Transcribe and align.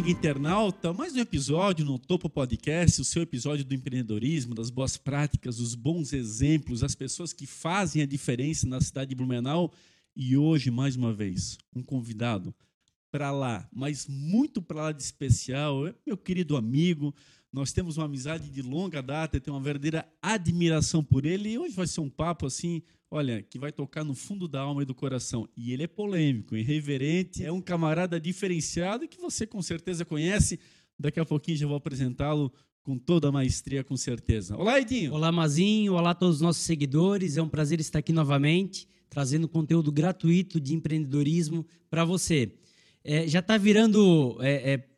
amigo 0.00 0.18
internauta, 0.18 0.94
mais 0.94 1.14
um 1.14 1.18
episódio 1.18 1.84
no 1.84 1.98
Topo 1.98 2.30
Podcast, 2.30 3.02
o 3.02 3.04
seu 3.04 3.20
episódio 3.20 3.66
do 3.66 3.74
empreendedorismo, 3.74 4.54
das 4.54 4.70
boas 4.70 4.96
práticas, 4.96 5.60
os 5.60 5.74
bons 5.74 6.14
exemplos, 6.14 6.82
as 6.82 6.94
pessoas 6.94 7.34
que 7.34 7.46
fazem 7.46 8.00
a 8.00 8.06
diferença 8.06 8.66
na 8.66 8.80
cidade 8.80 9.10
de 9.10 9.14
Blumenau. 9.14 9.70
E 10.16 10.38
hoje, 10.38 10.70
mais 10.70 10.96
uma 10.96 11.12
vez, 11.12 11.58
um 11.76 11.82
convidado 11.82 12.54
para 13.10 13.30
lá, 13.30 13.68
mas 13.70 14.06
muito 14.08 14.62
para 14.62 14.84
lá 14.84 14.92
de 14.92 15.02
especial, 15.02 15.86
é 15.86 15.94
meu 16.06 16.16
querido 16.16 16.56
amigo. 16.56 17.14
Nós 17.52 17.72
temos 17.72 17.96
uma 17.96 18.06
amizade 18.06 18.48
de 18.48 18.62
longa 18.62 19.02
data, 19.02 19.36
eu 19.36 19.40
tenho 19.40 19.56
uma 19.56 19.62
verdadeira 19.62 20.08
admiração 20.22 21.02
por 21.02 21.26
ele. 21.26 21.50
E 21.50 21.58
hoje 21.58 21.74
vai 21.74 21.86
ser 21.86 22.00
um 22.00 22.10
papo 22.10 22.46
assim 22.46 22.82
olha, 23.10 23.42
que 23.42 23.58
vai 23.58 23.72
tocar 23.72 24.04
no 24.04 24.14
fundo 24.14 24.46
da 24.46 24.60
alma 24.60 24.82
e 24.82 24.86
do 24.86 24.94
coração. 24.94 25.48
E 25.56 25.72
ele 25.72 25.82
é 25.82 25.86
polêmico, 25.86 26.56
irreverente, 26.56 27.44
é 27.44 27.50
um 27.50 27.60
camarada 27.60 28.20
diferenciado 28.20 29.08
que 29.08 29.20
você 29.20 29.46
com 29.46 29.60
certeza 29.60 30.04
conhece. 30.04 30.60
Daqui 30.98 31.18
a 31.18 31.24
pouquinho 31.24 31.56
já 31.56 31.66
vou 31.66 31.76
apresentá-lo 31.76 32.52
com 32.84 32.96
toda 32.96 33.28
a 33.28 33.32
maestria, 33.32 33.82
com 33.82 33.96
certeza. 33.96 34.56
Olá, 34.56 34.80
Edinho. 34.80 35.12
Olá, 35.12 35.32
Mazinho. 35.32 35.94
Olá 35.94 36.10
a 36.10 36.14
todos 36.14 36.36
os 36.36 36.42
nossos 36.42 36.62
seguidores. 36.62 37.36
É 37.36 37.42
um 37.42 37.48
prazer 37.48 37.80
estar 37.80 37.98
aqui 37.98 38.12
novamente, 38.12 38.86
trazendo 39.08 39.48
conteúdo 39.48 39.90
gratuito 39.90 40.60
de 40.60 40.74
empreendedorismo 40.74 41.66
para 41.90 42.04
você. 42.04 42.54
É, 43.02 43.26
já 43.26 43.40
está 43.40 43.56
virando 43.58 44.38
é, 44.40 44.74
é, 44.74 44.88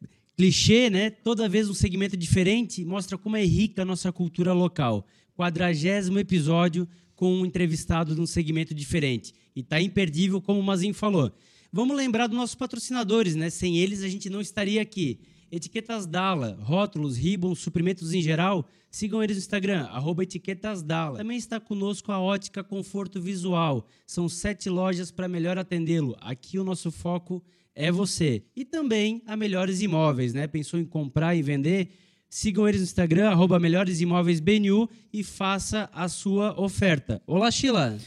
clichê, 0.42 0.90
né? 0.90 1.08
Toda 1.08 1.48
vez 1.48 1.70
um 1.70 1.74
segmento 1.74 2.16
diferente 2.16 2.84
mostra 2.84 3.16
como 3.16 3.36
é 3.36 3.44
rica 3.44 3.82
a 3.82 3.84
nossa 3.84 4.10
cultura 4.10 4.52
local. 4.52 5.06
Quadragésimo 5.36 6.18
episódio 6.18 6.88
com 7.14 7.32
um 7.32 7.46
entrevistado 7.46 8.12
de 8.12 8.20
um 8.20 8.26
segmento 8.26 8.74
diferente. 8.74 9.32
E 9.54 9.60
está 9.60 9.80
imperdível, 9.80 10.40
como 10.40 10.58
o 10.58 10.62
Mazinho 10.62 10.94
falou. 10.94 11.30
Vamos 11.72 11.96
lembrar 11.96 12.26
dos 12.26 12.36
nossos 12.36 12.56
patrocinadores, 12.56 13.36
né? 13.36 13.50
Sem 13.50 13.78
eles 13.78 14.02
a 14.02 14.08
gente 14.08 14.28
não 14.28 14.40
estaria 14.40 14.82
aqui. 14.82 15.20
Etiquetas 15.52 16.06
Dala, 16.06 16.58
rótulos, 16.60 17.16
ribbons, 17.16 17.60
suprimentos 17.60 18.12
em 18.12 18.20
geral, 18.20 18.68
sigam 18.90 19.22
eles 19.22 19.36
no 19.36 19.42
Instagram, 19.42 19.84
arroba 19.92 20.24
Etiquetas 20.24 20.82
Dala. 20.82 21.18
Também 21.18 21.36
está 21.36 21.60
conosco 21.60 22.10
a 22.10 22.18
Ótica 22.18 22.64
Conforto 22.64 23.20
Visual. 23.20 23.86
São 24.04 24.28
sete 24.28 24.68
lojas 24.68 25.12
para 25.12 25.28
melhor 25.28 25.56
atendê-lo. 25.56 26.16
Aqui 26.20 26.58
o 26.58 26.64
nosso 26.64 26.90
foco 26.90 27.36
é 27.36 27.61
você. 27.90 28.42
E 28.54 28.64
também 28.64 29.22
a 29.26 29.36
Melhores 29.36 29.80
Imóveis, 29.80 30.34
né? 30.34 30.46
Pensou 30.46 30.78
em 30.78 30.84
comprar 30.84 31.34
e 31.34 31.42
vender? 31.42 31.88
Sigam 32.28 32.66
eles 32.66 32.80
no 32.80 32.84
Instagram, 32.84 33.28
arroba 33.28 33.58
Melhores 33.58 34.00
Imóveis 34.00 34.40
BNU 34.40 34.88
e 35.12 35.22
faça 35.22 35.90
a 35.92 36.08
sua 36.08 36.58
oferta. 36.58 37.20
Olá, 37.26 37.50
Sheila! 37.50 37.98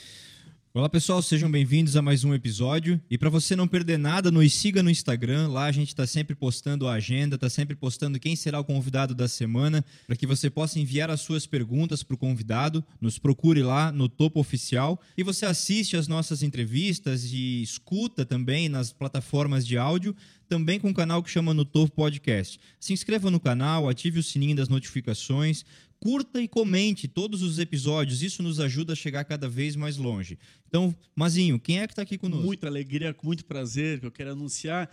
Olá 0.78 0.90
pessoal, 0.90 1.22
sejam 1.22 1.50
bem-vindos 1.50 1.96
a 1.96 2.02
mais 2.02 2.26
um 2.26 2.34
episódio. 2.34 3.00
E 3.10 3.18
para 3.18 3.30
você 3.30 3.56
não 3.56 3.66
perder 3.66 3.98
nada, 3.98 4.30
nos 4.30 4.54
siga 4.54 4.84
no 4.84 4.90
Instagram. 4.90 5.48
Lá 5.48 5.68
a 5.68 5.72
gente 5.72 5.88
está 5.88 6.06
sempre 6.06 6.36
postando 6.36 6.86
a 6.86 6.96
agenda, 6.96 7.36
está 7.36 7.50
sempre 7.50 7.78
postando 7.78 8.20
quem 8.20 8.36
será 8.36 8.60
o 8.60 8.66
convidado 8.66 9.16
da 9.16 9.26
semana, 9.30 9.86
para 10.06 10.18
que 10.18 10.28
você 10.28 10.50
possa 10.50 10.78
enviar 10.78 11.10
as 11.10 11.22
suas 11.22 11.48
perguntas 11.48 12.04
para 12.04 12.16
o 12.16 12.18
convidado. 12.18 12.84
Nos 13.00 13.18
procure 13.18 13.64
lá 13.64 13.90
no 13.90 14.10
Topo 14.10 14.38
Oficial. 14.38 15.00
E 15.18 15.24
você 15.24 15.46
assiste 15.46 15.96
as 15.96 16.10
nossas 16.10 16.44
entrevistas 16.44 17.24
e 17.32 17.62
escuta 17.64 18.26
também 18.26 18.68
nas 18.68 18.92
plataformas 18.92 19.66
de 19.66 19.78
áudio 19.78 20.14
também 20.48 20.80
com 20.80 20.90
um 20.90 20.94
canal 20.94 21.24
que 21.24 21.30
chama 21.30 21.54
No 21.54 21.66
Topo 21.66 21.94
Podcast. 21.94 22.60
Se 22.80 22.94
inscreva 22.94 23.32
no 23.32 23.40
canal, 23.40 23.90
ative 23.90 24.20
o 24.20 24.24
sininho 24.24 24.56
das 24.56 24.70
notificações, 24.70 25.66
curta 26.00 26.42
e 26.42 26.48
comente 26.48 27.08
todos 27.08 27.42
os 27.42 27.60
episódios. 27.60 28.22
Isso 28.22 28.44
nos 28.44 28.60
ajuda 28.60 28.94
a 28.94 28.96
chegar 28.96 29.24
cada 29.26 29.48
vez 29.50 29.76
mais 29.76 29.98
longe. 29.98 30.38
Então, 30.68 30.96
Mazinho, 31.16 31.60
quem 31.60 31.80
é 31.80 31.88
que 31.88 31.94
está 31.94 32.02
aqui 32.02 32.18
conosco? 32.18 32.46
Muita 32.46 32.68
alegria, 32.68 33.14
com 33.14 33.28
muito 33.28 33.46
prazer, 33.46 34.00
que 34.00 34.06
eu 34.06 34.12
quero 34.12 34.32
anunciar. 34.32 34.90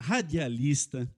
Radialista, 0.00 1.10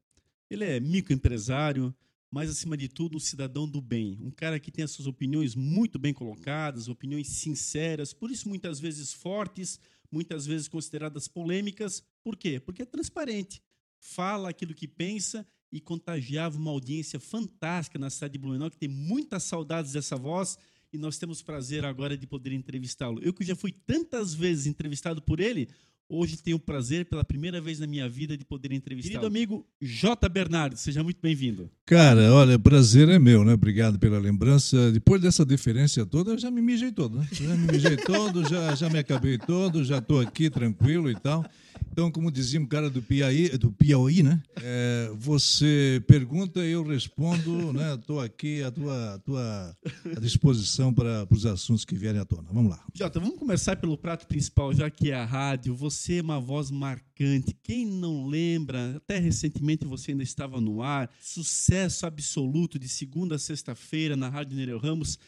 ele 0.50 0.65
é 0.65 0.81
microempresário, 0.81 1.94
mas 2.31 2.50
acima 2.50 2.77
de 2.77 2.88
tudo 2.88 3.17
um 3.17 3.21
cidadão 3.21 3.69
do 3.69 3.81
bem, 3.81 4.19
um 4.21 4.31
cara 4.31 4.61
que 4.61 4.71
tem 4.71 4.84
as 4.84 4.91
suas 4.91 5.06
opiniões 5.06 5.55
muito 5.55 5.99
bem 5.99 6.12
colocadas, 6.12 6.88
opiniões 6.88 7.28
sinceras, 7.28 8.12
por 8.12 8.31
isso 8.31 8.49
muitas 8.49 8.78
vezes 8.78 9.12
fortes, 9.12 9.81
muitas 10.11 10.47
vezes 10.47 10.69
consideradas 10.69 11.27
polêmicas. 11.27 12.03
Por 12.22 12.37
quê? 12.37 12.61
Porque 12.61 12.83
é 12.83 12.84
transparente, 12.84 13.62
fala 13.99 14.50
aquilo 14.50 14.75
que 14.75 14.87
pensa 14.87 15.47
e 15.73 15.81
contagiava 15.81 16.59
uma 16.59 16.71
audiência 16.71 17.21
fantástica 17.21 17.99
na 17.99 18.11
cidade 18.11 18.33
de 18.33 18.39
Blumenau, 18.39 18.71
que 18.71 18.79
tem 18.79 18.89
muitas 18.89 19.43
saudades 19.43 19.93
dessa 19.93 20.17
voz, 20.17 20.59
e 20.93 20.99
nós 20.99 21.19
temos 21.19 21.43
prazer 21.43 21.84
agora 21.84 22.17
de 22.17 22.27
poder 22.27 22.53
entrevistá-lo. 22.53 23.21
Eu 23.23 23.33
que 23.33 23.45
já 23.45 23.55
fui 23.55 23.73
tantas 23.73 24.34
vezes 24.34 24.67
entrevistado 24.67 25.21
por 25.21 25.39
ele, 25.39 25.69
hoje 26.09 26.39
tenho 26.39 26.56
o 26.56 26.61
prazer, 26.61 27.05
pela 27.05 27.23
primeira 27.23 27.61
vez 27.61 27.79
na 27.79 27.87
minha 27.87 28.09
vida, 28.09 28.37
de 28.37 28.45
poder 28.45 28.73
entrevistá-lo. 28.73 29.21
Querido 29.21 29.27
amigo 29.27 29.67
J. 29.81 30.27
Bernardo, 30.31 30.77
seja 30.79 31.05
muito 31.05 31.21
bem-vindo. 31.21 31.71
Cara, 31.85 32.33
olha, 32.33 32.56
o 32.56 32.59
prazer 32.59 33.11
é 33.11 33.19
meu, 33.19 33.45
né? 33.45 33.53
Obrigado 33.53 33.99
pela 33.99 34.19
lembrança. 34.19 34.91
Depois 34.91 35.21
dessa 35.21 35.45
deferência 35.45 36.06
toda, 36.06 36.31
eu 36.31 36.39
já 36.39 36.50
me 36.50 36.62
mijei 36.62 36.91
todo, 36.91 37.19
né? 37.19 37.29
Já 37.31 37.55
me 37.55 37.71
mijei 37.71 37.97
todo, 37.99 38.49
já, 38.49 38.75
já 38.75 38.89
me 38.89 38.99
acabei 38.99 39.37
todo, 39.37 39.85
já 39.85 39.99
estou 39.99 40.21
aqui 40.21 40.49
tranquilo 40.49 41.11
e 41.11 41.15
tal. 41.15 41.45
Então, 41.99 42.13
como 42.13 42.31
dizia 42.31 42.61
um 42.61 42.65
cara 42.65 42.89
do 42.89 43.03
Piauí, 43.03 43.49
do 43.59 43.73
Piauí 43.73 44.23
né? 44.23 44.41
É, 44.63 45.11
você 45.17 46.01
pergunta 46.07 46.61
eu 46.61 46.85
respondo, 46.85 47.73
né? 47.73 47.97
Estou 47.97 48.21
aqui 48.21 48.63
à 48.63 48.71
tua, 48.71 49.15
à 49.15 49.19
tua 49.19 49.77
à 50.17 50.21
disposição 50.21 50.95
para 50.95 51.27
os 51.29 51.45
assuntos 51.45 51.85
que 51.85 51.97
vierem 51.97 52.21
à 52.21 52.25
tona. 52.25 52.51
Vamos 52.53 52.71
lá. 52.71 52.87
Jota, 52.95 53.19
vamos 53.19 53.37
começar 53.37 53.75
pelo 53.75 53.99
prato 53.99 54.29
principal, 54.29 54.73
já 54.73 54.89
que 54.89 55.11
é 55.11 55.15
a 55.17 55.25
rádio. 55.25 55.75
Você 55.75 56.19
é 56.19 56.23
uma 56.23 56.39
voz 56.39 56.71
marcante. 56.71 57.53
Quem 57.65 57.85
não 57.85 58.29
lembra, 58.29 58.95
até 58.99 59.19
recentemente 59.19 59.85
você 59.85 60.13
ainda 60.13 60.23
estava 60.23 60.61
no 60.61 60.81
ar. 60.81 61.11
Sucesso 61.21 62.07
absoluto 62.07 62.79
de 62.79 62.89
segunda 62.89 63.35
a 63.35 63.41
sexta-feira 63.41 64.15
na 64.15 64.29
Rádio 64.29 64.57
Nereu 64.57 64.79
Ramos. 64.79 65.19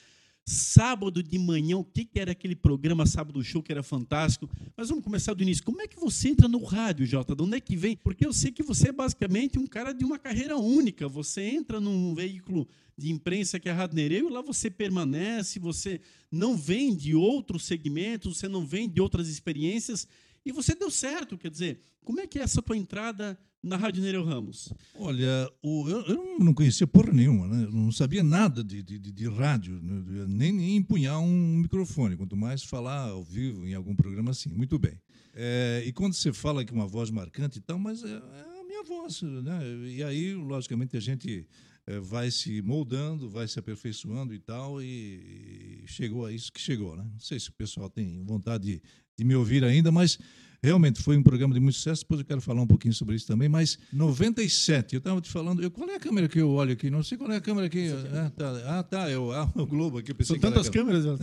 Sábado 0.50 1.22
de 1.22 1.38
manhã, 1.38 1.76
o 1.76 1.84
que, 1.84 2.04
que 2.04 2.18
era 2.18 2.32
aquele 2.32 2.56
programa 2.56 3.06
Sábado 3.06 3.40
Show 3.44 3.62
que 3.62 3.70
era 3.70 3.84
fantástico? 3.84 4.50
Mas 4.76 4.88
vamos 4.88 5.04
começar 5.04 5.32
do 5.32 5.44
início. 5.44 5.62
Como 5.62 5.80
é 5.80 5.86
que 5.86 5.94
você 5.94 6.30
entra 6.30 6.48
no 6.48 6.64
rádio, 6.64 7.06
Jota? 7.06 7.36
De 7.36 7.42
onde 7.44 7.56
é 7.56 7.60
que 7.60 7.76
vem? 7.76 7.96
Porque 7.96 8.26
eu 8.26 8.32
sei 8.32 8.50
que 8.50 8.60
você 8.60 8.88
é 8.88 8.92
basicamente 8.92 9.60
um 9.60 9.66
cara 9.66 9.92
de 9.92 10.04
uma 10.04 10.18
carreira 10.18 10.56
única. 10.56 11.06
Você 11.06 11.42
entra 11.42 11.78
num 11.78 12.16
veículo 12.16 12.66
de 12.98 13.12
imprensa 13.12 13.60
que 13.60 13.68
é 13.68 13.72
a 13.72 13.74
Rádio 13.76 13.94
Nereu 13.94 14.28
e 14.28 14.32
lá 14.32 14.42
você 14.42 14.68
permanece, 14.68 15.60
você 15.60 16.00
não 16.32 16.56
vem 16.56 16.96
de 16.96 17.14
outros 17.14 17.64
segmentos, 17.64 18.38
você 18.38 18.48
não 18.48 18.66
vem 18.66 18.88
de 18.88 19.00
outras 19.00 19.28
experiências 19.28 20.08
e 20.44 20.50
você 20.50 20.74
deu 20.74 20.90
certo. 20.90 21.38
Quer 21.38 21.50
dizer, 21.52 21.78
como 22.04 22.18
é 22.18 22.26
que 22.26 22.40
é 22.40 22.42
essa 22.42 22.60
tua 22.60 22.76
entrada 22.76 23.38
na 23.62 23.76
Rádio 23.76 24.02
Nereu 24.02 24.24
Ramos? 24.24 24.72
Olha, 24.94 25.50
o, 25.62 25.88
eu, 25.88 26.00
eu, 26.06 26.38
não 26.38 26.54
conhecia 26.54 26.86
porra 26.86 27.12
nenhuma, 27.12 27.46
né? 27.46 27.64
Eu 27.64 27.70
não 27.70 27.92
sabia 27.92 28.22
nada 28.22 28.64
de, 28.64 28.82
de, 28.82 28.98
de 28.98 29.28
rádio, 29.28 29.80
né? 29.82 30.26
nem, 30.28 30.52
nem 30.52 30.76
empunhar 30.76 31.20
um 31.20 31.56
microfone, 31.58 32.16
quanto 32.16 32.36
mais 32.36 32.62
falar 32.62 33.08
ao 33.10 33.22
vivo 33.22 33.66
em 33.66 33.74
algum 33.74 33.94
programa 33.94 34.30
assim. 34.30 34.50
Muito 34.50 34.78
bem. 34.78 34.98
É, 35.34 35.82
e 35.86 35.92
quando 35.92 36.14
você 36.14 36.32
fala 36.32 36.64
que 36.64 36.72
uma 36.72 36.86
voz 36.86 37.10
marcante 37.10 37.58
e 37.58 37.60
tal, 37.60 37.78
mas 37.78 38.02
é, 38.02 38.08
é 38.08 38.60
a 38.60 38.64
minha 38.64 38.82
voz, 38.82 39.22
né? 39.22 39.60
E 39.88 40.02
aí, 40.02 40.34
logicamente, 40.34 40.96
a 40.96 41.00
gente 41.00 41.46
é, 41.86 41.98
vai 42.00 42.30
se 42.30 42.62
moldando, 42.62 43.28
vai 43.28 43.46
se 43.46 43.58
aperfeiçoando 43.58 44.34
e 44.34 44.38
tal, 44.38 44.82
e, 44.82 45.82
e, 45.82 45.84
chegou 45.86 46.24
a 46.24 46.32
isso 46.32 46.52
que 46.52 46.60
chegou, 46.60 46.96
né? 46.96 47.04
Não 47.04 47.20
sei 47.20 47.38
se 47.38 47.50
o 47.50 47.52
pessoal 47.52 47.90
tem 47.90 48.22
vontade 48.24 48.64
de, 48.64 48.82
de 49.16 49.24
me 49.24 49.34
ouvir 49.34 49.64
ainda, 49.64 49.92
mas 49.92 50.18
Realmente 50.62 51.02
foi 51.02 51.16
um 51.16 51.22
programa 51.22 51.54
de 51.54 51.60
muito 51.60 51.76
sucesso, 51.76 52.02
depois 52.02 52.20
eu 52.20 52.26
quero 52.26 52.40
falar 52.42 52.60
um 52.60 52.66
pouquinho 52.66 52.92
sobre 52.92 53.16
isso 53.16 53.26
também, 53.26 53.48
mas 53.48 53.78
97, 53.92 54.94
eu 54.94 54.98
estava 54.98 55.18
te 55.20 55.30
falando, 55.30 55.62
eu, 55.62 55.70
qual 55.70 55.88
é 55.88 55.94
a 55.94 56.00
câmera 56.00 56.28
que 56.28 56.38
eu 56.38 56.50
olho 56.50 56.72
aqui? 56.72 56.90
Não 56.90 57.02
sei 57.02 57.16
qual 57.16 57.32
é 57.32 57.36
a 57.36 57.40
câmera 57.40 57.66
aqui. 57.66 57.88
Ah, 58.12 58.30
tá, 58.30 58.62
ah, 58.66 58.82
tá 58.82 59.10
eu, 59.10 59.32
ah, 59.32 59.50
o 59.54 59.66
Globo 59.66 59.98
aqui. 59.98 60.14
São 60.22 60.38
tantas 60.38 60.68
câmeras. 60.68 61.06
É, 61.06 61.16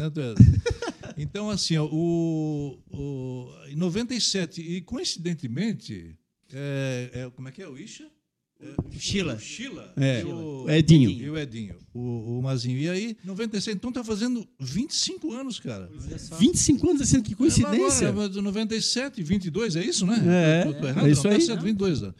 então, 1.21 1.51
assim, 1.51 1.77
ó, 1.77 1.85
o, 1.85 2.79
o, 2.89 3.47
em 3.67 3.75
97, 3.75 4.59
e 4.59 4.81
coincidentemente, 4.81 6.17
é, 6.51 7.11
é, 7.13 7.29
como 7.29 7.47
é 7.47 7.51
que 7.51 7.61
é 7.61 7.67
o 7.67 7.77
Isha? 7.77 8.09
Sheila. 8.97 9.37
Sheila. 9.39 9.93
É. 9.95 10.23
O 10.25 10.69
Edinho. 10.69 11.09
E 11.11 11.29
o 11.29 11.37
Edinho, 11.37 11.75
o, 11.93 12.39
o 12.39 12.41
Mazinho. 12.41 12.77
E 12.79 12.89
aí, 12.89 13.17
96, 13.23 13.75
então 13.75 13.91
tá 13.91 14.03
fazendo 14.03 14.47
25 14.59 15.31
anos, 15.33 15.59
cara. 15.59 15.89
25 16.39 16.89
anos, 16.89 17.01
assim, 17.01 17.21
que 17.21 17.35
coincidência. 17.35 18.05
É, 18.05 18.09
agora, 18.09 18.29
97, 18.29 19.21
22, 19.21 19.75
é 19.75 19.83
isso, 19.85 20.05
né? 20.05 20.21
É, 20.25 20.63
tô, 20.63 20.73
tô 20.73 20.87
errado, 20.87 21.07
é 21.07 21.11
isso 21.11 21.23
não, 21.23 21.31
aí. 21.31 21.39
Tá 21.39 21.45
certo, 21.45 21.63
22 21.63 22.03
anos. 22.03 22.15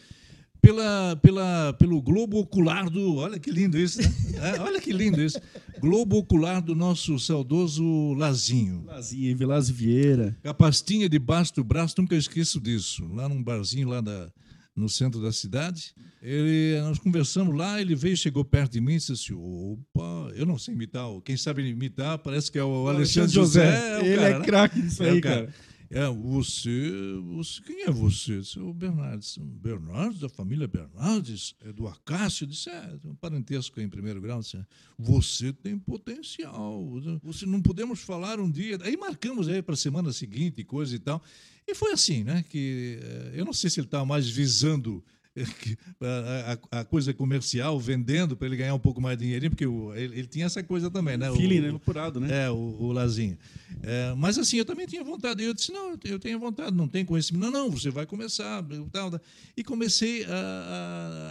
Pela, 0.62 1.16
pela, 1.22 1.74
pelo 1.74 2.02
globo 2.02 2.40
ocular 2.40 2.90
do. 2.90 3.16
Olha 3.16 3.40
que 3.40 3.50
lindo 3.50 3.78
isso, 3.78 4.02
né? 4.02 4.14
É, 4.38 4.60
olha 4.60 4.80
que 4.80 4.94
lindo 4.94 5.20
isso. 5.20 5.40
Globo 5.80 6.18
ocular 6.18 6.62
do 6.62 6.76
nosso 6.76 7.18
saudoso 7.18 8.14
Lazinho. 8.14 8.84
Lazinho, 8.86 9.36
Vilas 9.36 9.70
Vieira. 9.70 10.38
Com 10.44 10.50
a 10.50 10.54
pastinha 10.54 11.10
debaixo 11.10 11.56
do 11.56 11.64
braço, 11.64 11.96
nunca 11.98 12.16
esqueço 12.16 12.60
disso. 12.60 13.08
Lá 13.14 13.28
num 13.28 13.42
barzinho 13.42 13.90
lá 13.90 14.02
da 14.02 14.30
no 14.78 14.88
centro 14.88 15.20
da 15.20 15.32
cidade. 15.32 15.94
Ele, 16.22 16.80
nós 16.82 17.00
conversamos 17.00 17.56
lá, 17.58 17.82
ele 17.82 17.96
veio, 17.96 18.16
chegou 18.16 18.46
perto 18.46 18.74
de 18.74 18.82
mim 18.82 18.94
e 18.94 18.98
disse 18.98 19.12
assim: 19.12 19.34
opa, 19.34 20.32
eu 20.36 20.46
não 20.46 20.58
sei 20.58 20.76
imitar, 20.76 21.06
quem 21.26 21.36
sabe 21.36 21.68
imitar 21.68 22.20
parece 22.20 22.52
que 22.52 22.60
é 22.60 22.64
o, 22.64 22.84
o 22.84 22.88
Alexandre, 22.88 23.22
Alexandre 23.22 23.34
José. 23.34 23.66
José. 23.66 23.92
É 23.92 23.98
o 23.98 24.06
ele 24.06 24.16
cara, 24.16 24.30
é 24.30 24.40
né? 24.40 24.46
craque 24.46 24.80
nisso 24.80 25.04
é 25.04 25.10
aí, 25.10 25.22
cara. 25.22 25.36
cara. 25.48 25.54
É, 25.90 26.08
você, 26.08 26.92
você. 27.24 27.62
Quem 27.62 27.84
é 27.84 27.92
você? 27.92 28.40
Disse, 28.40 28.60
o 28.60 28.74
Bernardes. 28.74 29.38
Bernardes, 29.38 30.20
da 30.20 30.30
família 30.30 30.68
Bernardes? 30.68 31.56
É 31.62 31.72
do 31.72 31.88
Acácio? 31.88 32.46
Disse, 32.46 32.70
é, 32.70 32.98
um 33.06 33.16
parentesco 33.16 33.80
em 33.80 33.88
primeiro 33.88 34.22
grau. 34.22 34.40
Disse, 34.40 34.60
você 34.98 35.54
tem 35.54 35.78
potencial. 35.78 36.84
Você 37.24 37.46
não 37.46 37.62
podemos 37.62 38.02
falar 38.02 38.40
um 38.40 38.50
dia. 38.50 38.78
Aí 38.82 38.98
marcamos 38.98 39.48
aí 39.48 39.62
para 39.62 39.74
a 39.74 39.78
semana 39.78 40.12
seguinte, 40.12 40.64
coisa 40.64 40.96
e 40.96 41.00
tal. 41.00 41.22
E 41.66 41.76
foi 41.76 41.92
assim, 41.92 42.24
né? 42.24 42.44
Que 42.48 43.00
eh, 43.02 43.32
eu 43.36 43.46
não 43.46 43.52
sei 43.52 43.70
se 43.70 43.80
ele 43.80 43.88
estava 43.88 44.06
mais 44.06 44.30
visando 44.30 45.04
a, 46.72 46.80
a, 46.80 46.86
coisa 46.86 47.14
comercial, 47.14 47.80
vendendo 47.80 48.36
para 48.36 48.48
ele 48.48 48.58
ganhar 48.58 48.74
um 48.74 48.80
pouco 48.80 49.02
mais 49.02 49.18
de 49.18 49.26
dinheirinho, 49.26 49.52
porque 49.52 49.66
o, 49.66 49.94
ele, 49.94 50.20
ele, 50.20 50.28
tinha 50.28 50.46
essa 50.46 50.64
coisa 50.64 50.90
também, 50.90 51.18
né? 51.18 51.32
Feeling, 51.32 51.60
o, 51.60 51.62
né? 51.62 51.70
Apurado, 51.76 52.20
né? 52.20 52.46
É, 52.46 52.50
o, 52.50 52.56
o 52.56 52.92
Lazinho. 52.92 53.38
É, 53.82 54.14
mas 54.18 54.38
assim, 54.38 54.58
eu 54.58 54.66
também 54.66 54.88
tinha 54.88 55.04
vontade. 55.04 55.44
Eu 55.44 55.54
disse, 55.54 55.72
não, 55.72 55.98
eu 56.04 56.20
tenho 56.20 56.40
vontade, 56.40 56.76
não 56.76 56.88
tem 56.88 57.06
conhecimento. 57.06 57.44
Não, 57.44 57.52
não, 57.52 57.72
você 57.72 57.90
vai 57.90 58.06
começar. 58.06 58.64
Tal, 58.92 59.12
tal. 59.12 59.22
E 59.56 59.64
comecei 59.64 60.26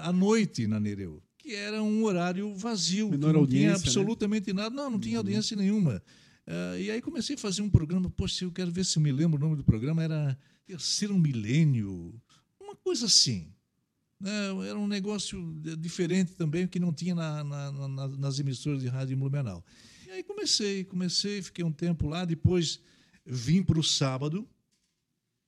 a 0.03 0.13
noite 0.13 0.67
na 0.67 0.79
Nereu, 0.79 1.23
que 1.39 1.55
era 1.55 1.83
um 1.83 2.05
horário 2.05 2.55
vazio, 2.55 3.11
Menor 3.11 3.33
não 3.33 3.41
audiência, 3.41 3.59
tinha 3.59 3.71
né? 3.71 3.77
absolutamente 3.77 4.53
nada. 4.53 4.75
Não, 4.75 4.91
não 4.91 4.99
tinha 4.99 5.19
audiência 5.19 5.57
nenhuma. 5.57 6.03
Uh, 6.47 6.79
e 6.79 6.91
aí 6.93 7.03
comecei 7.03 7.35
a 7.35 7.39
fazer 7.39 7.61
um 7.61 7.69
programa, 7.69 8.09
poxa, 8.09 8.45
eu 8.45 8.53
quero 8.53 8.71
ver 8.71 8.85
se 8.85 8.99
eu 8.99 9.03
me 9.03 9.11
lembro 9.11 9.37
o 9.37 9.41
nome 9.41 9.57
do 9.57 9.65
programa, 9.65 10.05
era 10.05 10.39
Terceiro 10.65 11.19
Milênio, 11.19 12.15
uma 12.61 12.77
coisa 12.77 13.07
assim. 13.07 13.53
Né? 14.21 14.31
Era 14.69 14.79
um 14.79 14.87
negócio 14.87 15.55
diferente 15.79 16.35
também, 16.35 16.67
que 16.67 16.81
não 16.81 16.93
tinha 16.93 17.15
na, 17.15 17.45
na, 17.45 17.73
na, 17.73 18.09
nas 18.09 18.39
emissoras 18.39 18.81
de 18.81 18.89
rádio 18.89 19.15
em 19.15 19.19
Blumenau. 19.19 19.65
E 20.07 20.11
aí 20.11 20.23
comecei, 20.23 20.85
comecei, 20.85 21.43
fiquei 21.43 21.65
um 21.65 21.73
tempo 21.73 22.09
lá, 22.09 22.25
depois 22.25 22.81
vim 23.25 23.63
para 23.63 23.79
o 23.79 23.83
sábado, 23.83 24.49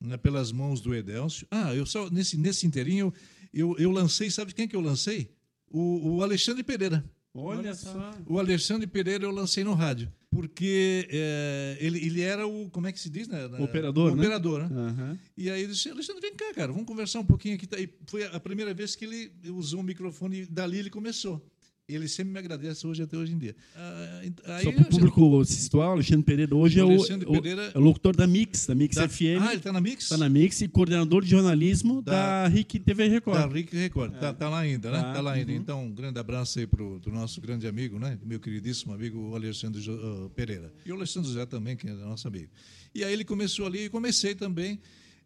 né, 0.00 0.17
pelas 0.17 0.53
mãos 0.53 0.81
do 0.81 0.94
Edélcio. 0.94 1.47
Ah, 1.50 1.75
eu 1.75 1.87
só, 1.87 2.11
nesse, 2.11 2.37
nesse 2.37 2.67
inteirinho, 2.67 3.12
eu, 3.53 3.76
eu 3.79 3.91
lancei, 3.91 4.31
sabe 4.31 4.53
quem 4.53 4.69
que 4.69 4.76
eu 4.76 4.81
lancei? 4.81 5.31
O, 5.70 6.17
o 6.17 6.23
Alexandre 6.23 6.62
Pereira. 6.62 7.05
Olha 7.35 7.75
só. 7.75 8.13
O 8.27 8.39
Alexandre 8.39 8.87
Pereira 8.87 9.25
eu 9.25 9.31
lancei 9.31 9.63
no 9.63 9.75
rádio, 9.75 10.13
porque 10.31 11.09
é, 11.11 11.77
ele, 11.81 12.05
ele 12.05 12.21
era 12.21 12.47
o, 12.47 12.69
como 12.71 12.87
é 12.87 12.93
que 12.93 12.99
se 12.99 13.09
diz? 13.09 13.29
Né? 13.29 13.47
O 13.59 13.65
operador, 13.65 14.13
o 14.13 14.17
né? 14.17 14.23
Operador, 14.23 14.69
né? 14.69 14.77
Uhum. 14.77 15.19
E 15.37 15.51
aí 15.51 15.63
ele 15.63 15.73
disse, 15.73 15.91
Alexandre, 15.91 16.21
vem 16.21 16.35
cá, 16.35 16.53
cara, 16.55 16.73
vamos 16.73 16.87
conversar 16.87 17.21
um 17.21 17.25
pouquinho 17.25 17.55
aqui. 17.55 17.69
E 17.77 17.89
foi 18.07 18.25
a 18.25 18.41
primeira 18.41 18.75
vez 18.75 18.97
que 18.97 19.05
ele 19.05 19.33
usou 19.51 19.81
o 19.81 19.85
microfone 19.85 20.43
e 20.43 20.47
dali 20.47 20.79
ele 20.79 20.91
começou. 20.91 21.45
Ele 21.88 22.06
sempre 22.06 22.32
me 22.35 22.38
agradece 22.38 22.87
hoje 22.87 23.02
até 23.02 23.17
hoje 23.17 23.32
em 23.32 23.38
dia. 23.38 23.56
Ah, 23.75 24.20
aí, 24.44 24.64
Só 24.64 24.73
para 24.73 24.82
o 24.82 24.85
público 24.87 25.44
situar, 25.46 25.90
Alexandre 25.90 26.23
Pereira 26.23 26.55
hoje 26.55 26.79
é 26.79 26.85
o, 26.85 27.40
Pereira, 27.40 27.73
é 27.75 27.79
o 27.79 27.81
locutor 27.81 28.14
da 28.14 28.26
Mix, 28.26 28.67
da 28.67 28.75
Mix 28.75 28.96
da, 28.96 29.08
FM. 29.08 29.40
Ah, 29.40 29.49
ele 29.49 29.56
está 29.56 29.73
na 29.73 29.81
Mix? 29.81 30.05
Está 30.05 30.19
na 30.19 30.29
Mix 30.29 30.61
e 30.61 30.69
coordenador 30.69 31.25
de 31.25 31.31
jornalismo 31.31 32.02
da, 32.02 32.43
da 32.43 32.49
RIC 32.49 32.81
TV 32.81 33.08
Record. 33.08 33.38
Da 33.38 33.46
RIC 33.46 33.73
Record. 33.73 34.14
Está 34.14 34.29
é. 34.29 34.32
tá 34.35 34.49
lá 34.50 34.58
ainda, 34.58 34.90
né? 34.90 34.99
Está 34.99 35.14
tá 35.14 35.20
lá 35.23 35.32
ainda. 35.32 35.50
Uhum. 35.50 35.58
Então, 35.58 35.85
um 35.87 35.90
grande 35.90 36.19
abraço 36.19 36.58
aí 36.58 36.67
para 36.67 36.82
o 36.82 37.00
nosso 37.06 37.40
grande 37.40 37.67
amigo, 37.67 37.99
né? 37.99 38.19
Meu 38.23 38.38
queridíssimo 38.38 38.93
amigo 38.93 39.34
Alexandre 39.34 39.81
uh, 39.91 40.29
Pereira. 40.37 40.70
E 40.84 40.93
o 40.93 40.94
Alexandre 40.94 41.29
José 41.31 41.46
também, 41.46 41.75
que 41.75 41.88
é 41.88 41.93
nosso 41.93 42.29
amigo. 42.29 42.50
E 42.94 43.02
aí 43.02 43.12
ele 43.12 43.25
começou 43.25 43.67
ali 43.67 43.84
e 43.84 43.88
comecei 43.88 44.34
também. 44.34 44.79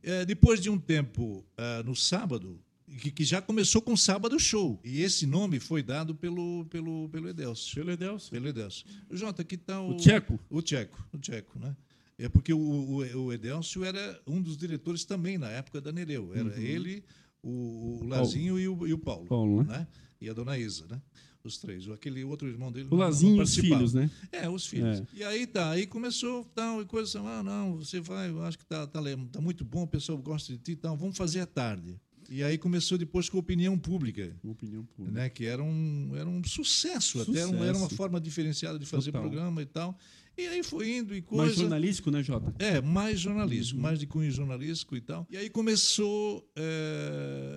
Eh, 0.03 0.25
depois 0.25 0.61
de 0.61 0.69
um 0.69 0.79
tempo, 0.79 1.45
uh, 1.57 1.83
no 1.85 1.95
sábado, 1.95 2.61
que, 2.99 3.11
que, 3.11 3.25
já 3.25 3.41
começou 3.41 3.81
com 3.83 3.97
Sábado 3.97 4.39
Show. 4.39 4.81
E 4.85 5.01
esse 5.01 5.27
nome 5.27 5.59
foi 5.61 5.83
dado 5.83 6.15
pelo, 6.15 6.65
pelo, 6.67 7.09
pelo 7.09 7.29
Edelcio. 7.29 7.75
Pelo 7.75 7.91
Edelcio. 7.91 8.31
Pelo 8.31 8.49
Edelcio. 8.49 8.87
Jota, 9.11 9.43
que 9.45 9.57
tal... 9.57 9.91
O 9.91 9.97
Tcheco. 9.97 10.39
O 10.51 10.63
Tcheco, 10.63 11.07
o 11.13 11.19
Tcheco, 11.19 11.59
né? 11.59 11.77
É 12.19 12.29
porque 12.29 12.53
o, 12.53 12.59
o, 12.59 13.25
o 13.25 13.33
Edelcio 13.33 13.85
era 13.85 14.21
um 14.27 14.41
dos 14.41 14.57
diretores 14.57 15.05
também 15.05 15.39
na 15.39 15.51
época 15.51 15.81
da 15.81 15.91
Nereu. 15.91 16.33
Era 16.35 16.51
uhum. 16.51 16.57
ele, 16.57 17.05
o, 17.43 18.01
o 18.03 18.07
Lazinho 18.07 18.59
e 18.59 18.69
o, 18.69 18.87
e 18.87 18.93
o, 18.93 18.99
Paulo. 18.99 19.27
Paulo 19.27 19.65
né? 19.65 19.79
né? 19.79 19.87
E 20.21 20.31
a 20.31 20.33
dona 20.33 20.57
Isa, 20.57 20.87
né? 20.87 21.01
Os 21.43 21.59
três. 21.59 21.89
Aquele 21.89 22.23
outro 22.23 22.47
irmão 22.49 22.71
dele. 22.71 22.87
O 22.91 22.95
Lazinho 22.95 23.39
e 23.39 23.43
os 23.43 23.57
filhos, 23.57 23.93
né? 23.93 24.09
É, 24.31 24.49
os 24.49 24.65
filhos. 24.65 25.01
É. 25.01 25.07
E 25.15 25.25
aí 25.25 25.47
tá, 25.47 25.71
aí 25.71 25.87
começou 25.87 26.45
tal 26.55 26.81
e 26.81 26.85
coisa 26.85 27.19
assim, 27.19 27.29
ah, 27.29 27.43
não, 27.43 27.79
você 27.79 28.01
vai, 28.01 28.31
eu 28.31 28.41
acho 28.45 28.57
que 28.57 28.65
tá, 28.65 28.87
tá, 28.87 29.01
tá 29.33 29.41
muito 29.41 29.65
bom, 29.65 29.83
o 29.83 29.89
pessoal 29.89 30.17
gosta 30.19 30.53
de 30.53 30.59
ti, 30.61 30.73
então 30.73 30.97
vamos 30.97 31.17
fazer 31.17 31.41
à 31.41 31.47
tarde. 31.47 32.01
E 32.33 32.43
aí 32.43 32.57
começou 32.57 32.97
depois 32.97 33.29
com 33.29 33.37
a 33.37 33.41
opinião 33.41 33.79
pública. 33.79 34.35
Opinião 34.43 34.87
pública. 34.87 35.21
Né, 35.21 35.29
que 35.29 35.45
era 35.45 35.63
um, 35.63 36.13
era 36.17 36.27
um 36.27 36.43
sucesso, 36.43 37.19
sucesso. 37.19 37.31
até 37.31 37.41
era, 37.41 37.51
um, 37.51 37.63
era 37.63 37.77
uma 37.77 37.91
forma 37.91 38.19
diferenciada 38.19 38.79
de 38.79 38.87
fazer 38.87 39.13
Total. 39.13 39.29
programa 39.29 39.61
e 39.61 39.67
tal. 39.67 39.99
E 40.39 40.47
aí 40.47 40.63
foi 40.63 40.97
indo 40.97 41.15
e 41.15 41.21
coisa. 41.21 41.45
Mais 41.45 41.57
jornalístico, 41.57 42.11
né, 42.11 42.23
Jota? 42.23 42.55
É, 42.59 42.81
mais 42.81 43.21
jornalístico, 43.21 43.77
uhum. 43.77 43.83
mais 43.83 43.99
de 43.99 44.07
cunho 44.07 44.31
jornalístico 44.31 44.97
e 44.97 45.01
tal. 45.03 45.27
E 45.29 45.37
aí 45.37 45.51
começou 45.51 46.51
é, 46.57 47.52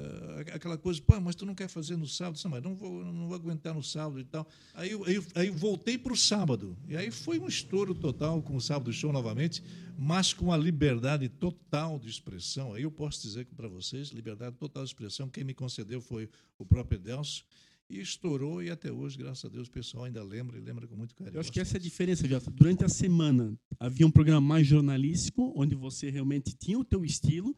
aquela 0.52 0.78
coisa, 0.78 1.02
pô, 1.02 1.20
mas 1.20 1.36
tu 1.36 1.46
não 1.46 1.56
quer 1.56 1.68
fazer 1.68 1.96
no 1.96 2.08
sábado? 2.08 2.40
Mas 2.50 2.64
não 2.64 2.76
vou, 2.76 3.04
não 3.06 3.28
vou 3.28 3.36
aguentar 3.36 3.74
no 3.74 3.84
sábado 3.84 4.20
e 4.20 4.24
tal. 4.24 4.48
Aí, 4.74 4.92
aí, 5.06 5.24
aí 5.36 5.50
voltei 5.50 5.98
para 5.98 6.14
o 6.14 6.18
sábado. 6.18 6.78
E 6.88 6.96
aí 6.96 7.12
foi 7.12 7.40
um 7.40 7.48
estouro 7.48 7.94
total 7.94 8.42
com 8.42 8.56
o 8.56 8.62
sábado 8.62 8.92
show 8.92 9.12
novamente, 9.12 9.64
mas 9.98 10.34
com 10.34 10.52
a 10.52 10.58
liberdade 10.58 11.30
total 11.30 12.00
de 12.00 12.10
expressão. 12.10 12.74
Aí 12.74 12.84
eu 12.84 12.92
posso 12.92 13.22
dizer 13.22 13.46
para 13.56 13.68
vocês, 13.68 14.10
liberdade 14.10 14.56
total 14.58 14.84
de 14.84 14.90
expressão, 14.90 15.30
quem 15.30 15.44
me 15.44 15.54
concedeu 15.54 16.02
foi 16.02 16.30
o 16.58 16.66
próprio 16.66 17.00
Delcio. 17.00 17.44
E 17.88 18.00
estourou, 18.00 18.64
e 18.64 18.72
até 18.72 18.92
hoje, 18.92 19.16
graças 19.16 19.46
a 19.46 19.48
Deus, 19.48 19.68
o 19.68 19.72
pessoal 19.72 20.06
ainda 20.06 20.24
lembra 20.24 20.58
e 20.58 20.62
lembra 20.62 20.88
com 20.88 20.96
muito 20.96 21.14
carinho. 21.14 21.36
Eu 21.36 21.40
acho 21.40 21.52
que 21.52 21.60
essa 21.60 21.78
é 21.78 21.80
a 21.80 21.82
diferença, 21.82 22.28
Jota. 22.28 22.50
Durante 22.50 22.84
a 22.84 22.90
semana 22.90 23.56
havia 23.80 24.08
um 24.08 24.12
programa 24.12 24.42
mais 24.42 24.66
jornalístico, 24.66 25.54
onde 25.56 25.76
você 25.76 26.10
realmente 26.10 26.56
tinha 26.56 26.80
o 26.80 26.84
teu 26.84 27.06
estilo, 27.06 27.56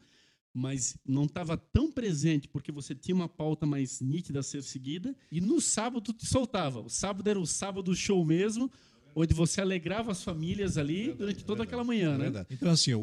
mas 0.52 0.96
não 1.06 1.24
estava 1.24 1.56
tão 1.56 1.90
presente 1.90 2.48
porque 2.48 2.72
você 2.72 2.94
tinha 2.94 3.14
uma 3.14 3.28
pauta 3.28 3.66
mais 3.66 4.00
nítida 4.00 4.40
a 4.40 4.42
ser 4.42 4.62
seguida. 4.62 5.14
E 5.30 5.40
no 5.40 5.60
sábado 5.60 6.12
te 6.12 6.26
soltava. 6.26 6.80
O 6.80 6.88
sábado 6.88 7.28
era 7.28 7.38
o 7.38 7.46
sábado 7.46 7.94
show 7.94 8.24
mesmo, 8.24 8.70
onde 9.14 9.34
você 9.34 9.60
alegrava 9.60 10.12
as 10.12 10.22
famílias 10.22 10.78
ali 10.78 10.96
verdade, 10.96 11.18
durante 11.18 11.44
toda 11.44 11.64
verdade, 11.64 11.68
aquela 11.68 11.84
manhã, 11.84 12.18
né? 12.18 12.46
Então, 12.50 12.70
assim, 12.70 12.94
o, 12.94 13.00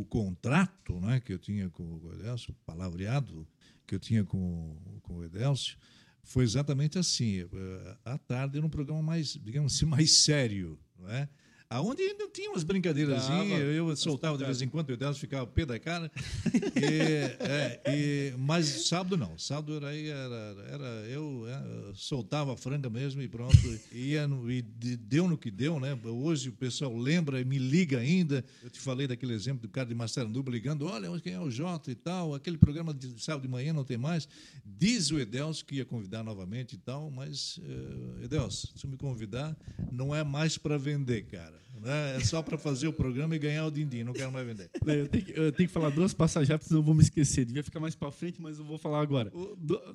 o, 0.00 0.04
contrato 0.06 1.00
né, 1.00 1.20
que 1.20 1.32
eu 1.32 1.38
tinha 1.38 1.68
com 1.70 1.82
o 1.82 2.12
Edelcio, 2.14 2.52
o 2.52 2.64
palavreado 2.66 3.46
que 3.86 3.94
eu 3.94 4.00
tinha 4.00 4.24
com, 4.24 4.76
com 5.02 5.16
o 5.16 5.24
Edelcio, 5.24 5.76
foi 6.22 6.44
exatamente 6.44 6.98
assim. 6.98 7.40
Eh, 7.40 7.96
à 8.04 8.18
tarde 8.18 8.58
era 8.58 8.66
um 8.66 8.70
programa 8.70 9.02
mais, 9.02 9.32
digamos 9.42 9.74
assim, 9.74 9.86
mais 9.86 10.24
sério, 10.24 10.78
não 10.98 11.08
é? 11.08 11.28
Aonde 11.70 12.00
ainda 12.00 12.26
tinha 12.28 12.48
umas 12.48 12.62
brincadeiras, 12.62 13.24
eu 13.76 13.94
soltava 13.94 14.38
de 14.38 14.44
vez 14.44 14.62
em 14.62 14.68
quando, 14.68 14.88
eu 14.88 14.96
delas 14.96 15.18
ficava 15.18 15.46
pé 15.46 15.66
da 15.66 15.78
cara. 15.78 16.10
e, 16.74 17.44
é, 17.44 17.82
e, 17.86 18.34
mas 18.38 18.86
sábado 18.86 19.18
não, 19.18 19.36
sábado 19.36 19.76
era, 19.76 19.94
era, 19.94 20.66
era 20.66 20.86
eu 21.10 21.44
é, 21.46 21.92
soltava 21.92 22.54
a 22.54 22.56
franga 22.56 22.88
mesmo 22.88 23.20
e 23.20 23.28
pronto. 23.28 23.54
E, 23.92 24.12
ia 24.12 24.26
no, 24.26 24.50
e 24.50 24.62
deu 24.62 25.28
no 25.28 25.36
que 25.36 25.50
deu, 25.50 25.78
né? 25.78 25.98
Hoje 26.04 26.48
o 26.48 26.52
pessoal 26.52 26.96
lembra 26.96 27.38
e 27.38 27.44
me 27.44 27.58
liga 27.58 27.98
ainda. 27.98 28.42
Eu 28.62 28.70
te 28.70 28.80
falei 28.80 29.06
daquele 29.06 29.34
exemplo 29.34 29.60
do 29.60 29.68
cara 29.68 29.88
de 29.88 29.94
Massaranduba 29.94 30.50
ligando: 30.50 30.86
olha, 30.86 31.20
quem 31.20 31.34
é 31.34 31.40
o 31.40 31.50
Jota 31.50 31.90
e 31.90 31.94
tal, 31.94 32.34
aquele 32.34 32.56
programa 32.56 32.94
de 32.94 33.22
sábado 33.22 33.42
de 33.42 33.48
manhã 33.48 33.74
não 33.74 33.84
tem 33.84 33.98
mais. 33.98 34.26
Diz 34.64 35.10
o 35.10 35.18
Edelso 35.18 35.66
que 35.66 35.74
ia 35.74 35.84
convidar 35.84 36.24
novamente 36.24 36.76
e 36.76 36.78
tal, 36.78 37.10
mas, 37.10 37.58
uh, 37.58 38.24
Edelso, 38.24 38.72
se 38.74 38.86
me 38.86 38.96
convidar, 38.96 39.54
não 39.92 40.14
é 40.14 40.24
mais 40.24 40.56
para 40.56 40.78
vender, 40.78 41.26
cara. 41.26 41.57
Né? 41.80 42.16
É 42.16 42.20
só 42.20 42.42
para 42.42 42.58
fazer 42.58 42.88
o 42.88 42.92
programa 42.92 43.36
e 43.36 43.38
ganhar 43.38 43.66
o 43.66 43.70
din-din, 43.70 44.04
não 44.04 44.12
quero 44.12 44.32
mais 44.32 44.46
vender. 44.46 44.70
Eu 44.84 45.08
tenho, 45.08 45.24
que, 45.24 45.32
eu 45.32 45.52
tenho 45.52 45.68
que 45.68 45.72
falar 45.72 45.90
duas 45.90 46.12
passagens, 46.12 46.64
senão 46.64 46.80
eu 46.80 46.84
vou 46.84 46.94
me 46.94 47.02
esquecer. 47.02 47.44
Devia 47.44 47.62
ficar 47.62 47.80
mais 47.80 47.94
para 47.94 48.10
frente, 48.10 48.40
mas 48.40 48.58
eu 48.58 48.64
vou 48.64 48.78
falar 48.78 49.00
agora. 49.00 49.32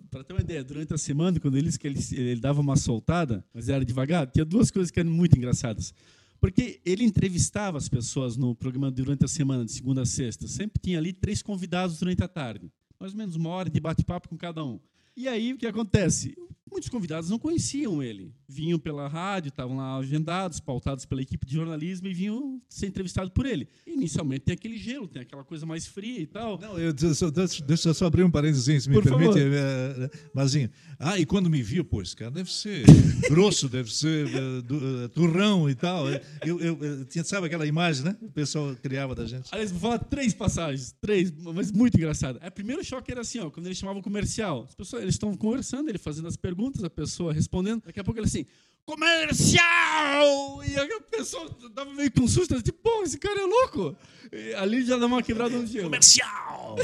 Para 0.10 0.24
ter 0.24 0.34
uma 0.34 0.42
ideia, 0.42 0.64
durante 0.64 0.94
a 0.94 0.98
semana, 0.98 1.40
quando 1.40 1.58
ele 1.58 1.68
disse 1.68 1.80
que 1.80 1.88
ele, 1.88 2.00
ele 2.12 2.40
dava 2.40 2.62
uma 2.62 2.76
soltada, 2.76 3.44
mas 3.54 3.70
era 3.70 3.84
devagar, 3.84 4.28
tinha 4.28 4.46
duas 4.46 4.72
coisas 4.72 4.92
que 4.92 5.00
eram 5.00 5.12
muito 5.12 5.38
engraçadas. 5.38 5.94
Porque 6.40 6.82
ele 6.86 7.06
entrevistava 7.06 7.78
as 7.78 7.88
pessoas 7.88 8.36
no 8.36 8.54
programa 8.54 8.92
durante 8.92 9.24
a 9.24 9.30
semana, 9.30 9.64
de 9.64 9.72
segunda 9.72 10.02
a 10.02 10.06
sexta. 10.06 10.46
Sempre 10.46 10.82
tinha 10.82 10.98
ali 10.98 11.14
três 11.14 11.42
convidados 11.42 12.00
durante 12.00 12.22
a 12.22 12.28
tarde. 12.28 12.70
Mais 13.00 13.14
ou 13.14 13.18
menos 13.18 13.36
uma 13.36 13.50
hora 13.50 13.70
de 13.70 13.80
bate-papo 13.80 14.28
com 14.28 14.38
cada 14.38 14.64
um. 14.64 14.78
E 15.16 15.28
aí, 15.28 15.54
o 15.54 15.58
que 15.58 15.66
acontece? 15.66 16.36
Muitos 16.74 16.90
convidados 16.90 17.30
não 17.30 17.38
conheciam 17.38 18.02
ele. 18.02 18.34
Vinham 18.50 18.80
pela 18.80 19.08
rádio, 19.08 19.50
estavam 19.50 19.78
lá 19.78 19.96
agendados, 19.98 20.60
pautados 20.60 21.06
pela 21.06 21.22
equipe 21.22 21.46
de 21.46 21.54
jornalismo 21.54 22.08
e 22.08 22.14
vinham 22.16 22.60
ser 22.68 22.88
entrevistados 22.88 23.30
por 23.32 23.46
ele. 23.46 23.68
Inicialmente 23.86 24.46
tem 24.46 24.54
aquele 24.54 24.76
gelo, 24.76 25.08
tem 25.08 25.22
aquela 25.22 25.44
coisa 25.44 25.68
mais 25.68 25.86
fria 25.86 26.20
e 26.20 26.26
tal. 26.26 26.58
Não, 26.60 26.80
eu, 26.80 26.92
deixa, 26.92 27.30
deixa 27.64 27.90
eu 27.90 27.94
só 27.94 28.08
abrir 28.08 28.24
um 28.24 28.32
parênteses, 28.32 28.84
se 28.84 28.90
me 28.90 28.96
por 28.96 29.04
permite, 29.04 29.38
é, 29.40 30.10
Mazinho. 30.34 30.68
Ah, 30.98 31.20
e 31.20 31.28
quando 31.28 31.48
me 31.48 31.62
viu, 31.62 31.86
pô, 31.86 32.02
esse 32.02 32.16
cara 32.16 32.32
deve 32.32 32.52
ser 32.52 32.86
grosso, 33.30 33.70
deve 33.70 33.94
ser 33.94 34.26
uh, 34.26 35.10
turrão 35.10 35.70
e 35.70 35.76
tal. 35.76 36.10
Eu, 36.44 36.60
eu, 36.60 36.80
eu, 36.82 37.24
sabe 37.24 37.46
aquela 37.46 37.68
imagem, 37.68 38.06
né? 38.06 38.18
O 38.20 38.32
pessoal 38.32 38.76
criava 38.82 39.14
da 39.14 39.28
gente. 39.28 39.48
Aliás, 39.52 39.70
vou 39.70 39.80
falar 39.80 40.00
três 40.00 40.34
passagens, 40.34 40.96
três, 41.00 41.32
mas 41.32 41.72
muito 41.72 41.96
engraçado. 41.98 42.40
O 42.44 42.52
primeiro 42.52 42.84
choque 42.84 43.12
era 43.12 43.22
assim, 43.22 43.38
ó, 43.38 43.52
quando 43.52 43.68
ele 43.68 43.76
chamava 43.76 44.00
o 44.00 44.02
comercial. 44.02 44.66
As 44.68 44.74
pessoas, 44.74 45.04
eles 45.04 45.14
estão 45.14 45.36
conversando, 45.38 45.90
ele 45.90 46.00
fazendo 46.00 46.28
as 46.28 46.36
perguntas, 46.36 46.63
a 46.84 46.90
pessoa 46.90 47.34
respondendo. 47.34 47.84
Daqui 47.86 48.00
a 48.00 48.04
pouco 48.04 48.20
ele 48.20 48.28
assim, 48.28 48.46
comercial! 48.86 50.64
E 50.64 50.76
a 50.78 51.02
pessoa 51.02 51.50
dava 51.74 51.94
meio 51.94 52.12
com 52.12 52.28
susto, 52.28 52.62
tipo, 52.62 52.80
pô, 52.82 53.04
esse 53.04 53.18
cara 53.18 53.42
é 53.42 53.46
louco. 53.46 53.96
E 54.32 54.54
ali 54.56 54.84
já 54.84 54.98
dá 54.98 55.06
uma 55.06 55.22
quebrada 55.22 55.58
no 55.58 55.66
gelo. 55.66 55.86
Comercial! 55.86 56.76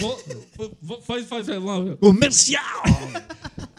Faz, 1.02 1.06
faz, 1.06 1.28
faz 1.28 1.48
lá. 1.48 1.96
Comercial! 1.98 2.84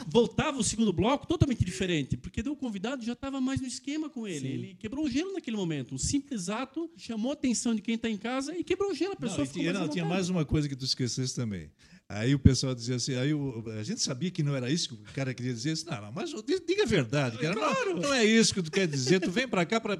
Voltava 0.09 0.59
o 0.59 0.64
segundo 0.64 0.92
bloco 0.92 1.26
totalmente 1.26 1.64
diferente, 1.64 2.16
porque 2.16 2.40
o 2.40 2.57
convidado 2.57 3.04
já 3.04 3.12
estava 3.12 3.40
mais 3.40 3.61
no 3.61 3.69
esquema 3.69 4.11
com 4.11 4.26
ele. 4.26 4.49
Ele 4.49 4.75
quebrou 4.75 5.04
o 5.04 5.09
gelo 5.09 5.33
naquele 5.33 5.57
momento. 5.57 5.95
Um 5.95 5.99
simples 5.99 6.49
ato 6.49 6.90
chamou 6.97 7.30
a 7.30 7.35
atenção 7.35 7.75
de 7.75 7.80
quem 7.80 7.95
está 7.95 8.11
em 8.11 8.16
casa 8.16 8.57
e 8.57 8.64
quebrou 8.64 8.90
o 8.90 8.95
gelo. 8.95 9.12
A 9.12 9.16
pessoa 9.16 9.38
Não, 9.38 9.47
ficou 9.47 9.62
tinha, 9.62 9.73
mais 9.73 9.87
não, 9.87 9.92
tinha 9.92 10.04
mais 10.04 10.28
uma 10.28 10.45
coisa 10.45 10.69
que 10.69 10.75
tu 10.75 10.85
esquecesse 10.85 11.35
também. 11.35 11.71
Aí 12.12 12.35
o 12.35 12.40
pessoal 12.40 12.75
dizia 12.75 12.97
assim, 12.97 13.14
aí 13.14 13.33
o- 13.33 13.62
a 13.79 13.85
gente 13.85 14.00
sabia 14.02 14.33
que 14.33 14.43
não 14.43 14.57
era 14.57 14.69
isso 14.69 14.88
que 14.88 14.95
o 14.95 15.14
cara 15.14 15.33
queria 15.33 15.55
dizer. 15.55 15.75
Disse, 15.75 15.87
não, 15.87 16.02
não, 16.02 16.11
mas 16.11 16.31
di- 16.31 16.61
diga 16.67 16.83
a 16.83 16.87
verdade, 16.87 17.38
cara. 17.38 17.55
Não, 17.55 17.95
não 18.00 18.12
é 18.12 18.25
isso 18.25 18.52
que 18.52 18.61
tu 18.61 18.69
quer 18.71 18.88
dizer. 18.88 19.21
Tu 19.21 19.31
vem 19.31 19.47
pra 19.47 19.64
cá 19.64 19.81
pra- 19.81 19.97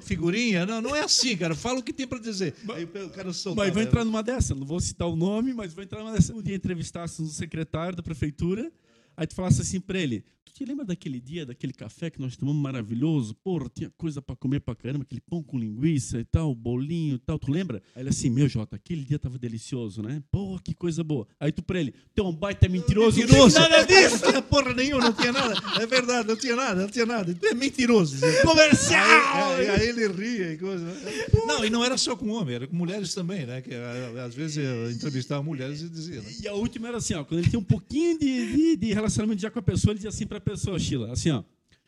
figurinha. 0.00 0.64
Não, 0.66 0.80
não 0.80 0.94
é 0.94 1.00
assim, 1.00 1.36
cara. 1.36 1.54
Fala 1.54 1.80
o 1.80 1.82
que 1.82 1.92
tem 1.92 2.06
pra 2.06 2.18
dizer. 2.18 2.54
Aí 2.72 2.84
o 2.84 3.10
cara 3.10 3.32
soltava. 3.32 3.66
Mas 3.66 3.74
vou 3.74 3.82
entrar 3.82 4.04
numa 4.04 4.22
dessa, 4.22 4.54
não 4.54 4.66
vou 4.66 4.80
citar 4.80 5.08
o 5.08 5.16
nome, 5.16 5.52
mas 5.52 5.72
vou 5.72 5.82
entrar 5.82 5.98
numa 6.00 6.12
dessa. 6.12 6.32
Um 6.34 6.42
dia 6.42 6.54
entrevistasse 6.54 7.20
um 7.20 7.26
secretário 7.26 7.96
da 7.96 8.02
prefeitura, 8.02 8.70
aí 9.16 9.26
tu 9.26 9.34
falasse 9.34 9.60
assim 9.60 9.80
pra 9.80 9.98
ele: 9.98 10.24
Tu 10.44 10.52
te 10.52 10.64
lembra 10.64 10.84
daquele 10.84 11.20
dia, 11.20 11.46
daquele 11.46 11.72
café 11.72 12.10
que 12.10 12.20
nós 12.20 12.36
tomamos 12.36 12.60
maravilhoso? 12.60 13.34
Porra, 13.42 13.70
tinha 13.72 13.90
coisa 13.96 14.20
pra 14.20 14.34
comer 14.36 14.60
pra 14.60 14.74
caramba, 14.74 15.02
aquele 15.04 15.20
pão 15.20 15.42
com 15.42 15.58
linguiça 15.58 16.18
e 16.18 16.24
tal, 16.24 16.54
bolinho 16.54 17.14
e 17.14 17.18
tal, 17.18 17.38
tu 17.38 17.50
lembra? 17.50 17.80
Aí 17.94 18.02
ele 18.02 18.10
assim: 18.10 18.28
Meu 18.28 18.48
Jota, 18.48 18.76
aquele 18.76 19.04
dia 19.04 19.18
tava 19.18 19.38
delicioso, 19.38 20.02
né? 20.02 20.22
Porra, 20.30 20.60
que 20.62 20.74
coisa 20.74 21.02
boa. 21.02 21.26
Aí 21.40 21.52
tu 21.52 21.62
pra 21.62 21.80
ele: 21.80 21.94
é 22.14 22.22
um 22.22 22.32
baita 22.34 22.68
mentiroso. 22.68 23.18
Mentiroso! 23.18 23.58
Não 23.58 23.66
tem 23.68 23.70
nada 23.78 23.86
disso. 23.86 24.24
Não 24.24 24.30
tinha 24.30 24.42
porra 24.42 24.74
nenhuma, 24.74 25.04
não 25.04 25.12
tinha 25.12 25.32
nada. 25.32 25.54
É 25.80 25.86
verdade, 25.86 26.28
não 26.28 26.36
tinha 26.36 26.56
nada, 26.56 26.82
não 26.82 26.88
tinha 26.90 27.06
nada. 27.06 27.34
Tu 27.34 27.46
é 27.46 27.54
mentiroso. 27.54 28.16
Comercial! 28.42 29.52
Aí, 29.54 29.68
aí- 29.68 29.80
aí 29.80 29.88
ele 29.88 30.08
ria 30.08 30.52
e 30.52 30.58
coisa. 30.58 30.84
né? 30.84 31.00
Não, 31.46 31.64
e 31.64 31.70
não 31.70 31.84
era 31.84 31.96
só 31.96 32.14
com 32.16 32.28
homem, 32.30 32.54
era 32.56 32.66
com 32.66 32.76
mulheres 32.76 33.14
também, 33.14 33.46
né? 33.46 33.62
Que 33.62 33.74
ah, 33.74 34.24
às 34.24 34.34
vezes 34.34 34.56
eu 34.58 34.90
entrevistava 34.90 35.42
mulheres 35.42 35.80
e 35.82 35.88
dizia, 35.88 36.20
né? 36.20 36.30
E 36.42 36.48
a 36.48 36.52
última 36.54 36.88
era 36.88 36.98
assim, 36.98 37.14
ó, 37.14 37.24
quando 37.24 37.40
ele 37.40 37.50
tem 37.50 37.58
um 37.58 37.64
pouquinho 37.64 38.18
de, 38.18 38.52
de, 38.56 38.76
de 38.76 38.92
relacionamento 38.92 39.40
já 39.40 39.50
com 39.50 39.58
a 39.58 39.62
pessoa, 39.62 39.92
ele 39.92 39.98
diz 40.00 40.06
assim 40.06 40.26
pra 40.32 40.40
pessoa, 40.40 40.78
Sheila, 40.78 41.12
assim, 41.12 41.30
ó, 41.30 41.42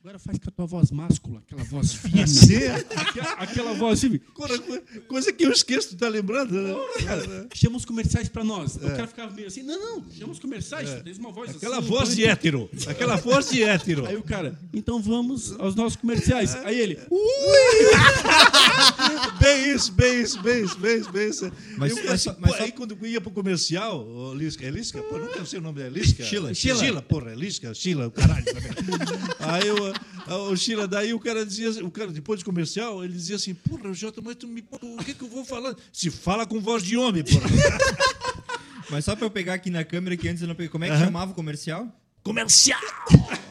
agora 0.04 0.18
faz 0.18 0.38
com 0.38 0.49
a 0.50 0.52
tua 0.52 0.66
voz 0.66 0.90
máscula, 0.90 1.38
aquela 1.46 1.64
voz 1.64 1.94
firme, 1.96 2.23
Assim, 2.23 2.56
aquela, 2.94 3.32
aquela 3.34 3.73
voz 3.73 4.00
firme. 4.02 4.18
coisa, 4.18 4.62
coisa 5.08 5.32
que 5.32 5.46
eu 5.46 5.50
esqueço, 5.50 5.88
tu 5.90 5.96
tá 5.96 6.08
lembrando? 6.08 6.52
Né? 6.61 6.75
Cara, 7.06 7.49
chama 7.54 7.78
os 7.78 7.87
comerciais 7.87 8.28
pra 8.28 8.44
nós. 8.44 8.76
O 8.76 8.80
cara 8.80 9.06
ficava 9.06 9.32
meio 9.32 9.46
assim, 9.49 9.62
não, 9.62 9.78
não, 9.80 10.04
chama 10.12 10.32
os 10.32 10.38
comerciais, 10.38 11.02
tens 11.02 11.16
uma 11.16 11.32
voz 11.32 11.56
Aquela 11.56 11.78
assim. 11.78 11.88
voz 11.88 12.14
de 12.14 12.25
hétero. 12.26 12.68
Aquela 12.87 13.16
voz 13.16 13.49
de 13.49 13.62
hétero. 13.62 14.04
Aí 14.06 14.16
o 14.16 14.23
cara, 14.23 14.58
então 14.75 15.00
vamos 15.00 15.52
aos 15.58 15.75
nossos 15.75 15.96
comerciais. 15.96 16.54
Aí 16.56 16.78
ele, 16.78 16.99
Bem 19.40 19.75
isso, 19.75 19.90
bem 19.92 20.20
isso, 20.23 20.42
bem 20.42 20.64
isso, 20.64 20.78
bem 20.78 20.99
isso, 20.99 21.12
bem 21.12 21.28
isso. 21.30 21.52
Mas- 21.78 21.96
Eu, 21.96 22.04
mas 22.04 22.12
assim, 22.26 22.37
mas 22.40 22.50
pô, 22.52 22.56
só- 22.58 22.64
aí 22.64 22.73
quando 22.73 22.96
eu 23.00 23.06
ia 23.08 23.20
pro 23.20 23.30
comercial, 23.30 24.06
ô, 24.06 24.34
Lisca, 24.34 24.64
é 24.66 24.70
Lisca? 24.70 25.02
Pô, 25.02 25.18
nunca 25.18 25.44
sei 25.46 25.58
o 25.58 25.62
nome 25.62 25.78
dela, 25.78 25.90
Lisca? 25.90 26.25
Sheila. 26.25 26.52
Sheila. 26.54 26.78
Sheila, 26.78 27.02
porra, 27.02 27.32
é 27.32 27.34
Lisca, 27.34 27.73
Sheila, 27.75 28.06
o 28.08 28.11
caralho 28.11 28.44
aí 29.40 29.66
eu, 29.66 29.93
o 30.50 30.56
Sheila, 30.56 30.86
daí 30.88 31.12
o 31.12 31.20
cara 31.20 31.44
dizia, 31.44 31.84
o 31.84 31.90
cara, 31.90 32.10
depois 32.10 32.40
do 32.40 32.44
comercial, 32.44 33.04
ele 33.04 33.12
dizia 33.12 33.36
assim, 33.36 33.54
porra, 33.54 33.92
Jota, 33.92 34.20
mas 34.22 34.36
tu 34.36 34.46
me, 34.46 34.64
o 34.80 35.04
que 35.04 35.14
que 35.14 35.22
eu 35.22 35.28
vou 35.28 35.44
falar? 35.44 35.74
Se 35.92 36.10
fala 36.10 36.46
com 36.46 36.60
voz 36.60 36.82
de 36.82 36.96
homem, 36.96 37.22
porra. 37.24 37.48
Mas 38.90 39.06
só 39.06 39.16
pra 39.16 39.24
eu 39.24 39.30
pegar 39.30 39.54
aqui 39.54 39.70
na 39.70 39.82
câmera 39.82 40.14
que 40.14 40.28
antes 40.28 40.42
eu 40.42 40.46
não 40.46 40.54
peguei. 40.54 40.68
Como 40.68 40.84
é 40.84 40.90
que 40.90 40.98
chamava 40.98 41.32
o 41.32 41.34
comercial? 41.34 41.90
comercial! 42.22 42.80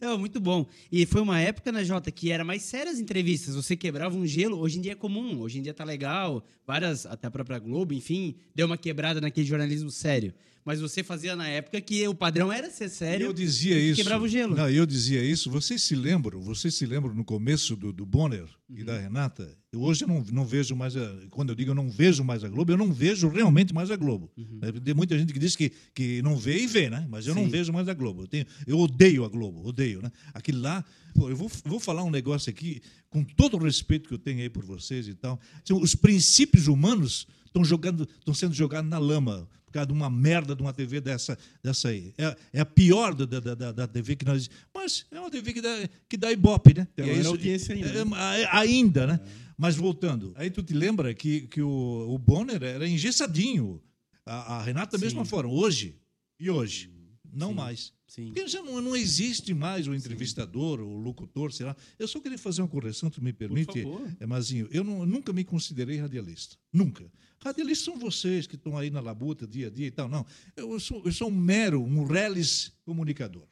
Não, 0.00 0.18
muito 0.18 0.38
bom. 0.38 0.66
E 0.92 1.06
foi 1.06 1.20
uma 1.20 1.40
época, 1.40 1.72
né, 1.72 1.82
Jota, 1.82 2.10
que 2.10 2.30
era 2.30 2.44
mais 2.44 2.62
séria 2.62 2.92
as 2.92 2.98
entrevistas. 2.98 3.54
Você 3.54 3.74
quebrava 3.74 4.16
um 4.16 4.26
gelo, 4.26 4.58
hoje 4.58 4.78
em 4.78 4.82
dia 4.82 4.92
é 4.92 4.94
comum, 4.94 5.40
hoje 5.40 5.58
em 5.58 5.62
dia 5.62 5.72
tá 5.72 5.82
legal. 5.82 6.44
Várias, 6.66 7.06
até 7.06 7.26
a 7.26 7.30
própria 7.30 7.58
Globo, 7.58 7.94
enfim, 7.94 8.36
deu 8.54 8.66
uma 8.66 8.76
quebrada 8.76 9.20
naquele 9.20 9.46
jornalismo 9.46 9.90
sério. 9.90 10.34
Mas 10.64 10.80
você 10.80 11.02
fazia 11.02 11.34
na 11.34 11.48
época 11.48 11.80
que 11.80 12.06
o 12.06 12.14
padrão 12.14 12.52
era 12.52 12.70
ser 12.70 12.88
sério. 12.90 13.26
Eu 13.26 13.32
dizia 13.32 13.78
e 13.78 13.90
isso. 13.90 13.96
Quebrava 13.96 14.24
o 14.24 14.28
gelo. 14.28 14.54
Não, 14.54 14.68
eu 14.68 14.84
dizia 14.84 15.22
isso. 15.24 15.50
Vocês 15.50 15.82
se 15.82 15.94
lembram? 15.94 16.40
Vocês 16.40 16.74
se 16.74 16.84
lembram 16.84 17.14
no 17.14 17.24
começo 17.24 17.74
do, 17.76 17.92
do 17.92 18.04
Bonner 18.04 18.44
e 18.68 18.80
Uhum. 18.80 18.84
da 18.86 18.98
Renata? 18.98 19.56
Eu 19.72 19.80
hoje 19.80 20.04
não, 20.06 20.22
não 20.32 20.44
vejo 20.44 20.76
mais. 20.76 20.96
A, 20.96 21.16
quando 21.30 21.48
eu 21.50 21.54
digo 21.54 21.70
eu 21.70 21.74
não 21.74 21.88
vejo 21.90 22.22
mais 22.22 22.44
a 22.44 22.48
Globo, 22.48 22.72
eu 22.72 22.76
não 22.76 22.92
vejo 22.92 23.28
realmente 23.28 23.72
mais 23.72 23.90
a 23.90 23.96
Globo. 23.96 24.30
É, 24.62 24.70
Tem 24.80 24.92
muita 24.94 25.18
gente 25.18 25.32
que 25.32 25.38
diz 25.38 25.56
que, 25.56 25.72
que 25.94 26.20
não 26.22 26.36
vê 26.36 26.58
e 26.62 26.66
vê, 26.66 26.90
né? 26.90 27.06
Mas 27.08 27.26
eu 27.26 27.34
não 27.34 27.42
Uhum. 27.42 27.48
Sim. 27.48 27.52
vejo 27.52 27.72
mais 27.72 27.88
a 27.88 27.94
Globo. 27.94 28.22
Eu, 28.22 28.28
tenho, 28.28 28.46
eu 28.66 28.78
odeio 28.78 29.24
a 29.24 29.28
Globo, 29.28 29.66
odeio, 29.66 30.02
né? 30.02 30.12
Aquilo 30.34 30.60
lá. 30.60 30.84
pô, 31.14 31.30
eu 31.30 31.36
vou, 31.36 31.50
vou 31.64 31.80
falar 31.80 32.04
um 32.04 32.10
negócio 32.10 32.50
aqui, 32.50 32.82
com 33.08 33.24
todo 33.24 33.56
o 33.56 33.64
respeito 33.64 34.08
que 34.08 34.14
eu 34.14 34.18
tenho 34.18 34.40
aí 34.40 34.50
por 34.50 34.64
vocês 34.64 35.08
e 35.08 35.14
tal. 35.14 35.40
Assim, 35.64 35.72
Os 35.72 35.94
princípios 35.94 36.66
humanos 36.68 37.26
estão 37.50 37.64
jogando, 37.64 38.08
estão 38.18 38.32
sendo 38.32 38.54
jogados 38.54 38.88
na 38.88 38.98
lama 38.98 39.48
por 39.66 39.72
causa 39.74 39.86
de 39.86 39.92
uma 39.92 40.10
merda 40.10 40.54
de 40.56 40.62
uma 40.62 40.72
TV 40.72 41.00
dessa, 41.00 41.38
dessa 41.62 41.88
aí. 41.88 42.12
É, 42.18 42.36
é 42.54 42.60
a 42.60 42.66
pior 42.66 43.14
da, 43.14 43.24
da, 43.24 43.54
da, 43.54 43.72
da 43.72 43.86
TV 43.86 44.16
que 44.16 44.24
nós. 44.24 44.50
Mas 44.74 45.06
é 45.10 45.20
uma 45.20 45.30
TV 45.30 45.52
que 45.52 45.60
dá, 45.60 45.88
que 46.08 46.16
dá 46.16 46.32
ibope, 46.32 46.74
né? 46.74 46.88
E 46.98 47.02
é 47.02 47.12
isso- 47.14 47.28
audiência 47.28 47.74
ainda, 47.74 47.88
é, 47.88 48.04
né? 48.04 48.42
é, 48.42 48.48
ainda, 48.50 49.06
né? 49.06 49.20
Mas 49.56 49.76
voltando, 49.76 50.32
aí 50.36 50.50
tu 50.50 50.62
te 50.62 50.72
lembra 50.72 51.12
que, 51.14 51.42
que 51.42 51.60
o, 51.60 52.06
o 52.08 52.18
Bonner 52.18 52.62
era 52.62 52.88
engessadinho. 52.88 53.80
A, 54.24 54.56
a 54.56 54.62
Renata, 54.62 54.96
da 54.96 55.04
mesma 55.04 55.24
forma, 55.24 55.52
hoje. 55.52 55.96
E 56.38 56.48
hoje? 56.50 56.90
Não 57.32 57.52
mais. 57.54 57.92
Sim. 58.08 58.26
Porque 58.26 58.46
já 58.48 58.62
não, 58.62 58.80
não 58.80 58.96
existe 58.96 59.54
mais 59.54 59.86
o 59.86 59.94
entrevistador, 59.94 60.80
o 60.80 60.96
locutor, 60.96 61.52
sei 61.52 61.66
lá. 61.66 61.76
Eu 61.98 62.08
só 62.08 62.18
queria 62.20 62.36
fazer 62.38 62.60
uma 62.62 62.68
correção, 62.68 63.08
tu 63.10 63.22
me 63.22 63.32
permite, 63.32 63.84
é, 64.18 64.26
Mazinho. 64.26 64.68
Eu 64.70 64.82
não- 64.82 65.06
nunca 65.06 65.32
me 65.32 65.44
considerei 65.44 65.96
radialista. 65.98 66.56
Nunca. 66.72 67.10
Radialistas 67.42 67.84
são 67.84 67.98
vocês 67.98 68.46
que 68.46 68.56
estão 68.56 68.76
aí 68.76 68.90
na 68.90 69.00
labuta 69.00 69.46
dia 69.46 69.68
a 69.68 69.70
dia 69.70 69.86
e 69.86 69.90
tal. 69.90 70.08
Não. 70.08 70.26
Eu 70.56 70.78
sou, 70.80 71.02
eu 71.04 71.12
sou 71.12 71.28
um 71.28 71.34
mero, 71.34 71.82
um 71.82 72.04
reles 72.04 72.72
comunicador. 72.84 73.46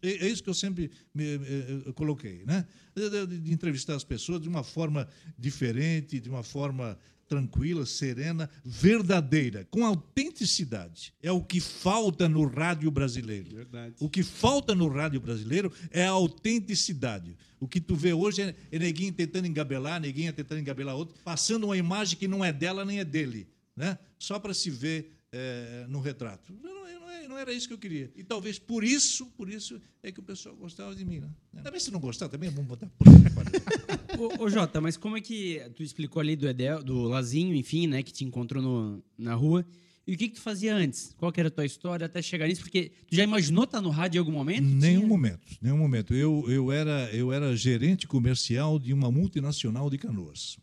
É 0.00 0.26
é 0.26 0.28
isso 0.30 0.42
que 0.42 0.48
eu 0.48 0.54
sempre 0.54 0.90
me, 1.12 1.36
me- 1.36 1.82
eu 1.84 1.92
coloquei, 1.92 2.42
né? 2.46 2.66
De, 2.96 3.26
de- 3.26 3.38
de 3.40 3.52
entrevistar 3.52 3.94
as 3.96 4.02
pessoas 4.04 4.40
de 4.40 4.48
uma 4.48 4.62
forma 4.64 5.06
diferente, 5.38 6.18
de 6.20 6.30
uma 6.30 6.42
forma 6.42 6.98
tranquila, 7.28 7.86
serena, 7.86 8.48
verdadeira, 8.64 9.66
com 9.70 9.84
autenticidade. 9.84 11.12
É 11.22 11.32
o 11.32 11.42
que 11.42 11.60
falta 11.60 12.28
no 12.28 12.46
rádio 12.46 12.90
brasileiro. 12.90 13.54
Verdade. 13.54 13.94
O 14.00 14.08
que 14.08 14.22
falta 14.22 14.74
no 14.74 14.88
rádio 14.88 15.20
brasileiro 15.20 15.72
é 15.90 16.06
a 16.06 16.10
autenticidade. 16.10 17.36
O 17.58 17.66
que 17.66 17.80
tu 17.80 17.94
vê 17.94 18.12
hoje 18.12 18.42
é, 18.42 18.54
é 18.70 18.78
neguinho 18.78 19.12
tentando 19.12 19.46
engabelar, 19.46 20.00
neguinha 20.00 20.32
tentando 20.32 20.60
engabelar 20.60 20.96
outro, 20.96 21.14
passando 21.24 21.64
uma 21.64 21.76
imagem 21.76 22.18
que 22.18 22.28
não 22.28 22.44
é 22.44 22.52
dela 22.52 22.84
nem 22.84 23.00
é 23.00 23.04
dele, 23.04 23.48
né? 23.76 23.98
só 24.18 24.38
para 24.38 24.54
se 24.54 24.70
ver 24.70 25.12
eh, 25.36 25.86
no 25.88 26.00
retrato. 26.00 26.52
Não, 26.62 26.72
não, 26.72 27.00
não, 27.00 27.28
não 27.30 27.38
era 27.38 27.52
isso 27.52 27.66
que 27.66 27.74
eu 27.74 27.78
queria. 27.78 28.10
E 28.14 28.22
talvez 28.22 28.58
por 28.58 28.84
isso, 28.84 29.26
por 29.36 29.48
isso 29.48 29.80
é 30.02 30.12
que 30.12 30.20
o 30.20 30.22
pessoal 30.22 30.54
gostava 30.54 30.94
de 30.94 31.04
mim. 31.04 31.20
Né? 31.52 31.62
Também 31.62 31.80
se 31.80 31.90
não 31.90 31.98
gostar, 31.98 32.28
também 32.28 32.48
vamos 32.50 32.68
botar. 32.68 32.88
Ô, 34.18 34.44
ô, 34.44 34.50
Jota, 34.50 34.80
mas 34.80 34.96
como 34.96 35.16
é 35.16 35.20
que 35.20 35.60
tu 35.74 35.82
explicou 35.82 36.20
ali 36.20 36.36
do 36.36 36.48
Edel, 36.48 36.82
do 36.84 37.02
Lazinho, 37.02 37.54
enfim, 37.54 37.86
né, 37.88 38.02
que 38.02 38.12
te 38.12 38.24
encontrou 38.24 38.62
no- 38.62 39.02
na 39.18 39.34
rua? 39.34 39.66
E 40.06 40.14
o 40.14 40.18
que, 40.18 40.28
que 40.28 40.34
tu 40.34 40.40
fazia 40.42 40.74
antes? 40.76 41.14
Qual 41.16 41.32
era 41.36 41.48
a 41.48 41.50
tua 41.50 41.64
história 41.64 42.04
até 42.04 42.20
chegar 42.20 42.46
nisso? 42.46 42.60
Porque 42.60 42.92
tu 43.08 43.16
já 43.16 43.24
imaginou 43.24 43.64
estar 43.64 43.80
no 43.80 43.88
rádio 43.90 44.18
em 44.18 44.20
algum 44.20 44.32
momento? 44.32 44.62
Nenhum 44.62 44.98
Tinha? 45.00 45.08
momento, 45.08 45.46
nenhum 45.62 45.78
momento. 45.78 46.14
Eu, 46.14 46.44
eu, 46.46 46.70
era, 46.70 47.10
eu 47.12 47.32
era 47.32 47.56
gerente 47.56 48.06
comercial 48.06 48.78
de 48.78 48.92
uma 48.92 49.10
multinacional 49.10 49.88
de 49.88 49.96
canoas. 49.98 50.58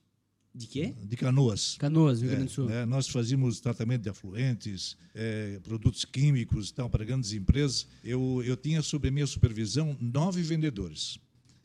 De 0.53 0.67
quê? 0.67 0.93
De 1.01 1.15
canoas. 1.15 1.77
Canoas, 1.79 2.22
Rio 2.22 2.29
É, 2.29 2.36
Grande 2.36 2.48
do 2.48 2.51
Sul. 2.51 2.65
né, 2.65 2.86
nós 2.86 3.08
fazíamos 3.08 3.62
tratamento 3.62 4.01
de 4.01 4.10
afluentes, 4.10 4.98
é, 5.15 5.60
produtos 5.63 6.03
químicos 6.03 6.70
e 6.70 6.74
tal, 6.74 6.89
para 6.89 7.05
grandes 7.05 7.31
empresas. 7.31 7.88
Eu, 8.03 8.43
eu 8.46 8.58
tinha 8.58 8.81
sob 8.81 9.10
minha 9.10 9.27
supervisão 9.27 9.96
nove 10.00 10.41
vendedores. 10.41 11.17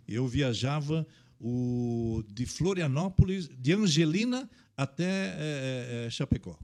Eu 0.07 0.29
viajava 0.29 1.05
o, 1.41 2.23
de 2.33 2.47
Florianópolis, 2.47 3.49
de 3.59 3.73
Angelina 3.73 4.49
até 4.77 5.35
é, 5.37 6.05
é, 6.07 6.11
Chapecó. 6.11 6.57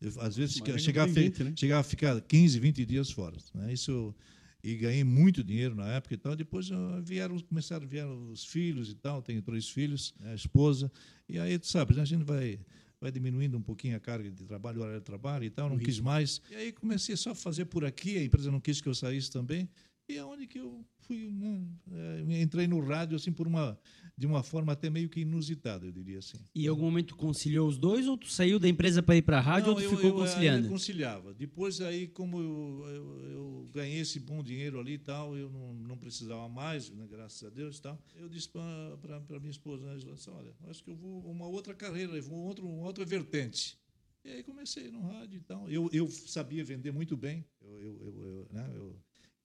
Eu, 0.00 0.12
às 0.20 0.36
vezes 0.36 0.56
chegava, 0.78 1.10
a 1.10 1.14
né? 1.14 1.52
chegava 1.54 1.80
a 1.80 1.84
ficar 1.84 2.20
15, 2.22 2.58
20 2.58 2.86
dias 2.86 3.10
fora. 3.10 3.36
Né? 3.54 3.72
Isso 3.74 4.14
e 4.62 4.76
ganhei 4.76 5.04
muito 5.04 5.42
dinheiro 5.42 5.74
na 5.74 5.88
época 5.88 6.14
e 6.14 6.16
tal. 6.16 6.36
Depois 6.36 6.70
ah, 6.70 7.00
vieram, 7.02 7.38
começaram 7.40 7.86
vieram 7.86 8.30
os 8.30 8.44
filhos 8.44 8.90
e 8.90 8.94
tal. 8.94 9.22
Tenho 9.22 9.42
três 9.42 9.68
filhos, 9.68 10.14
né, 10.20 10.32
a 10.32 10.34
esposa. 10.34 10.90
E 11.28 11.38
aí, 11.38 11.58
tu 11.58 11.66
sabe, 11.66 11.94
né, 11.94 12.02
a 12.02 12.06
gente 12.06 12.24
vai 12.24 12.58
vai 13.00 13.10
diminuindo 13.10 13.56
um 13.56 13.62
pouquinho 13.62 13.96
a 13.96 14.00
carga 14.00 14.30
de 14.30 14.44
trabalho, 14.44 14.80
o 14.80 14.82
horário 14.82 15.00
de 15.00 15.06
trabalho 15.06 15.44
e 15.44 15.50
tal. 15.50 15.70
Não 15.70 15.78
quis 15.78 15.98
mais. 15.98 16.42
E 16.50 16.54
aí 16.54 16.72
comecei 16.72 17.16
só 17.16 17.30
a 17.30 17.34
fazer 17.34 17.64
por 17.64 17.84
aqui. 17.84 18.18
A 18.18 18.24
empresa 18.24 18.50
não 18.50 18.60
quis 18.60 18.80
que 18.80 18.88
eu 18.88 18.94
saísse 18.94 19.30
também. 19.30 19.68
E 20.06 20.18
é 20.18 20.24
onde 20.24 20.46
que 20.46 20.58
eu 20.58 20.84
fui, 21.10 21.32
né, 21.32 21.66
é, 21.90 22.42
entrei 22.42 22.68
no 22.68 22.80
rádio 22.80 23.16
assim 23.16 23.32
por 23.32 23.48
uma 23.48 23.76
de 24.16 24.26
uma 24.26 24.42
forma 24.42 24.74
até 24.74 24.90
meio 24.90 25.08
que 25.08 25.20
inusitada, 25.20 25.86
eu 25.86 25.92
diria 25.92 26.18
assim. 26.18 26.38
E 26.54 26.66
em 26.66 26.68
algum 26.68 26.84
momento 26.84 27.16
conciliou 27.16 27.66
os 27.66 27.78
dois 27.78 28.06
ou 28.06 28.18
tu 28.18 28.28
saiu 28.28 28.58
da 28.58 28.68
empresa 28.68 29.02
para 29.02 29.16
ir 29.16 29.22
para 29.22 29.38
a 29.38 29.40
rádio 29.40 29.68
Não, 29.68 29.74
ou 29.74 29.80
tu 29.80 29.84
eu, 29.84 29.90
ficou 29.90 30.10
eu, 30.10 30.14
conciliando? 30.14 30.66
Eu 30.66 30.70
conciliava. 30.70 31.32
Depois 31.32 31.80
aí, 31.80 32.06
como 32.06 32.38
eu, 32.38 32.84
eu, 32.86 33.30
eu 33.30 33.70
ganhei 33.72 34.00
esse 34.00 34.20
bom 34.20 34.42
dinheiro 34.42 34.78
ali 34.78 34.92
e 34.92 34.98
tal, 34.98 35.34
eu 35.38 35.48
não, 35.48 35.72
não 35.72 35.96
precisava 35.96 36.46
mais, 36.50 36.90
né, 36.90 37.06
graças 37.10 37.42
a 37.42 37.48
Deus 37.48 37.78
e 37.78 37.82
tal. 37.82 37.98
Eu 38.14 38.28
disse 38.28 38.50
para 38.50 39.40
minha 39.40 39.50
esposa, 39.50 39.86
né, 39.86 39.96
disse, 39.96 40.28
olha, 40.28 40.52
acho 40.68 40.84
que 40.84 40.90
eu 40.90 40.96
vou 40.96 41.20
uma 41.22 41.46
outra 41.46 41.74
carreira, 41.74 42.12
eu 42.14 42.22
vou 42.22 42.40
outro, 42.40 42.68
uma 42.68 42.86
outra 42.86 43.06
vertente. 43.06 43.78
E 44.22 44.30
aí 44.30 44.42
comecei 44.42 44.90
no 44.90 45.00
rádio 45.00 45.38
e 45.38 45.40
tal. 45.40 45.66
Eu, 45.70 45.88
eu 45.94 46.06
sabia 46.10 46.62
vender 46.62 46.92
muito 46.92 47.16
bem. 47.16 47.42
Eu, 47.62 47.80
eu, 47.80 48.22
eu, 48.22 48.48
né, 48.52 48.70
eu, 48.74 49.00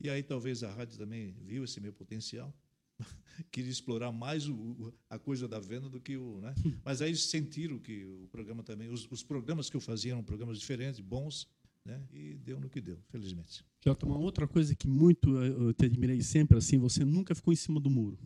e 0.06 0.10
aí 0.10 0.22
talvez 0.22 0.64
a 0.64 0.72
rádio 0.72 0.98
também 0.98 1.36
viu 1.42 1.64
esse 1.64 1.82
meu 1.82 1.92
potencial. 1.92 2.54
Queria 3.52 3.72
explorar 3.72 4.12
mais 4.12 4.48
o, 4.48 4.94
a 5.10 5.18
coisa 5.18 5.48
da 5.48 5.60
venda 5.60 5.90
do 5.90 6.00
que 6.00 6.16
o. 6.16 6.40
Né? 6.40 6.54
Mas 6.84 7.02
aí 7.02 7.16
sentiram 7.16 7.80
que 7.80 8.06
o 8.06 8.28
programa 8.32 8.64
também. 8.64 8.88
Os, 8.90 9.08
os 9.10 9.24
programas 9.24 9.70
que 9.70 9.76
eu 9.76 9.82
fazia 9.82 10.12
eram 10.12 10.24
programas 10.24 10.60
diferentes, 10.60 11.00
bons, 11.00 11.48
né? 11.84 12.02
e 12.14 12.36
deu 12.36 12.60
no 12.60 12.70
que 12.70 12.80
deu, 12.80 13.00
felizmente. 13.10 13.66
Jota, 13.84 14.06
uma 14.06 14.18
outra 14.18 14.48
coisa 14.48 14.76
que 14.76 14.88
muito 14.88 15.38
eu 15.38 15.74
te 15.74 15.86
admirei 15.86 16.22
sempre, 16.22 16.58
assim, 16.58 16.78
você 16.78 17.04
nunca 17.04 17.34
ficou 17.34 17.52
em 17.52 17.58
cima 17.58 17.80
do 17.80 17.90
muro 17.90 18.18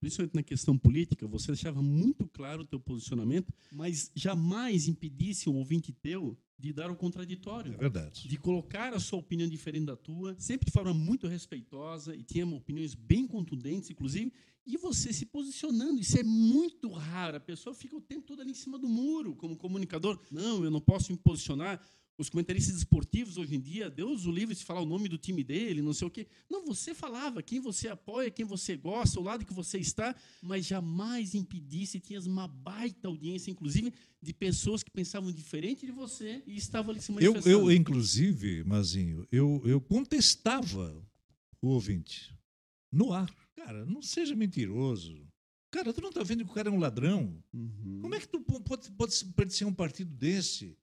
principalmente 0.00 0.34
na 0.34 0.42
questão 0.42 0.76
política, 0.78 1.26
você 1.26 1.48
deixava 1.48 1.82
muito 1.82 2.26
claro 2.28 2.62
o 2.62 2.66
teu 2.66 2.80
posicionamento, 2.80 3.52
mas 3.72 4.10
jamais 4.14 4.88
impedisse 4.88 5.48
um 5.48 5.56
ouvinte 5.56 5.92
teu 5.92 6.36
de 6.58 6.72
dar 6.72 6.90
o 6.90 6.96
contraditório. 6.96 7.74
É 7.74 7.76
verdade. 7.76 8.28
De 8.28 8.36
colocar 8.36 8.94
a 8.94 9.00
sua 9.00 9.18
opinião 9.18 9.48
diferente 9.48 9.86
da 9.86 9.96
tua, 9.96 10.34
sempre 10.38 10.66
de 10.66 10.72
forma 10.72 10.94
muito 10.94 11.26
respeitosa 11.26 12.14
e 12.14 12.22
tinha 12.22 12.46
opiniões 12.46 12.94
bem 12.94 13.26
contundentes, 13.26 13.90
inclusive, 13.90 14.32
e 14.66 14.76
você 14.76 15.12
se 15.12 15.26
posicionando. 15.26 16.00
Isso 16.00 16.18
é 16.18 16.22
muito 16.22 16.90
raro. 16.90 17.36
A 17.36 17.40
pessoa 17.40 17.74
fica 17.74 17.96
o 17.96 18.00
tempo 18.00 18.26
todo 18.26 18.40
ali 18.40 18.52
em 18.52 18.54
cima 18.54 18.78
do 18.78 18.88
muro, 18.88 19.34
como 19.34 19.56
comunicador. 19.56 20.18
Não, 20.30 20.64
eu 20.64 20.70
não 20.70 20.80
posso 20.80 21.12
me 21.12 21.18
posicionar 21.18 21.80
os 22.16 22.28
comentaristas 22.28 22.76
esportivos 22.76 23.36
hoje 23.36 23.56
em 23.56 23.60
dia, 23.60 23.90
Deus 23.90 24.24
o 24.24 24.30
livre 24.30 24.54
se 24.54 24.64
falar 24.64 24.80
o 24.80 24.86
nome 24.86 25.08
do 25.08 25.18
time 25.18 25.42
dele, 25.42 25.82
não 25.82 25.92
sei 25.92 26.06
o 26.06 26.10
quê. 26.10 26.26
Não, 26.48 26.64
você 26.64 26.94
falava 26.94 27.42
quem 27.42 27.60
você 27.60 27.88
apoia, 27.88 28.30
quem 28.30 28.44
você 28.44 28.76
gosta, 28.76 29.18
o 29.18 29.22
lado 29.22 29.44
que 29.44 29.52
você 29.52 29.78
está, 29.78 30.14
mas 30.40 30.64
jamais 30.64 31.34
impedisse, 31.34 31.98
tinhas 31.98 32.26
uma 32.26 32.46
baita 32.46 33.08
audiência, 33.08 33.50
inclusive, 33.50 33.92
de 34.22 34.32
pessoas 34.32 34.82
que 34.82 34.90
pensavam 34.90 35.32
diferente 35.32 35.86
de 35.86 35.92
você 35.92 36.42
e 36.46 36.56
estavam 36.56 36.92
ali 36.92 37.00
se 37.00 37.10
manifestando. 37.10 37.48
Eu, 37.48 37.62
eu 37.62 37.72
inclusive, 37.72 38.62
Mazinho, 38.62 39.26
eu, 39.32 39.60
eu 39.64 39.80
contestava 39.80 41.04
o 41.60 41.68
ouvinte 41.68 42.32
no 42.92 43.12
ar. 43.12 43.28
Cara, 43.56 43.84
não 43.84 44.02
seja 44.02 44.36
mentiroso. 44.36 45.26
Cara, 45.70 45.92
tu 45.92 46.00
não 46.00 46.10
está 46.10 46.22
vendo 46.22 46.44
que 46.44 46.50
o 46.52 46.54
cara 46.54 46.68
é 46.68 46.72
um 46.72 46.78
ladrão? 46.78 47.42
Uhum. 47.52 47.98
Como 48.02 48.14
é 48.14 48.20
que 48.20 48.28
tu 48.28 48.40
pode, 48.40 48.92
pode 48.92 49.24
pertencer 49.34 49.66
a 49.66 49.70
um 49.70 49.74
partido 49.74 50.14
desse? 50.14 50.76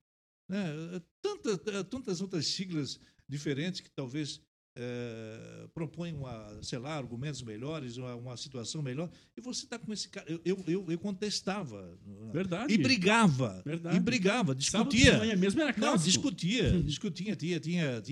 Né? 0.52 1.00
Tantas, 1.22 1.58
tantas 1.88 2.20
outras 2.20 2.46
siglas 2.46 3.00
diferentes 3.26 3.80
que 3.80 3.90
talvez 3.90 4.38
é, 4.76 5.66
propõem, 5.72 6.12
uma, 6.12 6.58
sei 6.62 6.78
lá, 6.78 6.94
argumentos 6.94 7.40
melhores, 7.40 7.96
uma, 7.96 8.14
uma 8.14 8.36
situação 8.36 8.82
melhor, 8.82 9.10
e 9.34 9.40
você 9.40 9.64
está 9.64 9.78
com 9.78 9.90
esse 9.94 10.10
cara. 10.10 10.26
Eu, 10.44 10.62
eu, 10.66 10.84
eu 10.90 10.98
contestava. 10.98 11.98
Verdade. 12.34 12.70
E 12.70 12.76
brigava. 12.76 13.62
Verdade. 13.64 13.96
E 13.96 14.00
brigava, 14.00 14.54
discutia. 14.54 15.12
Sábado 15.12 15.38
mesmo 15.38 15.62
era 15.62 15.74
Não, 15.78 15.96
discutia. 15.96 16.82
discutia. 16.82 17.34
Tinha, 17.34 17.58
tinha, 17.58 18.00
tinha, 18.00 18.02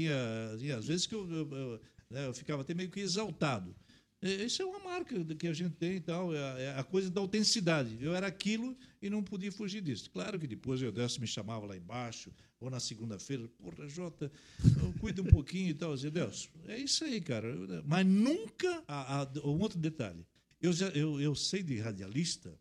tinha, 0.56 0.76
às 0.78 0.86
vezes 0.86 1.06
que 1.06 1.14
eu, 1.14 1.30
eu, 1.30 1.50
eu, 1.52 1.80
né, 2.10 2.26
eu 2.26 2.32
ficava 2.32 2.62
até 2.62 2.72
meio 2.72 2.90
que 2.90 3.00
exaltado. 3.00 3.76
Isso 4.22 4.60
é 4.60 4.64
uma 4.66 4.78
marca 4.80 5.24
que 5.34 5.48
a 5.48 5.52
gente 5.52 5.76
tem 5.76 5.96
e 5.96 6.00
tal, 6.00 6.34
é, 6.34 6.64
é 6.64 6.74
a 6.78 6.84
coisa 6.84 7.10
da 7.10 7.22
autenticidade. 7.22 7.96
Eu 8.00 8.14
era 8.14 8.26
aquilo 8.26 8.76
e 9.00 9.08
não 9.08 9.22
podia 9.22 9.50
fugir 9.50 9.80
disso. 9.80 10.10
Claro 10.10 10.38
que 10.38 10.46
depois 10.46 10.82
o 10.82 10.92
Deus 10.92 11.16
me 11.16 11.26
chamava 11.26 11.64
lá 11.64 11.74
embaixo, 11.74 12.30
ou 12.60 12.68
na 12.68 12.78
segunda-feira, 12.78 13.48
porra, 13.48 13.88
Jota, 13.88 14.30
cuida 15.00 15.22
um 15.22 15.26
pouquinho 15.26 15.70
e 15.70 15.74
tal. 15.74 15.90
Eu 15.90 15.94
dizia, 15.96 16.10
Deus, 16.10 16.50
é 16.66 16.78
isso 16.78 17.02
aí, 17.04 17.18
cara. 17.20 17.48
Mas 17.86 18.04
nunca. 18.04 18.84
A, 18.86 19.22
a, 19.22 19.28
um 19.42 19.58
outro 19.58 19.78
detalhe. 19.78 20.26
Eu, 20.60 20.72
já, 20.74 20.88
eu, 20.88 21.18
eu 21.18 21.34
sei 21.34 21.62
de 21.62 21.78
radialista, 21.78 22.54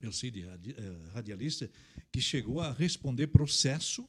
eu 0.00 0.10
sei 0.10 0.30
de 0.30 0.40
radi, 0.40 0.74
eh, 0.76 1.10
radialista 1.12 1.70
que 2.10 2.22
chegou 2.22 2.60
a 2.60 2.72
responder 2.72 3.26
processo 3.26 4.08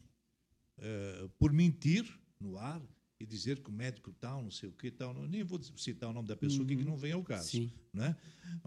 eh, 0.78 1.28
por 1.38 1.52
mentir 1.52 2.06
no 2.39 2.58
ar 2.58 2.82
e 3.19 3.26
dizer 3.26 3.60
que 3.60 3.69
o 3.69 3.73
médico 3.73 4.12
tal, 4.19 4.41
não 4.41 4.52
sei 4.52 4.69
o 4.69 4.71
que 4.73 4.91
tal, 4.91 5.13
não, 5.13 5.26
nem 5.26 5.43
vou 5.43 5.62
citar 5.78 6.10
o 6.10 6.13
nome 6.13 6.28
da 6.28 6.36
pessoa 6.36 6.62
uhum. 6.62 6.67
que 6.67 6.84
não 6.84 6.97
vem 6.97 7.13
ao 7.13 7.23
caso. 7.23 7.49
Sim. 7.49 7.71
Né? 7.93 8.15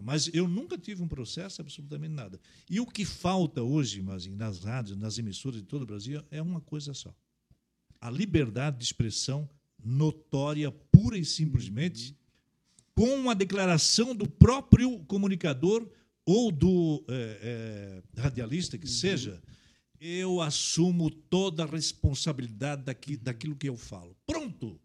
Mas 0.01 0.29
eu 0.33 0.47
nunca 0.47 0.77
tive 0.77 1.03
um 1.03 1.07
processo, 1.07 1.61
absolutamente 1.61 2.13
nada. 2.13 2.39
E 2.69 2.79
o 2.79 2.85
que 2.85 3.05
falta 3.05 3.61
hoje, 3.61 4.01
mas 4.01 4.25
nas 4.27 4.63
rádios, 4.63 4.97
nas 4.97 5.17
emissoras 5.17 5.61
de 5.61 5.67
todo 5.67 5.83
o 5.83 5.85
Brasil, 5.85 6.23
é 6.31 6.41
uma 6.41 6.61
coisa 6.61 6.93
só: 6.93 7.13
a 8.01 8.09
liberdade 8.09 8.77
de 8.77 8.83
expressão 8.85 9.49
notória, 9.83 10.71
pura 10.71 11.17
e 11.17 11.25
simplesmente, 11.25 12.15
uhum. 12.97 13.21
com 13.21 13.29
a 13.29 13.33
declaração 13.33 14.15
do 14.15 14.27
próprio 14.27 14.99
comunicador 15.05 15.87
ou 16.25 16.51
do 16.51 17.05
é, 17.07 18.03
é, 18.15 18.21
radialista 18.21 18.77
que 18.77 18.85
uhum. 18.85 18.91
seja 18.91 19.41
eu 19.99 20.41
assumo 20.41 21.09
toda 21.09 21.63
a 21.63 21.65
responsabilidade 21.65 22.83
daqui, 22.83 23.17
daquilo 23.17 23.55
que 23.55 23.69
eu 23.69 23.77
falo. 23.77 24.15
Pronto! 24.25 24.79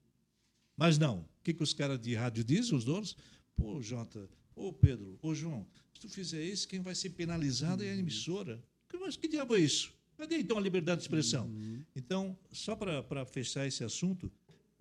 Mas 0.76 0.98
não. 0.98 1.18
O 1.18 1.44
que, 1.44 1.52
que 1.52 1.62
os 1.62 1.74
caras 1.74 2.00
de 2.00 2.14
rádio 2.14 2.44
dizem, 2.44 2.76
os 2.76 2.84
donos? 2.84 3.16
Pô, 3.56 3.82
Jota, 3.82 4.28
ô 4.54 4.72
Pedro, 4.72 5.18
ô 5.20 5.34
João, 5.34 5.66
se 5.92 6.00
tu 6.00 6.08
fizer 6.08 6.42
isso, 6.42 6.66
quem 6.68 6.80
vai 6.80 6.94
ser 6.94 7.10
penalizado 7.10 7.82
é 7.84 7.90
a 7.90 7.96
emissora. 7.96 8.62
Mas 9.00 9.16
que 9.16 9.26
diabo 9.26 9.56
é 9.56 9.60
isso? 9.60 9.92
Cadê 10.16 10.36
então 10.36 10.56
a 10.56 10.60
liberdade 10.60 10.98
de 11.00 11.04
expressão? 11.04 11.46
Uhum. 11.46 11.82
Então, 11.96 12.38
só 12.52 12.76
para 12.76 13.24
fechar 13.26 13.66
esse 13.66 13.82
assunto, 13.82 14.30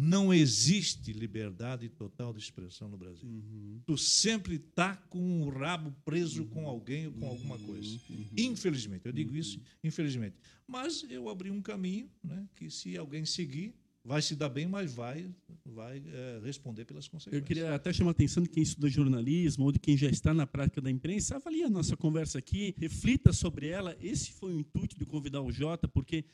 não 0.02 0.34
existe 0.34 1.14
liberdade 1.14 1.88
total 1.88 2.34
de 2.34 2.40
expressão 2.40 2.90
no 2.90 2.98
Brasil. 2.98 3.30
Uhum. 3.30 3.80
Tu 3.86 3.96
sempre 4.00 4.56
está 4.56 4.96
com 4.96 5.44
o 5.44 5.50
rabo 5.50 5.96
preso 6.04 6.42
uhum. 6.42 6.50
com 6.50 6.68
alguém 6.68 7.06
ou 7.06 7.14
com 7.14 7.28
alguma 7.28 7.56
uhum. 7.56 7.68
coisa. 7.68 8.00
Uhum. 8.10 8.26
Infelizmente, 8.36 9.06
eu 9.06 9.12
digo 9.12 9.36
isso, 9.36 9.60
uhum. 9.60 9.64
infelizmente. 9.84 10.38
Mas 10.68 11.06
eu 11.08 11.30
abri 11.30 11.52
um 11.52 11.62
caminho 11.62 12.10
né, 12.24 12.48
que, 12.56 12.68
se 12.72 12.98
alguém 12.98 13.26
seguir, 13.26 13.76
vai 14.04 14.24
se 14.24 14.36
dar 14.36 14.50
bem, 14.50 14.66
mas 14.66 14.92
vai, 14.96 15.30
vai 15.64 16.02
é, 16.04 16.42
responder 16.44 16.84
pelas 16.86 17.08
consequências. 17.08 17.40
Eu 17.40 17.46
queria 17.46 17.76
até 17.76 17.94
chamar 17.94 18.10
a 18.10 18.14
atenção 18.14 18.42
de 18.42 18.50
quem 18.50 18.64
estuda 18.64 18.90
jornalismo 18.90 19.66
ou 19.66 19.72
de 19.72 19.78
quem 19.78 19.96
já 19.96 20.10
está 20.10 20.34
na 20.34 20.48
prática 20.48 20.82
da 20.82 20.90
imprensa, 20.90 21.36
avalie 21.36 21.62
a 21.62 21.70
nossa 21.70 21.96
conversa 21.96 22.40
aqui, 22.40 22.74
reflita 22.76 23.32
sobre 23.32 23.68
ela. 23.68 23.96
Esse 24.02 24.32
foi 24.32 24.52
o 24.52 24.60
intuito 24.60 24.98
de 24.98 25.06
convidar 25.06 25.44
o 25.44 25.52
Jota, 25.52 25.88
porque 25.88 26.26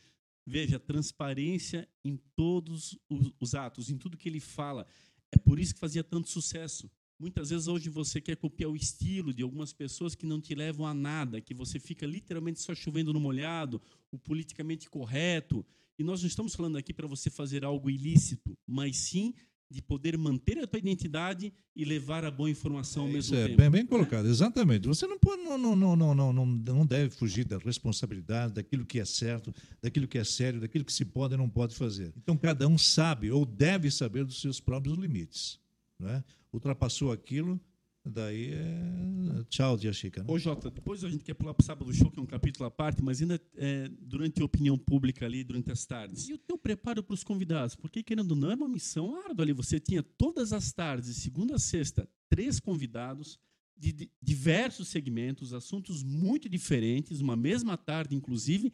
Veja, 0.49 0.79
transparência 0.79 1.89
em 2.05 2.15
todos 2.33 2.97
os, 3.09 3.33
os, 3.37 3.53
atos, 3.53 3.89
em 3.89 3.97
tudo 3.97 4.15
que 4.15 4.29
ele 4.29 4.39
fala. 4.39 4.87
É 5.29 5.37
por 5.37 5.59
isso 5.59 5.73
que 5.73 5.79
fazia 5.81 6.05
tanto 6.05 6.29
sucesso. 6.29 6.89
Muitas 7.19 7.49
vezes 7.49 7.67
hoje 7.67 7.89
você 7.89 8.21
quer 8.21 8.37
copiar 8.37 8.69
o 8.71 8.75
estilo 8.75 9.33
de 9.33 9.43
algumas 9.43 9.73
pessoas 9.73 10.15
que 10.15 10.25
não 10.25 10.39
te 10.39 10.55
levam 10.55 10.87
a 10.87 10.93
nada, 10.93 11.41
que 11.41 11.53
você 11.53 11.79
fica 11.79 12.05
literalmente 12.05 12.61
só 12.61 12.73
chovendo 12.73 13.11
no 13.11 13.19
molhado, 13.19 13.81
o 14.09 14.17
politicamente 14.17 14.89
correto. 14.89 15.65
E 15.99 16.03
nós 16.03 16.21
não 16.21 16.29
estamos 16.29 16.55
falando 16.55 16.77
aqui 16.77 16.93
para 16.93 17.07
você 17.07 17.29
fazer 17.29 17.65
algo 17.65 17.89
ilícito, 17.89 18.57
mas 18.65 18.95
sim 18.95 19.33
de 19.69 19.81
poder 19.81 20.17
manter 20.17 20.57
a 20.59 20.67
tua 20.67 20.79
identidade 20.79 21.51
e 21.75 21.83
levar 21.83 22.23
a 22.23 22.31
boa 22.31 22.49
informação 22.49 23.03
ao 23.03 23.09
mesmo 23.09 23.19
Isso 23.19 23.47
tempo. 23.47 23.53
É 23.53 23.55
bem, 23.55 23.69
bem 23.69 23.83
né? 23.83 23.87
colocado, 23.89 24.25
é? 24.25 24.29
exatamente. 24.29 24.87
Você 24.87 25.05
não, 25.05 25.19
pode, 25.19 25.43
não, 25.43 25.57
não, 25.57 25.75
não, 25.75 25.95
não, 25.95 26.15
não, 26.15 26.33
não, 26.33 26.45
não 26.45 26.85
deve 26.85 27.09
fugir 27.09 27.43
da 27.43 27.57
responsabilidade, 27.57 28.53
daquilo 28.53 28.85
que 28.85 28.99
é 28.99 29.05
certo, 29.05 29.53
daquilo 29.81 30.07
que 30.07 30.17
é 30.17 30.23
sério, 30.23 30.61
daquilo 30.61 30.85
que 30.85 30.93
se 30.93 31.03
pode 31.03 31.33
e 31.33 31.37
não 31.37 31.49
pode 31.49 31.75
fazer. 31.75 32.13
Então, 32.15 32.37
cada 32.37 32.67
um 32.67 32.77
sabe 32.77 33.29
ou 33.29 33.45
deve 33.45 33.91
saber 33.91 34.23
dos 34.23 34.39
seus 34.39 34.59
próprios 34.59 34.97
limites. 34.97 35.59
Né? 35.99 36.23
Ultrapassou 36.53 37.11
aquilo, 37.11 37.59
Daí 38.09 38.53
é 38.53 39.43
tchau, 39.49 39.77
dia 39.77 39.93
chica. 39.93 40.21
Né? 40.23 40.27
Ô, 40.29 40.37
Jota, 40.37 40.69
depois 40.69 41.03
a 41.03 41.09
gente 41.09 41.23
quer 41.23 41.33
pular 41.33 41.53
para 41.53 41.63
o 41.63 41.65
Sábado 41.65 41.93
Show, 41.93 42.11
que 42.11 42.19
é 42.19 42.21
um 42.21 42.27
capítulo 42.27 42.65
à 42.65 42.71
parte, 42.71 43.01
mas 43.03 43.21
ainda 43.21 43.39
é, 43.55 43.89
durante 44.01 44.41
a 44.41 44.45
opinião 44.45 44.77
pública 44.77 45.25
ali, 45.25 45.43
durante 45.43 45.71
as 45.71 45.85
tardes. 45.85 46.27
E 46.27 46.33
o 46.33 46.37
teu 46.37 46.57
preparo 46.57 47.03
para 47.03 47.13
os 47.13 47.23
convidados? 47.23 47.75
Porque, 47.75 48.03
querendo 48.03 48.31
ou 48.31 48.37
não, 48.37 48.51
é 48.51 48.55
uma 48.55 48.67
missão 48.67 49.15
árdua 49.25 49.43
ali. 49.43 49.53
Você 49.53 49.79
tinha 49.79 50.03
todas 50.03 50.53
as 50.53 50.71
tardes, 50.71 51.13
de 51.13 51.21
segunda 51.21 51.55
a 51.55 51.59
sexta, 51.59 52.07
três 52.29 52.59
convidados 52.59 53.39
de, 53.75 53.91
de 53.91 54.11
diversos 54.21 54.87
segmentos, 54.87 55.53
assuntos 55.53 56.03
muito 56.03 56.49
diferentes, 56.49 57.21
uma 57.21 57.35
mesma 57.35 57.77
tarde, 57.77 58.15
inclusive. 58.15 58.71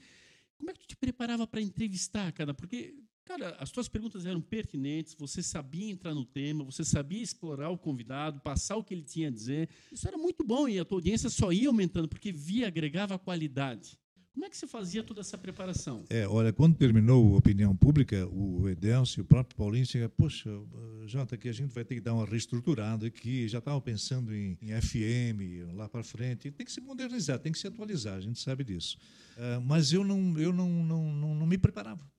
Como 0.58 0.69
é 0.69 0.74
que 0.74 0.80
tu 0.80 0.88
te 0.88 0.96
preparava 0.96 1.46
para 1.46 1.62
entrevistar, 1.62 2.32
cara? 2.32 2.54
Porque 2.54 2.96
Cara, 3.25 3.55
as 3.57 3.71
tuas 3.71 3.88
perguntas 3.88 4.25
eram 4.25 4.41
pertinentes, 4.41 5.15
você 5.17 5.41
sabia 5.41 5.89
entrar 5.89 6.13
no 6.13 6.25
tema, 6.25 6.63
você 6.63 6.83
sabia 6.83 7.23
explorar 7.23 7.69
o 7.69 7.77
convidado, 7.77 8.41
passar 8.41 8.75
o 8.75 8.83
que 8.83 8.93
ele 8.93 9.03
tinha 9.03 9.29
a 9.29 9.31
dizer. 9.31 9.69
Isso 9.91 10.07
era 10.07 10.17
muito 10.17 10.43
bom 10.43 10.67
e 10.67 10.77
a 10.77 10.86
tua 10.86 10.97
audiência 10.97 11.29
só 11.29 11.51
ia 11.51 11.69
aumentando, 11.69 12.07
porque 12.07 12.31
via, 12.31 12.67
agregava 12.67 13.17
qualidade. 13.17 13.97
Como 14.33 14.45
é 14.45 14.49
que 14.49 14.57
você 14.57 14.65
fazia 14.65 15.03
toda 15.03 15.21
essa 15.21 15.38
preparação? 15.38 16.03
É, 16.09 16.27
olha, 16.27 16.51
quando 16.51 16.75
terminou 16.75 17.36
a 17.36 17.38
opinião 17.38 17.75
pública, 17.75 18.27
o 18.27 18.67
Edelcio 18.67 19.19
e 19.19 19.21
o 19.21 19.25
próprio 19.25 19.55
Paulinho 19.55 19.86
chega, 19.86 20.09
poxa, 20.09 20.49
Jota, 21.05 21.38
que 21.38 21.47
a 21.47 21.53
gente 21.53 21.71
vai 21.71 21.86
ter 21.86 21.95
que 21.95 22.01
dar 22.01 22.15
uma 22.15 22.25
reestruturada 22.25 23.05
aqui, 23.05 23.47
já 23.47 23.59
estava 23.59 23.79
pensando 23.79 24.33
em, 24.33 24.57
em, 24.59 24.81
FM 24.81 25.71
lá 25.75 25.88
para 25.88 26.03
frente, 26.03 26.49
tem 26.51 26.65
que 26.65 26.71
se 26.71 26.81
modernizar, 26.81 27.38
tem 27.38 27.51
que 27.51 27.59
se 27.59 27.67
atualizar, 27.67 28.15
a 28.15 28.21
gente 28.21 28.39
sabe 28.39 28.63
disso. 28.63 28.97
Uh, 29.38 29.62
mas 29.62 29.93
eu 29.93 30.03
não, 30.03 30.38
eu 30.39 30.51
não, 30.51 30.67
não, 30.67 31.13
não, 31.13 31.36
não 31.36 31.45
me 31.45 31.57
preparava. 31.57 32.12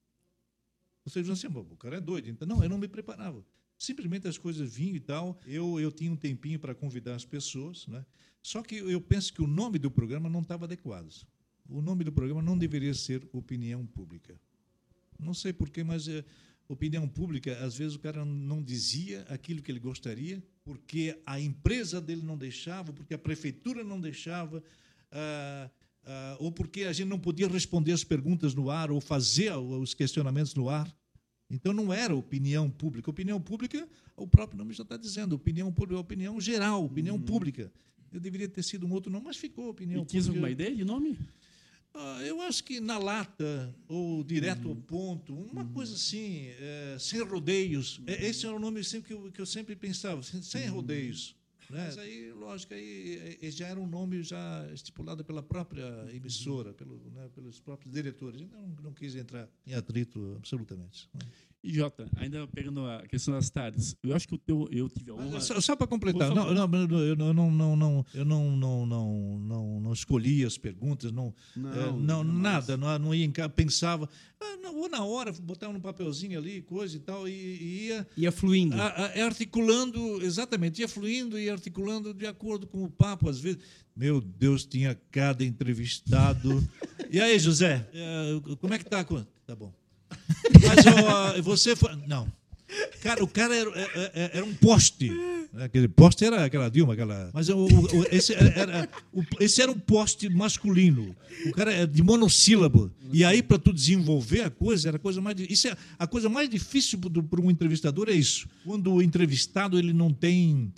Vocês 1.04 1.26
dizem 1.26 1.50
assim, 1.50 1.58
o 1.58 1.76
cara 1.76 1.98
é 1.98 2.00
doido. 2.00 2.30
Então, 2.30 2.48
não, 2.48 2.62
eu 2.62 2.68
não 2.68 2.78
me 2.78 2.88
preparava. 2.88 3.44
Simplesmente 3.76 4.26
as 4.26 4.38
coisas 4.38 4.74
vinham 4.74 4.96
e 4.96 5.00
tal. 5.00 5.38
Eu, 5.46 5.78
eu 5.78 5.92
tinha 5.92 6.10
um 6.10 6.16
tempinho 6.16 6.58
para 6.58 6.74
convidar 6.74 7.14
as 7.14 7.24
pessoas, 7.24 7.86
né? 7.86 8.04
Só 8.42 8.62
que 8.62 8.76
eu 8.76 9.00
penso 9.00 9.32
que 9.32 9.42
o 9.42 9.46
nome 9.46 9.78
do 9.78 9.90
programa 9.90 10.28
não 10.28 10.40
estava 10.40 10.64
adequado. 10.64 11.10
O 11.68 11.80
nome 11.80 12.04
do 12.04 12.12
programa 12.12 12.42
não 12.42 12.56
deveria 12.56 12.94
ser 12.94 13.26
Opinião 13.32 13.86
Pública. 13.86 14.38
Não 15.18 15.32
sei 15.32 15.52
porquê, 15.52 15.82
mas 15.82 16.08
é, 16.08 16.24
opinião 16.68 17.08
pública, 17.08 17.56
às 17.64 17.76
vezes 17.76 17.94
o 17.94 17.98
cara 17.98 18.24
não 18.24 18.62
dizia 18.62 19.22
aquilo 19.28 19.62
que 19.62 19.70
ele 19.70 19.78
gostaria, 19.78 20.42
porque 20.64 21.18
a 21.26 21.38
empresa 21.38 22.00
dele 22.00 22.22
não 22.22 22.36
deixava, 22.36 22.92
porque 22.92 23.14
a 23.14 23.18
prefeitura 23.18 23.84
não 23.84 24.00
deixava, 24.00 24.62
ah, 25.10 25.70
ah, 26.06 26.36
ou 26.38 26.52
porque 26.52 26.84
a 26.84 26.92
gente 26.92 27.08
não 27.08 27.18
podia 27.18 27.48
responder 27.48 27.92
as 27.92 28.04
perguntas 28.04 28.54
no 28.54 28.70
ar, 28.70 28.90
ou 28.90 29.00
fazer 29.00 29.52
os 29.52 29.94
questionamentos 29.94 30.54
no 30.54 30.68
ar. 30.68 30.94
Então 31.50 31.72
não 31.72 31.92
era 31.92 32.14
opinião 32.14 32.70
pública. 32.70 33.10
Opinião 33.10 33.40
pública, 33.40 33.88
o 34.16 34.26
próprio 34.26 34.58
nome 34.58 34.72
já 34.72 34.82
está 34.82 34.96
dizendo, 34.96 35.34
opinião 35.34 35.72
pública, 35.72 36.00
opinião 36.00 36.40
geral, 36.40 36.84
opinião 36.84 37.16
uhum. 37.16 37.22
pública. 37.22 37.72
Eu 38.12 38.20
deveria 38.20 38.48
ter 38.48 38.62
sido 38.62 38.86
um 38.86 38.92
outro 38.92 39.10
nome, 39.10 39.24
mas 39.26 39.36
ficou 39.36 39.68
opinião 39.68 40.02
e 40.02 40.06
quis 40.06 40.26
pública. 40.26 40.46
uma 40.46 40.50
ideia 40.50 40.74
de 40.74 40.84
nome? 40.84 41.18
Ah, 41.92 42.20
eu 42.24 42.40
acho 42.42 42.64
que 42.64 42.80
na 42.80 42.98
lata, 42.98 43.74
ou 43.86 44.24
direto 44.24 44.64
uhum. 44.64 44.70
ao 44.70 44.76
ponto, 44.76 45.34
uma 45.34 45.62
uhum. 45.62 45.72
coisa 45.72 45.94
assim, 45.94 46.48
é, 46.58 46.96
sem 46.98 47.22
rodeios. 47.22 48.00
É, 48.06 48.26
esse 48.26 48.46
era 48.46 48.54
o 48.54 48.58
nome 48.58 48.82
sempre 48.82 49.08
que, 49.08 49.14
eu, 49.14 49.30
que 49.30 49.40
eu 49.40 49.46
sempre 49.46 49.76
pensava, 49.76 50.22
sem, 50.22 50.68
uhum. 50.68 50.76
rodeios. 50.76 51.36
Né? 51.70 51.85
Mas 51.85 51.98
aí, 51.98 52.33
lógico, 52.33 52.74
aí, 52.74 53.38
aí 53.42 53.50
já 53.50 53.68
era 53.68 53.81
um 53.81 53.87
nome 53.87 54.22
já 54.22 54.66
estipulado 54.72 55.24
pela 55.24 55.42
própria 55.42 56.07
emissora, 56.12 56.72
pelo, 56.72 57.11
né, 57.11 57.29
pelos 57.35 57.61
próprios 57.61 57.92
diretores. 57.92 58.40
Então, 58.40 58.61
não, 58.61 58.85
não 58.85 58.92
quis 58.92 59.14
entrar 59.14 59.48
em 59.66 59.74
atrito 59.74 60.35
absolutamente. 60.37 61.09
Né? 61.14 61.20
E 61.64 61.72
Jota, 61.72 62.07
ainda 62.16 62.46
pegando 62.48 62.85
a 62.85 63.07
questão 63.09 63.33
das 63.33 63.48
tardes, 63.48 63.96
eu 64.03 64.14
acho 64.14 64.29
que 64.29 64.35
o 64.35 64.38
teu, 64.38 64.68
eu 64.70 64.87
tive 64.87 65.11
a 65.11 65.14
honra. 65.14 65.40
Só, 65.40 65.59
só 65.62 65.74
para 65.74 65.87
completar, 65.87 66.29
não, 66.35 66.53
não, 66.53 67.00
eu 67.00 67.16
não, 67.16 67.33
não, 67.33 67.74
não, 67.74 68.07
eu 68.12 68.22
não, 68.22 68.55
não, 68.55 68.85
não, 68.85 69.38
não, 69.38 69.81
não 69.81 69.92
escolhi 69.94 70.44
as 70.44 70.59
perguntas, 70.59 71.11
não, 71.11 71.35
não, 71.57 71.72
é, 71.72 71.90
não 71.90 72.22
nada, 72.22 72.77
não, 72.77 72.98
não 72.98 73.14
ia 73.14 73.24
em 73.24 73.31
casa, 73.31 73.48
pensava, 73.48 74.11
ah, 74.38 74.59
não, 74.62 74.77
ou 74.77 74.90
na 74.90 75.03
hora, 75.07 75.33
botava 75.33 75.72
no 75.72 75.81
papelzinho 75.81 76.38
ali, 76.38 76.61
coisa 76.61 76.98
e 76.98 77.00
tal, 77.00 77.27
e, 77.27 77.33
e 77.33 77.87
ia. 77.87 78.07
Ia 78.14 78.31
fluindo. 78.31 78.79
A, 78.79 78.88
a, 78.88 79.24
articulando, 79.24 80.22
exatamente, 80.22 80.83
ia 80.83 80.88
fluindo 80.88 81.38
e 81.38 81.48
articulando 81.48 82.12
de 82.12 82.27
acordo 82.27 82.66
com 82.66 82.85
o 82.85 82.90
papo, 82.90 83.27
às 83.27 83.40
vezes. 83.40 83.62
Meu 83.96 84.20
Deus, 84.20 84.66
tinha 84.66 85.00
cada 85.11 85.42
entrevistado. 85.42 86.62
e 87.11 87.18
aí, 87.18 87.38
José, 87.38 87.88
é, 87.94 88.57
como 88.61 88.74
é 88.74 88.79
que 88.79 88.85
tá? 88.85 89.03
Tá 89.46 89.57
bom. 89.57 89.72
Mas 90.62 91.44
você 91.44 91.74
foi. 91.77 91.90
Não. 92.07 92.31
Cara, 93.03 93.22
o 93.22 93.29
cara 93.29 93.55
era, 93.55 93.70
era, 93.70 93.90
é, 93.94 94.11
é, 94.14 94.31
era 94.35 94.44
um 94.44 94.55
poste. 94.55 95.11
Aquele 95.61 95.87
poste 95.87 96.24
era 96.24 96.44
aquela 96.44 96.68
Dilma, 96.68 96.94
aquela. 96.94 97.31
Mas 97.33 97.48
o, 97.48 97.66
o, 97.66 98.07
esse, 98.11 98.35
era, 98.35 98.48
era, 98.48 98.88
o, 99.12 99.22
esse 99.38 99.62
era 99.62 99.70
um 99.70 99.79
poste 99.79 100.29
masculino. 100.29 101.14
O 101.46 101.53
cara 101.53 101.72
é 101.72 101.87
de 101.87 102.03
monossílabo. 102.03 102.90
E 103.12 103.24
aí, 103.24 103.42
para 103.42 103.59
tu 103.59 103.72
desenvolver 103.72 104.42
a 104.42 104.50
coisa, 104.50 104.88
era 104.88 104.96
a 104.96 105.00
coisa 105.00 105.20
mais. 105.20 105.38
Isso 105.38 105.68
é 105.68 105.77
a 105.98 106.07
coisa 106.07 106.29
mais 106.29 106.48
difícil 106.48 106.98
para 106.98 107.40
um 107.40 107.50
entrevistador 107.50 108.09
é 108.09 108.12
isso. 108.12 108.48
Quando 108.64 108.92
o 108.92 109.03
entrevistado 109.03 109.79
ele 109.79 109.92
não 109.92 110.12
tem 110.12 110.72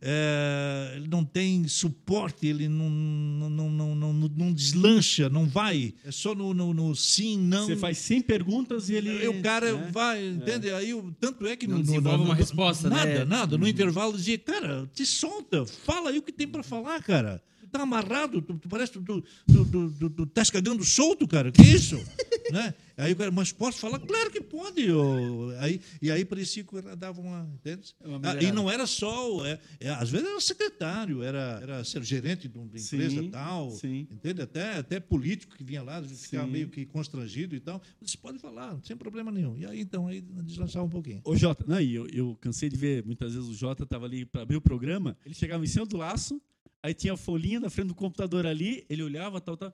é, 0.00 0.92
ele 0.96 1.08
não 1.08 1.24
tem 1.24 1.66
suporte, 1.68 2.46
ele 2.46 2.68
não, 2.68 2.90
não, 2.90 3.70
não, 3.70 3.94
não, 3.94 4.12
não, 4.12 4.52
deslancha, 4.52 5.28
não 5.28 5.46
vai. 5.46 5.94
É 6.04 6.10
só 6.10 6.34
no, 6.34 6.52
no, 6.52 6.74
no 6.74 6.94
sim, 6.94 7.38
não. 7.38 7.66
Você 7.66 7.76
faz 7.76 7.98
100 7.98 8.22
perguntas 8.22 8.88
e 8.88 8.94
ele. 8.94 9.24
E 9.24 9.28
o 9.28 9.42
cara 9.42 9.72
né? 9.72 9.90
vai, 9.92 10.22
é. 10.22 10.28
entende? 10.28 10.70
Aí, 10.70 10.92
tanto 11.18 11.46
é 11.46 11.56
que 11.56 11.66
não 11.66 11.78
no, 11.78 11.84
desenvolve 11.84 12.24
uma 12.24 12.34
resposta, 12.34 12.88
nada, 12.88 13.04
né? 13.04 13.14
Nada, 13.18 13.24
nada. 13.24 13.58
No 13.58 13.66
intervalo 13.66 14.12
dizia, 14.12 14.38
cara, 14.38 14.88
te 14.92 15.06
solta, 15.06 15.64
fala 15.64 16.10
aí 16.10 16.18
o 16.18 16.22
que 16.22 16.32
tem 16.32 16.46
para 16.46 16.62
falar, 16.62 17.02
cara 17.02 17.42
tá 17.70 17.82
amarrado, 17.82 18.40
tu, 18.42 18.54
tu 18.58 18.68
parece 18.68 18.92
que 18.92 19.00
tu, 19.00 19.22
tu, 19.46 19.64
tu, 19.66 19.90
tu, 19.90 20.10
tu 20.10 20.26
tá 20.26 20.44
cagando 20.44 20.84
solto, 20.84 21.26
cara. 21.26 21.50
Que 21.50 21.62
isso? 21.62 21.96
né? 22.50 22.74
Aí 22.96 23.12
o 23.12 23.16
cara, 23.16 23.30
mas 23.30 23.52
posso 23.52 23.78
falar? 23.78 23.98
Claro 23.98 24.30
que 24.30 24.40
pode. 24.40 24.86
Aí, 25.60 25.80
e 26.00 26.10
aí 26.10 26.24
parecia 26.24 26.64
que 26.64 26.80
dava 26.96 27.20
uma. 27.20 27.46
Entende? 27.54 27.94
Uma 28.02 28.20
ah, 28.22 28.42
e 28.42 28.50
não 28.50 28.70
era 28.70 28.86
só. 28.86 29.44
É, 29.46 29.60
é, 29.80 29.90
às 29.90 30.08
vezes 30.08 30.26
era 30.26 30.40
secretário, 30.40 31.22
era, 31.22 31.58
era 31.62 31.84
ser 31.84 32.02
gerente 32.02 32.48
de 32.48 32.56
uma 32.56 32.66
empresa 32.66 33.20
sim, 33.20 33.30
tal. 33.30 33.70
Sim. 33.72 34.08
Entende? 34.10 34.40
Até, 34.40 34.78
até 34.78 34.98
político 34.98 35.54
que 35.56 35.62
vinha 35.62 35.82
lá, 35.82 36.02
ficava 36.02 36.46
sim. 36.46 36.52
meio 36.52 36.68
que 36.68 36.86
constrangido 36.86 37.54
e 37.54 37.60
tal. 37.60 37.82
Você 38.00 38.16
pode 38.16 38.38
falar, 38.38 38.78
sem 38.82 38.96
problema 38.96 39.30
nenhum. 39.30 39.56
E 39.58 39.66
aí 39.66 39.80
então, 39.80 40.06
aí 40.06 40.20
deslançava 40.20 40.86
um 40.86 40.90
pouquinho. 40.90 41.20
Ô, 41.24 41.36
Jota, 41.36 41.64
não, 41.68 41.80
eu, 41.80 42.06
eu 42.08 42.36
cansei 42.40 42.70
de 42.70 42.76
ver, 42.76 43.04
muitas 43.04 43.34
vezes 43.34 43.48
o 43.48 43.54
Jota 43.54 43.82
estava 43.82 44.06
ali 44.06 44.24
para 44.24 44.42
abrir 44.42 44.56
o 44.56 44.60
programa, 44.60 45.16
ele 45.24 45.34
chegava 45.34 45.62
em 45.62 45.66
cima 45.66 45.84
do 45.84 45.98
laço 45.98 46.40
Aí 46.86 46.94
tinha 46.94 47.14
a 47.14 47.16
folhinha 47.16 47.58
na 47.58 47.68
frente 47.68 47.88
do 47.88 47.96
computador 47.96 48.46
ali, 48.46 48.86
ele 48.88 49.02
olhava, 49.02 49.40
tal, 49.40 49.56
tal. 49.56 49.72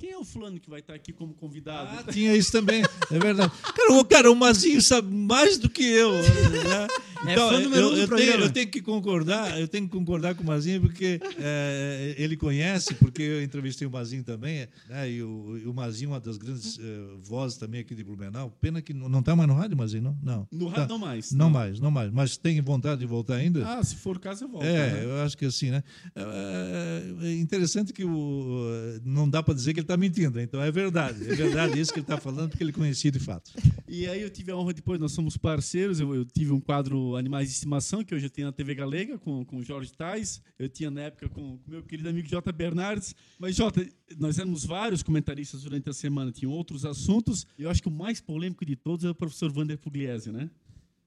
Quem 0.00 0.12
é 0.12 0.18
o 0.18 0.24
fulano 0.24 0.58
que 0.58 0.70
vai 0.70 0.80
estar 0.80 0.94
aqui 0.94 1.12
como 1.12 1.34
convidado? 1.34 1.90
Ah, 1.98 2.12
tinha 2.12 2.34
isso 2.34 2.50
também, 2.50 2.82
é 2.82 3.18
verdade. 3.18 3.52
Cara, 3.76 3.92
o, 3.92 4.04
cara, 4.04 4.32
o 4.32 4.34
Mazinho 4.34 4.80
sabe 4.80 5.14
mais 5.14 5.58
do 5.58 5.68
que 5.68 5.82
eu. 5.82 6.12
Né? 6.12 6.88
É 7.26 7.32
então, 7.32 7.50
é 7.50 7.56
eu, 7.56 7.96
eu, 7.96 8.08
tenho, 8.08 8.32
eu, 8.32 8.50
tenho, 8.50 8.68
que 8.68 8.80
concordar, 8.80 9.60
eu 9.60 9.68
tenho 9.68 9.84
que 9.84 9.92
concordar 9.92 10.34
com 10.34 10.42
o 10.42 10.46
Mazinho, 10.46 10.80
porque 10.80 11.20
é, 11.38 12.14
ele 12.16 12.34
conhece, 12.34 12.94
porque 12.94 13.22
eu 13.22 13.42
entrevistei 13.42 13.86
o 13.86 13.90
Mazinho 13.90 14.24
também, 14.24 14.66
né? 14.88 15.10
E 15.10 15.22
o, 15.22 15.60
o 15.66 15.74
Mazinho, 15.74 16.10
uma 16.10 16.20
das 16.20 16.38
grandes 16.38 16.78
uh, 16.78 17.18
vozes 17.20 17.58
também 17.58 17.82
aqui 17.82 17.94
de 17.94 18.02
Blumenau. 18.02 18.50
Pena 18.60 18.80
que 18.80 18.94
não 18.94 19.20
está 19.20 19.36
mais 19.36 19.48
no 19.48 19.54
rádio, 19.54 19.76
Mazinho, 19.76 20.02
não? 20.02 20.18
Não. 20.22 20.48
No 20.50 20.68
rádio 20.68 20.82
tá. 20.82 20.88
não 20.88 20.98
mais. 20.98 21.32
Não, 21.32 21.38
não, 21.44 21.50
mais, 21.50 21.80
não 21.80 21.90
mais. 21.90 22.10
Mas 22.10 22.36
tem 22.38 22.58
vontade 22.62 23.00
de 23.00 23.06
voltar 23.06 23.34
ainda? 23.34 23.66
Ah, 23.66 23.84
se 23.84 23.96
for 23.96 24.16
o 24.16 24.20
caso, 24.20 24.44
eu 24.44 24.48
volto. 24.48 24.64
É, 24.64 24.90
né? 24.90 25.04
eu 25.04 25.22
acho 25.22 25.36
que 25.36 25.44
assim, 25.44 25.70
né? 25.70 25.84
É, 26.14 27.26
é 27.26 27.34
interessante 27.34 27.92
que 27.92 28.04
o, 28.04 28.66
não 29.04 29.28
dá 29.28 29.42
para 29.42 29.52
dizer 29.52 29.74
que 29.74 29.80
ele 29.80 29.86
está 29.90 29.96
mentindo. 29.96 30.40
Então 30.40 30.62
é 30.62 30.70
verdade, 30.70 31.28
é 31.28 31.34
verdade 31.34 31.78
isso 31.78 31.92
que 31.92 31.98
ele 31.98 32.04
está 32.04 32.16
falando, 32.16 32.50
porque 32.50 32.62
ele 32.62 32.72
conhecia 32.72 33.10
de 33.10 33.18
fato. 33.18 33.50
E 33.88 34.06
aí 34.06 34.22
eu 34.22 34.30
tive 34.30 34.52
a 34.52 34.56
honra 34.56 34.72
depois, 34.72 35.00
nós 35.00 35.12
somos 35.12 35.36
parceiros, 35.36 35.98
eu, 35.98 36.14
eu 36.14 36.24
tive 36.24 36.52
um 36.52 36.60
quadro 36.60 37.16
Animais 37.16 37.48
de 37.48 37.54
Estimação, 37.54 38.04
que 38.04 38.14
hoje 38.14 38.26
eu 38.26 38.30
tenho 38.30 38.46
na 38.46 38.52
TV 38.52 38.74
Galega, 38.74 39.18
com, 39.18 39.44
com 39.44 39.56
o 39.56 39.64
Jorge 39.64 39.92
Tais, 39.92 40.40
eu 40.58 40.68
tinha 40.68 40.90
na 40.90 41.02
época 41.02 41.28
com 41.28 41.54
o 41.54 41.60
meu 41.66 41.82
querido 41.82 42.08
amigo 42.08 42.28
Jota 42.28 42.52
Bernardes. 42.52 43.14
Mas, 43.38 43.56
Jota, 43.56 43.86
nós 44.18 44.38
éramos 44.38 44.64
vários 44.64 45.02
comentaristas 45.02 45.62
durante 45.62 45.88
a 45.90 45.92
semana, 45.92 46.30
tinham 46.30 46.52
outros 46.52 46.84
assuntos, 46.84 47.46
eu 47.58 47.68
acho 47.68 47.82
que 47.82 47.88
o 47.88 47.92
mais 47.92 48.20
polêmico 48.20 48.64
de 48.64 48.76
todos 48.76 49.04
é 49.04 49.10
o 49.10 49.14
professor 49.14 49.50
Vander 49.50 49.78
Pugliese, 49.78 50.30
né? 50.30 50.48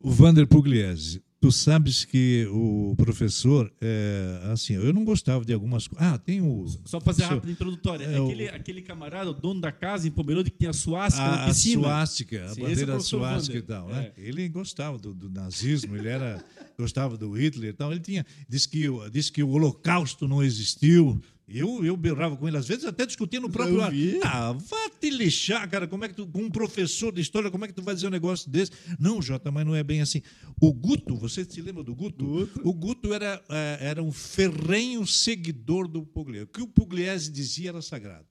O 0.03 0.11
Vander 0.11 0.45
Pugliese. 0.45 1.23
Tu 1.39 1.51
sabes 1.51 2.05
que 2.05 2.47
o 2.51 2.93
professor, 2.97 3.69
é, 3.81 4.49
assim, 4.51 4.75
eu 4.75 4.93
não 4.93 5.03
gostava 5.03 5.43
de 5.43 5.51
algumas 5.53 5.87
coisas. 5.87 6.13
Ah, 6.13 6.17
tem 6.17 6.41
o. 6.41 6.65
Só 6.85 7.01
fazer 7.01 7.23
rápido 7.23 7.51
introdutória. 7.51 8.05
É, 8.05 8.17
aquele, 8.17 8.45
o... 8.45 8.55
aquele 8.55 8.81
camarada, 8.81 9.29
o 9.29 9.33
dono 9.33 9.59
da 9.59 9.71
casa 9.71 10.07
em 10.07 10.11
Pomerode, 10.11 10.51
que 10.51 10.57
tinha 10.57 10.69
a 10.69 10.73
suástica 10.73 11.25
a, 11.25 11.37
na 11.37 11.45
piscina. 11.47 11.81
A 11.81 11.83
suástica, 11.83 12.45
a 12.45 12.49
Sim, 12.49 12.61
bandeira 12.61 12.95
é 12.95 12.99
suástica 12.99 13.57
e 13.57 13.61
tal. 13.61 13.87
Né? 13.87 14.11
É. 14.15 14.21
Ele 14.21 14.47
gostava 14.47 14.97
do, 14.97 15.13
do, 15.13 15.29
nazismo, 15.29 15.97
ele 15.97 16.07
era, 16.07 16.43
gostava 16.79 17.17
do 17.17 17.31
Hitler 17.31 17.71
e 17.71 17.73
tal. 17.73 17.91
Ele 17.91 17.99
tinha. 17.99 18.25
Disse 18.47 18.69
que, 18.69 18.87
disse 19.11 19.29
que 19.29 19.43
o 19.43 19.49
Holocausto 19.49 20.27
não 20.27 20.41
existiu. 20.41 21.21
Eu, 21.53 21.85
eu 21.85 21.95
berrava 21.95 22.35
com 22.35 22.47
ele, 22.47 22.57
às 22.57 22.67
vezes 22.67 22.83
até 22.83 23.05
discutia 23.05 23.39
no 23.39 23.49
próprio 23.49 23.81
ar. 23.81 23.91
Ah, 24.23 24.53
vá 24.53 24.89
te 24.99 25.09
lixar, 25.09 25.69
cara. 25.69 25.87
Como 25.87 26.03
é 26.03 26.09
que 26.09 26.15
tu, 26.15 26.25
com 26.25 26.43
um 26.43 26.49
professor 26.49 27.13
de 27.13 27.21
história, 27.21 27.51
como 27.51 27.63
é 27.63 27.67
que 27.67 27.73
tu 27.73 27.83
vai 27.83 27.93
dizer 27.93 28.07
um 28.07 28.11
negócio 28.11 28.49
desse? 28.49 28.71
Não, 28.99 29.21
Jota, 29.21 29.51
mas 29.51 29.65
não 29.65 29.75
é 29.75 29.83
bem 29.83 30.01
assim. 30.01 30.21
O 30.59 30.73
Guto, 30.73 31.15
você 31.15 31.45
se 31.45 31.61
lembra 31.61 31.83
do 31.83 31.93
Guto? 31.93 32.25
Guto. 32.25 32.61
O 32.67 32.73
Guto 32.73 33.13
era, 33.13 33.39
é, 33.49 33.77
era 33.81 34.01
um 34.01 34.11
ferrenho 34.11 35.05
seguidor 35.05 35.87
do 35.87 36.03
Pugliese. 36.03 36.45
O 36.45 36.47
que 36.47 36.61
o 36.61 36.67
Pugliese 36.67 37.31
dizia 37.31 37.69
era 37.69 37.81
sagrado. 37.81 38.25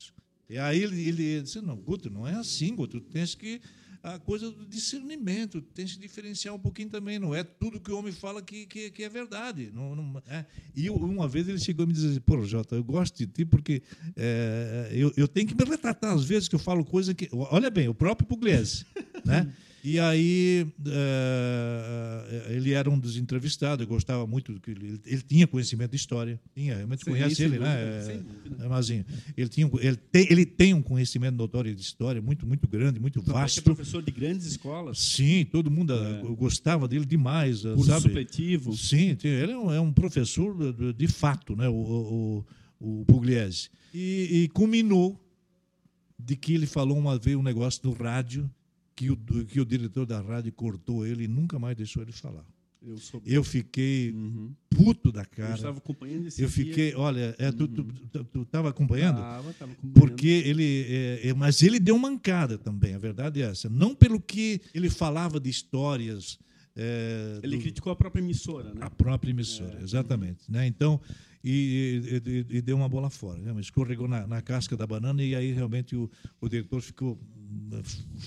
E 0.50 0.58
aí 0.58 0.82
ele, 0.82 1.08
ele 1.08 1.42
disse: 1.42 1.60
Não, 1.60 1.76
Guto, 1.76 2.10
não 2.10 2.26
é 2.26 2.34
assim, 2.34 2.74
Guto. 2.74 3.00
Tu 3.00 3.10
tens 3.10 3.34
que 3.34 3.60
a 4.02 4.18
coisa 4.18 4.50
do 4.50 4.66
discernimento, 4.66 5.60
tem 5.60 5.86
que 5.86 5.98
diferenciar 5.98 6.54
um 6.54 6.58
pouquinho 6.58 6.88
também, 6.88 7.18
não 7.18 7.34
é 7.34 7.44
tudo 7.44 7.78
que 7.78 7.90
o 7.92 7.98
homem 7.98 8.12
fala 8.12 8.42
que, 8.42 8.66
que, 8.66 8.90
que 8.90 9.04
é 9.04 9.08
verdade. 9.08 9.70
Não, 9.72 9.94
não 9.94 10.22
é. 10.26 10.44
E 10.74 10.90
uma 10.90 11.28
vez 11.28 11.48
ele 11.48 11.58
chegou 11.58 11.84
a 11.84 11.86
me 11.86 11.92
dizer, 11.92 12.20
pô, 12.20 12.42
Jota, 12.44 12.74
eu 12.74 12.82
gosto 12.82 13.16
de 13.16 13.26
ti 13.26 13.44
porque 13.44 13.82
é, 14.16 14.90
eu, 14.92 15.12
eu 15.16 15.28
tenho 15.28 15.46
que 15.46 15.54
me 15.54 15.64
retratar 15.64 16.12
às 16.12 16.24
vezes 16.24 16.48
que 16.48 16.54
eu 16.54 16.58
falo 16.58 16.84
coisa 16.84 17.14
que... 17.14 17.28
Olha 17.32 17.70
bem, 17.70 17.88
o 17.88 17.94
próprio 17.94 18.26
Pugliese, 18.26 18.84
né? 19.24 19.52
E 19.84 19.98
aí 19.98 20.64
eh, 20.86 22.46
ele 22.50 22.72
era 22.72 22.88
um 22.88 22.96
dos 22.98 23.16
entrevistados, 23.16 23.82
eu 23.82 23.88
gostava 23.88 24.24
muito, 24.26 24.58
que 24.60 24.70
ele, 24.70 25.00
ele 25.04 25.22
tinha 25.22 25.46
conhecimento 25.46 25.90
de 25.90 25.96
história, 25.96 26.40
tinha, 26.54 26.76
realmente 26.76 27.04
Sim, 27.04 27.10
conhece 27.10 27.42
ele, 27.42 27.58
né? 27.58 28.00
sem 28.04 28.16
É, 28.16 28.18
dúvida. 28.18 28.64
é. 28.64 29.04
Ele, 29.36 29.48
tinha, 29.48 29.70
ele, 29.80 29.96
tem, 29.96 30.26
ele 30.30 30.46
tem 30.46 30.72
um 30.74 30.82
conhecimento 30.82 31.34
notório 31.36 31.74
de 31.74 31.80
história 31.80 32.22
muito, 32.22 32.46
muito 32.46 32.68
grande, 32.68 33.00
muito 33.00 33.18
Tanto 33.20 33.30
é 33.30 33.32
que 33.32 33.38
é 33.38 33.42
vasto. 33.42 33.62
professor 33.62 34.02
de 34.02 34.12
grandes 34.12 34.46
escolas, 34.46 34.98
Sim, 35.00 35.44
todo 35.46 35.68
mundo 35.70 35.92
ah, 35.94 36.22
gostava 36.36 36.86
dele 36.86 37.04
demais, 37.04 37.62
curso 37.62 37.86
sabe? 37.86 38.02
supletivo. 38.02 38.76
Sim, 38.76 39.16
ele 39.24 39.50
é 39.52 39.58
um, 39.58 39.72
é 39.72 39.80
um 39.80 39.92
professor 39.92 40.72
de, 40.72 40.92
de- 40.92 41.08
fato, 41.08 41.56
né, 41.56 41.68
o, 41.68 41.72
o, 41.74 42.46
o, 42.80 43.00
o 43.00 43.04
Pugliese. 43.04 43.68
E, 43.92 44.44
e 44.44 44.48
culminou 44.48 45.18
de 46.18 46.36
que 46.36 46.54
ele 46.54 46.66
falou 46.66 46.96
uma 46.96 47.18
vez 47.18 47.36
um 47.36 47.42
negócio 47.42 47.80
no 47.84 47.92
rádio 47.92 48.48
que 48.94 49.10
o, 49.10 49.16
que 49.16 49.60
o 49.60 49.64
diretor 49.64 50.06
da 50.06 50.20
rádio 50.20 50.52
cortou 50.52 51.06
ele 51.06 51.24
e 51.24 51.28
nunca 51.28 51.58
mais 51.58 51.76
deixou 51.76 52.02
ele 52.02 52.12
falar. 52.12 52.44
Eu. 52.84 52.96
Eu 53.24 53.44
fiquei 53.44 54.10
Uhum. 54.10 54.52
puto 54.68 55.12
da 55.12 55.20
Eu 55.22 55.26
cara. 55.26 55.54
estava 55.54 55.78
acompanhando 55.78 56.26
esse 56.26 56.42
Eu 56.42 56.48
dia. 56.48 56.64
fiquei, 56.64 56.94
olha, 56.96 57.32
é, 57.38 57.52
tu, 57.52 57.68
tu, 57.68 57.84
tu, 57.84 58.24
tu 58.24 58.44
tava 58.44 58.70
acompanhando? 58.70 59.18
Tava, 59.18 59.52
tava 59.52 59.70
acompanhando. 59.72 59.94
Porque 60.00 60.26
ele. 60.26 60.86
é, 60.88 61.28
é, 61.28 61.34
mas 61.34 61.62
ele 61.62 61.78
deu 61.78 61.96
mancada 61.96 62.58
também, 62.58 62.94
a 62.94 62.98
verdade 62.98 63.40
é 63.40 63.46
essa. 63.46 63.68
Não 63.70 63.94
pelo 63.94 64.20
que 64.20 64.60
ele 64.74 64.90
falava 64.90 65.38
de 65.38 65.48
histórias. 65.48 66.38
é, 66.74 67.38
Ele 67.42 67.56
do- 67.56 67.62
criticou 67.62 67.92
a 67.92 67.96
própria 67.96 68.20
emissora, 68.20 68.74
né? 68.74 68.80
a 68.80 68.90
própria 68.90 69.30
emissora, 69.30 69.78
exatamente. 69.80 70.50
Né? 70.50 70.66
Então, 70.66 71.00
e, 71.44 72.20
e- 72.24 72.56
e- 72.56 72.62
deu 72.62 72.76
uma 72.76 72.88
bola 72.88 73.10
fora, 73.10 73.38
né? 73.40 73.60
escorregou 73.60 74.06
na, 74.06 74.26
na 74.26 74.40
casca 74.40 74.76
da 74.76 74.86
banana 74.86 75.22
e 75.22 75.34
aí 75.34 75.52
realmente 75.52 75.96
o, 75.96 76.10
o 76.40 76.48
diretor 76.48 76.80
ficou 76.80 77.18
hum, 77.36 77.82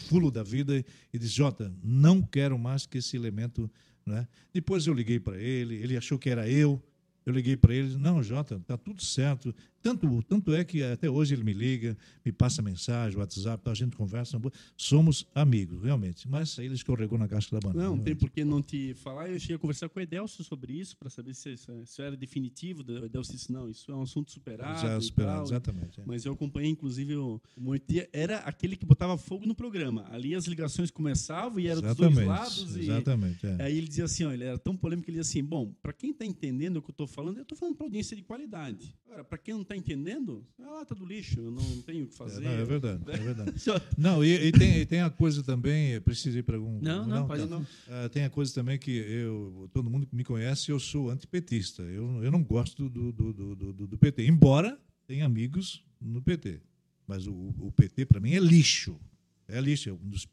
fulo 0.08 0.30
da 0.30 0.43
vida 0.43 0.84
e 1.13 1.17
disse, 1.17 1.34
Jota, 1.34 1.73
não 1.84 2.21
quero 2.21 2.58
mais 2.58 2.86
que 2.86 2.97
esse 2.97 3.15
elemento... 3.15 3.69
Né? 4.06 4.28
Depois 4.54 4.86
eu 4.86 4.93
liguei 4.93 5.19
para 5.19 5.38
ele, 5.41 5.75
ele 5.75 5.97
achou 5.97 6.19
que 6.19 6.30
era 6.30 6.47
eu, 6.47 6.80
eu 7.25 7.34
liguei 7.34 7.58
para 7.58 7.73
ele, 7.73 7.97
não, 7.97 8.21
Jota, 8.21 8.60
tá 8.67 8.78
tudo 8.78 9.04
certo. 9.04 9.54
Tanto, 9.86 10.24
tanto 10.24 10.52
é 10.52 10.63
que 10.63 10.82
até 10.82 11.08
hoje 11.08 11.36
ele 11.36 11.43
me 11.43 11.54
liga, 11.54 11.95
me 12.26 12.32
passa 12.32 12.60
mensagem, 12.60 13.19
WhatsApp, 13.19 13.69
a 13.69 13.74
gente 13.76 13.95
conversa, 13.95 14.41
somos 14.76 15.28
amigos, 15.36 15.84
realmente. 15.84 16.28
Mas 16.28 16.58
aí 16.58 16.65
ele 16.65 16.74
escorregou 16.74 17.19
na 17.19 17.28
casca 17.28 17.56
da 17.56 17.60
banana. 17.60 17.84
Não, 17.84 17.95
não 17.95 18.04
tem 18.04 18.15
realmente. 18.15 18.19
por 18.19 18.32
que 18.32 18.43
não 18.43 18.63
te 18.63 18.95
falar. 18.95 19.30
Eu 19.30 19.39
cheguei 19.39 19.58
a 19.58 19.60
conversar 19.60 19.88
com 19.88 20.00
o 20.00 20.02
Edelcio 20.02 20.43
sobre 20.43 20.74
isso, 20.74 20.98
para 20.98 21.08
saber 21.12 21.36
se 21.36 21.54
isso, 21.54 21.71
isso 21.84 22.02
era 22.02 22.17
definitivo. 22.17 22.84
O 22.84 23.06
Edelcio 23.06 23.36
disse, 23.36 23.54
não, 23.54 23.69
isso 23.69 23.91
é 23.91 23.95
um 23.95 24.02
assunto 24.02 24.32
superado. 24.32 24.82
Já 24.82 24.98
e 24.98 25.02
superado, 25.04 25.36
tal. 25.36 25.45
exatamente. 25.45 26.02
é. 26.02 26.04
Mas 26.04 26.26
eu 26.26 26.34
acompanhei, 26.34 26.71
inclusive, 26.71 27.15
o 27.15 27.39
Moitia 27.56 28.10
era 28.12 28.39
aquele 28.39 28.76
que 28.76 28.88
botava 28.88 29.15
fogo 29.19 29.45
no 29.45 29.54
programa. 29.54 30.08
Ali 30.10 30.34
as 30.34 30.45
ligações 30.45 30.89
começavam 30.89 31.60
e 31.60 31.67
eram 31.67 31.82
dos 31.84 31.95
dois 31.95 32.12
Exatamente, 32.12 32.28
lados. 32.28 32.76
E 32.76 32.80
Exatamente. 32.80 33.45
é. 33.45 33.58
Aí 33.62 33.78
ele 33.78 33.88
dizia 33.88 34.06
assim, 34.06 34.24
ó, 34.24 34.32
ele 34.32 34.45
era 34.45 34.58
tão 34.58 34.76
polêmico 34.76 35.06
que 35.06 35.12
ele 35.12 35.19
dizia 35.19 35.41
assim, 35.41 35.48
bom, 35.48 35.71
para 35.80 35.93
quem 35.93 36.10
está 36.10 36.26
entendendo 36.26 36.78
o 36.78 36.82
que 36.82 36.89
eu 36.89 36.93
estou 36.93 37.06
falando, 37.06 37.38
eu 37.38 37.43
estou 37.43 37.56
falando 37.56 37.76
para 37.76 37.86
audiência 37.86 38.17
de 38.17 38.24
qualidade. 38.24 38.95
Agora, 39.06 39.24
para 39.24 39.38
quem 39.38 39.54
não 39.54 39.62
está 39.62 39.74
entendendo, 39.75 40.45
é 40.59 40.63
lata 40.65 40.93
do 40.95 41.05
lixo, 41.05 41.39
eu 41.39 41.51
não 41.51 41.81
tenho 41.81 42.05
o 42.05 42.07
que 42.07 42.13
É, 42.13 42.17
fazer. 42.17 42.41
não, 42.41 42.51
é 42.51 42.63
verdade, 42.65 43.03
é 43.07 43.17
verdade. 43.17 43.57
Só- 43.59 43.79
Não, 43.97 44.23
e, 44.23 44.47
e 44.47 44.51
tem, 44.51 44.77
e 44.79 44.85
tem 44.85 45.01
a 45.01 45.09
coisa 45.09 45.43
também, 45.43 45.91
eu 45.91 46.01
preciso 46.01 46.38
ir 46.38 46.43
para 46.43 46.57
algum... 46.57 46.79
Não, 46.81 47.05
não, 47.07 47.27
pode 47.27 47.43
tá. 47.43 47.47
não. 47.47 47.67
Ah, 47.88 48.09
tem 48.09 48.23
a 48.23 48.29
coisa 48.29 48.53
também 48.53 48.77
que 48.79 48.91
eu, 48.91 49.69
todo 49.73 49.89
mundo 49.89 50.05
que 50.05 50.15
me 50.15 50.23
conhece, 50.23 50.71
eu 50.71 50.79
sou 50.79 51.09
antipetista. 51.09 51.81
Eu, 51.83 52.23
eu 52.23 52.31
não 52.31 52.43
gosto 52.43 52.89
do, 52.89 53.11
do, 53.11 53.33
do, 53.33 53.55
do, 53.55 53.88
do 53.88 53.97
PT, 53.97 54.25
embora 54.27 54.79
tenha 55.07 55.25
amigos 55.25 55.83
no 56.01 56.21
PT. 56.21 56.61
Mas 57.07 57.27
o, 57.27 57.33
o 57.59 57.71
PT, 57.71 58.05
para 58.05 58.19
mim, 58.19 58.33
é 58.33 58.39
lixo. 58.39 58.99
É 59.47 59.61
lixo, 59.61 59.89
é, 59.89 59.93
um 59.93 60.09
dos 60.09 60.27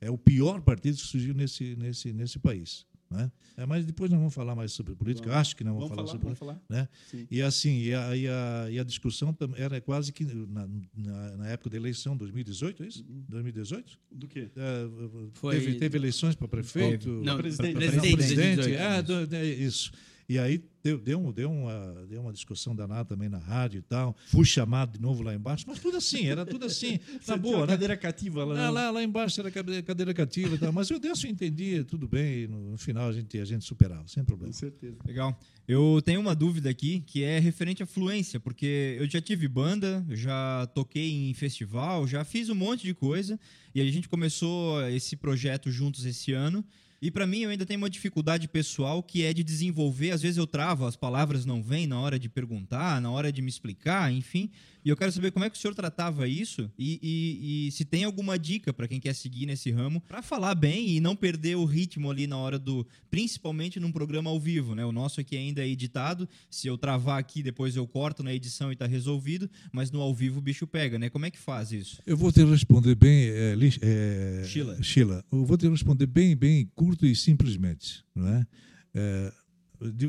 é 0.00 0.10
o 0.10 0.18
pior 0.18 0.60
partido 0.60 0.96
que 0.96 1.02
surgiu 1.06 1.34
nesse, 1.34 1.76
nesse, 1.76 2.12
nesse 2.12 2.38
país. 2.38 2.84
Né? 3.08 3.30
É, 3.56 3.64
mas 3.64 3.86
depois 3.86 4.10
nós 4.10 4.18
vamos 4.18 4.34
falar 4.34 4.54
mais 4.56 4.72
sobre 4.72 4.94
política. 4.94 5.28
Vamos. 5.28 5.40
Acho 5.40 5.56
que 5.56 5.62
não 5.62 5.74
vamos, 5.74 5.88
Vamos 5.90 6.10
falar, 6.10 6.20
falar, 6.20 6.34
sobre 6.36 6.50
vamos 6.50 6.60
falar. 6.68 6.80
né? 6.82 6.88
Sim. 7.10 7.26
E 7.30 7.40
assim, 7.40 7.78
e 7.82 7.94
a, 7.94 8.16
e 8.16 8.26
a, 8.28 8.66
e 8.72 8.78
a 8.80 8.84
discussão 8.84 9.36
era 9.56 9.80
quase 9.80 10.12
que 10.12 10.24
na, 10.24 10.68
na, 10.96 11.36
na 11.36 11.48
época 11.48 11.70
da 11.70 11.76
eleição, 11.76 12.16
2018, 12.16 12.82
é 12.82 12.86
isso? 12.88 13.04
2018? 13.28 13.98
Do 14.10 14.26
quê? 14.26 14.48
É, 14.56 14.88
Foi- 15.34 15.54
teve, 15.58 15.74
teve 15.76 15.98
eleições 15.98 16.34
para 16.34 16.48
prefeito, 16.48 17.08
Não, 17.08 17.34
Pra 17.34 17.36
presidente. 17.36 17.72
pra 17.72 17.80
para 17.82 17.90
presidente, 18.00 18.16
presidente. 18.16 18.56
2018. 18.56 18.82
Ah, 18.82 19.00
do- 19.26 19.36
é, 19.36 19.44
isso. 19.46 19.92
E 20.28 20.38
aí 20.40 20.60
deu, 20.82 20.98
deu, 20.98 21.18
um- 21.20 21.32
deu, 21.32 21.50
uma, 21.50 22.04
deu 22.08 22.20
uma 22.20 22.32
discussão 22.32 22.74
danada 22.74 23.04
também 23.04 23.28
na 23.28 23.38
rádio 23.38 23.78
e 23.78 23.82
tal. 23.82 24.16
Fui 24.26 24.44
chamado 24.44 24.92
de 24.94 25.00
novo 25.00 25.22
lá 25.22 25.32
embaixo, 25.34 25.64
mas 25.68 25.78
tudo 25.78 25.96
assim, 25.96 26.26
era 26.26 26.44
tudo 26.44 26.66
assim, 26.66 26.98
na 27.28 27.36
boa, 27.36 27.60
né? 27.60 27.66
cadeira 27.68 27.96
cativa 27.96 28.44
lá. 28.44 28.54
Lá, 28.54 28.70
lá, 28.70 28.90
lá 28.90 29.02
embaixo 29.04 29.40
era 29.40 29.50
cadeira, 29.52 29.82
cadeira 29.82 30.12
cativa 30.12 30.56
e 30.56 30.58
tal. 30.58 30.72
Mas 30.72 30.90
eu 30.90 30.98
desse 30.98 31.26
eu 31.26 31.30
entendia, 31.30 31.84
tudo 31.84 32.08
bem, 32.08 32.48
no, 32.48 32.72
no 32.72 32.76
final 32.76 33.08
a 33.08 33.12
gente, 33.12 33.38
a 33.38 33.44
gente 33.44 33.64
superava, 33.64 34.06
sem 34.08 34.24
problema. 34.24 34.52
Com 34.52 34.58
certeza. 34.58 34.96
Legal. 35.06 35.38
Eu 35.68 36.00
tenho 36.04 36.20
uma 36.20 36.34
dúvida 36.34 36.70
aqui 36.70 37.00
que 37.06 37.22
é 37.22 37.38
referente 37.38 37.82
à 37.82 37.86
fluência, 37.86 38.38
porque 38.40 38.96
eu 38.98 39.08
já 39.08 39.20
tive 39.20 39.46
banda, 39.48 40.04
já 40.10 40.66
toquei 40.74 41.28
em 41.28 41.34
festival, 41.34 42.06
já 42.06 42.24
fiz 42.24 42.48
um 42.48 42.54
monte 42.54 42.82
de 42.84 42.94
coisa 42.94 43.38
e 43.74 43.80
a 43.80 43.84
gente 43.90 44.08
começou 44.08 44.80
esse 44.88 45.16
projeto 45.16 45.70
juntos 45.70 46.04
esse 46.04 46.32
ano. 46.32 46.64
E 47.00 47.10
para 47.10 47.26
mim 47.26 47.40
eu 47.40 47.50
ainda 47.50 47.66
tenho 47.66 47.78
uma 47.78 47.90
dificuldade 47.90 48.48
pessoal 48.48 49.02
que 49.02 49.22
é 49.22 49.32
de 49.32 49.44
desenvolver, 49.44 50.12
às 50.12 50.22
vezes 50.22 50.38
eu 50.38 50.46
travo, 50.46 50.86
as 50.86 50.96
palavras 50.96 51.44
não 51.44 51.62
vêm 51.62 51.86
na 51.86 52.00
hora 52.00 52.18
de 52.18 52.28
perguntar, 52.28 53.00
na 53.00 53.10
hora 53.10 53.30
de 53.30 53.42
me 53.42 53.50
explicar, 53.50 54.10
enfim. 54.12 54.50
E 54.86 54.88
eu 54.88 54.96
quero 54.96 55.10
saber 55.10 55.32
como 55.32 55.44
é 55.44 55.50
que 55.50 55.58
o 55.58 55.60
senhor 55.60 55.74
tratava 55.74 56.28
isso 56.28 56.70
e, 56.78 57.00
e- 57.02 57.66
e 57.66 57.72
se 57.72 57.84
tem 57.84 58.04
alguma 58.04 58.38
dica 58.38 58.72
para 58.72 58.86
quem 58.86 59.00
quer 59.00 59.16
seguir 59.16 59.44
nesse 59.44 59.68
ramo 59.72 60.00
para 60.00 60.22
falar 60.22 60.54
bem 60.54 60.90
e 60.90 61.00
não 61.00 61.16
perder 61.16 61.56
o 61.56 61.64
ritmo 61.64 62.08
ali 62.08 62.28
na 62.28 62.36
hora 62.36 62.56
do, 62.56 62.86
principalmente 63.10 63.80
num 63.80 63.90
programa 63.90 64.30
ao 64.30 64.38
vivo, 64.38 64.76
né? 64.76 64.84
O 64.84 64.92
nosso 64.92 65.20
aqui 65.20 65.36
ainda 65.36 65.60
é 65.60 65.68
editado. 65.68 66.28
Se 66.48 66.68
eu 66.68 66.78
travar 66.78 67.18
aqui, 67.18 67.42
depois 67.42 67.74
eu 67.74 67.84
corto 67.84 68.22
na 68.22 68.32
edição 68.32 68.70
e 68.70 68.76
tá 68.76 68.86
resolvido. 68.86 69.50
Mas 69.72 69.90
no 69.90 70.00
ao 70.00 70.14
vivo 70.14 70.38
o 70.38 70.40
bicho 70.40 70.68
pega, 70.68 71.00
né? 71.00 71.10
Como 71.10 71.26
é 71.26 71.32
que 71.32 71.38
faz 71.38 71.72
isso? 71.72 72.00
Eu 72.06 72.16
vou 72.16 72.30
te 72.30 72.44
responder 72.44 72.94
bem, 72.94 73.24
é, 73.24 73.56
é, 73.82 74.44
Sheila. 74.44 74.80
Sheila, 74.84 75.24
eu 75.32 75.44
vou 75.44 75.56
te 75.58 75.68
responder 75.68 76.06
bem, 76.06 76.36
bem 76.36 76.70
curto 76.76 77.04
e 77.04 77.16
simplesmente, 77.16 78.04
não 78.14 78.28
é? 78.28 78.46
É, 78.94 79.32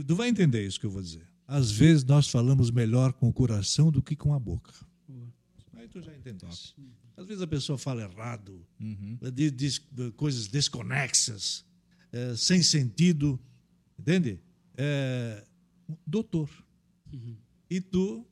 tu 0.08 0.16
vai 0.16 0.30
entender 0.30 0.63
isso 0.68 0.80
que 0.80 0.86
eu 0.86 0.92
vou 0.92 1.02
dizer. 1.02 1.26
Às 1.48 1.72
vezes 1.72 2.04
nós 2.04 2.28
falamos 2.30 2.70
melhor 2.70 3.14
com 3.14 3.30
o 3.30 3.34
coração 3.34 3.90
do 3.92 4.02
que 4.02 4.16
com 4.16 4.34
a 4.34 4.40
boca. 4.40 4.74
Aí 5.74 5.88
tu 5.88 6.02
já 6.02 6.14
entendeste. 6.16 6.76
Às 7.16 7.26
vezes 7.26 7.42
a 7.42 7.48
pessoa 7.48 7.78
fala 7.78 8.02
errado, 8.04 8.62
Uhum. 8.80 9.18
diz, 9.34 9.52
diz 9.54 9.82
coisas 10.16 10.48
desconexas, 10.48 11.66
é, 12.12 12.36
sem 12.36 12.62
sentido, 12.62 13.40
entende? 13.98 14.40
É, 14.76 15.44
doutor. 16.06 16.50
E 17.70 17.80
tu, 17.82 18.26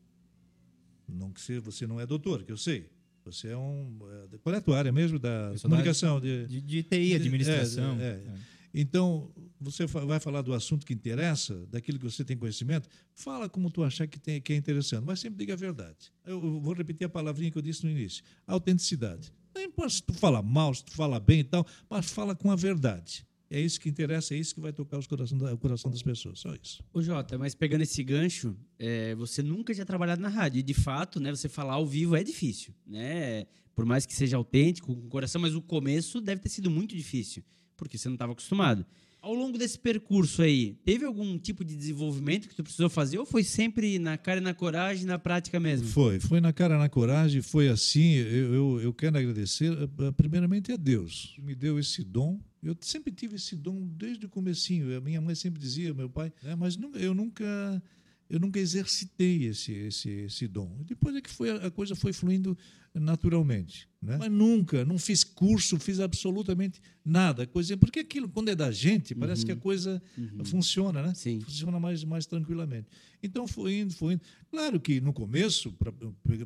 não 1.07 1.31
que 1.31 1.41
se- 1.41 1.59
você 1.59 1.87
não 1.87 1.99
é 1.99 2.05
doutor, 2.05 2.43
que 2.43 2.51
eu 2.51 2.57
sei. 2.57 2.89
Você 3.23 3.47
é 3.47 3.57
um. 3.57 3.97
é, 4.33 4.37
Qual 4.37 4.53
é 4.53 4.59
a 4.59 4.61
tua 4.61 4.77
área 4.77 4.91
mesmo? 4.91 5.17
Da 5.17 5.53
comunicação? 5.61 6.19
de- 6.21 6.45
De, 6.47 6.61
de 6.61 6.83
TI, 6.83 7.15
administração. 7.15 7.99
É, 7.99 8.09
é. 8.09 8.33
Então, 8.77 9.31
você 9.57 9.85
vai 9.85 10.19
falar 10.19 10.41
do 10.41 10.53
assunto 10.53 10.85
que 10.85 10.93
interessa, 10.93 11.65
daquilo 11.67 11.97
que 11.97 12.03
você 12.03 12.25
tem 12.25 12.35
conhecimento, 12.35 12.89
fala 13.13 13.47
como 13.47 13.71
tu 13.71 13.81
achar 13.83 14.05
que, 14.05 14.19
tem, 14.19 14.41
que 14.41 14.51
é 14.51 14.55
interessante, 14.57 15.05
mas 15.05 15.21
sempre 15.21 15.37
diga 15.39 15.53
a 15.53 15.55
verdade. 15.55 16.11
Eu, 16.25 16.43
eu 16.43 16.59
vou 16.59 16.73
repetir 16.73 17.05
a 17.05 17.09
palavrinha 17.09 17.49
que 17.49 17.57
eu 17.57 17.61
disse 17.61 17.85
no 17.85 17.89
início: 17.89 18.21
autenticidade. 18.45 19.31
Não 19.55 19.61
importa 19.63 19.91
se 19.91 20.03
tu 20.03 20.13
fala 20.13 20.41
mal, 20.41 20.73
se 20.73 20.83
tu 20.83 20.91
fala 20.91 21.19
bem 21.21 21.39
e 21.39 21.43
tal, 21.45 21.65
mas 21.89 22.11
fala 22.11 22.35
com 22.35 22.51
a 22.51 22.55
verdade. 22.57 23.25
É 23.49 23.61
isso 23.61 23.79
que 23.79 23.87
interessa, 23.87 24.33
é 24.33 24.37
isso 24.37 24.53
que 24.53 24.59
vai 24.59 24.73
tocar 24.73 24.97
os 24.97 25.07
coração 25.07 25.37
da- 25.37 25.53
o 25.53 25.57
coração 25.57 25.89
das 25.89 26.01
pessoas, 26.01 26.39
só 26.39 26.53
isso. 26.61 26.83
Ô 26.91 27.01
Jota, 27.01 27.37
mas 27.37 27.55
pegando 27.55 27.81
esse 27.83 28.03
gancho, 28.03 28.57
é, 28.77 29.15
você 29.15 29.41
nunca 29.41 29.73
tinha 29.73 29.85
trabalhado 29.85 30.21
na 30.21 30.27
rádio. 30.29 30.59
E 30.59 30.63
de 30.63 30.73
fato, 30.73 31.19
né, 31.19 31.29
você 31.33 31.47
falar 31.47 31.75
ao 31.75 31.85
vivo 31.85 32.15
é 32.15 32.23
difícil. 32.23 32.73
Né? 32.85 33.45
Por 33.73 33.85
mais 33.85 34.05
que 34.05 34.13
seja 34.13 34.35
autêntico, 34.35 34.93
com 34.93 35.05
o 35.05 35.09
coração, 35.09 35.39
mas 35.39 35.53
o 35.55 35.61
começo 35.61 36.19
deve 36.19 36.41
ter 36.41 36.49
sido 36.49 36.69
muito 36.71 36.95
difícil, 36.95 37.43
porque 37.75 37.97
você 37.97 38.07
não 38.07 38.15
estava 38.15 38.31
acostumado. 38.33 38.85
Ao 39.25 39.33
longo 39.33 39.57
desse 39.57 39.79
percurso 39.79 40.43
aí, 40.43 40.77
teve 40.85 41.03
algum 41.03 41.35
tipo 41.39 41.65
de 41.65 41.75
desenvolvimento 41.75 42.47
que 42.47 42.53
tu 42.53 42.61
precisou 42.61 42.87
fazer 42.91 43.17
ou 43.17 43.25
foi 43.25 43.43
sempre 43.43 43.97
na 43.97 44.19
cara 44.19 44.39
e 44.39 44.43
na 44.43 44.53
coragem, 44.53 45.03
na 45.03 45.17
prática 45.17 45.59
mesmo? 45.59 45.87
Foi, 45.87 46.19
foi 46.19 46.39
na 46.39 46.53
cara, 46.53 46.77
na 46.77 46.87
coragem, 46.87 47.41
foi 47.41 47.67
assim. 47.67 48.13
Eu, 48.13 48.53
eu, 48.53 48.81
eu 48.81 48.93
quero 48.93 49.17
agradecer, 49.17 49.73
eh, 49.73 50.11
primeiramente, 50.15 50.71
a 50.71 50.75
Deus, 50.75 51.33
que 51.33 51.41
me 51.41 51.55
deu 51.55 51.79
esse 51.79 52.03
dom. 52.03 52.39
Eu 52.61 52.77
sempre 52.81 53.11
tive 53.11 53.37
esse 53.37 53.55
dom 53.55 53.87
desde 53.87 54.27
o 54.27 54.29
comecinho. 54.29 54.95
A 54.95 55.01
minha 55.01 55.19
mãe 55.19 55.33
sempre 55.33 55.59
dizia, 55.59 55.91
meu 55.91 56.07
pai, 56.07 56.31
né, 56.43 56.53
mas 56.53 56.77
eu 56.93 57.15
nunca, 57.15 57.81
eu 58.29 58.39
nunca 58.39 58.59
exercitei 58.59 59.45
esse, 59.45 59.71
esse, 59.71 60.09
esse 60.09 60.47
dom. 60.47 60.77
E 60.81 60.83
depois 60.83 61.15
é 61.15 61.21
que 61.21 61.31
foi, 61.31 61.49
a 61.49 61.71
coisa 61.71 61.95
foi 61.95 62.13
fluindo 62.13 62.55
naturalmente. 62.99 63.87
Né? 64.01 64.17
Mas 64.19 64.31
nunca, 64.31 64.85
não 64.85 64.97
fiz 64.99 65.23
curso, 65.23 65.79
fiz 65.79 65.99
absolutamente 65.99 66.79
nada. 67.03 67.47
Coisa, 67.47 67.75
porque 67.75 67.99
aquilo, 67.99 68.29
quando 68.29 68.49
é 68.49 68.55
da 68.55 68.71
gente, 68.71 69.15
parece 69.15 69.41
uhum. 69.41 69.45
que 69.47 69.51
a 69.51 69.55
coisa 69.55 70.01
uhum. 70.17 70.45
funciona, 70.45 71.01
né? 71.01 71.13
Sim. 71.15 71.39
Funciona 71.41 71.79
mais, 71.79 72.03
mais 72.03 72.25
tranquilamente. 72.25 72.87
Então 73.21 73.47
foi 73.47 73.79
indo, 73.79 73.93
foi 73.93 74.13
indo. 74.13 74.21
Claro 74.49 74.79
que 74.79 75.01
no 75.01 75.11
começo, 75.11 75.71
para 75.73 75.91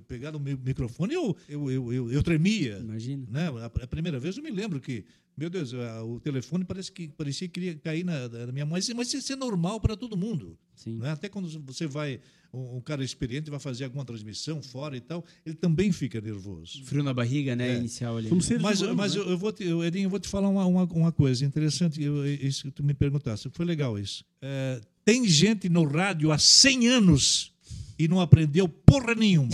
pegar 0.08 0.36
o 0.36 0.40
microfone, 0.40 1.14
eu, 1.14 1.36
eu, 1.50 1.70
eu, 1.70 1.94
eu, 1.94 2.12
eu 2.12 2.24
tremia. 2.24 2.80
Imagina. 2.80 3.26
Né? 3.30 3.48
A, 3.64 3.88
primeira 3.88 4.20
vez 4.20 4.38
eu 4.38 4.44
me 4.44 4.52
lembro 4.52 4.80
que, 4.80 5.04
meu 5.36 5.50
Deus, 5.50 5.74
o 5.74 6.20
telefone 6.22 6.64
parece 6.64 6.92
que 6.92 7.10
parecia 7.10 7.48
que 7.48 7.54
queria 7.54 7.76
cair 7.76 8.06
na, 8.06 8.30
na 8.30 8.52
minha 8.52 8.66
mãe, 8.66 8.82
mas 8.96 9.14
isso 9.14 9.34
é 9.34 9.36
normal 9.36 9.82
para 9.82 9.98
todo 9.98 10.16
mundo. 10.16 10.58
Sim. 10.74 10.98
Né? 10.98 11.12
Até 11.12 11.28
quando 11.28 11.50
você 11.66 11.86
vai, 11.86 12.22
um, 12.54 12.78
um, 12.78 12.82
cara 12.82 13.04
experiente 13.04 13.50
vai 13.50 13.60
fazer 13.60 13.86
alguma 13.86 14.06
transmissão 14.06 14.62
fora 14.62 14.96
e 14.98 15.02
tal, 15.02 15.24
ele 15.46 15.56
também 15.56 15.92
fica 15.92 16.20
nervoso. 16.20 16.84
Frio 16.86 17.04
na 17.04 17.14
barriga, 17.14 17.56
né? 17.56 17.76
É. 17.76 17.78
Inicial 17.78 18.18
ali. 18.18 18.30
Mas, 18.30 18.82
humanos, 18.82 18.96
mas 18.96 19.16
né? 19.16 19.22
eu, 19.22 19.30
eu, 19.30 19.38
vou 19.38 19.52
te, 19.52 19.64
eu, 19.64 19.84
Edinho, 19.84 20.06
eu 20.06 20.10
vou 20.10 20.20
te 20.20 20.28
falar 20.28 20.50
uma, 20.50 20.66
uma, 20.66 20.84
uma 20.86 21.12
coisa 21.12 21.46
interessante, 21.46 22.02
eu, 22.02 22.26
isso 22.26 22.64
que 22.64 22.72
tu 22.72 22.84
me 22.84 22.94
perguntaste, 22.94 23.50
foi 23.52 23.66
legal 23.66 23.98
isso. 23.98 24.26
É, 24.42 24.82
tem 25.06 25.28
gente 25.28 25.70
no 25.70 25.84
rádio 25.84 26.32
há 26.32 26.38
100 26.38 26.88
anos 26.88 27.54
e 27.98 28.08
não 28.08 28.22
aprendeu 28.22 28.68
porra 28.68 29.16
nenhuma. 29.16 29.52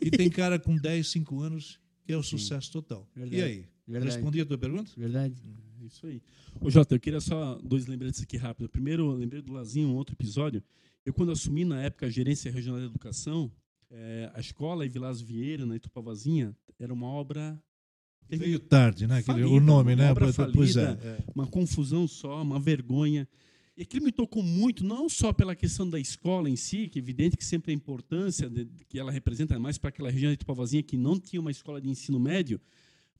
e 0.00 0.10
tem 0.10 0.28
cara 0.30 0.58
com 0.58 0.76
10, 0.76 1.06
5 1.08 1.40
anos 1.40 1.80
que 2.04 2.12
é 2.12 2.16
o 2.16 2.22
sucesso 2.22 2.66
Sim. 2.66 2.72
total. 2.72 3.08
Verdade. 3.14 3.36
E 3.36 3.42
aí? 3.42 3.64
Verdade. 3.86 4.14
Respondi 4.14 4.40
a 4.40 4.46
tua 4.46 4.58
pergunta? 4.58 4.90
Verdade. 4.96 5.34
É 5.80 5.86
isso 5.86 6.06
aí. 6.06 6.20
Ô, 6.60 6.68
Jota, 6.68 6.94
eu 6.94 7.00
queria 7.00 7.20
só 7.20 7.58
dois 7.62 7.86
lembretes 7.86 8.20
aqui 8.22 8.36
rápido. 8.36 8.68
Primeiro, 8.68 9.12
eu 9.12 9.16
lembrei 9.16 9.40
do 9.40 9.52
Lazinho, 9.52 9.88
um 9.88 9.94
outro 9.94 10.14
episódio. 10.14 10.62
Eu, 11.04 11.14
quando 11.14 11.32
assumi 11.32 11.64
na 11.64 11.80
época 11.82 12.06
a 12.06 12.10
gerência 12.10 12.50
regional 12.50 12.80
de 12.80 12.86
educação, 12.86 13.50
é, 13.90 14.30
a 14.34 14.40
escola 14.40 14.86
Vilas 14.88 15.20
Vieira, 15.20 15.66
na 15.66 15.76
Itupavazinha, 15.76 16.56
era 16.78 16.92
uma 16.92 17.06
obra 17.06 17.60
Veio 18.36 18.60
tarde, 18.60 19.06
né? 19.06 19.22
Falida, 19.22 19.48
o 19.48 19.60
nome, 19.60 19.96
né? 19.96 20.14
pois 20.54 20.76
é, 20.76 20.90
é. 21.02 21.18
Uma 21.34 21.46
confusão 21.46 22.06
só, 22.06 22.42
uma 22.42 22.60
vergonha. 22.60 23.28
E 23.76 23.82
aquilo 23.82 24.04
me 24.04 24.12
tocou 24.12 24.42
muito, 24.42 24.84
não 24.84 25.08
só 25.08 25.32
pela 25.32 25.56
questão 25.56 25.88
da 25.88 25.98
escola 25.98 26.48
em 26.48 26.56
si, 26.56 26.88
que 26.88 26.98
é 26.98 27.02
evidente 27.02 27.36
que 27.36 27.44
sempre 27.44 27.72
a 27.72 27.74
importância 27.74 28.48
de, 28.48 28.66
que 28.88 28.98
ela 28.98 29.10
representa, 29.10 29.58
mais 29.58 29.78
para 29.78 29.88
aquela 29.88 30.10
região 30.10 30.30
de 30.30 30.36
Tupavazinha 30.36 30.82
que 30.82 30.96
não 30.96 31.18
tinha 31.18 31.40
uma 31.40 31.50
escola 31.50 31.80
de 31.80 31.88
ensino 31.88 32.20
médio, 32.20 32.60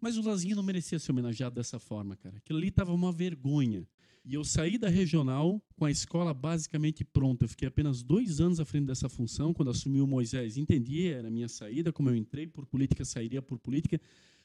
mas 0.01 0.17
o 0.17 0.23
Lazinho 0.23 0.57
não 0.57 0.63
merecia 0.63 0.99
ser 0.99 1.13
homenageado 1.13 1.55
dessa 1.55 1.79
forma, 1.79 2.17
cara. 2.17 2.37
Aquilo 2.37 2.59
ali 2.59 2.69
estava 2.69 2.93
uma 2.93 3.13
vergonha. 3.13 3.87
E 4.25 4.35
eu 4.35 4.45
saí 4.45 4.77
da 4.77 4.89
regional 4.89 5.63
com 5.77 5.85
a 5.85 5.91
escola 5.91 6.35
basicamente 6.35 7.05
pronta. 7.05 7.45
Eu 7.45 7.49
fiquei 7.49 7.69
apenas 7.69 8.03
dois 8.03 8.41
anos 8.41 8.61
à 8.61 8.65
frente 8.65 8.87
dessa 8.87 9.09
função. 9.09 9.55
Quando 9.55 9.71
assumi 9.71 10.01
o 10.01 10.07
Moisés, 10.07 10.57
entendi, 10.57 11.07
era 11.09 11.29
a 11.29 11.31
minha 11.31 11.49
saída, 11.49 11.93
como 11.93 12.11
eu 12.11 12.17
entrei 12.17 12.47
por 12.47 12.67
política, 12.67 13.05
sairia 13.05 13.41
por 13.41 13.59
política. 13.59 14.01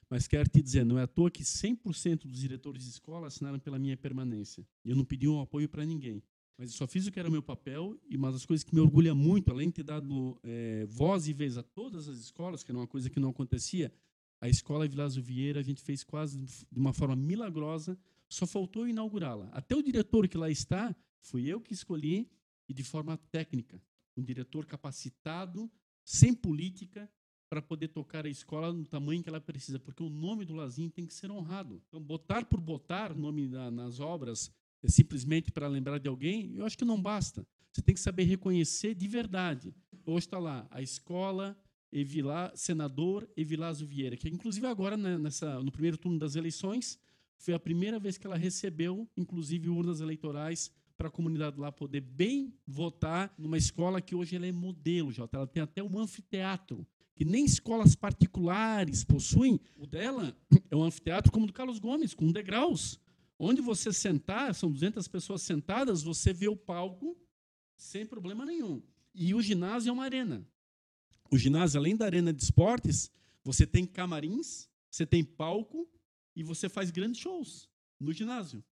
Mas 0.09 0.27
quero 0.27 0.47
te 0.49 0.61
dizer, 0.61 0.85
não 0.85 0.97
é 0.97 1.03
à 1.03 1.07
toa 1.07 1.29
que 1.29 1.43
100% 1.43 2.25
dos 2.25 2.39
diretores 2.39 2.83
de 2.83 2.89
escola 2.89 3.27
assinaram 3.27 3.59
pela 3.59 3.77
minha 3.77 3.97
permanência. 3.97 4.65
Eu 4.83 4.95
não 4.95 5.03
pedi 5.03 5.27
um 5.27 5.41
apoio 5.41 5.67
para 5.67 5.83
ninguém. 5.85 6.23
Mas 6.57 6.71
eu 6.71 6.77
só 6.77 6.87
fiz 6.87 7.05
o 7.05 7.11
que 7.11 7.19
era 7.19 7.29
meu 7.29 7.43
papel, 7.43 7.99
e 8.09 8.15
uma 8.15 8.31
das 8.31 8.45
coisas 8.45 8.63
que 8.63 8.73
me 8.73 8.79
orgulha 8.79 9.13
muito, 9.13 9.51
além 9.51 9.67
de 9.67 9.75
ter 9.75 9.83
dado 9.83 10.39
é, 10.41 10.85
voz 10.85 11.27
e 11.27 11.33
vez 11.33 11.57
a 11.57 11.63
todas 11.63 12.07
as 12.07 12.17
escolas, 12.17 12.63
que 12.63 12.71
era 12.71 12.77
uma 12.77 12.87
coisa 12.87 13.09
que 13.09 13.19
não 13.19 13.29
acontecia, 13.29 13.91
a 14.39 14.47
escola 14.47 14.87
Vilazo 14.87 15.21
Vieira 15.21 15.59
a 15.59 15.63
gente 15.63 15.81
fez 15.81 16.03
quase 16.03 16.37
de 16.39 16.79
uma 16.79 16.93
forma 16.93 17.15
milagrosa, 17.15 17.97
só 18.29 18.45
faltou 18.45 18.87
inaugurá-la. 18.87 19.49
Até 19.51 19.75
o 19.75 19.81
diretor 19.81 20.27
que 20.27 20.37
lá 20.37 20.49
está, 20.49 20.95
fui 21.21 21.47
eu 21.47 21.59
que 21.61 21.73
escolhi, 21.73 22.29
e 22.67 22.73
de 22.73 22.83
forma 22.83 23.17
técnica. 23.31 23.81
Um 24.17 24.23
diretor 24.23 24.65
capacitado, 24.65 25.71
sem 26.03 26.33
política, 26.33 27.09
para 27.49 27.61
poder 27.61 27.89
tocar 27.89 28.25
a 28.25 28.29
escola 28.29 28.73
no 28.73 28.85
tamanho 28.85 29.21
que 29.21 29.29
ela 29.29 29.39
precisa, 29.39 29.79
porque 29.79 30.01
o 30.01 30.09
nome 30.09 30.45
do 30.45 30.55
Lazinho 30.55 30.89
tem 30.89 31.05
que 31.05 31.13
ser 31.13 31.29
honrado. 31.29 31.81
Então, 31.87 32.01
botar 32.01 32.45
por 32.45 32.59
botar 32.59 33.15
nome 33.15 33.47
da, 33.47 33.69
nas 33.69 33.99
obras 33.99 34.51
é 34.81 34.89
simplesmente 34.89 35.51
para 35.51 35.67
lembrar 35.67 35.99
de 35.99 36.07
alguém, 36.07 36.55
eu 36.55 36.65
acho 36.65 36.77
que 36.77 36.85
não 36.85 37.01
basta. 37.01 37.45
Você 37.71 37.81
tem 37.81 37.93
que 37.93 38.01
saber 38.01 38.23
reconhecer 38.23 38.95
de 38.95 39.07
verdade. 39.07 39.73
Hoje 40.05 40.25
está 40.27 40.39
lá 40.39 40.67
a 40.71 40.81
escola 40.81 41.57
Evilá, 41.91 42.51
senador 42.55 43.29
Evilásio 43.37 43.87
Vieira, 43.87 44.17
que 44.17 44.27
inclusive 44.27 44.65
agora 44.67 44.97
né, 44.97 45.17
nessa, 45.17 45.61
no 45.61 45.71
primeiro 45.71 45.97
turno 45.97 46.19
das 46.19 46.35
eleições 46.35 46.99
foi 47.37 47.53
a 47.53 47.59
primeira 47.59 47.99
vez 47.99 48.17
que 48.17 48.25
ela 48.25 48.37
recebeu, 48.37 49.07
inclusive 49.15 49.69
urnas 49.69 50.01
eleitorais 50.01 50.71
para 50.97 51.09
a 51.09 51.11
comunidade 51.11 51.59
lá 51.59 51.71
poder 51.71 52.01
bem 52.01 52.53
votar 52.65 53.33
numa 53.37 53.57
escola 53.57 54.01
que 54.01 54.15
hoje 54.15 54.35
ela 54.35 54.45
é 54.45 54.51
modelo, 54.51 55.11
já. 55.11 55.27
Ela 55.31 55.47
tem 55.47 55.61
até 55.61 55.83
um 55.83 55.99
anfiteatro 55.99 56.87
que 57.15 57.23
nem 57.23 57.45
escolas 57.45 57.95
particulares 57.95 59.03
possuem. 59.03 59.59
O 59.77 59.87
dela 59.87 60.35
é 60.69 60.75
um 60.75 60.83
anfiteatro 60.83 61.31
como 61.31 61.45
o 61.45 61.47
do 61.47 61.53
Carlos 61.53 61.79
Gomes, 61.79 62.13
com 62.13 62.31
degraus. 62.31 62.99
Onde 63.39 63.61
você 63.61 63.91
sentar, 63.91 64.53
são 64.53 64.71
200 64.71 65.07
pessoas 65.07 65.41
sentadas, 65.41 66.03
você 66.03 66.33
vê 66.33 66.47
o 66.47 66.55
palco 66.55 67.17
sem 67.77 68.05
problema 68.05 68.45
nenhum. 68.45 68.81
E 69.13 69.33
o 69.33 69.41
ginásio 69.41 69.89
é 69.89 69.93
uma 69.93 70.03
arena. 70.03 70.45
O 71.31 71.37
ginásio, 71.37 71.79
além 71.79 71.95
da 71.95 72.05
arena 72.05 72.31
de 72.31 72.43
esportes, 72.43 73.11
você 73.43 73.65
tem 73.65 73.85
camarins, 73.85 74.69
você 74.89 75.05
tem 75.05 75.23
palco 75.23 75.87
e 76.35 76.43
você 76.43 76.67
faz 76.67 76.91
grandes 76.91 77.21
shows 77.21 77.69
no 77.99 78.11
ginásio. 78.11 78.63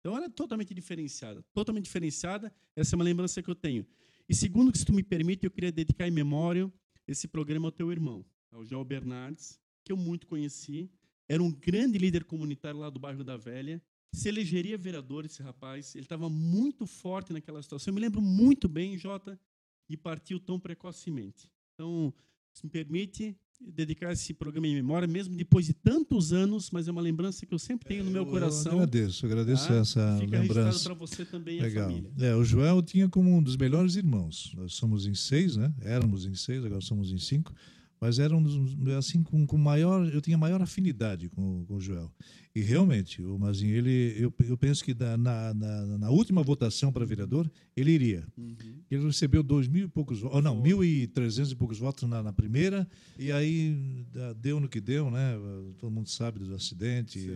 Então 0.00 0.16
ela 0.16 0.26
é 0.26 0.28
totalmente 0.28 0.72
diferenciada, 0.74 1.42
totalmente 1.52 1.84
diferenciada. 1.84 2.52
Essa 2.74 2.94
é 2.94 2.96
uma 2.96 3.04
lembrança 3.04 3.42
que 3.42 3.50
eu 3.50 3.54
tenho. 3.54 3.86
E 4.28 4.34
segundo, 4.34 4.72
que 4.72 4.78
se 4.78 4.84
tu 4.84 4.92
me 4.92 5.02
permite, 5.02 5.44
eu 5.44 5.50
queria 5.50 5.72
dedicar 5.72 6.06
em 6.06 6.10
memória 6.10 6.72
esse 7.06 7.28
programa 7.28 7.68
ao 7.68 7.72
teu 7.72 7.90
irmão, 7.92 8.24
ao 8.50 8.64
João 8.64 8.84
Bernardes, 8.84 9.60
que 9.84 9.92
eu 9.92 9.96
muito 9.96 10.26
conheci. 10.26 10.90
Era 11.28 11.42
um 11.42 11.50
grande 11.50 11.98
líder 11.98 12.24
comunitário 12.24 12.78
lá 12.78 12.90
do 12.90 12.98
bairro 12.98 13.24
da 13.24 13.36
Velha. 13.36 13.82
Se 14.12 14.28
elegeria 14.28 14.78
vereador 14.78 15.24
esse 15.24 15.42
rapaz. 15.42 15.94
Ele 15.94 16.04
estava 16.04 16.28
muito 16.28 16.86
forte 16.86 17.32
naquela 17.32 17.62
situação. 17.62 17.90
Eu 17.90 17.94
me 17.94 18.00
lembro 18.00 18.20
muito 18.20 18.68
bem, 18.68 18.96
Jota, 18.96 19.38
e 19.88 19.96
partiu 19.96 20.40
tão 20.40 20.58
precocemente. 20.58 21.50
Então, 21.74 22.12
se 22.52 22.64
me 22.64 22.70
permite 22.70 23.36
dedicar 23.60 24.12
esse 24.12 24.34
programa 24.34 24.66
em 24.66 24.74
memória, 24.74 25.06
mesmo 25.06 25.34
depois 25.34 25.66
de 25.66 25.72
tantos 25.72 26.32
anos, 26.32 26.70
mas 26.70 26.88
é 26.88 26.90
uma 26.90 27.00
lembrança 27.00 27.46
que 27.46 27.54
eu 27.54 27.58
sempre 27.58 27.88
tenho 27.88 28.04
no 28.04 28.10
meu 28.10 28.26
coração. 28.26 28.72
Eu 28.72 28.78
agradeço, 28.78 29.26
agradeço 29.26 29.68
tá? 29.68 29.74
essa 29.76 30.18
Fica 30.20 30.38
lembrança. 30.38 30.84
para 30.84 30.94
você 30.94 31.24
também 31.24 31.60
Legal. 31.60 31.84
a 31.84 31.88
família. 31.88 32.10
É, 32.18 32.34
o 32.34 32.44
Joel 32.44 32.82
tinha 32.82 33.08
como 33.08 33.34
um 33.34 33.42
dos 33.42 33.56
melhores 33.56 33.96
irmãos. 33.96 34.52
Nós 34.56 34.74
somos 34.74 35.06
em 35.06 35.14
seis, 35.14 35.56
né? 35.56 35.72
Éramos 35.82 36.26
em 36.26 36.34
seis, 36.34 36.64
agora 36.64 36.80
somos 36.80 37.12
em 37.12 37.18
cinco. 37.18 37.52
Mas 38.00 38.18
era 38.18 38.36
um 38.36 38.42
dos, 38.42 38.88
assim 38.96 39.22
com, 39.22 39.46
com 39.46 39.56
maior, 39.56 40.06
eu 40.12 40.20
tinha 40.20 40.36
maior 40.36 40.60
afinidade 40.60 41.28
com, 41.30 41.64
com 41.64 41.76
o 41.76 41.80
Joel. 41.80 42.12
E 42.56 42.62
realmente, 42.62 43.20
o 43.20 43.38
Mazinho, 43.38 43.76
ele, 43.76 44.16
eu, 44.18 44.32
eu 44.48 44.56
penso 44.56 44.82
que 44.82 44.94
na, 44.94 45.18
na, 45.18 45.52
na 45.52 46.08
última 46.08 46.42
votação 46.42 46.90
para 46.90 47.04
vereador, 47.04 47.50
ele 47.76 47.92
iria. 47.92 48.24
Uhum. 48.34 48.56
Ele 48.90 49.04
recebeu 49.04 49.42
dois 49.42 49.68
mil 49.68 49.84
e 49.84 49.88
poucos 49.88 50.20
votos, 50.20 50.42
não, 50.42 50.58
mil 50.58 50.82
e 50.82 51.06
trezentos 51.06 51.52
e 51.52 51.54
poucos 51.54 51.78
votos 51.78 52.08
na, 52.08 52.22
na, 52.22 52.32
primeira, 52.32 52.88
e 53.18 53.30
aí 53.30 54.06
deu 54.40 54.58
no 54.58 54.70
que 54.70 54.80
deu, 54.80 55.10
né? 55.10 55.36
Todo 55.78 55.90
mundo 55.90 56.08
sabe 56.08 56.38
do 56.38 56.54
acidente, 56.54 57.30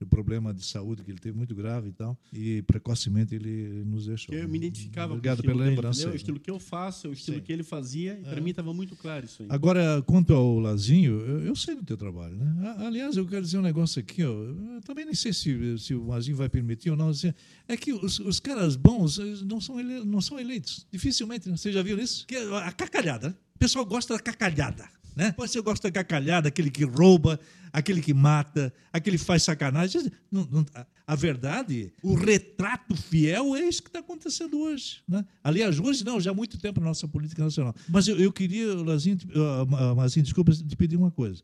do 0.00 0.06
problema 0.08 0.52
de 0.52 0.64
saúde 0.64 1.04
que 1.04 1.10
ele 1.12 1.20
teve 1.20 1.38
muito 1.38 1.54
grave 1.54 1.90
e 1.90 1.92
tal, 1.92 2.18
e 2.32 2.62
precocemente 2.62 3.32
ele 3.32 3.84
nos 3.84 4.06
deixou. 4.06 4.34
Eu 4.34 4.48
me 4.48 4.58
identificava 4.58 5.12
Obrigado 5.12 5.40
pela 5.40 5.62
dele, 5.62 5.70
lembrança. 5.70 6.10
O 6.10 6.16
estilo 6.16 6.40
que 6.40 6.50
eu 6.50 6.58
faço, 6.58 7.10
o 7.10 7.12
estilo 7.12 7.36
Sim. 7.36 7.44
que 7.44 7.52
ele 7.52 7.62
fazia, 7.62 8.18
e 8.18 8.24
para 8.24 8.38
é. 8.38 8.40
mim 8.40 8.50
estava 8.50 8.74
muito 8.74 8.96
claro 8.96 9.24
isso 9.24 9.44
aí. 9.44 9.48
Agora, 9.50 10.02
quanto 10.02 10.34
ao 10.34 10.58
Lazinho, 10.58 11.20
eu, 11.20 11.40
eu 11.42 11.54
sei 11.54 11.76
do 11.76 11.84
teu 11.84 11.96
trabalho, 11.96 12.36
né? 12.36 12.74
Aliás, 12.78 13.16
eu 13.16 13.24
quero 13.24 13.42
dizer 13.42 13.58
um 13.58 13.62
negócio 13.62 14.00
aqui, 14.00 14.24
ó 14.24 14.63
eu 14.74 14.80
também 14.82 15.04
nem 15.04 15.14
sei 15.14 15.32
se, 15.32 15.78
se 15.78 15.94
o 15.94 16.04
Mazinho 16.04 16.36
vai 16.36 16.48
permitir 16.48 16.90
ou 16.90 16.96
não. 16.96 17.08
Assim, 17.08 17.32
é 17.68 17.76
que 17.76 17.92
os, 17.92 18.18
os 18.20 18.40
caras 18.40 18.76
bons 18.76 19.18
não 19.42 19.60
são, 19.60 19.78
ele, 19.78 20.04
não 20.04 20.20
são 20.20 20.38
eleitos. 20.38 20.86
Dificilmente. 20.90 21.48
Né? 21.48 21.56
Você 21.56 21.72
já 21.72 21.82
viu 21.82 21.98
isso? 21.98 22.26
Que 22.26 22.36
a 22.36 22.72
cacalhada. 22.72 23.28
Né? 23.28 23.34
O 23.54 23.58
pessoal 23.58 23.84
gosta 23.84 24.14
da 24.14 24.20
cacalhada. 24.20 24.88
Né? 25.16 25.34
Você 25.38 25.60
gosta 25.60 25.88
da 25.88 25.92
cacalhada, 25.92 26.48
aquele 26.48 26.70
que 26.70 26.84
rouba, 26.84 27.38
aquele 27.72 28.00
que 28.00 28.12
mata, 28.12 28.72
aquele 28.92 29.16
que 29.16 29.24
faz 29.24 29.44
sacanagem. 29.44 30.10
Não, 30.30 30.48
não, 30.50 30.66
a 31.06 31.14
verdade, 31.14 31.92
o 32.02 32.14
retrato 32.14 32.96
fiel 32.96 33.54
é 33.54 33.60
isso 33.60 33.82
que 33.82 33.88
está 33.88 34.00
acontecendo 34.00 34.58
hoje. 34.58 35.02
Né? 35.06 35.24
Aliás, 35.42 35.78
hoje 35.78 36.04
não, 36.04 36.20
já 36.20 36.30
há 36.30 36.34
muito 36.34 36.58
tempo 36.58 36.80
na 36.80 36.86
nossa 36.86 37.06
política 37.06 37.44
nacional. 37.44 37.74
Mas 37.88 38.08
eu, 38.08 38.18
eu 38.18 38.32
queria, 38.32 38.74
Lazinho, 38.74 39.18
uh, 39.34 39.94
Mazinho, 39.94 40.24
desculpa, 40.24 40.52
te 40.52 40.76
pedir 40.76 40.96
uma 40.96 41.10
coisa. 41.10 41.42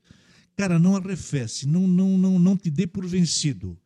Cara, 0.61 0.79
não 0.79 0.95
arrefece, 0.95 1.67
não, 1.67 1.89
não, 1.89 2.19
não, 2.19 2.39
não 2.39 2.55
te 2.55 2.69
dê 2.69 2.87
por 2.87 3.07
vencido. 3.07 3.79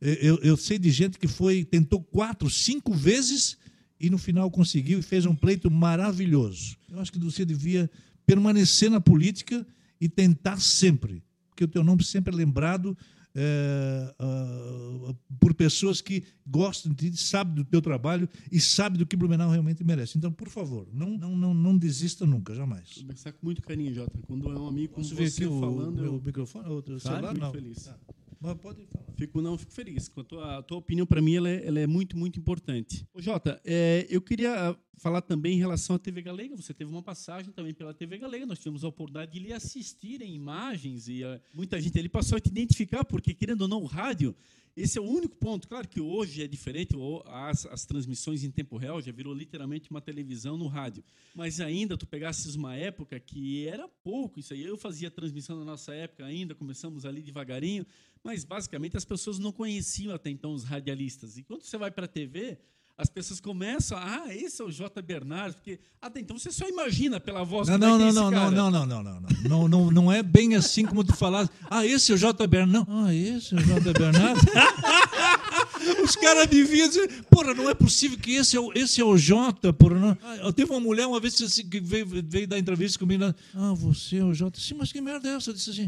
Eu, 0.00 0.36
eu 0.38 0.56
sei 0.56 0.76
de 0.76 0.90
gente 0.90 1.16
que 1.16 1.28
foi, 1.28 1.64
tentou 1.64 2.02
quatro, 2.02 2.50
cinco 2.50 2.92
vezes 2.92 3.56
e 4.00 4.10
no 4.10 4.18
final 4.18 4.50
conseguiu 4.50 4.98
e 4.98 5.02
fez 5.02 5.26
um 5.26 5.34
pleito 5.36 5.70
maravilhoso. 5.70 6.76
Eu 6.90 6.98
acho 6.98 7.12
que 7.12 7.20
você 7.20 7.44
devia 7.44 7.88
permanecer 8.26 8.90
na 8.90 9.00
política 9.00 9.64
e 10.00 10.08
tentar 10.08 10.60
sempre, 10.60 11.22
porque 11.50 11.62
o 11.62 11.68
teu 11.68 11.84
nome 11.84 12.02
sempre 12.02 12.34
é 12.34 12.36
lembrado 12.36 12.98
é, 13.40 14.14
uh, 14.20 15.14
por 15.38 15.54
pessoas 15.54 16.00
que 16.00 16.24
gostam 16.44 16.92
de 16.92 17.16
sabem 17.16 17.54
do 17.54 17.64
teu 17.64 17.80
trabalho 17.80 18.28
e 18.50 18.60
sabem 18.60 18.98
do 18.98 19.06
que 19.06 19.16
Blumenau 19.16 19.48
realmente 19.48 19.84
merece. 19.84 20.18
Então, 20.18 20.32
por 20.32 20.48
favor, 20.48 20.88
não, 20.92 21.16
não, 21.16 21.36
não, 21.36 21.54
não 21.54 21.78
desista 21.78 22.26
nunca, 22.26 22.52
jamais. 22.52 22.94
Vou 22.96 23.04
conversar 23.04 23.32
com 23.32 23.46
muito 23.46 23.62
carinho, 23.62 23.94
Jota. 23.94 24.18
Quando 24.26 24.50
é 24.50 24.58
um 24.58 24.66
amigo 24.66 24.94
como 24.94 25.06
Posso 25.08 25.14
você 25.14 25.44
falando, 25.44 26.00
o, 26.00 26.04
eu 26.04 26.16
o 26.16 26.20
microfone? 26.20 26.68
O 26.68 26.98
celular? 26.98 27.36
Não. 27.38 27.52
feliz. 27.52 27.84
Tá. 27.84 27.96
Mas 28.40 28.54
pode 28.54 28.86
falar. 28.86 29.04
Fico, 29.16 29.42
não, 29.42 29.58
fico 29.58 29.72
feliz. 29.72 30.10
A 30.16 30.24
tua, 30.24 30.58
a 30.58 30.62
tua 30.62 30.78
opinião, 30.78 31.06
para 31.06 31.20
mim, 31.20 31.34
ela 31.34 31.48
é, 31.48 31.66
ela 31.66 31.80
é 31.80 31.86
muito, 31.86 32.16
muito 32.16 32.38
importante. 32.38 33.06
Ô, 33.12 33.20
Jota, 33.20 33.60
é, 33.64 34.06
eu 34.08 34.20
queria 34.20 34.70
ah, 34.70 34.76
falar 34.96 35.22
também 35.22 35.54
em 35.56 35.58
relação 35.58 35.96
à 35.96 35.98
TV 35.98 36.22
Galega. 36.22 36.56
Você 36.56 36.72
teve 36.72 36.90
uma 36.90 37.02
passagem 37.02 37.52
também 37.52 37.74
pela 37.74 37.92
TV 37.92 38.18
Galega. 38.18 38.46
Nós 38.46 38.58
tivemos 38.58 38.84
a 38.84 38.88
oportunidade 38.88 39.32
de 39.32 39.40
lhe 39.40 39.52
assistir 39.52 40.22
em 40.22 40.34
imagens 40.34 41.08
e 41.08 41.24
ah, 41.24 41.40
muita 41.52 41.80
gente 41.80 41.98
ali 41.98 42.08
passou 42.08 42.36
a 42.38 42.40
te 42.40 42.48
identificar, 42.48 43.04
porque, 43.04 43.34
querendo 43.34 43.62
ou 43.62 43.68
não, 43.68 43.82
o 43.82 43.86
rádio, 43.86 44.34
esse 44.78 44.96
é 44.96 45.00
o 45.00 45.04
único 45.04 45.34
ponto. 45.34 45.66
Claro 45.66 45.88
que 45.88 46.00
hoje 46.00 46.40
é 46.40 46.46
diferente, 46.46 46.94
as, 47.26 47.66
as 47.66 47.84
transmissões 47.84 48.44
em 48.44 48.50
tempo 48.52 48.76
real 48.76 49.02
já 49.02 49.10
virou 49.10 49.34
literalmente 49.34 49.90
uma 49.90 50.00
televisão 50.00 50.56
no 50.56 50.68
rádio. 50.68 51.02
Mas 51.34 51.60
ainda, 51.60 51.96
tu 51.96 52.06
pegasses 52.06 52.54
uma 52.54 52.76
época 52.76 53.18
que 53.18 53.66
era 53.66 53.88
pouco 53.88 54.38
isso 54.38 54.54
aí. 54.54 54.62
Eu 54.62 54.76
fazia 54.76 55.10
transmissão 55.10 55.58
na 55.58 55.64
nossa 55.64 55.92
época 55.92 56.24
ainda, 56.24 56.54
começamos 56.54 57.04
ali 57.04 57.20
devagarinho, 57.20 57.84
mas 58.22 58.44
basicamente 58.44 58.96
as 58.96 59.04
pessoas 59.04 59.38
não 59.38 59.52
conheciam 59.52 60.14
até 60.14 60.30
então 60.30 60.52
os 60.52 60.64
radialistas. 60.64 61.36
E 61.36 61.42
quando 61.42 61.62
você 61.62 61.76
vai 61.76 61.90
para 61.90 62.04
a 62.04 62.08
TV, 62.08 62.58
as 62.98 63.08
pessoas 63.08 63.38
começam, 63.38 63.96
ah, 63.96 64.24
esse 64.34 64.60
é 64.60 64.64
o 64.64 64.72
J. 64.72 65.00
Bernardo, 65.00 65.54
porque 65.54 65.78
até 66.02 66.18
então 66.18 66.36
você 66.36 66.50
só 66.50 66.68
imagina 66.68 67.20
pela 67.20 67.44
voz 67.44 67.68
Não, 67.68 67.76
é 67.76 67.78
não, 67.78 67.94
é 67.94 67.98
não, 67.98 68.12
não, 68.12 68.30
cara. 68.30 68.50
não, 68.50 68.70
não, 68.70 68.86
não, 68.86 69.02
não, 69.02 69.20
não, 69.20 69.28
não, 69.48 69.68
não, 69.68 69.90
não 69.92 70.12
é 70.12 70.20
bem 70.20 70.56
assim 70.56 70.84
como 70.84 71.04
tu 71.04 71.14
falaste. 71.14 71.52
Ah, 71.70 71.86
esse 71.86 72.10
é 72.10 72.16
o 72.16 72.18
J. 72.18 72.44
Bernardo. 72.48 72.90
Não, 72.90 73.04
ah, 73.06 73.14
esse 73.14 73.54
é 73.54 73.56
o 73.56 73.60
J. 73.60 73.92
Bernardo. 73.92 74.40
Os 76.02 76.16
caras 76.16 76.46
deviam 76.48 76.88
dizer, 76.88 77.24
porra, 77.30 77.54
não 77.54 77.70
é 77.70 77.74
possível 77.74 78.18
que 78.18 78.32
esse 78.32 78.56
é 78.56 78.60
o, 78.60 78.72
esse 78.74 79.00
é 79.00 79.04
o 79.04 79.16
Jota, 79.16 79.72
porra. 79.72 79.94
Não. 79.98 80.18
Ah, 80.22 80.36
eu 80.38 80.52
teve 80.52 80.70
uma 80.72 80.80
mulher 80.80 81.06
uma 81.06 81.20
vez 81.20 81.40
assim, 81.40 81.68
que 81.68 81.80
veio, 81.80 82.04
veio 82.06 82.48
dar 82.48 82.58
entrevista 82.58 82.98
comigo. 82.98 83.32
Ah, 83.54 83.74
você 83.74 84.16
é 84.16 84.24
o 84.24 84.34
Jota. 84.34 84.58
Sim, 84.58 84.74
mas 84.74 84.90
que 84.90 85.00
merda 85.00 85.28
é 85.28 85.34
essa? 85.34 85.50
Eu 85.50 85.54
disse 85.54 85.70
assim, 85.70 85.86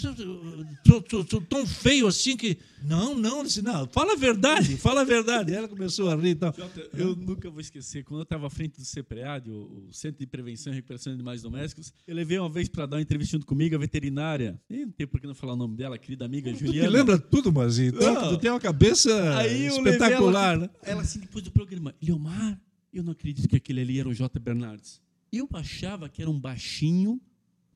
sou, 0.00 1.04
sou- 1.10 1.26
sou 1.28 1.40
tão 1.40 1.66
feio 1.66 2.06
assim 2.06 2.36
que... 2.36 2.56
Não, 2.84 3.14
não, 3.14 3.42
disse, 3.42 3.60
não, 3.60 3.88
fala 3.88 4.12
a 4.12 4.16
verdade, 4.16 4.76
fala 4.76 5.00
a 5.00 5.04
verdade. 5.04 5.52
Ela 5.52 5.66
começou 5.66 6.08
a 6.08 6.14
rir 6.14 6.28
e 6.30 6.34
tal. 6.36 6.54
Jota, 6.56 6.88
eu 6.94 7.16
nunca 7.16 7.50
vou 7.50 7.60
esquecer, 7.60 8.04
quando 8.04 8.20
eu 8.20 8.22
estava 8.22 8.46
à 8.46 8.50
frente 8.50 8.78
do 8.78 8.84
CPRAD, 8.84 9.50
o 9.50 9.88
Centro 9.92 10.20
de 10.20 10.26
Prevenção 10.26 10.72
e 10.72 10.76
Recuperação 10.76 11.12
de 11.12 11.16
Animais 11.16 11.42
Domésticos, 11.42 11.92
eu 12.06 12.14
levei 12.14 12.38
uma 12.38 12.48
vez 12.48 12.68
para 12.68 12.86
dar 12.86 12.96
uma 12.96 13.02
entrevista 13.02 13.32
junto 13.36 13.46
comigo, 13.46 13.74
a 13.74 13.78
veterinária, 13.78 14.60
e 14.70 14.84
não 14.86 14.92
tem 14.92 15.06
por 15.06 15.20
que 15.20 15.26
não 15.26 15.34
falar 15.34 15.54
o 15.54 15.56
nome 15.56 15.76
dela, 15.76 15.98
querida 15.98 16.24
amiga 16.24 16.52
Tu 16.52 16.58
te 16.58 16.66
Juliana. 16.66 16.88
lembra 16.90 17.18
tudo, 17.18 17.52
mas 17.52 17.78
então, 17.80 18.14
Não. 18.14 18.28
tu 18.30 18.38
tem 18.38 18.50
uma 18.50 18.60
cabeça 18.60 19.36
Aí 19.38 19.68
levei 19.68 19.76
espetacular, 19.78 20.54
ela, 20.54 20.62
né? 20.64 20.70
ela 20.82 21.02
assim, 21.02 21.18
depois 21.18 21.42
do 21.42 21.50
programa, 21.50 21.92
Leomar, 22.00 22.60
eu 22.92 23.02
não 23.02 23.12
acredito 23.12 23.48
que 23.48 23.56
aquele 23.56 23.80
ali 23.80 23.98
era 23.98 24.08
o 24.08 24.14
J. 24.14 24.38
Bernardes. 24.38 25.00
Eu 25.32 25.48
achava 25.52 26.08
que 26.08 26.22
era 26.22 26.30
um 26.30 26.38
baixinho, 26.38 27.20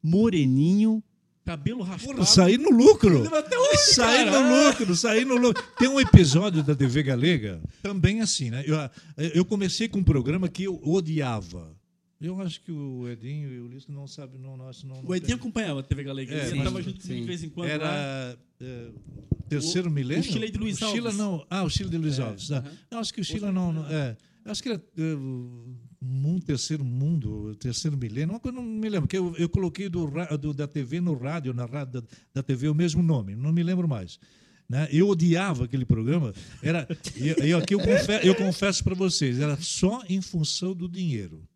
moreninho, 0.02 1.02
cabelo 1.44 1.82
raspado. 1.82 2.14
Porra, 2.14 2.26
sair 2.26 2.58
no 2.58 2.70
lucro. 2.70 3.34
até 3.34 3.58
hoje, 3.58 3.78
Sair 3.94 4.24
cara. 4.26 4.40
no 4.48 4.66
lucro, 4.68 4.96
sair 4.96 5.24
no 5.24 5.36
lucro. 5.36 5.62
Tem 5.78 5.88
um 5.88 6.00
episódio 6.00 6.62
da 6.62 6.74
TV 6.74 7.02
Galega, 7.02 7.60
também 7.82 8.20
assim, 8.20 8.50
né? 8.50 8.64
Eu, 8.66 8.76
eu 9.34 9.44
comecei 9.44 9.88
com 9.88 9.98
um 9.98 10.04
programa 10.04 10.48
que 10.48 10.64
eu 10.64 10.80
odiava. 10.82 11.76
Eu 12.20 12.40
acho 12.40 12.60
que 12.62 12.70
o 12.70 13.08
Edinho 13.08 13.52
e 13.52 13.58
o 13.58 13.64
Ulisses 13.66 13.88
não 13.88 14.06
sabem, 14.06 14.40
não, 14.40 14.56
nossa, 14.56 14.86
não, 14.86 15.02
não 15.02 15.10
O 15.10 15.14
Edinho 15.14 15.26
tem. 15.30 15.34
acompanhava 15.36 15.80
a 15.80 15.82
TV 15.82 16.04
Galega, 16.04 16.32
É, 16.32 16.46
ele 16.50 16.58
estava 16.58 16.80
junto 16.80 17.02
sim. 17.02 17.16
de 17.16 17.22
vez 17.26 17.42
em 17.42 17.48
quando. 17.48 17.68
Era 17.68 18.38
é, 18.60 18.88
terceiro 19.48 19.88
O- 19.88 19.92
milênio? 19.92 20.20
o 20.22 20.24
Chile 20.32 20.48
de 20.48 20.56
Luiz 20.56 20.78
Chile 20.78 20.98
Alves. 20.98 21.16
não. 21.16 21.44
Ah, 21.50 21.64
o 21.64 21.68
Chile 21.68 21.90
de 21.90 21.98
Luiz 21.98 22.20
É, 22.20 22.22
Alves. 22.22 22.46
tá. 22.46 22.58
aham. 22.58 22.70
Eu 22.92 22.98
acho 23.00 23.12
que 23.12 23.20
o 23.20 23.24
Chile 23.24 23.50
não. 23.50 23.72
não 23.72 23.84
é, 23.90 24.16
acho 24.44 24.62
que 24.62 24.68
era 24.68 24.78
é, 24.78 25.02
mundo, 26.02 26.44
terceiro 26.44 26.84
mundo, 26.84 27.54
terceiro 27.56 27.96
milênio, 27.96 28.40
não 28.52 28.62
me 28.62 28.88
lembro, 28.88 29.08
que 29.08 29.16
eu, 29.16 29.34
eu 29.36 29.48
coloquei 29.48 29.88
do, 29.88 30.10
do- 30.38 30.52
da 30.52 30.66
TV 30.66 31.00
no 31.00 31.14
rádio, 31.16 31.54
na 31.54 31.64
rádio 31.64 32.00
da, 32.00 32.08
da 32.34 32.42
TV 32.42 32.68
o 32.68 32.74
mesmo 32.74 33.02
nome, 33.02 33.36
não 33.36 33.52
me 33.52 33.62
lembro 33.62 33.86
mais. 33.86 34.18
Né? 34.68 34.88
Eu 34.90 35.08
odiava 35.08 35.64
aquele 35.64 35.84
programa. 35.84 36.32
Era, 36.62 36.88
e, 37.16 37.48
e 37.48 37.52
aqui 37.52 37.74
eu 37.74 37.78
confesso, 37.80 38.26
eu 38.26 38.34
confesso 38.34 38.82
para 38.82 38.94
vocês, 38.94 39.38
era 39.38 39.56
só 39.60 40.02
em 40.08 40.20
função 40.20 40.74
do 40.74 40.88
dinheiro. 40.88 41.46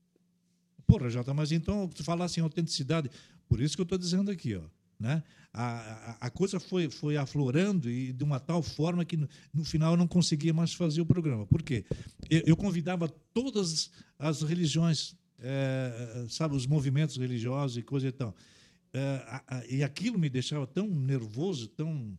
Porra, 0.87 1.09
Jota, 1.11 1.35
mas 1.35 1.51
então 1.51 1.91
falasse 2.05 2.39
em 2.39 2.43
autenticidade, 2.43 3.11
por 3.49 3.61
isso 3.61 3.75
que 3.75 3.81
eu 3.81 3.85
estou 3.85 3.99
dizendo 3.99 4.31
aqui, 4.31 4.55
ó, 4.55 4.63
né? 4.99 5.23
A, 5.53 6.17
a, 6.21 6.27
a 6.27 6.31
coisa 6.31 6.61
foi, 6.61 6.91
foi 6.91 7.17
aflorando 7.17 7.91
e 7.91 8.13
de 8.13 8.23
uma 8.25 8.39
tal 8.39 8.63
forma 8.63 9.05
que 9.05 9.17
no, 9.17 9.29
no 9.55 9.65
final 9.65 9.93
eu 9.93 9.97
não 9.97 10.07
conseguia 10.09 10.53
mais 10.53 10.73
fazer 10.75 11.01
o 11.01 11.07
programa. 11.07 11.47
Por 11.47 11.63
quê? 11.63 11.85
Eu, 12.29 12.43
eu 12.47 12.57
convidava 12.57 13.09
todas 13.09 13.91
as 14.19 14.43
religiões, 14.43 15.15
eh, 15.39 16.27
sabe, 16.29 16.55
os 16.57 16.67
movimentos 16.67 17.17
religiosos 17.17 17.77
e 17.79 17.83
coisa 17.83 18.09
e 18.09 18.13
tal. 18.13 18.35
Eh, 18.93 19.25
a- 19.49 19.65
e 19.69 19.83
aquilo 19.83 20.19
me 20.19 20.29
deixava 20.29 20.67
tão 20.67 20.87
nervoso, 20.89 21.69
tão 21.69 22.17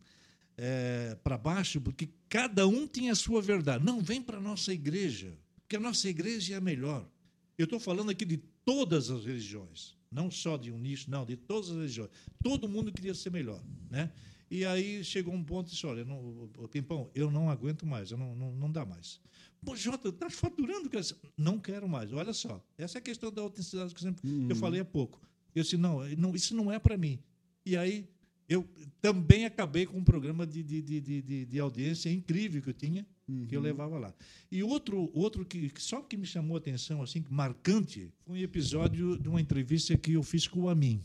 para 1.22 1.38
baixo, 1.38 1.80
porque 1.80 2.08
cada 2.28 2.66
um 2.66 2.84
tinha 2.86 3.12
a 3.12 3.14
sua 3.14 3.40
verdade. 3.40 3.84
Não, 3.84 4.00
vem 4.00 4.20
para 4.20 4.38
a 4.38 4.40
nossa 4.40 4.72
igreja, 4.72 5.38
porque 5.60 5.76
a 5.76 5.80
nossa 5.80 6.08
igreja 6.08 6.54
é 6.54 6.56
a 6.56 6.60
melhor. 6.60 7.08
Eu 7.56 7.64
estou 7.64 7.78
falando 7.78 8.10
aqui 8.10 8.24
de 8.24 8.38
todas 8.64 9.08
as 9.08 9.24
religiões, 9.24 9.96
não 10.10 10.30
só 10.30 10.56
de 10.56 10.72
um 10.72 10.78
nicho, 10.78 11.10
não, 11.10 11.24
de 11.24 11.36
todas 11.36 11.70
as 11.70 11.76
religiões. 11.76 12.10
Todo 12.42 12.68
mundo 12.68 12.92
queria 12.92 13.14
ser 13.14 13.30
melhor, 13.30 13.62
né? 13.90 14.10
E 14.50 14.64
aí 14.64 15.04
chegou 15.04 15.34
um 15.34 15.44
ponto 15.44 15.68
e 15.68 15.70
disse, 15.72 15.86
olha, 15.86 16.04
não, 16.04 16.48
Pimpão, 16.70 17.10
eu 17.14 17.30
não 17.30 17.50
aguento 17.50 17.84
mais, 17.84 18.10
eu 18.10 18.16
não, 18.16 18.34
não, 18.34 18.52
não 18.52 18.72
dá 18.72 18.84
mais. 18.84 19.20
Pô, 19.64 19.76
Jota, 19.76 20.08
estás 20.08 20.34
faturando? 20.34 20.88
cara? 20.88 21.04
Não 21.36 21.58
quero 21.58 21.88
mais. 21.88 22.12
Olha 22.12 22.32
só, 22.32 22.64
essa 22.78 22.98
é 22.98 23.00
a 23.00 23.02
questão 23.02 23.30
da 23.30 23.42
autenticidade 23.42 23.94
que 23.94 24.00
eu, 24.00 24.08
sempre, 24.08 24.46
eu 24.48 24.56
falei 24.56 24.80
há 24.80 24.84
pouco. 24.84 25.20
Eu 25.54 25.62
disse, 25.62 25.76
não, 25.76 26.06
não 26.16 26.34
isso 26.34 26.54
não 26.54 26.72
é 26.72 26.78
para 26.78 26.96
mim. 26.96 27.18
E 27.66 27.76
aí 27.76 28.08
eu 28.48 28.66
também 29.00 29.44
acabei 29.44 29.84
com 29.84 29.98
um 29.98 30.04
programa 30.04 30.46
de, 30.46 30.62
de, 30.62 30.80
de, 30.80 31.00
de, 31.00 31.44
de- 31.44 31.60
audiência 31.60 32.10
incrível 32.10 32.62
que 32.62 32.70
eu 32.70 32.74
tinha, 32.74 33.06
que 33.46 33.54
eu 33.54 33.60
levava 33.60 33.98
lá. 33.98 34.14
E 34.50 34.62
outro, 34.62 35.10
outro 35.12 35.44
que 35.44 35.70
só 35.78 36.00
que 36.00 36.16
me 36.16 36.24
chamou 36.26 36.56
a 36.56 36.58
atenção, 36.58 37.02
assim, 37.02 37.22
marcante, 37.28 38.10
foi 38.24 38.38
um 38.38 38.42
episódio 38.42 39.18
de 39.18 39.28
uma 39.28 39.40
entrevista 39.40 39.96
que 39.98 40.12
eu 40.12 40.22
fiz 40.22 40.48
com 40.48 40.62
o 40.62 40.68
Amin. 40.70 41.04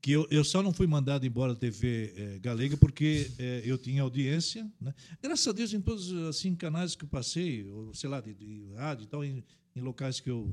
Que 0.00 0.12
eu, 0.12 0.26
eu 0.30 0.42
só 0.44 0.62
não 0.62 0.72
fui 0.72 0.86
mandado 0.86 1.24
embora 1.26 1.54
da 1.54 1.60
TV 1.60 2.12
eh, 2.16 2.38
Galega 2.40 2.76
porque 2.76 3.30
eh, 3.38 3.62
eu 3.64 3.78
tinha 3.78 4.02
audiência. 4.02 4.68
Né? 4.80 4.92
Graças 5.22 5.46
a 5.46 5.52
Deus, 5.52 5.72
em 5.72 5.80
todos 5.80 6.12
assim, 6.28 6.54
canais 6.56 6.96
que 6.96 7.04
eu 7.04 7.08
passei, 7.08 7.64
ou, 7.68 7.94
sei 7.94 8.10
lá, 8.10 8.20
de, 8.20 8.34
de 8.34 8.72
rádio 8.74 9.04
e 9.04 9.06
tal, 9.06 9.24
em, 9.24 9.44
em 9.76 9.80
locais 9.80 10.18
que 10.18 10.28
eu. 10.30 10.52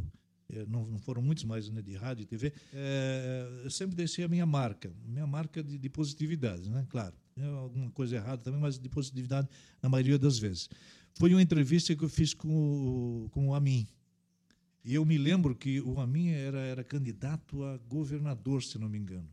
Eh, 0.53 0.65
não, 0.67 0.85
não 0.85 0.99
foram 0.99 1.21
muitos, 1.21 1.43
mas 1.43 1.69
né, 1.69 1.81
de 1.81 1.95
rádio 1.95 2.23
e 2.23 2.25
TV, 2.25 2.53
eh, 2.73 3.61
eu 3.63 3.69
sempre 3.69 3.95
deixei 3.95 4.23
a 4.23 4.27
minha 4.27 4.45
marca, 4.45 4.91
minha 5.05 5.27
marca 5.27 5.63
de, 5.63 5.77
de 5.77 5.89
positividade, 5.89 6.69
né? 6.69 6.85
claro. 6.89 7.15
É 7.37 7.45
alguma 7.45 7.89
coisa 7.91 8.17
errada 8.17 8.41
também, 8.41 8.59
mas 8.59 8.77
de 8.77 8.89
positividade 8.89 9.47
na 9.81 9.87
maioria 9.87 10.19
das 10.19 10.37
vezes. 10.37 10.69
Foi 11.13 11.33
uma 11.33 11.41
entrevista 11.41 11.95
que 11.95 12.03
eu 12.03 12.09
fiz 12.09 12.33
com 12.33 12.49
o, 12.49 13.29
com 13.29 13.47
o 13.47 13.53
Amin. 13.53 13.87
E 14.83 14.93
eu 14.95 15.05
me 15.05 15.17
lembro 15.17 15.55
que 15.55 15.79
o 15.81 15.99
Amin 15.99 16.29
era, 16.29 16.59
era 16.59 16.83
candidato 16.83 17.63
a 17.63 17.77
governador, 17.77 18.61
se 18.61 18.77
não 18.77 18.89
me 18.89 18.97
engano. 18.97 19.29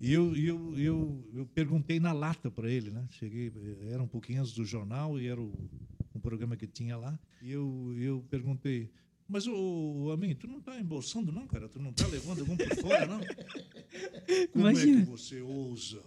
E 0.00 0.12
eu, 0.12 0.34
eu, 0.36 0.78
eu, 0.78 1.30
eu 1.32 1.46
perguntei 1.46 2.00
na 2.00 2.12
lata 2.12 2.50
para 2.50 2.68
ele, 2.68 2.90
né? 2.90 3.06
Cheguei, 3.10 3.52
era 3.88 4.02
um 4.02 4.08
pouquinho 4.08 4.40
antes 4.40 4.52
do 4.52 4.64
jornal 4.64 5.18
e 5.20 5.28
era 5.28 5.40
o, 5.40 5.70
um 6.14 6.18
programa 6.20 6.56
que 6.56 6.66
tinha 6.66 6.96
lá. 6.96 7.18
E 7.40 7.52
eu, 7.52 7.94
eu 7.96 8.24
perguntei, 8.28 8.90
mas 9.32 9.46
o, 9.46 9.54
o 9.54 10.12
Amin, 10.12 10.34
tu 10.34 10.46
não 10.46 10.58
está 10.58 10.78
embolsando 10.78 11.32
não, 11.32 11.46
cara? 11.46 11.66
Tu 11.66 11.80
não 11.80 11.88
está 11.90 12.06
levando 12.06 12.40
algum 12.40 12.54
por 12.54 12.76
fora, 12.76 13.06
não? 13.06 13.18
Como 14.52 14.68
é 14.68 14.70
Imagina. 14.72 15.00
que 15.00 15.10
você 15.10 15.40
ousa? 15.40 16.02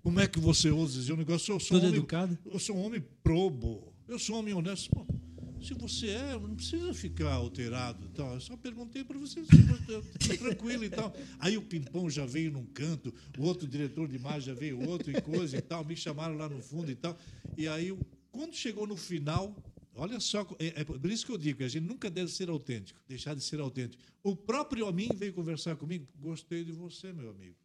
Como 0.00 0.20
é 0.20 0.28
que 0.28 0.38
você 0.38 0.70
ousa 0.70 1.00
dizer 1.00 1.12
um 1.14 1.16
negócio? 1.16 1.52
Eu 1.52 1.58
sou 1.58 1.76
Todo 1.76 1.88
homem, 1.88 1.98
educado. 1.98 2.38
eu 2.46 2.58
sou 2.60 2.76
um 2.76 2.84
homem 2.84 3.04
probo, 3.24 3.92
eu 4.06 4.20
sou 4.20 4.36
um 4.36 4.38
homem 4.38 4.54
honesto. 4.54 4.88
Pô, 4.90 5.04
se 5.60 5.74
você 5.74 6.10
é, 6.10 6.38
não 6.38 6.54
precisa 6.54 6.94
ficar 6.94 7.32
alterado 7.32 8.06
e 8.06 8.08
tal. 8.10 8.34
Eu 8.34 8.40
só 8.40 8.56
perguntei 8.56 9.02
para 9.02 9.18
você 9.18 9.44
se 9.44 9.56
você 9.56 9.98
está 9.98 10.36
tranquilo 10.36 10.84
e 10.84 10.90
tal. 10.90 11.12
Aí 11.40 11.58
o 11.58 11.62
Pimpão 11.62 12.08
já 12.08 12.24
veio 12.24 12.52
num 12.52 12.64
canto, 12.66 13.12
o 13.36 13.42
outro 13.42 13.66
diretor 13.66 14.06
de 14.06 14.14
imagem 14.14 14.42
já 14.42 14.54
veio 14.54 14.88
outro 14.88 15.10
e 15.10 15.20
coisa 15.20 15.56
e 15.56 15.60
tal. 15.60 15.84
Me 15.84 15.96
chamaram 15.96 16.36
lá 16.36 16.48
no 16.48 16.62
fundo 16.62 16.90
e 16.90 16.94
tal. 16.94 17.18
E 17.56 17.66
aí, 17.66 17.92
quando 18.30 18.54
chegou 18.54 18.86
no 18.86 18.96
final, 18.96 19.56
olha 19.98 20.18
só, 20.20 20.46
é, 20.58 20.80
é 20.80 20.84
por 20.84 21.10
isso 21.10 21.26
que 21.26 21.32
eu 21.32 21.38
digo, 21.38 21.58
que 21.58 21.64
a 21.64 21.68
gente 21.68 21.84
nunca 21.84 22.08
deve 22.08 22.30
ser 22.30 22.48
autêntico, 22.48 22.98
deixar 23.06 23.34
de 23.34 23.42
ser 23.42 23.60
autêntico. 23.60 24.02
O 24.22 24.34
próprio 24.34 24.86
Amin 24.86 25.08
veio 25.14 25.34
conversar 25.34 25.76
comigo. 25.76 26.06
Gostei 26.18 26.64
de 26.64 26.72
você, 26.72 27.12
meu 27.12 27.30
amigo. 27.30 27.56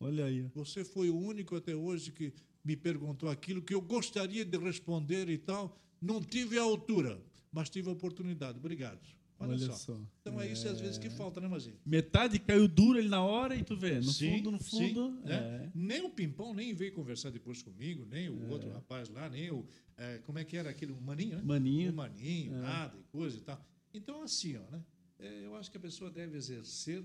Olha 0.00 0.24
aí. 0.24 0.46
Você 0.54 0.84
foi 0.84 1.10
o 1.10 1.18
único 1.18 1.56
até 1.56 1.74
hoje 1.74 2.10
que 2.12 2.32
me 2.64 2.76
perguntou 2.76 3.28
aquilo 3.28 3.60
que 3.60 3.74
eu 3.74 3.80
gostaria 3.80 4.44
de 4.44 4.56
responder 4.56 5.28
e 5.28 5.36
tal. 5.36 5.78
Não 6.00 6.22
tive 6.22 6.58
a 6.58 6.62
altura, 6.62 7.20
mas 7.52 7.68
tive 7.68 7.88
a 7.88 7.92
oportunidade. 7.92 8.58
Obrigado. 8.58 9.00
Olha, 9.40 9.52
Olha 9.52 9.66
só. 9.66 9.72
só. 9.72 10.00
Então 10.20 10.38
é 10.40 10.52
isso 10.52 10.68
às 10.68 10.78
vezes 10.80 10.98
que 10.98 11.08
falta, 11.08 11.40
né, 11.40 11.48
Mazinho? 11.48 11.78
Metade 11.84 12.38
caiu 12.38 12.68
duro 12.68 12.98
ele 12.98 13.08
na 13.08 13.22
hora 13.24 13.56
e 13.56 13.64
tu 13.64 13.74
vê, 13.74 13.94
no 13.96 14.02
Sim, 14.04 14.36
fundo, 14.36 14.50
no 14.52 14.60
sim, 14.62 14.70
fundo. 14.94 15.10
né? 15.24 15.64
é. 15.66 15.70
Nem 15.74 16.02
o 16.04 16.10
Pimpão 16.10 16.52
nem 16.52 16.74
veio 16.74 16.92
conversar 16.92 17.30
depois 17.30 17.62
comigo, 17.62 18.04
nem 18.04 18.28
o 18.28 18.44
É. 18.44 18.48
outro 18.50 18.70
rapaz 18.70 19.08
lá, 19.08 19.28
nem 19.30 19.50
o. 19.50 19.66
é, 19.96 20.18
como 20.18 20.38
é 20.38 20.44
que 20.44 20.56
era 20.56 20.68
aquele? 20.70 20.92
O 20.92 21.00
Maninho, 21.00 21.36
né? 21.36 21.42
Maninho. 21.42 21.90
O 21.90 21.94
Maninho, 21.96 22.54
É. 22.54 22.60
nada 22.60 22.98
e 22.98 23.02
coisa 23.04 23.38
e 23.38 23.40
tal. 23.40 23.64
Então, 23.94 24.22
assim, 24.22 24.56
ó, 24.56 24.70
né? 24.70 24.84
é, 25.18 25.44
eu 25.46 25.56
acho 25.56 25.70
que 25.70 25.76
a 25.78 25.80
pessoa 25.80 26.10
deve 26.10 26.36
exercer 26.36 27.02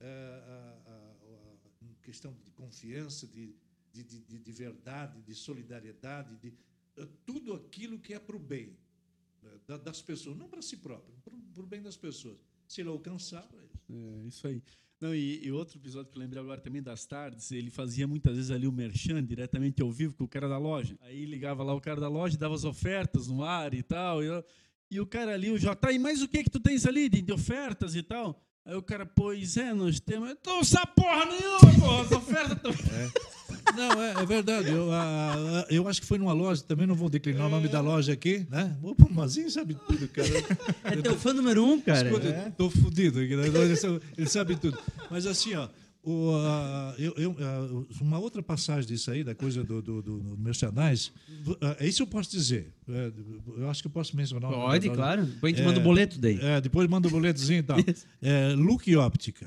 é, 0.00 0.06
a, 0.86 1.12
questão 2.02 2.34
de 2.44 2.50
confiança, 2.52 3.26
de, 3.28 3.54
de, 3.92 4.02
de, 4.02 4.18
de- 4.20 4.38
de 4.38 4.52
verdade, 4.52 5.20
de 5.22 5.34
solidariedade, 5.34 6.34
de 6.36 6.52
é, 6.96 7.06
tudo 7.24 7.54
aquilo 7.54 7.98
que 7.98 8.12
é 8.14 8.18
para 8.18 8.34
o 8.36 8.38
bem 8.40 8.76
das 9.84 10.02
pessoas, 10.02 10.36
não 10.36 10.48
para 10.48 10.62
si 10.62 10.76
próprio, 10.76 11.14
para 11.54 11.62
o 11.62 11.66
bem 11.66 11.82
das 11.82 11.96
pessoas. 11.96 12.36
Se 12.66 12.80
ele 12.80 12.88
alcançar, 12.88 13.48
É, 13.90 14.26
isso 14.26 14.46
aí. 14.46 14.62
Não, 15.00 15.14
e, 15.14 15.44
e 15.44 15.50
outro 15.50 15.78
episódio 15.78 16.12
que 16.12 16.16
eu 16.16 16.22
lembrei 16.22 16.40
agora 16.40 16.60
também 16.60 16.80
das 16.80 17.04
tardes, 17.04 17.50
ele 17.50 17.70
fazia 17.70 18.06
muitas 18.06 18.36
vezes 18.36 18.50
ali 18.52 18.68
o 18.68 18.72
merchan 18.72 19.22
diretamente 19.24 19.82
ao 19.82 19.90
vivo 19.90 20.14
com 20.14 20.24
o 20.24 20.28
cara 20.28 20.48
da 20.48 20.58
loja. 20.58 20.96
Aí 21.00 21.24
ligava 21.24 21.64
lá 21.64 21.74
o 21.74 21.80
cara 21.80 22.00
da 22.00 22.08
loja, 22.08 22.38
dava 22.38 22.54
as 22.54 22.64
ofertas 22.64 23.26
no 23.26 23.42
ar 23.42 23.74
e 23.74 23.82
tal. 23.82 24.22
E, 24.22 24.28
e 24.90 25.00
o 25.00 25.06
cara 25.06 25.34
ali, 25.34 25.50
o 25.50 25.58
J, 25.58 25.74
tá, 25.74 25.90
e 25.90 25.98
mais 25.98 26.22
o 26.22 26.28
que 26.28 26.44
que 26.44 26.50
tu 26.50 26.60
tens 26.60 26.86
ali 26.86 27.08
de, 27.08 27.20
de 27.20 27.32
ofertas 27.32 27.96
e 27.96 28.02
tal? 28.02 28.40
Aí 28.64 28.76
o 28.76 28.82
cara, 28.82 29.04
pois 29.04 29.56
é, 29.56 29.74
nós 29.74 29.98
temos. 29.98 30.30
Então, 30.30 30.60
essa 30.60 30.86
porra 30.86 31.26
nenhuma, 31.26 31.80
porra, 31.80 32.02
as 32.02 32.12
ofertas 32.12 32.52
estão. 32.52 32.72
Não, 33.76 34.02
é, 34.02 34.22
é 34.22 34.26
verdade. 34.26 34.70
Eu, 34.70 34.92
a- 34.92 35.34
a- 35.34 35.66
eu 35.70 35.88
acho 35.88 36.00
que 36.00 36.06
foi 36.06 36.18
numa 36.18 36.32
loja, 36.32 36.62
também 36.62 36.86
não 36.86 36.94
vou 36.94 37.08
declinar 37.08 37.46
o 37.46 37.50
nome 37.50 37.68
da 37.68 37.80
loja 37.80 38.12
aqui, 38.12 38.46
né? 38.50 38.76
O 38.82 38.94
Mazinho 39.12 39.50
sabe 39.50 39.76
tudo, 39.86 40.08
cara. 40.08 40.28
É 40.84 40.96
teu 41.02 41.16
fã 41.16 41.32
número 41.32 41.64
um, 41.64 41.80
cara. 41.80 42.08
Escuta, 42.08 42.26
eu 42.28 42.52
tô 42.52 42.70
fudido 42.70 43.20
né? 43.36 43.46
Ele 43.46 43.76
sabe- 43.76 44.00
Ele 44.16 44.28
sabe 44.28 44.56
tudo. 44.56 44.78
Mas 45.10 45.26
assim, 45.26 45.54
ó, 45.54 45.68
o, 46.04 46.30
ah, 46.34 46.94
eu, 46.98 47.12
eu, 47.16 47.36
ah, 47.38 47.84
uma 48.00 48.18
outra 48.18 48.42
passagem 48.42 48.88
disso 48.88 49.10
aí, 49.10 49.22
da 49.22 49.34
coisa 49.34 49.62
do, 49.62 49.80
do, 49.80 50.02
do, 50.02 50.18
do 50.18 50.38
merchandise, 50.38 51.12
ah, 51.60 51.86
isso 51.86 52.02
eu 52.02 52.06
posso 52.06 52.30
dizer. 52.30 52.72
É, 52.88 53.12
eu 53.58 53.70
acho 53.70 53.82
que 53.82 53.86
eu 53.86 53.92
posso 53.92 54.16
mencionar. 54.16 54.50
Pode, 54.50 54.90
claro. 54.90 55.24
Depois 55.24 55.54
a 55.54 55.56
gente 55.56 55.64
É, 55.64 55.66
manda 55.68 55.78
o 55.80 55.82
boleto 55.82 56.18
daí. 56.18 56.38
É, 56.40 56.60
depois 56.60 56.88
manda 56.88 57.06
o 57.06 57.10
boletozinho 57.10 57.60
e 57.60 57.62
tal. 57.62 57.76
É, 58.20 58.52
Look 58.54 58.94
Óptica. 58.96 59.46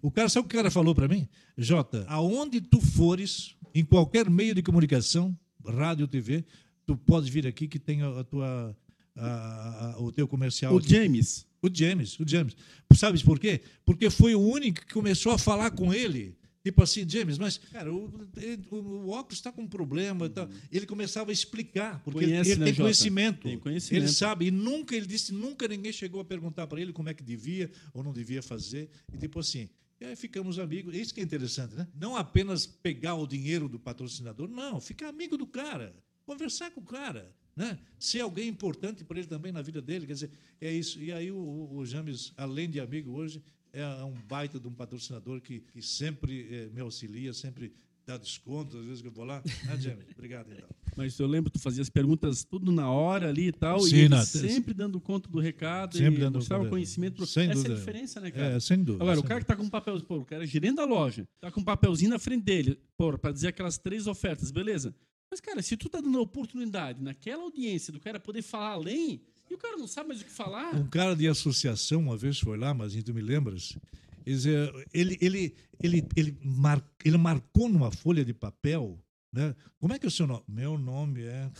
O 0.00 0.10
cara, 0.10 0.28
sabe 0.28 0.46
o 0.46 0.48
que 0.48 0.54
o 0.54 0.58
cara 0.58 0.70
falou 0.70 0.94
para 0.94 1.06
mim? 1.06 1.28
Jota, 1.56 2.04
aonde 2.08 2.60
tu 2.60 2.80
fores, 2.80 3.54
em 3.74 3.84
qualquer 3.84 4.28
meio 4.30 4.54
de 4.54 4.62
comunicação, 4.62 5.36
rádio, 5.66 6.08
TV, 6.08 6.44
tu 6.86 6.96
podes 6.96 7.28
vir 7.28 7.46
aqui 7.46 7.68
que 7.68 7.78
tem 7.78 8.02
a, 8.02 8.20
a 8.20 8.24
tua, 8.24 8.76
a- 9.16 9.94
a- 9.96 10.00
o 10.02 10.10
teu 10.12 10.26
comercial. 10.28 10.74
O 10.74 10.78
aqui. 10.78 10.90
James. 10.90 11.46
O 11.62 11.68
James, 11.72 12.18
o 12.20 12.24
James. 12.28 12.54
Sabes 12.94 13.22
por 13.22 13.38
quê? 13.38 13.60
Porque 13.84 14.10
foi 14.10 14.34
o 14.34 14.40
único 14.40 14.84
que 14.86 14.92
começou 14.92 15.32
a 15.32 15.38
falar 15.38 15.70
com 15.70 15.92
ele. 15.94 16.36
Tipo 16.62 16.82
assim, 16.82 17.06
James, 17.08 17.36
mas, 17.36 17.58
cara, 17.72 17.92
o, 17.92 18.10
ele- 18.38 18.62
o- 18.70 19.08
óculos 19.10 19.38
está 19.38 19.52
com 19.52 19.62
um 19.62 19.66
problema. 19.68 20.28
tal. 20.30 20.48
Ele 20.72 20.86
começava 20.86 21.30
a 21.30 21.32
explicar, 21.32 22.00
porque 22.02 22.20
Conhece, 22.24 22.50
ele 22.52 22.60
né, 22.60 22.66
tem 22.66 22.74
conhecimento. 22.74 23.42
Tem 23.42 23.58
conhecimento. 23.58 24.02
Ele 24.04 24.10
sabe, 24.12 24.46
e 24.46 24.50
nunca, 24.50 24.96
ele 24.96 25.06
disse, 25.06 25.32
nunca 25.32 25.68
ninguém 25.68 25.92
chegou 25.92 26.20
a 26.20 26.24
perguntar 26.24 26.66
para 26.66 26.80
ele 26.80 26.92
como 26.92 27.08
é 27.10 27.14
que 27.14 27.22
devia 27.22 27.70
ou 27.92 28.02
não 28.02 28.12
devia 28.14 28.42
fazer. 28.42 28.88
E 29.12 29.18
tipo 29.18 29.40
assim, 29.40 29.68
e 30.00 30.06
aí 30.06 30.16
ficamos 30.16 30.58
amigos. 30.58 30.94
Isso 30.94 31.12
que 31.12 31.20
é 31.20 31.22
interessante, 31.22 31.74
né? 31.74 31.86
Não 31.94 32.16
apenas 32.16 32.64
pegar 32.66 33.14
o 33.14 33.26
dinheiro 33.26 33.68
do 33.68 33.78
patrocinador, 33.78 34.48
não, 34.48 34.80
ficar 34.80 35.08
amigo 35.08 35.36
do 35.36 35.46
cara, 35.46 35.94
conversar 36.24 36.70
com 36.70 36.80
o 36.80 36.84
cara. 36.84 37.30
Né? 37.56 37.78
Ser 37.98 38.20
alguém 38.20 38.48
importante 38.48 39.04
para 39.04 39.18
ele 39.18 39.28
também 39.28 39.52
na 39.52 39.62
vida 39.62 39.80
dele, 39.80 40.06
quer 40.06 40.14
dizer, 40.14 40.30
é 40.60 40.72
isso. 40.72 41.00
E 41.00 41.12
aí 41.12 41.30
o, 41.30 41.36
o- 41.36 41.76
o 41.78 41.86
James, 41.86 42.32
além 42.36 42.68
de 42.68 42.80
amigo 42.80 43.12
hoje, 43.12 43.42
é 43.72 43.84
um 44.04 44.14
baita 44.28 44.58
de 44.58 44.66
um 44.68 44.72
patrocinador 44.72 45.40
que, 45.40 45.60
que 45.60 45.80
sempre 45.82 46.46
eh, 46.50 46.68
me 46.72 46.80
auxilia, 46.80 47.32
sempre 47.32 47.72
dá 48.06 48.16
desconto, 48.18 48.76
às 48.76 48.84
vezes 48.84 49.00
que 49.00 49.08
eu 49.08 49.12
vou 49.12 49.24
lá. 49.24 49.42
Né, 49.64 49.76
James? 49.80 50.04
Obrigado, 50.14 50.52
então. 50.52 50.68
Mas 50.96 51.18
eu 51.18 51.26
lembro, 51.26 51.50
tu 51.50 51.58
fazia 51.58 51.80
as 51.82 51.88
perguntas 51.88 52.44
tudo 52.44 52.70
na 52.70 52.88
hora 52.90 53.28
ali 53.30 53.46
e 53.48 53.52
tal, 53.52 53.80
Sim, 53.80 53.96
e 53.96 54.08
na- 54.08 54.24
sempre 54.24 54.74
dando 54.74 55.00
conta 55.00 55.28
do 55.28 55.40
recado, 55.40 55.96
Sempre 55.96 56.16
e 56.16 56.20
dando 56.20 56.36
mostrava 56.36 56.64
conta. 56.64 56.70
conhecimento. 56.74 57.16
pro- 57.16 57.26
Sem 57.26 57.44
Essa 57.44 57.52
é 57.52 57.54
dúvida. 57.54 57.74
a 57.74 57.78
diferença, 57.78 58.20
né, 58.20 58.30
cara? 58.30 58.54
É, 58.54 58.60
sem 58.60 58.78
dúvida. 58.82 59.02
Agora, 59.04 59.18
o 59.18 59.22
sem 59.22 59.28
cara 59.28 59.40
que 59.40 59.46
tá 59.46 59.56
com 59.56 59.62
um 59.62 59.70
papel, 59.70 60.00
pô, 60.02 60.18
o 60.18 60.24
cara 60.24 60.44
é 60.44 60.46
gerente 60.46 60.76
da 60.76 60.84
loja, 60.84 61.26
tá 61.40 61.50
com 61.50 61.60
um 61.60 61.64
papelzinho 61.64 62.10
na 62.10 62.18
frente 62.18 62.42
dele, 62.44 62.78
pô, 62.96 63.16
pra 63.18 63.32
dizer 63.32 63.48
aquelas 63.48 63.78
três 63.78 64.06
ofertas, 64.06 64.50
beleza. 64.50 64.94
Mas, 65.34 65.40
cara, 65.40 65.60
se 65.62 65.76
tu 65.76 65.88
tá 65.88 66.00
dando 66.00 66.16
a 66.16 66.20
oportunidade 66.20 67.02
naquela 67.02 67.42
audiência 67.42 67.92
do 67.92 67.98
cara 67.98 68.20
poder 68.20 68.40
falar 68.40 68.68
além, 68.68 69.20
e 69.50 69.54
o 69.54 69.58
cara 69.58 69.76
não 69.76 69.88
sabe 69.88 70.10
mais 70.10 70.20
o 70.20 70.24
que 70.24 70.30
falar, 70.30 70.76
Um 70.76 70.86
cara 70.86 71.16
de 71.16 71.26
associação 71.26 72.02
uma 72.02 72.16
vez 72.16 72.38
foi 72.38 72.56
lá, 72.56 72.72
mas 72.72 72.94
tu 73.02 73.12
me 73.12 73.20
lembras? 73.20 73.76
Ele, 74.24 75.18
ele, 75.20 75.56
ele, 75.82 76.08
ele, 76.14 76.38
mar, 76.40 76.80
ele 77.04 77.18
marcou 77.18 77.68
numa 77.68 77.90
folha 77.90 78.24
de 78.24 78.32
papel. 78.32 78.96
Né? 79.32 79.56
Como 79.80 79.92
é 79.92 79.98
que 79.98 80.06
é 80.06 80.08
o 80.08 80.12
seu 80.12 80.24
nome? 80.24 80.44
Meu 80.46 80.78
nome 80.78 81.24
é. 81.24 81.50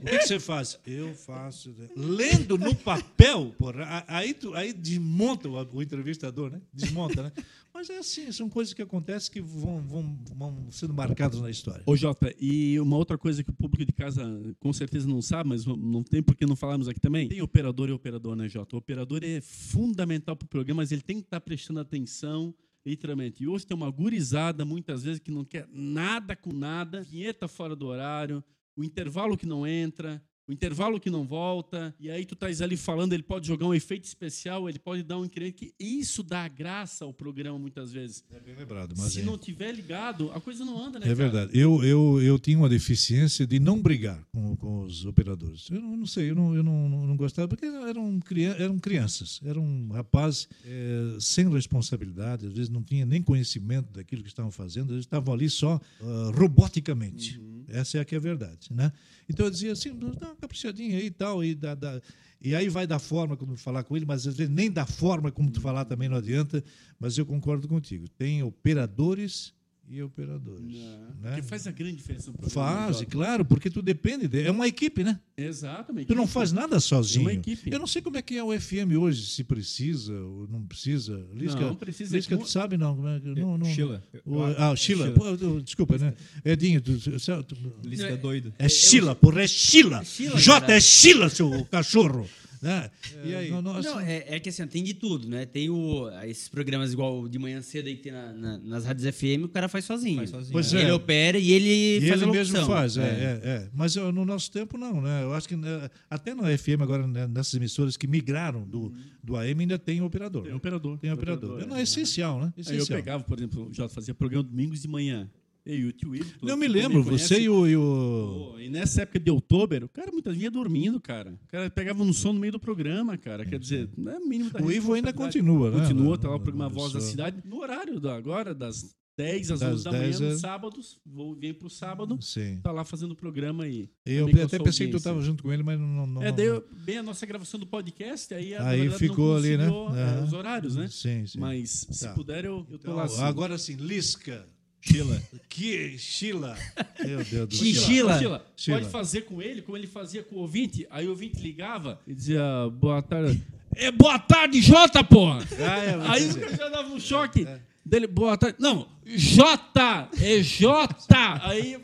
O 0.00 0.04
que, 0.04 0.18
que 0.18 0.26
você 0.26 0.38
faz? 0.40 0.78
Eu 0.86 1.14
faço. 1.14 1.74
Lendo 1.96 2.56
no 2.58 2.74
papel, 2.74 3.54
porra, 3.58 3.84
a- 3.84 4.18
aí, 4.18 4.34
tu, 4.34 4.54
aí 4.54 4.72
desmonta 4.72 5.48
o, 5.48 5.76
o 5.76 5.82
entrevistador, 5.82 6.50
né? 6.50 6.60
Desmonta, 6.72 7.22
né? 7.24 7.32
Mas 7.72 7.90
é 7.90 7.98
assim, 7.98 8.32
são 8.32 8.48
coisas 8.48 8.74
que 8.74 8.82
acontecem 8.82 9.30
que 9.30 9.40
vão, 9.40 9.80
vão, 9.82 10.18
vão 10.34 10.66
sendo 10.70 10.92
marcadas 10.92 11.40
na 11.40 11.48
história. 11.48 11.82
Ô, 11.86 11.94
Jota, 11.96 12.34
e 12.40 12.78
uma 12.80 12.96
outra 12.96 13.16
coisa 13.16 13.44
que 13.44 13.50
o 13.50 13.52
público 13.52 13.84
de 13.84 13.92
casa 13.92 14.24
com 14.58 14.72
certeza 14.72 15.06
não 15.06 15.22
sabe, 15.22 15.50
mas 15.50 15.64
não 15.64 16.02
tem 16.02 16.20
por 16.22 16.34
que 16.34 16.44
não 16.44 16.56
falarmos 16.56 16.88
aqui 16.88 16.98
também. 16.98 17.28
Tem 17.28 17.40
operador 17.42 17.88
e 17.88 17.92
operador, 17.92 18.34
né, 18.34 18.48
Jota? 18.48 18.74
O 18.74 18.78
operador 18.80 19.22
é 19.22 19.40
fundamental 19.40 20.34
para 20.34 20.46
o 20.46 20.48
programa, 20.48 20.82
mas 20.82 20.90
ele 20.90 21.02
tem 21.02 21.18
que 21.18 21.26
estar 21.26 21.40
prestando 21.40 21.78
atenção, 21.78 22.52
literalmente. 22.84 23.44
E 23.44 23.46
hoje 23.46 23.64
tem 23.66 23.76
uma 23.76 23.90
gurizada, 23.90 24.64
muitas 24.64 25.04
vezes, 25.04 25.20
que 25.20 25.30
não 25.30 25.44
quer 25.44 25.68
nada 25.72 26.34
com 26.34 26.52
nada, 26.52 27.02
vinheta 27.02 27.46
fora 27.46 27.76
do 27.76 27.86
horário, 27.86 28.42
o 28.78 28.84
intervalo 28.84 29.36
que 29.36 29.44
não 29.44 29.66
entra, 29.66 30.22
o 30.48 30.52
intervalo 30.52 30.98
que 30.98 31.10
não 31.10 31.24
volta, 31.24 31.94
e 32.00 32.10
aí 32.10 32.24
tu 32.24 32.32
estás 32.32 32.62
ali 32.62 32.76
falando, 32.76 33.12
ele 33.12 33.22
pode 33.22 33.46
jogar 33.46 33.66
um 33.66 33.74
efeito 33.74 34.04
especial, 34.04 34.66
ele 34.66 34.78
pode 34.78 35.02
dar 35.02 35.18
um 35.18 35.24
incrível, 35.26 35.52
que 35.52 35.74
isso 35.78 36.22
dá 36.22 36.48
graça 36.48 37.04
ao 37.04 37.12
programa 37.12 37.58
muitas 37.58 37.92
vezes. 37.92 38.24
É 38.30 38.40
bem 38.40 38.54
lembrado, 38.56 38.94
mas 38.96 39.12
Se 39.12 39.20
é. 39.20 39.24
não 39.24 39.36
tiver 39.36 39.72
ligado, 39.72 40.32
a 40.32 40.40
coisa 40.40 40.64
não 40.64 40.82
anda, 40.82 40.98
né, 40.98 41.04
É 41.04 41.14
cara? 41.14 41.14
verdade. 41.14 41.58
Eu, 41.58 41.84
eu, 41.84 42.22
eu 42.22 42.38
tinha 42.38 42.56
uma 42.56 42.68
deficiência 42.68 43.46
de 43.46 43.60
não 43.60 43.78
brigar 43.80 44.24
com, 44.32 44.56
com 44.56 44.84
os 44.84 45.04
operadores. 45.04 45.68
Eu 45.70 45.82
não, 45.82 45.96
não 45.98 46.06
sei, 46.06 46.30
eu 46.30 46.34
não, 46.34 46.54
eu 46.54 46.62
não, 46.62 46.88
não, 46.88 47.16
gostava, 47.16 47.46
porque 47.46 47.66
eram, 47.66 48.18
eram 48.58 48.78
crianças, 48.78 49.40
eram 49.44 49.88
rapazes 49.92 50.48
eh, 50.64 51.18
sem 51.20 51.46
responsabilidade, 51.50 52.46
às 52.46 52.52
vezes 52.54 52.70
não 52.70 52.82
tinha 52.82 53.04
nem 53.04 53.22
conhecimento 53.22 53.92
daquilo 53.92 54.22
que 54.22 54.28
estavam 54.28 54.50
fazendo, 54.50 54.94
eles 54.94 55.04
estavam 55.04 55.34
ali 55.34 55.50
só 55.50 55.78
ah, 56.00 56.32
roboticamente. 56.34 57.38
Essa 57.68 57.98
é 57.98 58.00
a 58.00 58.04
que 58.04 58.14
é 58.14 58.18
a 58.18 58.20
verdade. 58.20 58.68
Né? 58.70 58.90
Então 59.28 59.46
eu 59.46 59.50
dizia 59.50 59.72
assim, 59.72 59.94
dá 59.94 60.28
uma 60.28 60.36
caprichadinha 60.36 60.96
aí 60.98 61.06
e 61.06 61.10
tal, 61.10 61.44
e, 61.44 61.54
dá, 61.54 61.74
dá- 61.74 62.00
e 62.40 62.54
aí 62.54 62.68
vai 62.68 62.86
da 62.86 62.98
forma 62.98 63.36
como 63.36 63.56
falar 63.56 63.82
com 63.84 63.96
ele, 63.96 64.06
mas 64.06 64.26
às 64.26 64.36
vezes 64.36 64.52
nem 64.52 64.70
da 64.70 64.86
forma 64.86 65.30
como 65.30 65.50
tu 65.50 65.60
falar 65.60 65.84
também 65.84 66.08
não 66.08 66.16
adianta, 66.16 66.62
mas 66.98 67.18
eu 67.18 67.26
concordo 67.26 67.66
contigo. 67.68 68.08
Tem 68.08 68.42
operadores 68.42 69.52
e 69.90 70.02
operadores. 70.02 70.60
né? 70.62 71.06
Porque 71.22 71.42
faz 71.42 71.66
a 71.66 71.70
grande 71.72 71.96
diferença 71.96 72.30
no 72.30 72.36
programa. 72.38 72.86
Faz, 72.92 73.02
claro, 73.08 73.44
porque 73.44 73.70
tu 73.70 73.80
depende. 73.80 74.28
De, 74.28 74.42
é 74.42 74.50
uma 74.50 74.66
equipe, 74.68 75.02
né? 75.02 75.18
Exatamente. 75.36 76.06
Tu 76.06 76.14
não 76.14 76.26
faz 76.26 76.52
nada 76.52 76.78
sozinho. 76.80 77.22
É 77.28 77.32
uma 77.32 77.38
equipe. 77.40 77.70
Eu 77.72 77.78
não 77.78 77.86
sei 77.86 78.02
como 78.02 78.16
é 78.16 78.22
que 78.22 78.36
é 78.36 78.44
o 78.44 78.58
FM 78.58 78.96
hoje, 79.00 79.26
se 79.26 79.42
precisa 79.44 80.12
ou 80.12 80.46
não 80.48 80.62
precisa. 80.62 81.24
Lisca, 81.32 81.60
Não, 81.60 81.74
precisa. 81.74 82.14
Lisca, 82.16 82.36
tu 82.36 82.48
sabe 82.48 82.76
não? 82.76 83.08
É 83.08 83.20
que- 83.20 83.28
não, 83.40 83.56
não 83.58 83.66
Sheila. 83.66 84.02
O, 84.26 84.42
ah, 84.42 84.76
Sheila. 84.76 85.10
Pô, 85.12 85.36
desculpa, 85.62 85.96
né? 85.98 86.14
Edinho, 86.44 86.80
tu, 86.80 86.98
tu- 86.98 87.42
tu- 87.44 87.72
Lisca 87.84 88.06
é 88.08 88.16
doido. 88.16 88.52
é 88.58 88.68
Sheila, 88.68 89.14
porra, 89.14 89.42
é 89.42 89.46
Sheila. 89.48 90.04
Sheila, 90.04 90.36
Jota 90.38 90.72
é 90.72 90.80
Sheila, 90.80 91.28
seu 91.28 91.64
cachorro. 91.66 92.28
Né? 92.60 92.90
E 93.24 93.34
aí? 93.34 93.50
Não, 93.50 93.62
não, 93.62 93.76
assim, 93.76 93.88
Não, 93.88 94.00
é, 94.00 94.24
é 94.28 94.40
que 94.40 94.48
assim, 94.48 94.66
tem 94.66 94.82
de 94.82 94.94
tudo, 94.94 95.28
né? 95.28 95.46
Tem 95.46 95.70
o, 95.70 96.08
esses 96.24 96.48
programas 96.48 96.92
igual 96.92 97.28
de 97.28 97.38
manhã 97.38 97.60
cedo 97.62 97.86
aí 97.86 97.96
que 97.96 98.02
tem 98.02 98.12
na- 98.12 98.32
na- 98.32 98.58
nas 98.58 98.84
rádios 98.84 99.06
FM, 99.14 99.44
o 99.44 99.48
cara 99.48 99.68
faz 99.68 99.84
sozinho. 99.84 100.16
Faz 100.18 100.30
sozinho. 100.30 100.52
Pois 100.52 100.72
Ele 100.72 100.90
é. 100.90 100.92
opera 100.92 101.38
e 101.38 101.52
ele 101.52 102.04
E 102.04 102.08
faz 102.08 102.20
ele 102.22 102.30
a 102.30 102.32
mesmo 102.32 102.66
faz, 102.66 102.96
é, 102.96 103.02
é, 103.02 103.40
é. 103.48 103.68
Mas 103.74 103.96
ó, 103.96 104.10
no 104.10 104.24
nosso 104.24 104.50
tempo, 104.50 104.76
não, 104.76 105.00
né? 105.00 105.22
Eu 105.22 105.32
acho 105.34 105.48
que 105.48 105.56
né, 105.56 105.88
até 106.10 106.34
na 106.34 106.56
FM, 106.56 106.80
agora, 106.82 107.06
né, 107.06 107.26
nessas 107.26 107.54
emissoras 107.54 107.96
que 107.96 108.06
migraram 108.06 108.66
do, 108.66 108.92
do 109.22 109.36
AM, 109.36 109.60
ainda 109.62 109.78
tem 109.78 110.00
operador. 110.02 110.42
Tem 110.42 110.50
né? 110.52 110.56
operador. 110.56 110.98
Tem 110.98 111.12
operador. 111.12 111.66
Não, 111.66 111.76
é 111.76 111.82
essencial, 111.82 112.40
né? 112.40 112.52
Aí 112.56 112.62
eu 112.66 112.74
Essencial. 112.76 112.98
pegava, 112.98 113.22
por 113.24 113.38
exemplo, 113.38 113.68
já 113.72 113.88
fazia 113.88 114.14
programa 114.14 114.42
domingos 114.48 114.82
de 114.82 114.88
manhã. 114.88 115.28
Eu 115.68 115.78
e 115.80 115.84
o 115.84 115.92
tio 115.92 116.12
Não 116.42 116.56
me 116.56 116.66
lembro, 116.66 117.02
você 117.02 117.40
e 117.42 117.48
o. 117.48 117.66
E 117.66 117.76
o... 117.76 118.54
E 118.58 118.70
nessa 118.70 119.02
época 119.02 119.20
de 119.20 119.30
outubro, 119.30 119.84
o 119.84 119.88
cara 119.88 120.10
muitas 120.10 120.32
vezes 120.32 120.44
ia 120.44 120.50
dormindo, 120.50 120.98
cara. 120.98 121.38
O 121.44 121.46
cara 121.48 121.68
pegava 121.68 122.02
no 122.02 122.14
sono 122.14 122.34
no 122.34 122.40
meio 122.40 122.52
do 122.52 122.58
programa, 122.58 123.18
cara. 123.18 123.44
Quer 123.44 123.58
dizer, 123.58 123.90
não 123.96 124.12
é 124.12 124.18
mínimo 124.18 124.50
da 124.50 124.62
O 124.62 124.72
Ivo 124.72 124.94
ainda 124.94 125.12
continua, 125.12 125.70
né? 125.70 125.80
Continua, 125.80 126.16
tá 126.16 126.28
lá 126.30 126.36
o 126.36 126.40
programa 126.40 126.70
Voz 126.70 126.94
da 126.94 127.00
Cidade, 127.02 127.42
no 127.44 127.60
horário 127.60 128.00
da, 128.00 128.16
agora, 128.16 128.54
das 128.54 128.96
10 129.18 129.50
às 129.50 129.60
Das 129.60 129.72
11 129.74 129.84
da 129.84 129.90
manhã, 129.90 130.02
10 130.04 130.20
nos 130.20 130.34
a- 130.36 130.38
sábados. 130.38 130.98
Vou 131.04 131.34
vir 131.34 131.58
pro 131.58 131.68
sábado, 131.68 132.16
Sim. 132.22 132.60
tá 132.62 132.70
lá 132.72 132.82
fazendo 132.84 133.10
o 133.12 133.16
programa 133.16 133.64
aí. 133.64 133.90
Eu 134.06 134.26
até 134.44 134.58
pensei 134.58 134.86
que 134.86 134.92
tu 134.92 134.96
estava 134.98 135.20
junto 135.20 135.42
com 135.42 135.52
ele, 135.52 135.62
mas 135.62 135.78
não. 135.78 136.06
não 136.06 136.22
É, 136.22 136.28
não- 136.30 136.34
daí 136.36 136.46
eu- 136.46 136.64
bem 136.84 136.96
a 136.98 137.02
nossa 137.02 137.26
gravação 137.26 137.60
do 137.60 137.66
podcast, 137.66 138.32
aí, 138.32 138.54
Aí 138.54 138.80
verdade, 138.82 138.98
ficou 139.00 139.36
ali, 139.36 139.56
né? 139.58 139.66
é, 139.66 140.24
os 140.24 140.32
horários, 140.32 140.76
né? 140.76 140.88
Sim, 140.88 141.26
sim. 141.26 141.38
Mas 141.38 141.86
se 141.90 142.06
Tá. 142.06 142.14
puder, 142.14 142.44
eu, 142.46 142.58
eu 142.70 142.78
tô 142.78 142.90
Então, 142.90 142.94
lá 142.96 143.04
assim. 143.04 143.20
agora 143.22 143.58
sim, 143.58 143.74
Lisca. 143.74 144.46
Sheila. 144.80 145.22
Que 145.48 145.98
Sheila. 145.98 146.56
Meu 147.04 147.24
Deus 147.24 147.48
do 147.48 147.56
céu. 147.56 147.66
Sheila. 147.74 148.14
Ô, 148.14 148.18
Sheila, 148.18 148.46
Sheila. 148.56 148.78
pode 148.80 148.90
fazer 148.92 149.22
com 149.22 149.42
ele 149.42 149.60
como 149.62 149.76
ele 149.76 149.86
fazia 149.86 150.22
com 150.22 150.36
o 150.36 150.38
ouvinte. 150.40 150.86
Aí 150.90 151.06
o 151.06 151.10
ouvinte 151.10 151.40
ligava 151.40 152.00
e 152.06 152.14
dizia, 152.14 152.42
boa 152.72 153.02
tarde. 153.02 153.42
É 153.74 153.90
boa 153.92 154.18
tarde, 154.18 154.60
Jota, 154.62 155.04
porra! 155.04 155.38
Ah, 155.58 155.84
é, 155.84 156.10
Aí 156.10 156.28
o 156.30 156.40
cara 156.40 156.56
já 156.56 156.68
dava 156.68 156.88
um 156.88 156.98
choque 156.98 157.46
dele, 157.84 158.06
boa 158.06 158.36
tarde. 158.36 158.56
Não, 158.58 158.88
Jota! 159.04 160.08
É 160.20 160.42
Jota! 160.42 161.46
Aí, 161.48 161.78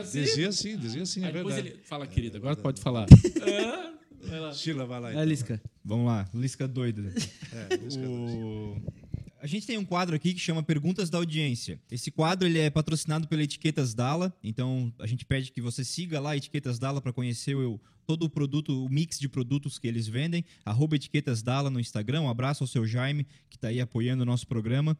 assim, 0.00 0.22
Dizia 0.22 0.48
assim, 0.48 0.76
dizia 0.76 1.02
assim, 1.02 1.24
é 1.24 1.30
depois 1.30 1.54
verdade. 1.54 1.76
ele 1.76 1.84
fala, 1.84 2.06
querida, 2.06 2.38
agora 2.38 2.56
pode 2.56 2.80
falar. 2.80 3.06
É, 4.26 4.28
vai 4.30 4.40
lá. 4.40 4.52
Sheila, 4.52 4.86
vai 4.86 5.00
lá. 5.00 5.08
É, 5.10 5.12
Então. 5.12 5.24
Lisca. 5.24 5.60
Vamos 5.84 6.06
lá, 6.06 6.28
Lisca 6.34 6.66
doida. 6.66 7.12
É, 7.52 7.76
Lisca. 7.76 8.00
O- 8.02 8.76
A 9.40 9.46
gente 9.46 9.66
tem 9.66 9.76
um 9.76 9.84
quadro 9.84 10.16
aqui 10.16 10.32
que 10.32 10.40
chama 10.40 10.62
Perguntas 10.62 11.10
da 11.10 11.18
Audiência. 11.18 11.78
Esse 11.90 12.10
quadro 12.10 12.48
ele 12.48 12.58
é 12.58 12.70
patrocinado 12.70 13.28
pela 13.28 13.42
Etiquetas 13.42 13.94
Dala, 13.94 14.34
então 14.42 14.92
a 14.98 15.06
gente 15.06 15.24
pede 15.24 15.52
que 15.52 15.60
você 15.60 15.84
siga 15.84 16.18
lá 16.18 16.36
Etiquetas 16.36 16.78
Dala 16.78 17.00
para 17.02 17.12
conhecer 17.12 17.54
o, 17.54 17.78
todo 18.06 18.24
o 18.24 18.30
produto, 18.30 18.84
o 18.84 18.88
mix 18.88 19.18
de 19.18 19.28
produtos 19.28 19.78
que 19.78 19.86
eles 19.86 20.08
vendem. 20.08 20.44
Arroba 20.64 20.96
Etiquetas 20.96 21.42
Dala 21.42 21.68
no 21.68 21.78
Instagram. 21.78 22.22
Um 22.22 22.30
abraço 22.30 22.64
ao 22.64 22.68
seu 22.68 22.86
Jaime, 22.86 23.26
que 23.50 23.56
está 23.56 23.68
aí 23.68 23.80
apoiando 23.80 24.22
o 24.22 24.26
nosso 24.26 24.46
programa. 24.46 24.96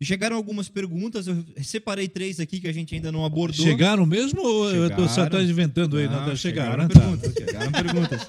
Chegaram 0.00 0.36
algumas 0.36 0.68
perguntas, 0.68 1.26
eu 1.26 1.44
separei 1.62 2.08
três 2.08 2.38
aqui 2.38 2.60
que 2.60 2.68
a 2.68 2.72
gente 2.72 2.94
ainda 2.94 3.10
não 3.10 3.24
abordou. 3.24 3.64
Chegaram 3.64 4.06
mesmo 4.06 4.40
ou 4.40 4.70
eu 4.70 4.90
tô, 4.90 5.02
só 5.08 5.24
Chegaram. 5.24 5.30
tá 5.30 5.42
inventando 5.42 5.96
aí? 5.96 6.06
Não, 6.06 6.26
Não, 6.26 6.36
chegaram, 6.36 6.88
chegaram? 6.88 6.88
Tá. 6.88 7.00
perguntas. 7.00 7.34
Chegaram 7.34 7.72
perguntas. 7.72 8.28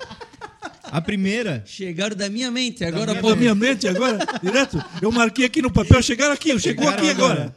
A 0.92 1.02
primeira 1.02 1.64
Chegaram 1.66 2.16
da 2.16 2.30
minha 2.30 2.50
mente, 2.52 2.84
agora 2.84 3.16
Pô, 3.16 3.30
pode. 3.30 3.40
minha 3.40 3.56
mente 3.56 3.88
agora, 3.88 4.20
direto. 4.42 4.84
Eu 5.02 5.12
marquei 5.12 5.46
aqui 5.46 5.62
no 5.62 5.72
papel, 5.72 6.02
chegaram 6.02 6.34
aqui, 6.34 6.58
chegou 6.60 6.86
Chegaram 6.86 6.98
aqui 6.98 7.10
agora. 7.10 7.56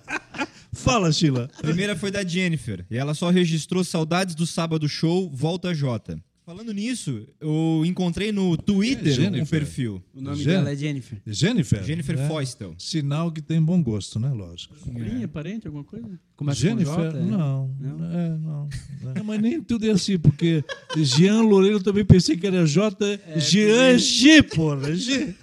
Fala, 0.73 1.13
Sheila. 1.13 1.51
A 1.59 1.63
primeira 1.63 1.95
foi 1.95 2.11
da 2.11 2.25
Jennifer. 2.25 2.85
E 2.91 2.97
ela 2.97 3.15
só 3.15 3.31
registrou 3.31 3.85
saudades 3.85 4.35
do 4.35 4.47
sábado 4.47 4.89
show, 4.89 5.31
volta 5.33 5.75
J. 5.75 6.17
Falando 6.45 6.73
nisso, 6.75 7.25
eu 7.41 7.85
encontrei 7.87 8.33
no 8.33 8.57
Twitter 8.57 9.13
É, 9.13 9.15
Jennifer. 9.15 9.43
um 9.43 9.47
perfil. 9.47 10.03
O 10.13 10.21
nome 10.21 10.39
Jen- 10.39 10.45
dela 10.55 10.73
é 10.73 10.77
Jennifer. 10.77 11.19
Jennifer. 11.25 11.85
Jennifer 11.85 12.17
né? 12.19 12.27
Foistel. 12.27 12.75
Sinal 12.77 13.31
que 13.31 13.41
tem 13.41 13.63
bom 13.63 13.81
gosto, 13.81 14.19
né? 14.19 14.29
Lógico. 14.29 14.75
Sobrinha, 14.77 15.29
parente, 15.29 15.69
alguma 15.69 15.85
coisa? 15.85 16.19
Começa 16.35 16.59
Jennifer? 16.61 16.95
com 16.95 17.01
J, 17.03 17.17
é? 17.19 17.23
não, 17.23 17.69
Não? 17.79 18.05
É, 18.13 18.29
não. 18.31 18.69
Não, 19.15 19.25
Mas 19.25 19.41
nem 19.41 19.63
tudo 19.63 19.87
é 19.87 19.91
assim, 19.93 20.19
porque 20.19 20.65
Jean 20.97 21.43
Loureiro 21.43 21.81
também 21.81 22.05
pensei 22.05 22.37
que 22.37 22.47
era 22.47 22.67
J. 22.67 23.21
Jean 23.37 23.97
G, 23.97 24.43
porra. 24.43 24.93
G. 24.97 25.35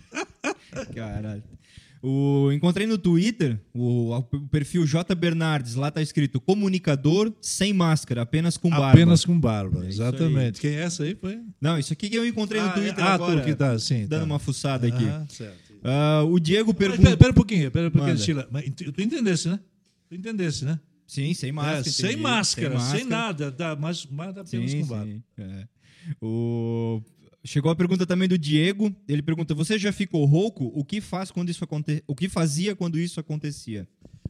Caralho. 0.94 1.44
O, 2.02 2.50
encontrei 2.54 2.88
no 2.88 2.98
Twitter 2.98 3.60
o, 3.74 4.16
o 4.16 4.24
perfil 4.50 4.86
J 4.86 5.14
Bernardes. 5.16 5.76
Lá 5.76 5.92
tá 5.92 6.02
escrito 6.02 6.40
comunicador 6.40 7.34
sem 7.42 7.74
máscara, 7.74 8.22
apenas 8.22 8.56
com 8.58 8.70
barba. 8.70 8.92
Apenas 8.92 9.26
com 9.26 9.38
barba, 9.40 9.84
É 9.86 9.88
exatamente. 9.90 10.62
Quem 10.62 10.72
é 10.76 10.82
essa 10.84 11.04
aí 11.04 11.14
foi? 11.16 11.40
Não, 11.60 11.78
isso 11.78 11.92
aqui 11.92 12.10
que 12.10 12.16
eu 12.16 12.26
encontrei 12.26 12.62
no 12.62 12.68
Ah, 12.68 12.72
Twitter 12.72 13.00
é- 13.04 13.08
ah, 13.08 13.14
agora. 13.16 13.42
que 13.42 13.54
tá, 13.54 13.78
sim. 13.78 14.08
dando 14.08 14.22
tá. 14.22 14.26
uma 14.26 14.40
fuçada 14.40 14.88
aqui. 14.88 15.06
Ah, 15.06 15.26
certo. 15.28 15.58
Ah, 15.84 16.24
o 16.24 16.40
Diego 16.40 16.70
Mas 16.72 16.78
Pera, 16.78 16.92
pergunta. 16.92 17.18
pera 17.18 17.32
um 17.32 17.36
pouquinho, 17.36 17.72
pera 17.72 17.88
um 17.88 17.92
pouquinho. 17.92 18.18
Sheila. 18.18 18.48
Mas 18.52 18.66
tu 18.76 18.92
tu 18.92 19.02
entendesse, 19.02 19.48
né? 19.50 19.60
Tu 20.10 20.16
entendesse, 20.16 20.66
né? 20.66 20.80
Sim, 21.08 21.34
sem 21.34 21.52
máscara. 21.52 21.80
É, 21.80 21.84
sem, 21.84 22.16
máscara, 22.18 22.70
sem, 22.80 23.04
máscara. 23.04 23.06
nada, 23.10 23.52
tá, 23.52 23.76
mas, 23.76 24.06
mas 24.06 24.38
apenas 24.38 24.72
Sim, 24.72 24.82
com 24.82 24.88
barba. 24.88 25.06
sim. 25.12 25.24
É. 25.38 25.68
O... 26.22 27.02
Chegou 27.44 27.72
a 27.72 27.76
pergunta 27.76 28.06
também 28.06 28.28
do 28.28 28.38
Diego. 28.38 28.94
Ele 29.08 29.22
pergunta: 29.22 29.54
Você 29.56 29.80
já 29.80 29.92
ficou 29.92 30.26
rouco? 30.26 30.72
O 30.74 30.84
que 30.84 31.00
faz 31.00 31.32
quando 31.32 31.50
isso 31.50 31.64
aconte... 31.64 32.04
O 32.06 32.16
que 32.16 32.28
fazia 32.28 32.76
quando 32.76 33.00
isso 33.00 33.20
acontecia? 33.20 33.88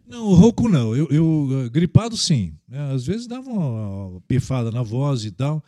Não, 0.07 0.33
rouco 0.33 0.67
não. 0.67 0.95
Eu, 0.95 1.07
eu, 1.09 1.65
eh, 1.65 1.69
gripado 1.69 2.17
sim. 2.17 2.53
né? 2.67 2.91
Às 2.93 3.05
vezes 3.05 3.27
dava 3.27 3.49
uma 3.49 4.21
pifada 4.21 4.71
na 4.71 4.81
voz 4.81 5.23
e 5.23 5.31
tal. 5.31 5.63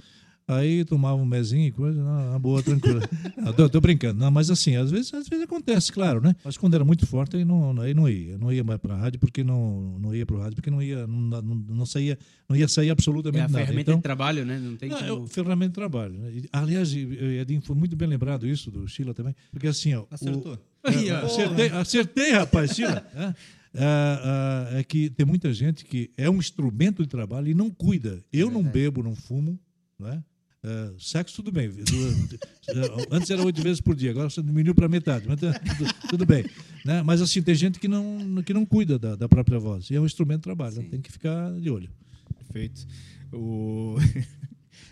Aí 0.54 0.84
tomava 0.84 1.16
um 1.22 1.26
mezinho 1.26 1.68
e 1.68 1.72
coisa, 1.72 2.04
na, 2.04 2.32
na 2.32 2.40
boa, 2.40 2.62
tranquila. 2.62 3.00
Não, 3.38 3.54
tô, 3.54 3.70
tô 3.70 3.80
brincando. 3.80 4.20
Não, 4.20 4.30
mas 4.30 4.50
assim, 4.52 4.76
às 4.76 4.92
vezes, 4.92 5.14
às 5.14 5.28
vezes 5.28 5.46
acontece, 5.46 5.92
claro, 5.92 6.20
né? 6.22 6.36
Mas 6.44 6.58
quando 6.58 6.74
era 6.74 6.84
muito 6.84 7.06
forte, 7.08 7.38
aí 7.38 7.46
não, 7.46 7.80
aí 7.82 7.94
não 7.94 8.10
ia. 8.10 8.38
Não 8.38 8.52
ia 8.52 8.64
mais 8.64 8.80
pra 8.80 8.96
rádio 8.96 9.20
porque 9.20 9.44
não, 9.44 9.98
não 10.00 10.14
ia 10.14 10.26
pro 10.26 10.38
rádio, 10.40 10.56
porque 10.56 10.70
não 10.70 10.82
ia, 10.82 11.08
não, 11.08 11.42
não, 11.42 11.56
não 11.56 11.86
saía, 11.86 12.18
não 12.50 12.56
ia 12.56 12.68
sair 12.68 12.90
É 12.90 12.92
absolutamente 12.92 13.40
a 13.46 13.48
nada. 13.48 13.60
ferramenta 13.60 13.82
Então, 13.92 13.96
de 13.98 14.04
trabalho, 14.04 14.46
né? 14.46 14.60
Não 14.60 14.76
tem 14.76 14.90
não, 14.90 14.98
é 14.98 15.12
o 15.12 15.16
como... 15.16 15.28
ferramenta 15.28 15.70
de 15.70 15.76
trabalho. 15.76 16.14
né? 16.20 16.42
Aliás, 16.52 16.94
Edinho, 16.94 17.62
foi 17.62 17.76
muito 17.76 17.96
bem 17.96 18.08
lembrado 18.10 18.46
isso 18.48 18.70
do 18.70 18.88
Sheila 18.88 19.14
também, 19.14 19.34
porque 19.52 19.68
assim, 19.68 19.94
ó, 19.96 20.02
o- 20.02 20.08
Acertou. 20.12 20.60
Aí, 20.84 21.12
ó. 21.12 21.26
acertei, 21.26 21.70
acertei, 21.70 22.32
rapaz, 22.34 22.72
Sheila. 22.76 23.06
É, 23.74 23.82
Ah, 23.84 24.68
ah, 24.74 24.80
é 24.80 24.84
que 24.84 25.10
tem 25.10 25.26
muita 25.26 25.54
gente 25.54 25.86
que 25.86 26.12
é 26.18 26.30
um 26.30 26.36
instrumento 26.40 27.04
de 27.04 27.08
trabalho 27.08 27.48
e 27.48 27.54
não 27.54 27.70
cuida. 27.70 28.22
Eu 28.34 28.52
não 28.52 28.62
bebo, 28.64 29.02
não 29.02 29.16
fumo, 29.16 29.58
não 29.98 30.10
é? 30.10 30.22
Ah, 30.64 30.92
sexo 31.00 31.38
tudo 31.38 31.52
bem. 31.52 31.72
Antes 33.12 33.30
era 33.30 33.44
oito 33.44 33.62
vezes 33.62 33.82
por 33.82 33.96
dia, 33.96 34.12
agora 34.12 34.30
você 34.30 34.42
diminuiu 34.42 34.76
para 34.76 34.88
metade, 34.88 35.26
mas 35.28 35.40
tá- 35.40 35.54
tudo, 35.78 35.94
tudo 36.10 36.26
bem. 36.26 36.46
Né? 36.86 37.02
Mas 37.04 37.22
assim, 37.22 37.42
tem 37.42 37.56
gente 37.56 37.80
que 37.80 37.88
não, 37.88 38.42
que 38.46 38.54
não 38.54 38.66
cuida 38.66 38.98
da, 39.00 39.16
da 39.16 39.28
própria 39.28 39.60
voz. 39.60 39.90
E 39.90 39.96
é 39.96 40.00
um 40.02 40.06
instrumento 40.06 40.38
de 40.40 40.44
trabalho, 40.44 40.76
né? 40.76 40.88
tem 40.90 41.02
que 41.02 41.12
ficar 41.12 41.52
de 41.60 41.70
olho. 41.70 41.90
Perfeito. 42.38 42.86
O... 43.34 43.96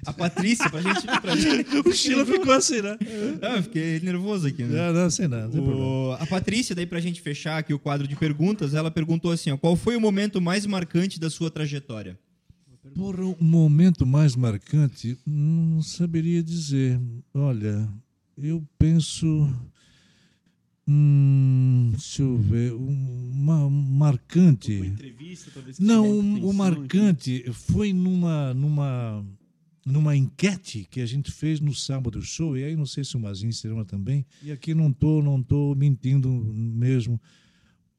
A 0.06 0.14
Patrícia, 0.14 0.70
pra 0.70 0.82
gente. 0.82 1.02
Pra 1.22 1.36
gente... 1.36 1.70
O 1.86 1.92
Sheila 1.94 2.26
ficou 2.26 2.54
assim, 2.54 2.82
né? 2.82 2.98
Ah, 3.42 3.58
eu 3.58 3.64
fiquei 3.64 4.00
nervoso 4.00 4.48
aqui, 4.48 4.64
né? 4.64 4.88
Não, 4.92 4.94
não 5.04 5.10
sei 5.10 5.28
não, 5.28 5.42
não 5.42 5.50
problema. 5.52 5.78
O- 5.82 6.12
A 6.20 6.26
Patrícia, 6.26 6.74
daí 6.74 6.86
pra 6.86 7.02
gente 7.02 7.20
fechar 7.22 7.58
aqui 7.58 7.74
o 7.74 7.80
quadro 7.80 8.08
de 8.08 8.16
perguntas, 8.16 8.74
ela 8.74 8.90
perguntou 8.90 9.30
assim: 9.32 9.52
ó, 9.52 9.58
qual 9.58 9.76
foi 9.76 9.98
o 9.98 10.02
momento 10.02 10.40
mais 10.40 10.66
marcante 10.66 11.20
da 11.20 11.30
sua 11.30 11.52
trajetória? 11.52 12.18
Porra, 12.96 13.24
o 13.26 13.44
momento 13.44 14.06
mais 14.06 14.36
marcante, 14.36 15.18
não 15.26 15.82
saberia 15.82 16.42
dizer. 16.44 17.00
Olha, 17.34 17.88
eu 18.38 18.66
penso. 18.78 19.26
Hum, 20.88 21.90
deixa 21.92 22.24
eu 22.24 22.38
ver. 22.38 22.74
Uma 22.74 23.70
marcante. 23.70 24.76
Uma 24.78 24.88
entrevista, 24.88 25.52
talvez. 25.54 25.80
Não, 25.80 26.20
o- 26.20 26.54
marcante 26.54 27.44
foi 27.54 27.94
numa, 27.94 28.54
numa, 28.54 29.26
numa 29.86 30.16
enquete 30.16 30.88
que 30.90 31.00
a 31.02 31.06
gente 31.06 31.32
fez 31.32 31.60
no 31.60 31.74
sábado 31.76 32.22
show, 32.22 32.58
e 32.58 32.64
aí 32.64 32.76
não 32.76 32.86
sei 32.88 33.04
se 33.04 33.16
o 33.16 33.20
Mazinho 33.20 33.54
se 33.54 33.68
lembra 33.68 33.86
também, 33.86 34.26
e 34.44 34.52
aqui 34.52 34.74
não 34.74 34.92
tô, 34.92 35.22
não 35.22 35.42
tô 35.44 35.76
mentindo 35.76 36.30
mesmo. 36.30 37.22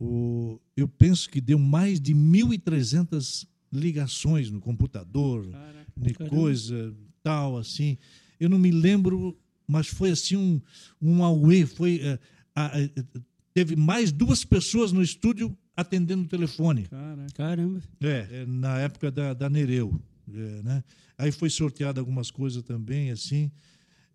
O, 0.01 0.59
eu 0.76 0.88
penso 0.88 1.28
que 1.28 1.41
deu 1.41 1.59
mais 1.59 2.01
de 2.01 2.14
1.300 2.14 3.47
ligações 3.72 4.50
no 4.50 4.60
computador. 4.60 5.46
Caraca. 5.50 5.86
de 5.96 6.14
Caramba. 6.14 6.36
coisa 6.36 6.94
tal, 7.22 7.58
assim. 7.58 7.96
Eu 8.38 8.48
não 8.48 8.58
me 8.58 8.70
lembro, 8.70 9.38
mas 9.66 9.86
foi 9.88 10.10
assim 10.10 10.36
um, 10.36 10.60
um 11.00 11.22
auê, 11.24 11.66
foi... 11.66 12.00
eh, 12.02 12.18
a- 12.54 12.72
eh, 12.80 12.90
teve 13.52 13.76
mais 13.76 14.10
duas 14.12 14.44
pessoas 14.44 14.92
no 14.92 15.02
estúdio 15.02 15.56
atendendo 15.76 16.22
o 16.24 16.28
telefone. 16.28 16.84
Caraca. 16.86 17.32
Caramba. 17.34 17.80
É, 18.00 18.28
é, 18.30 18.46
na 18.46 18.78
época 18.78 19.10
da, 19.10 19.34
da 19.34 19.48
Nereu. 19.50 20.00
é, 20.32 20.62
né? 20.62 20.84
Aí 21.18 21.30
foi 21.30 21.50
sorteado 21.50 22.00
algumas 22.00 22.30
coisas 22.30 22.62
também, 22.62 23.10
assim. 23.10 23.50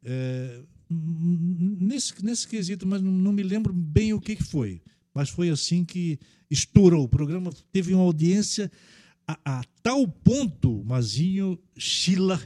É, 0.04 0.62
nesse, 0.90 2.14
nesse 2.24 2.48
quesito, 2.48 2.88
mas 2.88 3.02
não, 3.02 3.12
não 3.12 3.32
me 3.32 3.44
lembro 3.44 3.74
bem 3.74 4.14
o 4.14 4.20
que, 4.20 4.36
que 4.36 4.44
foi. 4.44 4.82
Mas 5.14 5.30
foi 5.30 5.50
assim 5.50 5.86
que 5.86 6.20
estourou. 6.50 7.04
O 7.04 7.10
programa 7.10 7.52
teve 7.72 7.94
uma 7.94 8.04
audiência 8.04 8.72
a, 9.28 9.60
a 9.60 9.64
tal 9.82 10.08
ponto, 10.08 10.84
Mazinho, 10.86 11.58
Sheila 11.78 12.42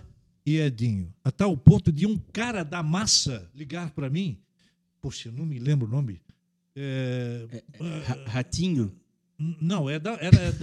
e 0.46 0.58
Edinho, 0.58 1.14
a 1.24 1.32
tal 1.32 1.56
ponto 1.58 1.92
de 1.92 2.06
um 2.06 2.18
cara 2.18 2.64
da 2.64 2.82
massa 2.84 3.50
ligar 3.54 3.92
para 3.92 4.10
mim. 4.10 4.38
Poxa, 5.02 5.30
eu 5.30 5.34
não 5.34 5.46
me 5.46 5.60
lembro 5.60 5.88
o 5.88 5.92
nome. 5.92 6.22
É, 6.76 7.48
Ra- 8.06 8.24
Ratinho. 8.28 8.94
N- 9.40 9.56
Não, 9.62 9.90
é 9.90 9.96
era, 9.96 10.12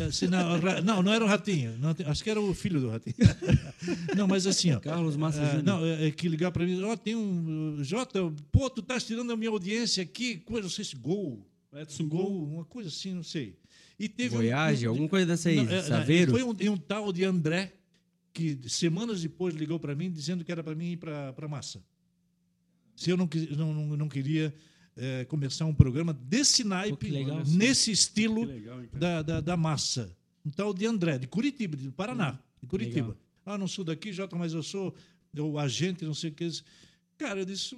é 0.03 0.11
se 0.13 0.27
não, 0.29 1.03
não, 1.03 1.13
era 1.13 1.25
o 1.25 1.29
Ratinho. 1.29 1.77
não, 1.79 1.95
acho 2.11 2.23
que 2.23 2.29
era 2.31 2.41
o 2.41 2.53
filho 2.55 2.81
do 2.81 2.91
Ratinho. 2.91 3.17
Não, 4.17 4.27
mas 4.27 4.47
assim, 4.47 4.73
ó. 4.73 4.81
Carlos 4.81 5.17
Massa 5.17 5.41
é, 5.41 5.47
Júnior. 5.47 5.63
não, 5.65 5.85
é, 5.85 6.07
é 6.09 6.11
que 6.11 6.29
ligar 6.29 6.51
para 6.51 6.65
mim, 6.67 6.83
ó, 6.83 6.97
tem 6.97 7.15
um. 7.15 7.79
Jota, 7.85 8.19
pô, 8.51 8.69
tu 8.69 8.81
estás 8.81 9.05
tirando 9.05 9.31
a 9.33 9.37
minha 9.37 9.51
audiência 9.51 10.03
aqui, 10.03 10.37
coisa, 10.39 10.63
não 10.65 10.71
sei 10.71 10.85
se 10.85 10.97
gol. 10.97 11.47
Edson 11.75 12.09
Gol. 12.09 12.45
uma 12.45 12.65
coisa 12.65 12.89
assim, 12.89 13.13
não 13.15 13.23
sei. 13.23 13.57
E 13.99 14.09
teve 14.09 14.35
um- 14.35 14.39
Voyage, 14.39 14.87
um, 14.87 14.91
alguma 14.91 15.09
coisa 15.09 15.27
dessa 15.27 15.49
aí. 15.49 15.57
não, 15.57 15.73
é, 15.73 15.83
Saveiro. 15.83 16.33
Foi 16.33 16.43
um, 16.43 16.73
um 16.73 16.77
tal 16.77 17.13
de 17.13 17.25
André, 17.25 17.73
que 18.33 18.59
semanas 18.69 19.23
depois 19.23 19.55
ligou 19.55 19.79
para 19.81 19.95
mim 19.95 20.11
dizendo 20.11 20.45
que 20.45 20.53
era 20.53 20.63
para 20.63 20.75
mim 20.75 20.93
ir 20.93 20.97
para 20.99 21.49
Massa. 21.49 21.83
Se 22.95 23.11
eu 23.11 23.17
não, 23.17 23.29
não, 23.57 23.75
não, 23.75 23.97
não 23.97 24.09
queria 24.09 24.55
é, 24.97 25.25
começar 25.27 25.67
um 25.67 25.75
programa 25.75 26.15
desse 26.15 26.65
naipe, 26.65 27.07
que 27.07 27.13
legal. 27.13 27.43
nesse 27.47 27.91
estilo 27.91 28.45
legal, 28.45 28.77
cara? 28.79 28.89
da, 28.99 29.23
da, 29.23 29.41
da 29.41 29.57
massa. 29.57 30.17
Um 30.45 30.51
tal 30.51 30.73
de 30.73 30.87
André, 30.87 31.19
de 31.19 31.27
Curitiba, 31.27 31.77
do 31.77 31.93
Paraná, 31.93 32.39
de 32.61 32.67
Curitiba. 32.67 33.09
Legal. 33.09 33.21
Ah, 33.45 33.59
não 33.59 33.69
sou 33.69 33.85
daqui, 33.85 34.13
Jota, 34.13 34.35
mas 34.37 34.55
eu 34.55 34.63
sou 34.63 34.95
o 35.37 35.59
agente, 35.59 36.05
não 36.05 36.15
sei 36.15 36.31
o 36.31 36.33
que. 36.33 36.49
Cara, 37.19 37.41
eu 37.41 37.45
disse, 37.45 37.77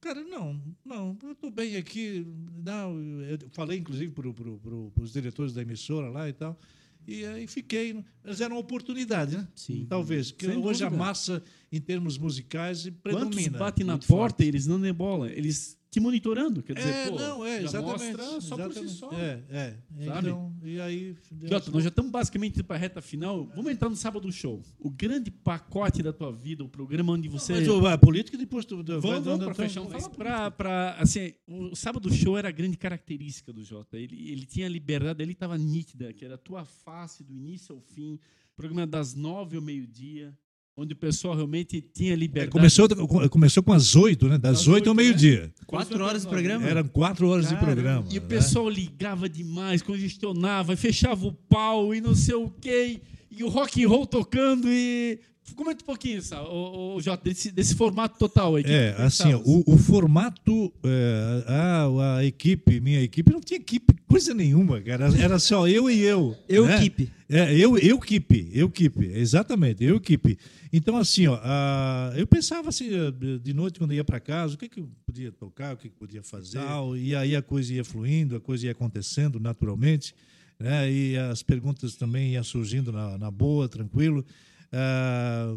cara, 0.00 0.22
não, 0.22 0.60
não, 0.84 1.16
eu 1.22 1.32
estou 1.32 1.50
bem 1.50 1.76
aqui. 1.76 2.26
Não, 2.64 2.98
eu 3.22 3.38
falei, 3.52 3.78
inclusive, 3.78 4.12
para 4.12 4.32
pro, 4.32 4.92
os 5.00 5.12
diretores 5.12 5.52
da 5.52 5.62
emissora 5.62 6.08
lá 6.08 6.28
e 6.28 6.32
tal. 6.32 6.58
E 7.06 7.24
aí 7.24 7.46
fiquei. 7.46 8.04
Mas 8.22 8.40
era 8.40 8.52
uma 8.52 8.60
oportunidade, 8.60 9.36
né? 9.36 9.48
Sim. 9.54 9.86
Talvez. 9.88 10.30
Porque 10.30 10.46
hoje 10.46 10.84
a 10.84 10.88
dúvida. 10.88 11.04
massa, 11.04 11.42
em 11.72 11.80
termos 11.80 12.18
musicais, 12.18 12.84
Quantos 12.84 13.00
predomina. 13.02 13.58
batem 13.58 13.86
na 13.86 13.94
porta 13.94 14.06
forte. 14.06 14.44
eles 14.44 14.66
não 14.66 14.80
dêem 14.80 14.92
bola? 14.92 15.30
Eles 15.30 15.79
te 15.90 15.98
monitorando. 15.98 16.62
Quer 16.62 16.74
dizer, 16.76 16.88
É, 16.88 17.08
pô, 17.10 17.16
não, 17.18 17.44
é, 17.44 17.62
já 17.62 17.64
exatamente. 17.80 18.16
mostra 18.16 18.40
só 18.40 18.56
por 18.56 18.72
si 18.72 18.78
exatamente. 18.78 18.92
só. 18.94 19.12
É, 19.12 19.42
é. 19.50 19.78
Sabe? 20.06 20.28
Então, 20.28 20.56
e 20.62 20.80
aí. 20.80 21.16
Jota, 21.42 21.70
nós 21.72 21.82
já 21.82 21.88
estamos 21.88 22.10
basicamente 22.12 22.54
indo 22.54 22.64
para 22.64 22.76
a 22.76 22.78
reta 22.78 23.02
final. 23.02 23.46
Vamos 23.56 23.72
entrar 23.72 23.88
no 23.88 23.96
sábado 23.96 24.30
show. 24.30 24.62
O 24.78 24.88
grande 24.88 25.30
pacote 25.30 26.02
da 26.02 26.12
tua 26.12 26.30
vida, 26.32 26.62
o 26.62 26.68
programa 26.68 27.12
onde 27.12 27.28
você. 27.28 27.52
Mas 27.54 27.68
o- 27.68 27.86
a 27.86 27.98
política 27.98 28.38
depois 28.38 28.64
tu, 28.64 28.76
vai 28.76 28.84
Vamos, 29.00 29.24
vamos 29.24 29.24
para 29.24 29.34
então, 29.36 29.54
fechar 29.54 29.80
um 29.82 30.10
pra, 30.10 30.50
pra, 30.50 30.94
assim, 30.98 31.32
O 31.48 31.74
sábado 31.74 32.12
show 32.14 32.38
era 32.38 32.48
a 32.48 32.52
grande 32.52 32.76
característica 32.76 33.52
do 33.52 33.62
Jota. 33.64 33.98
Ele, 33.98 34.30
ele 34.30 34.46
tinha 34.46 34.68
liberdade, 34.68 35.20
ele 35.22 35.32
estava 35.32 35.58
nítida, 35.58 36.12
que 36.12 36.24
era 36.24 36.36
a 36.36 36.38
tua 36.38 36.64
face 36.64 37.24
do 37.24 37.34
início 37.34 37.74
ao 37.74 37.80
fim. 37.80 38.18
Programa 38.54 38.86
das 38.86 39.14
nove 39.14 39.56
ao 39.56 39.62
meio-dia, 39.62 40.36
onde 40.80 40.94
o 40.94 40.96
pessoal 40.96 41.34
realmente 41.34 41.80
tinha 41.92 42.14
É, 42.14 42.16
liberdade. 42.16 42.50
começou, 42.50 42.88
começou 43.28 43.62
com 43.62 43.72
as 43.72 43.94
oito, 43.94 44.26
né? 44.28 44.38
Das 44.38 44.60
oito 44.66 44.68
ao 44.68 44.74
oito, 44.74 44.94
né? 44.94 45.02
meio-dia. 45.02 45.52
Quatro 45.66 46.02
horas 46.02 46.22
de 46.22 46.28
programa? 46.28 46.66
Eram 46.66 46.88
quatro 46.88 47.28
horas 47.28 47.48
de 47.48 47.54
Cara, 47.54 47.66
programa. 47.66 48.06
E 48.10 48.18
o 48.18 48.22
né? 48.22 48.26
pessoal 48.28 48.68
ligava 48.70 49.28
demais, 49.28 49.82
congestionava, 49.82 50.74
fechava 50.76 51.26
o 51.26 51.32
pau 51.32 51.94
e 51.94 52.00
não 52.00 52.14
sei 52.14 52.34
o 52.34 52.48
quê, 52.48 53.00
e 53.30 53.44
o 53.44 53.48
rock 53.48 53.84
and 53.84 53.88
roll 53.88 54.06
tocando 54.06 54.66
e 54.68 55.18
comenta 55.54 55.82
um 55.82 55.86
pouquinho, 55.86 56.22
sabe, 56.22 56.48
o, 56.48 56.96
o, 56.96 57.00
Jota, 57.00 57.28
desse, 57.28 57.50
desse 57.50 57.74
formato 57.74 58.18
total 58.18 58.56
aí. 58.56 58.64
É, 58.66 58.94
assim, 58.98 59.34
o, 59.34 59.64
o 59.66 59.76
formato, 59.76 60.72
é, 60.84 61.44
a, 61.46 62.16
a 62.18 62.24
equipe, 62.24 62.80
minha 62.80 63.00
equipe, 63.02 63.32
não 63.32 63.40
tinha 63.40 63.58
equipe, 63.58 63.94
coisa 64.06 64.32
nenhuma, 64.32 64.80
cara. 64.80 65.08
Era 65.18 65.38
só 65.38 65.66
eu 65.68 65.90
e 65.90 66.00
eu. 66.00 66.36
Eu, 66.48 66.66
né? 66.66 66.76
equipe. 66.76 67.10
É, 67.28 67.54
eu, 67.56 67.78
eu 67.78 67.96
equipe, 67.96 68.50
eu 68.52 68.66
equipe, 68.66 69.06
exatamente, 69.06 69.84
eu 69.84 69.96
equipe. 69.96 70.36
Então, 70.72 70.96
assim, 70.96 71.28
ó, 71.28 71.38
a- 71.42 72.12
eu 72.16 72.26
pensava 72.26 72.68
assim, 72.70 72.88
eh, 72.92 73.38
de 73.40 73.54
noite, 73.54 73.78
quando 73.78 73.94
ia 73.94 74.02
para 74.02 74.18
casa, 74.18 74.54
o 74.54 74.58
que, 74.58 74.68
que 74.68 74.80
eu 74.80 74.88
podia 75.06 75.30
tocar, 75.30 75.74
o 75.74 75.76
que, 75.76 75.88
que 75.88 75.94
podia 75.94 76.24
fazer. 76.24 76.58
Tal, 76.58 76.96
e 76.96 77.14
aí 77.14 77.36
a 77.36 77.42
coisa 77.42 77.72
ia 77.72 77.84
fluindo, 77.84 78.34
a 78.34 78.40
coisa 78.40 78.66
ia 78.66 78.72
acontecendo 78.72 79.38
naturalmente, 79.38 80.12
né? 80.58 80.90
e 80.90 81.16
as 81.16 81.40
perguntas 81.42 81.94
também 81.94 82.32
iam 82.32 82.42
surgindo 82.42 82.90
na, 82.90 83.16
na 83.16 83.30
boa, 83.30 83.68
tranquilo. 83.68 84.24
Ah, 84.72 85.54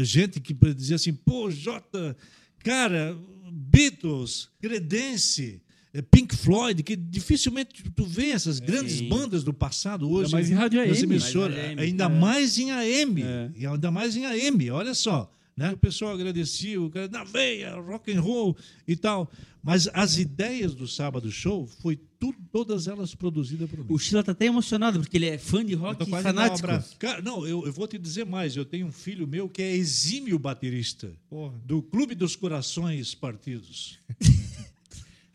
gente 0.00 0.40
que 0.40 0.54
dizia 0.74 0.96
assim, 0.96 1.12
pô, 1.12 1.50
Jota, 1.50 2.16
cara, 2.60 3.16
Beatles, 3.52 4.48
Credense, 4.60 5.60
eh, 5.92 6.02
Pink 6.02 6.34
Floyd, 6.34 6.82
que 6.82 6.96
dificilmente 6.96 7.82
tu 7.94 8.04
vê 8.04 8.30
essas 8.30 8.58
grandes 8.58 8.98
Sim. 8.98 9.08
bandas 9.08 9.44
do 9.44 9.52
passado 9.52 10.10
hoje. 10.10 10.32
mais 10.32 10.50
em 10.50 10.54
rádio 10.54 10.80
AM. 10.80 10.98
emissoras, 11.02 11.56
Mais 11.56 11.70
AM, 11.72 11.80
ainda 11.82 12.04
é. 12.04 12.08
mais 12.08 12.58
em 12.58 12.70
AM, 12.70 13.22
É. 13.22 13.50
e 13.56 13.66
ainda 13.66 13.90
mais 13.90 14.16
em 14.16 14.24
AM, 14.26 14.70
olha 14.70 14.94
só. 14.94 15.30
Né? 15.56 15.72
O 15.72 15.76
pessoal 15.78 16.12
agradecia, 16.12 16.80
o 16.80 16.90
cara, 16.90 17.08
na 17.08 17.24
veia, 17.24 17.74
rock 17.76 18.12
and 18.12 18.20
roll 18.20 18.54
e 18.86 18.94
tal. 18.94 19.30
Mas 19.62 19.88
as 19.94 20.18
ideias 20.18 20.74
do 20.74 20.86
Sábado 20.86 21.30
Show 21.32 21.66
foi 21.66 21.98
tudo, 22.18 22.38
todas 22.50 22.86
elas 22.88 23.14
produzidas 23.14 23.68
por 23.68 23.78
mim. 23.78 23.86
O 23.88 23.98
Sheila 23.98 24.22
tá 24.22 24.32
até 24.32 24.46
emocionado, 24.46 25.00
porque 25.00 25.16
ele 25.16 25.26
é 25.26 25.38
fã 25.38 25.64
de 25.64 25.72
Eu 25.74 25.78
rock 25.78 26.02
um 26.04 26.06
fanático. 26.06 26.66
abraço. 26.66 26.96
Cara, 26.98 27.22
não, 27.22 27.46
eu, 27.46 27.66
eu 27.66 27.72
vou 27.72 27.86
te 27.86 27.98
dizer 27.98 28.24
mais. 28.26 28.56
Eu 28.56 28.64
tenho 28.64 28.86
um 28.86 28.92
filho 28.92 29.26
meu 29.26 29.48
que 29.48 29.62
é 29.62 29.74
exímio 29.74 30.38
baterista 30.38 31.12
Porra. 31.28 31.58
do 31.64 31.82
Clube 31.82 32.14
dos 32.14 32.34
Corações 32.36 33.14
Partidos. 33.14 33.98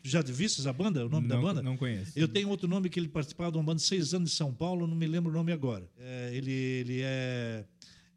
Já 0.04 0.20
viste 0.20 0.66
a 0.66 0.72
banda? 0.72 1.06
O 1.06 1.08
nome 1.08 1.28
da 1.28 1.36
não, 1.36 1.42
banda? 1.42 1.62
Não 1.62 1.76
conheço. 1.76 2.12
Eu 2.16 2.26
tenho 2.26 2.48
outro 2.48 2.66
nome 2.66 2.88
que 2.88 2.98
ele 2.98 3.08
participava 3.08 3.52
de 3.52 3.58
uma 3.58 3.62
banda 3.64 3.76
de 3.76 3.86
seis 3.86 4.12
anos 4.12 4.30
de 4.30 4.36
São 4.36 4.52
Paulo, 4.52 4.86
não 4.86 4.96
me 4.96 5.06
lembro 5.06 5.30
o 5.30 5.34
nome 5.34 5.52
agora. 5.52 5.88
É, 5.96 6.30
ele, 6.34 6.50
ele, 6.50 7.00
é, 7.02 7.64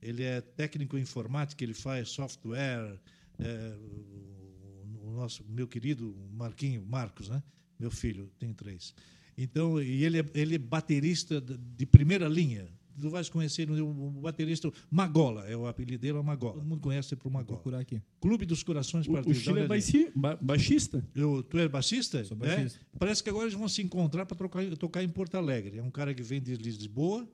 ele 0.02 0.24
é 0.24 0.42
técnico 0.42 0.98
em 0.98 1.02
informática, 1.02 1.64
ele 1.64 1.76
faz 1.76 2.10
software. 2.10 2.98
é, 3.38 3.76
o, 3.80 5.10
o 5.10 5.12
nosso, 5.16 5.46
meu 5.48 5.68
querido 5.68 6.16
Marquinho, 6.34 6.84
Marcos, 6.90 7.30
né? 7.30 7.44
Meu 7.80 7.92
filho, 7.92 8.30
tem 8.40 8.54
três. 8.54 8.94
Então, 9.38 9.82
e 9.82 10.04
ele 10.04 10.20
é, 10.20 10.26
ele 10.34 10.56
é 10.56 10.58
baterista 10.58 11.42
de 11.42 11.86
primeira 11.86 12.28
linha. 12.28 12.68
Tu 12.98 13.10
vais 13.10 13.28
conhecer 13.28 13.70
o 13.70 14.10
baterista 14.22 14.72
Magola, 14.90 15.46
é 15.50 15.58
o 15.58 15.68
apelido 15.68 16.00
dele, 16.02 16.18
é 16.18 16.22
Magola. 16.22 16.54
Todo 16.54 16.66
mundo 16.66 16.80
conhece 16.80 17.14
ele 17.14 17.18
por 17.20 17.24
Vou 17.30 17.34
Magola. 17.34 17.58
procurar 17.58 17.80
aqui. 17.80 18.02
Clube 18.22 18.46
dos 18.46 18.64
Corações 18.64 19.06
O, 19.06 19.12
o. 19.12 19.34
Chile 19.34 19.60
é 19.60 19.68
baixi- 19.68 20.10
ba- 20.16 20.38
baixista. 20.42 21.06
Eu, 21.14 21.44
tu 21.44 21.58
é 21.58 21.68
baixista? 21.68 22.24
Sou 22.24 22.38
baixista. 22.38 22.80
É? 22.82 22.98
Parece 22.98 23.22
que 23.22 23.30
agora 23.30 23.44
eles 23.48 23.54
vão 23.58 23.68
se 23.68 23.82
encontrar 23.82 24.26
para 24.26 24.38
tocar 24.80 25.04
em 25.04 25.10
Porto 25.10 25.36
Alegre. 25.36 25.78
É 25.80 25.84
um 25.84 25.92
cara 25.92 26.14
que 26.14 26.24
vem 26.24 26.42
de 26.42 26.56
Lisboa. 26.56 27.28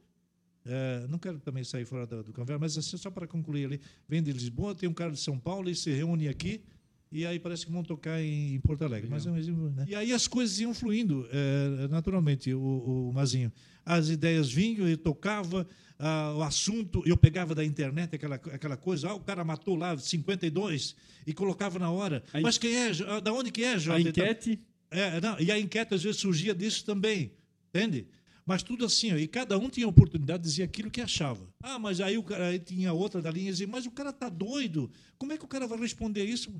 é, 0.66 1.06
não 1.08 1.20
quero 1.20 1.39
também 1.39 1.64
sair 1.64 1.86
fora 1.86 2.08
do, 2.08 2.24
do 2.24 2.34
conversa, 2.34 2.58
mas 2.60 2.76
assim, 2.80 2.98
só 2.98 3.12
para 3.12 3.28
concluir 3.28 3.66
ali. 3.66 3.80
Vem 4.10 4.24
de 4.24 4.32
Lisboa, 4.32 4.74
tem 4.74 4.89
um 4.89 4.94
cara 4.96 5.12
de 5.12 5.20
São 5.20 5.38
Paulo 5.38 5.70
e 5.70 5.76
se 5.76 5.92
reúne 5.92 6.28
aqui. 6.28 6.64
E 7.12 7.26
aí 7.26 7.38
parece 7.39 7.66
que 7.66 7.72
vão 7.72 7.84
tocar 7.84 8.22
em, 8.22 8.59
Porto 8.62 8.84
Alegre. 8.84 9.09
Mas 9.09 9.26
é 9.26 9.32
um 9.32 9.38
exemplo, 9.38 9.70
né? 9.70 9.86
E 9.88 9.93
aí 9.93 10.14
as 10.14 10.28
coisas 10.28 10.59
iam 10.59 10.74
fluindo 10.74 11.28
é, 11.30 11.88
naturalmente, 11.89 12.53
o, 12.53 13.09
o 13.09 13.14
Mazinho. 13.14 13.51
As 13.86 14.09
ideias 14.09 14.49
vinham, 14.49 14.88
eu 14.88 14.97
tocava, 14.97 15.68
ah, 15.99 16.34
o 16.38 16.41
assunto, 16.41 17.03
eu 17.05 17.18
pegava 17.18 17.53
da 17.53 17.66
internet 17.66 18.16
aquela, 18.16 18.36
aquela 18.36 18.78
coisa, 18.78 19.09
ah, 19.09 19.16
o 19.16 19.20
cara 19.20 19.43
matou 19.43 19.76
lá 19.76 19.97
52 19.97 20.95
e 21.28 21.34
colocava 21.34 21.78
na 21.78 21.91
hora. 21.91 22.24
A 22.32 22.39
Mas 22.39 22.57
quem 22.57 22.74
é? 22.74 22.91
Da 23.22 23.34
onde 23.34 23.51
que 23.51 23.64
é, 23.64 23.74
A 23.74 23.78
Jota? 23.78 23.99
Então, 23.99 24.24
enquete. 24.24 24.62
é, 24.89 25.20
não, 25.20 25.38
e 25.38 25.51
a 25.51 25.59
enquete 25.59 25.93
às 25.93 26.03
vezes 26.03 26.22
surgia 26.22 26.55
disso 26.55 26.86
também, 26.86 27.34
entende? 27.70 28.07
Mas 28.45 28.64
tudo 28.64 28.86
assim, 28.86 29.14
ó, 29.14 29.18
e 29.18 29.28
cada 29.28 29.57
um 29.57 29.70
tinha 29.70 29.86
a 29.86 29.89
oportunidade 29.89 30.43
de 30.43 30.49
dizer 30.49 30.64
aquilo 30.64 30.89
que 30.89 31.01
achava. 31.01 31.47
Ah, 31.62 31.78
mas 31.78 31.99
aí 31.99 32.18
o 32.18 32.24
cara 32.24 32.47
aí 32.47 32.59
tinha 32.59 32.91
outra 32.93 33.22
da 33.22 33.30
linha 33.30 33.49
e 33.49 33.51
dizia, 33.51 33.68
mas 33.68 33.86
o 33.86 33.91
cara 33.91 34.12
tá 34.14 34.30
doido, 34.30 34.89
como 35.18 35.34
é 35.34 35.38
que 35.38 35.45
o 35.45 35.47
cara 35.47 35.68
vai 35.68 35.78
responder 35.78 36.24
isso? 36.24 36.53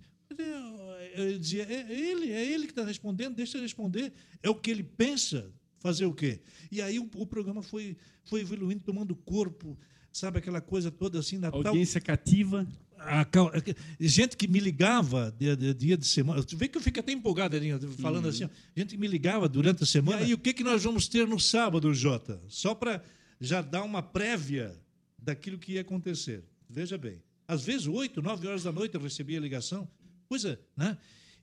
Eu, 1.16 1.38
dizia, 1.40 1.64
é 1.64 1.92
ele, 1.92 2.32
é 2.32 2.46
ele 2.52 2.66
que 2.66 2.72
está 2.72 2.84
respondendo, 2.86 3.36
deixa 3.36 3.58
ele 3.58 3.64
responder, 3.66 4.14
é 4.42 4.50
o 4.50 4.56
que 4.56 4.72
ele 4.72 4.84
pensa, 4.84 5.52
fazer 5.80 6.06
o 6.06 6.14
quê? 6.14 6.40
E 6.72 6.82
aí 6.82 7.00
o, 7.00 7.10
o 7.16 7.26
programa 7.26 7.62
foi, 7.62 7.98
foi 8.24 8.42
evoluindo, 8.42 8.82
tomando 8.84 9.16
corpo, 9.16 9.78
sabe, 10.12 10.38
aquela 10.40 10.62
coisa 10.62 10.90
toda 10.92 11.20
assim, 11.20 11.38
na 11.38 11.52
tal 11.52 11.66
Audiência 11.66 12.00
cativa. 12.00 12.68
a 12.98 13.26
cal- 13.26 13.52
gente 14.00 14.38
que 14.38 14.48
me 14.48 14.60
ligava 14.60 15.34
dia, 15.38 15.56
dia- 15.56 15.98
de 15.98 16.06
semana. 16.06 16.44
Tu 16.44 16.56
vê 16.56 16.68
que 16.68 16.78
eu 16.78 16.82
fico 16.82 17.00
até 17.00 17.12
empolgado 17.12 17.56
ali, 17.56 17.72
falando 18.00 18.28
assim. 18.28 18.46
ó, 18.46 18.50
gente 18.76 18.90
que 18.96 18.98
me 18.98 19.08
ligava 19.08 19.50
durante 19.50 19.84
a 19.84 19.86
semana. 19.86 20.22
E 20.22 20.26
aí, 20.26 20.34
o 20.34 20.38
que, 20.38 20.54
que 20.54 20.64
nós 20.64 20.84
vamos 20.84 21.08
ter 21.08 21.28
no 21.28 21.40
sábado, 21.40 21.94
Jota? 21.94 22.42
Só 22.48 22.74
para 22.76 23.04
já 23.40 23.62
dar 23.62 23.84
uma 23.84 24.02
prévia 24.04 24.76
daquilo 25.18 25.58
que 25.58 25.74
ia 25.74 25.82
acontecer. 25.82 26.44
Veja 26.70 26.98
bem. 26.98 27.22
Às 27.48 27.64
vezes, 27.66 27.88
oito, 27.88 28.22
nove 28.22 28.48
horas 28.48 28.64
da 28.64 28.72
noite 28.72 28.96
eu 28.96 29.02
recebia 29.02 29.40
ligação. 29.40 29.90
Coisa, 30.32 30.58
né? 30.78 30.98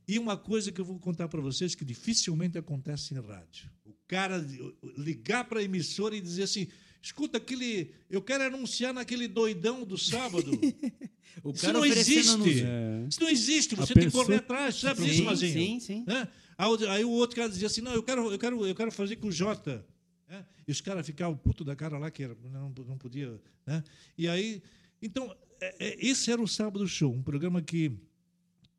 E 0.08 0.18
uma 0.18 0.34
coisa 0.34 0.72
que 0.72 0.80
eu 0.80 0.84
vou 0.86 0.98
contar 0.98 1.28
para 1.28 1.42
vocês 1.42 1.74
que 1.74 1.84
dificilmente 1.84 2.56
acontece 2.56 3.12
em 3.12 3.20
rádio. 3.20 3.70
O 3.84 3.92
cara 4.06 4.42
ligar 4.96 5.44
para 5.44 5.60
a 5.60 5.62
emissora 5.62 6.16
e 6.16 6.22
dizer 6.22 6.44
assim: 6.44 6.66
escuta, 7.02 7.36
aquele, 7.36 7.92
eu 8.08 8.22
quero 8.22 8.44
anunciar 8.44 8.94
naquele 8.94 9.28
doidão 9.28 9.84
do 9.84 9.98
sábado. 9.98 10.50
O 11.44 11.50
Isso 11.50 11.60
cara 11.60 11.74
não 11.74 11.84
existe. 11.84 12.62
É. 12.64 13.06
Isso 13.08 13.20
não 13.20 13.28
existe, 13.28 13.74
A 13.74 13.76
você 13.76 13.92
tem 13.94 14.00
que 14.04 14.06
pessoa- 14.06 14.24
correr 14.24 14.38
atrás, 14.38 14.74
sabe 14.76 15.02
disso, 15.04 15.16
Sim, 15.18 15.22
Mazinho? 15.24 15.52
sim, 15.52 15.78
sim. 15.80 16.04
Né? 16.04 16.26
Aí, 16.90 17.04
o- 17.04 17.10
outro 17.10 17.36
cara 17.36 17.48
dizia 17.48 17.66
assim: 17.68 17.80
não, 17.82 17.92
eu 17.92 18.02
quero, 18.02 18.32
eu 18.32 18.38
quero, 18.38 18.66
eu 18.66 18.74
quero 18.74 18.90
fazer 18.90 19.16
com 19.16 19.28
o 19.28 19.32
Jota. 19.32 19.86
né? 20.26 20.44
E 20.66 20.72
os 20.72 20.80
caras 20.80 21.06
ficavam 21.06 21.36
puto 21.36 21.62
da 21.62 21.76
cara 21.76 21.96
lá, 21.98 22.10
que 22.10 22.22
era, 22.24 22.34
não, 22.50 22.72
não 22.88 22.96
podia. 22.98 23.38
Né? 23.66 23.84
E 24.16 24.26
aí, 24.26 24.62
então, 25.02 25.32
é- 25.60 25.76
é- 25.90 26.06
esse 26.06 26.32
era 26.32 26.40
o 26.42 26.48
Sábado 26.48 26.88
Show, 26.88 27.12
um 27.12 27.22
programa 27.22 27.60
que 27.62 27.92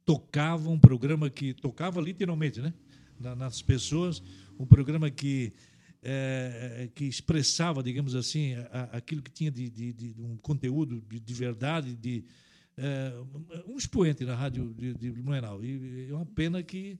tocava, 0.05 0.69
um 0.69 0.79
programa 0.79 1.29
que 1.29 1.53
tocava 1.53 2.01
literalmente 2.01 2.59
né? 2.61 2.73
Na- 3.19 3.35
nas 3.35 3.61
pessoas, 3.61 4.21
um 4.59 4.65
programa 4.65 5.09
que. 5.09 5.51
é, 6.01 6.83
é, 6.83 6.87
que 6.95 7.03
expressava, 7.05 7.83
digamos 7.83 8.15
assim, 8.15 8.53
aquilo 8.93 9.21
que 9.21 9.29
tinha 9.31 9.51
de, 9.51 9.69
de- 9.69 9.91
de 9.93 10.15
um 10.21 10.37
conteúdo 10.37 11.01
de, 11.09 11.19
de 11.19 11.33
verdade, 11.33 11.93
de, 11.93 12.23
é, 12.77 13.11
um 13.67 13.75
expoente 13.77 14.23
na 14.23 14.33
rádio 14.33 14.73
de, 14.73 14.93
de 14.93 15.11
Blumenau. 15.11 15.61
E 15.63 16.07
é 16.09 16.13
uma 16.13 16.25
pena 16.25 16.63
que 16.63 16.97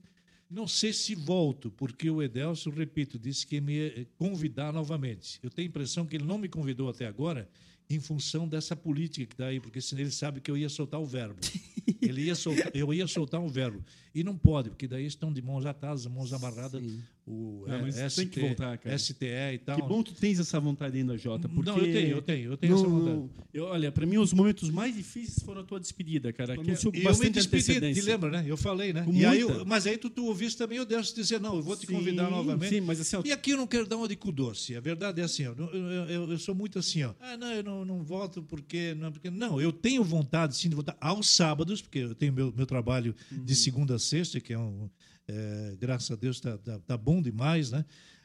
não 0.50 0.68
sei 0.68 0.92
se 0.92 1.14
volto, 1.14 1.70
porque 1.70 2.10
o 2.10 2.20
Edelso, 2.22 2.68
repito, 2.68 3.18
disse 3.18 3.46
que 3.46 3.54
ia 3.54 3.60
me 3.62 4.06
convidar 4.18 4.70
novamente. 4.70 5.38
Eu 5.42 5.48
tenho 5.48 5.68
a 5.68 5.70
impressão 5.70 6.04
que 6.04 6.16
ele 6.16 6.24
não 6.26 6.36
me 6.36 6.48
convidou 6.48 6.90
até 6.90 7.06
agora, 7.06 7.48
em 7.90 7.98
função 7.98 8.46
dessa 8.46 8.76
política 8.76 9.26
que 9.26 9.34
está 9.34 9.46
aí, 9.46 9.58
porque 9.58 9.80
senão 9.80 10.02
ele 10.02 10.12
sabe 10.12 10.40
que 10.40 10.48
eu 10.48 10.56
ia 10.56 10.68
soltar 10.68 11.00
o 11.00 11.04
verbo. 11.04 11.40
Ele 12.00 12.22
ia 12.22 12.34
soltar, 12.34 12.70
eu 12.74 12.94
ia 12.94 13.06
soltar 13.06 13.40
um 13.40 13.48
verbo. 13.48 13.84
E 14.14 14.24
não 14.24 14.36
pode, 14.36 14.70
porque 14.70 14.88
daí 14.88 15.04
estão 15.04 15.30
de 15.30 15.42
mãos 15.42 15.66
atadas, 15.66 16.06
mãos 16.06 16.32
amarradas, 16.32 16.82
Sim. 16.82 17.02
O 17.30 17.64
Não, 17.68 17.80
mas 17.82 17.96
é, 17.96 18.08
tem 18.08 18.26
que 18.28 18.40
voltar, 18.40 18.76
cara. 18.78 18.98
STE 18.98 19.24
e 19.54 19.58
tal. 19.58 19.76
Que 19.76 19.82
bom 19.82 20.02
que 20.02 20.12
tu 20.12 20.20
tens 20.20 20.38
essa 20.40 20.58
vontade 20.58 20.98
ainda, 20.98 21.16
Jota. 21.16 21.48
Porque 21.48 21.70
Não, 21.70 21.78
eu 21.78 21.92
tenho, 21.92 22.08
eu 22.08 22.22
tenho, 22.22 22.52
eu 22.52 22.56
tenho 22.56 22.74
essa 22.74 22.88
vontade. 22.88 23.30
eu, 23.54 23.64
olha, 23.64 23.92
para 23.92 24.04
mim 24.06 24.18
os 24.18 24.32
momentos 24.32 24.68
mais 24.70 24.94
difíceis 24.96 25.42
foram 25.44 25.60
a 25.60 25.64
tua 25.64 25.78
despedida, 25.78 26.32
cara. 26.32 26.54
Que 26.56 26.70
eu 26.70 27.18
me 27.18 27.30
despedi, 27.30 27.94
te 27.94 28.00
lembra, 28.00 28.30
né? 28.30 28.44
Eu 28.46 28.56
falei, 28.56 28.92
né? 28.92 29.02
Com 29.04 29.12
E 29.12 29.24
aí, 29.24 29.40
eu- 29.40 29.64
mas 29.64 29.86
aí 29.86 29.96
tu, 29.96 30.10
tu 30.10 30.24
ouviste 30.26 30.58
também, 30.58 30.78
eu 30.78 30.84
devo 30.84 31.02
te 31.02 31.14
dizer, 31.14 31.40
não, 31.40 31.56
eu 31.56 31.62
vou 31.62 31.76
te 31.76 31.86
convidar 31.86 32.24
Sim, 32.26 32.30
novamente. 32.30 32.74
Sim, 32.74 32.80
mas 32.80 33.00
assim, 33.00 33.16
ó, 33.16 33.22
E 33.24 33.32
aqui 33.32 33.50
eu 33.52 33.56
não 33.56 33.66
quero 33.66 33.86
dar 33.86 33.96
uma 33.96 34.08
de 34.08 34.16
cu 34.16 34.32
doce. 34.32 34.74
A 34.74 34.80
verdade 34.80 35.20
é 35.20 35.24
assim, 35.24 35.46
ó, 35.46 35.54
eu, 35.56 35.66
eu, 35.74 36.04
eu- 36.08 36.30
eu 36.32 36.38
sou 36.38 36.54
muito 36.54 36.78
assim, 36.78 37.02
ó. 37.04 37.12
Ah, 37.20 37.36
não, 37.36 37.52
eu 37.52 37.62
não, 37.62 37.84
não 37.84 38.02
volto 38.02 38.42
porque 38.42 38.94
não, 38.94 39.12
porque 39.12 39.30
não. 39.30 39.60
Eu 39.60 39.72
tenho 39.72 40.02
vontade 40.02 40.56
sim 40.56 40.68
de 40.68 40.74
voltar 40.74 40.96
aos 41.00 41.28
sábados, 41.28 41.80
porque 41.82 41.98
eu 42.00 42.14
tenho 42.14 42.32
meu, 42.32 42.52
meu 42.56 42.66
trabalho 42.66 43.14
de 43.30 43.54
segunda 43.54 43.94
a 43.94 43.98
sexta, 43.98 44.40
que 44.40 44.52
é 44.52 44.58
um, 44.58 44.88
é, 45.30 45.76
graças 45.78 46.10
a 46.10 46.16
Deus 46.16 46.36
está 46.36 46.58
tá, 46.58 46.78
tá 46.80 46.96
bom 46.96 47.22
demais, 47.22 47.70
né? 47.70 47.84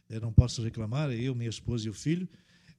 Eu 0.09 0.21
não 0.21 0.31
posso 0.31 0.61
reclamar. 0.61 1.11
é 1.11 1.15
Eu, 1.15 1.33
minha 1.35 1.49
esposa 1.49 1.87
e 1.87 1.89
o 1.89 1.93
filho, 1.93 2.27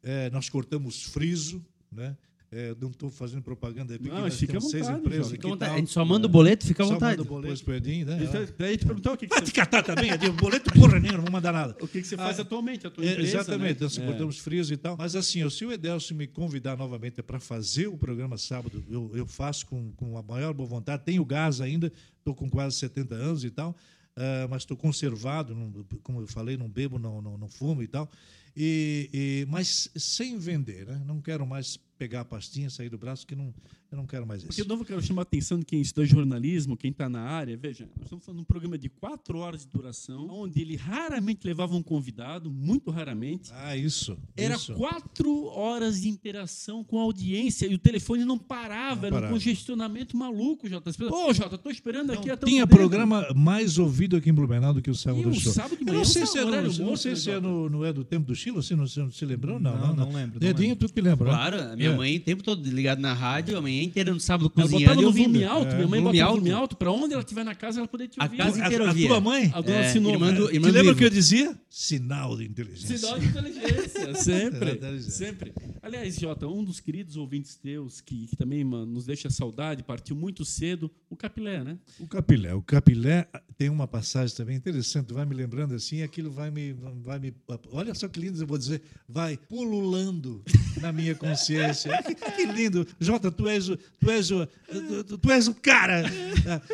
É, 0.03 0.31
nós 0.31 0.49
cortamos 0.49 1.03
friso, 1.03 1.65
né? 1.91 2.17
É, 2.53 2.77
não 2.81 2.91
estou 2.91 3.11
fazendo 3.11 3.43
propaganda 3.43 3.97
aqui, 3.97 4.09
Não, 4.09 4.21
nós 4.21 4.39
fica 4.39 4.53
à 4.53 4.57
temos 4.59 4.71
seis 4.71 4.87
vontade, 4.87 5.01
empresas 5.05 5.27
aqui. 5.27 5.35
Fica 5.35 5.49
à 5.49 5.51
vontade. 5.51 5.73
A 5.75 5.79
gente 5.79 5.91
só 5.91 6.05
manda 6.05 6.27
o 6.27 6.31
boleto, 6.31 6.65
fica 6.65 6.85
à 6.85 6.87
Só 6.87 6.93
vontade. 6.93 7.19
manda 7.19 7.23
o 7.29 7.35
boleto 7.35 7.65
pro 7.65 7.75
Edinho, 7.75 8.07
né? 8.07 8.19
Daí 8.57 8.77
te 8.79 8.87
perguntar 8.87 9.13
o 9.13 9.17
que, 9.17 9.27
que 9.27 9.35
Vai 9.35 9.41
você, 9.41 9.47
te 9.47 9.53
catar 9.53 9.83
também, 9.83 10.13
Edinho. 10.13 10.33
Boleto 10.35 10.71
porra 10.79 11.01
nenhuma, 11.01 11.17
não 11.19 11.25
vou 11.25 11.33
mandar 11.33 11.53
nada. 11.53 11.77
o 11.81 11.89
que, 11.89 12.01
que 12.01 12.07
você 12.07 12.17
faz 12.17 12.39
Ah, 12.39 12.43
atualmente, 12.43 12.87
a 12.87 12.91
tua 12.91 13.05
É, 13.05 13.11
empresa, 13.13 13.29
exatamente, 13.39 13.75
né? 13.81 13.83
nós 13.83 13.99
É. 13.99 14.07
cortamos 14.07 14.39
frios 14.39 14.71
e 14.71 14.77
tal. 14.77 14.97
Mas 14.97 15.17
assim, 15.17 15.51
se 15.51 15.65
o 15.65 15.73
Edelcio 15.73 16.15
me 16.15 16.29
convidar 16.29 16.77
novamente 16.77 17.21
para 17.21 17.41
fazer 17.41 17.89
o 17.89 17.99
programa 17.99 18.39
sábado, 18.39 18.83
eu, 18.89 19.11
eu 19.13 19.27
faço 19.27 19.67
com, 19.67 19.91
com 19.97 20.17
a 20.17 20.23
maior 20.23 20.55
boa 20.55 20.69
vontade. 20.69 21.03
Tenho 21.05 21.25
gás 21.25 21.61
ainda, 21.61 21.93
estou 22.19 22.33
com 22.33 22.49
quase 22.49 22.77
70 22.77 23.13
anos 23.17 23.43
e 23.45 23.51
tal, 23.51 23.75
ah, 24.17 24.47
mas 24.49 24.63
estou 24.63 24.77
conservado, 24.77 25.55
não- 25.55 25.73
como 26.03 26.21
eu 26.21 26.27
falei, 26.27 26.57
não 26.57 26.69
bebo, 26.69 26.99
não, 26.99 27.21
não, 27.23 27.37
não 27.39 27.49
fumo 27.49 27.83
e 27.83 27.87
tal. 27.89 28.11
E, 28.57 29.11
e- 29.13 29.47
mas 29.51 29.91
sem 29.95 30.39
vender, 30.39 30.87
né? 30.87 31.03
Não 31.05 31.21
quero 31.21 31.47
mais 31.47 31.79
pegar 31.99 32.21
a 32.21 32.25
pastinha, 32.25 32.69
sair 32.71 32.89
do 32.89 32.99
braço, 32.99 33.27
que 33.27 33.35
não, 33.35 33.53
eu 33.91 33.97
não 33.97 34.07
quero 34.07 34.27
mais 34.27 34.41
isso. 34.41 34.49
Porque 34.49 34.63
de 34.63 34.69
novo 34.69 34.83
eu 34.83 34.87
quero 34.87 35.03
chamar 35.03 35.23
a 35.23 35.25
atenção 35.25 35.59
de 35.59 35.65
quem 35.65 35.81
estuda 35.81 36.07
jornalismo, 36.07 36.77
quem 36.77 36.91
está 36.91 37.09
na 37.09 37.21
área. 37.23 37.57
Veja, 37.57 37.89
nós 37.97 38.05
estamos 38.05 38.25
falando 38.25 38.39
de 38.39 38.43
um 38.43 38.45
programa 38.47 38.77
de 38.79 38.89
quatro 38.89 39.39
horas 39.39 39.63
de 39.63 39.69
duração, 39.69 40.29
onde 40.31 40.61
ele 40.61 40.77
raramente 40.77 41.47
levava 41.47 41.75
um 41.75 41.83
convidado, 41.83 42.51
muito 42.51 42.91
raramente. 42.91 43.51
Ah, 43.55 43.77
isso. 43.77 44.17
Era 44.37 44.55
isso. 44.57 44.75
quatro 44.75 45.47
horas 45.47 46.03
de 46.03 46.09
interação 46.09 46.85
com 46.85 46.99
a 46.99 47.03
audiência 47.03 47.67
e 47.67 47.75
o 47.75 47.79
telefone 47.79 48.25
não 48.25 48.39
parava, 48.39 49.03
Não 49.03 49.07
era 49.07 49.17
um 49.17 49.19
parava. 49.21 49.33
congestionamento 49.33 50.17
maluco, 50.17 50.69
Jota. 50.69 50.91
As 50.91 50.97
pessoas, 50.97 51.29
Ô, 51.31 51.33
Jota, 51.33 51.57
tô 51.57 51.71
esperando 51.71 52.13
aqui 52.13 52.31
até 52.31 52.45
o 52.47 52.49
Tinha 52.49 52.67
tempo." 52.67 52.77
programa 52.77 53.27
mais 53.35 53.79
ouvido 53.79 54.17
aqui 54.17 54.31
em 54.31 54.35
Blumenau 54.35 54.75
do 54.75 54.83
que 54.83 54.91
o 54.91 54.95
Sábado 54.95 55.31
do 55.31 55.35
Show. 55.35 55.53
sábado 55.53 55.77
de 55.77 55.87
Eu 55.89 55.95
não 55.95 56.05
sei 56.05 56.23
um 56.23 56.27
se 56.27 56.39
é, 56.39 56.45
no, 56.45 56.63
não 56.85 56.97
sei 56.97 57.11
né, 57.13 57.17
se 57.17 57.31
é 57.31 57.41
no, 57.41 57.69
no 57.71 57.85
é 57.85 57.93
do 57.93 58.05
tempo 58.05 58.27
do 58.27 58.35
Chile, 58.35 58.57
você 58.57 58.75
não, 58.75 58.85
não 58.97 59.11
se 59.11 59.25
lembrou? 59.25 59.59
Não, 59.59 59.77
não, 59.77 59.87
Não, 59.89 59.95
não 60.07 60.13
lembro, 60.13 60.35
não 60.35 60.41
Dedinho, 60.41 60.77
tu 60.77 60.87
te 60.89 61.01
lembra? 61.01 61.27
né? 61.31 61.35
Claro, 61.37 61.61
a 61.73 61.77
minha 61.87 61.95
É. 61.95 61.97
mãe 61.97 62.17
o 62.17 62.21
tempo 62.21 62.43
todo 62.43 62.69
ligado 62.71 63.01
na 63.01 63.13
rádio, 63.13 63.57
a 63.57 63.63
manhã 63.63 63.83
inteira 63.83 64.13
no 64.13 64.21
sábado 64.21 64.53
Ela 64.57 64.63
cozinhando 64.69 64.85
botava 64.85 65.01
e 65.01 65.03
no 65.03 65.09
ouvindo. 65.09 65.27
volume 65.39 65.45
alto, 65.45 65.75
minha 65.75 65.89
mãe 65.89 66.01
Volume 66.01 66.19
botava 66.19 66.31
no 66.31 66.41
volume 66.41 66.53
alto, 66.53 66.77
pra 66.77 66.91
onde 66.93 67.13
ela 67.15 67.23
estiver 67.23 67.45
na 67.45 67.55
casa 67.55 67.81
ela 67.81 67.89
poder 67.89 68.09
te 68.09 68.21
A 68.21 68.25
ouvir. 68.25 68.37
casa 68.37 68.63
A- 68.63 68.67
inteira 68.67 68.85
a 68.85 68.89
ouvia. 68.89 69.09
tua 69.09 69.21
mãe? 69.21 69.51
A 69.55 69.61
dona 69.61 69.77
É, 69.79 69.93
Sinoma. 69.93 70.15
irmã 70.15 70.35
do- 70.35 70.51
É. 70.51 70.55
irmã 70.55 70.69
Te 70.69 70.73
lembra 70.75 70.93
o 70.93 70.97
que 70.97 71.05
eu 71.05 71.11
dizia? 71.11 71.59
Sinal 71.71 72.37
de 72.37 72.45
inteligência. 72.45 72.97
Sinal 72.99 73.19
de 73.19 73.27
inteligência, 73.27 74.15
sempre. 74.17 74.71
Inteligência. 74.73 75.11
sempre. 75.11 75.53
Aliás, 75.83 76.17
Jota, 76.19 76.47
um 76.49 76.65
dos 76.65 76.81
queridos 76.81 77.17
ouvintes 77.17 77.55
teus, 77.57 78.01
que, 78.01 78.27
que 78.29 78.37
também 78.37 78.65
mano, 78.65 78.87
nos 78.87 79.05
deixa 79.07 79.29
saudade, 79.31 79.83
partiu 79.83 80.17
muito 80.17 80.45
cedo, 80.45 80.91
o 81.11 81.17
Capilé, 81.17 81.63
né? 81.63 81.77
O 82.01 82.07
Capilé. 82.07 82.55
O 82.55 82.63
Capilé 82.63 83.27
tem 83.59 83.69
uma 83.69 83.87
passagem 83.87 84.35
também 84.35 84.57
interessante, 84.57 85.13
vai 85.13 85.25
me 85.27 85.35
lembrando 85.35 85.75
assim, 85.75 86.03
aquilo 86.03 86.31
vai 86.31 86.51
me, 86.51 86.73
vai 87.05 87.19
me. 87.19 87.35
Olha 87.73 87.95
só 87.95 88.09
que 88.09 88.19
lindo, 88.21 88.41
eu 88.41 88.47
vou 88.47 88.59
dizer, 88.59 88.83
vai 89.09 89.37
pululando 89.37 90.43
na 90.81 90.93
minha 90.93 91.15
consciência. 91.15 91.76
Que, 91.83 92.15
que 92.15 92.47
lindo. 92.47 92.87
Jota, 93.01 93.31
tu 93.31 93.49
és 93.49 93.69
o. 93.69 93.77
Tu 93.77 94.11
és 94.11 94.29
tu, 94.29 95.19
tu 95.19 95.31
és 95.33 95.49
o 95.49 95.55
cara. 95.55 96.03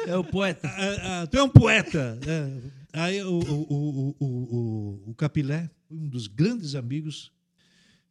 É 0.07 0.17
o 0.17 0.25
poeta. 0.25 0.69
Ah, 0.69 1.23
ah, 1.23 1.27
tu 1.27 1.37
é 1.39 1.43
um 1.43 1.49
poeta. 1.49 2.19
É. 2.27 2.71
Aí 2.93 3.23
o, 3.23 3.39
o, 3.39 3.63
o, 3.73 4.17
o, 4.21 4.27
o, 4.27 5.11
o 5.11 5.15
Capilé, 5.15 5.71
um 5.91 6.09
dos 6.09 6.27
grandes 6.27 6.75
amigos. 6.75 7.33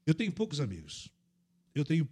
Eu 0.06 0.14
tenho 0.16 0.32
poucos 0.32 0.60
amigos. 0.60 1.10
Eu 1.76 1.86
tenho. 1.86 2.08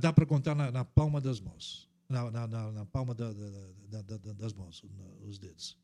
Dá 0.00 0.12
para 0.12 0.26
contar 0.26 0.54
na, 0.54 0.70
na 0.70 0.84
palma 0.84 1.20
das 1.20 1.40
mãos. 1.40 1.88
Na, 2.08 2.30
na, 2.30 2.46
na- 2.46 2.72
na 2.72 2.84
palma 2.86 3.14
da- 3.14 3.32
da- 3.32 3.50
da- 3.90 4.02
da- 4.02 4.16
da- 4.16 4.32
das 4.32 4.52
mãos, 4.54 4.82
na- 4.96 5.26
os 5.28 5.38
dedos. 5.38 5.76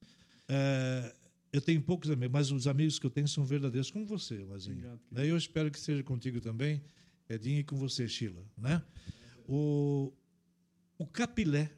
É, 0.48 1.14
eu 1.52 1.60
tenho 1.60 1.80
poucos 1.82 2.10
amigos, 2.10 2.32
mas 2.32 2.50
os 2.50 2.66
amigos 2.66 2.98
que 2.98 3.06
eu 3.06 3.10
tenho 3.10 3.28
são 3.28 3.44
verdadeiros, 3.44 3.90
como 3.90 4.06
você, 4.06 4.42
Mazinho. 4.44 4.76
Obrigado, 4.76 4.98
querido. 4.98 5.14
Daí 5.14 5.28
eu 5.28 5.36
espero 5.36 5.70
que 5.70 5.78
seja 5.78 6.02
contigo 6.02 6.40
também, 6.40 6.82
Edinho, 7.28 7.60
e 7.60 7.64
com 7.64 7.76
você, 7.76 8.06
Sheila. 8.08 8.42
Né? 8.56 8.82
O, 9.48 10.12
o 10.98 11.06
Capilé, 11.06 11.70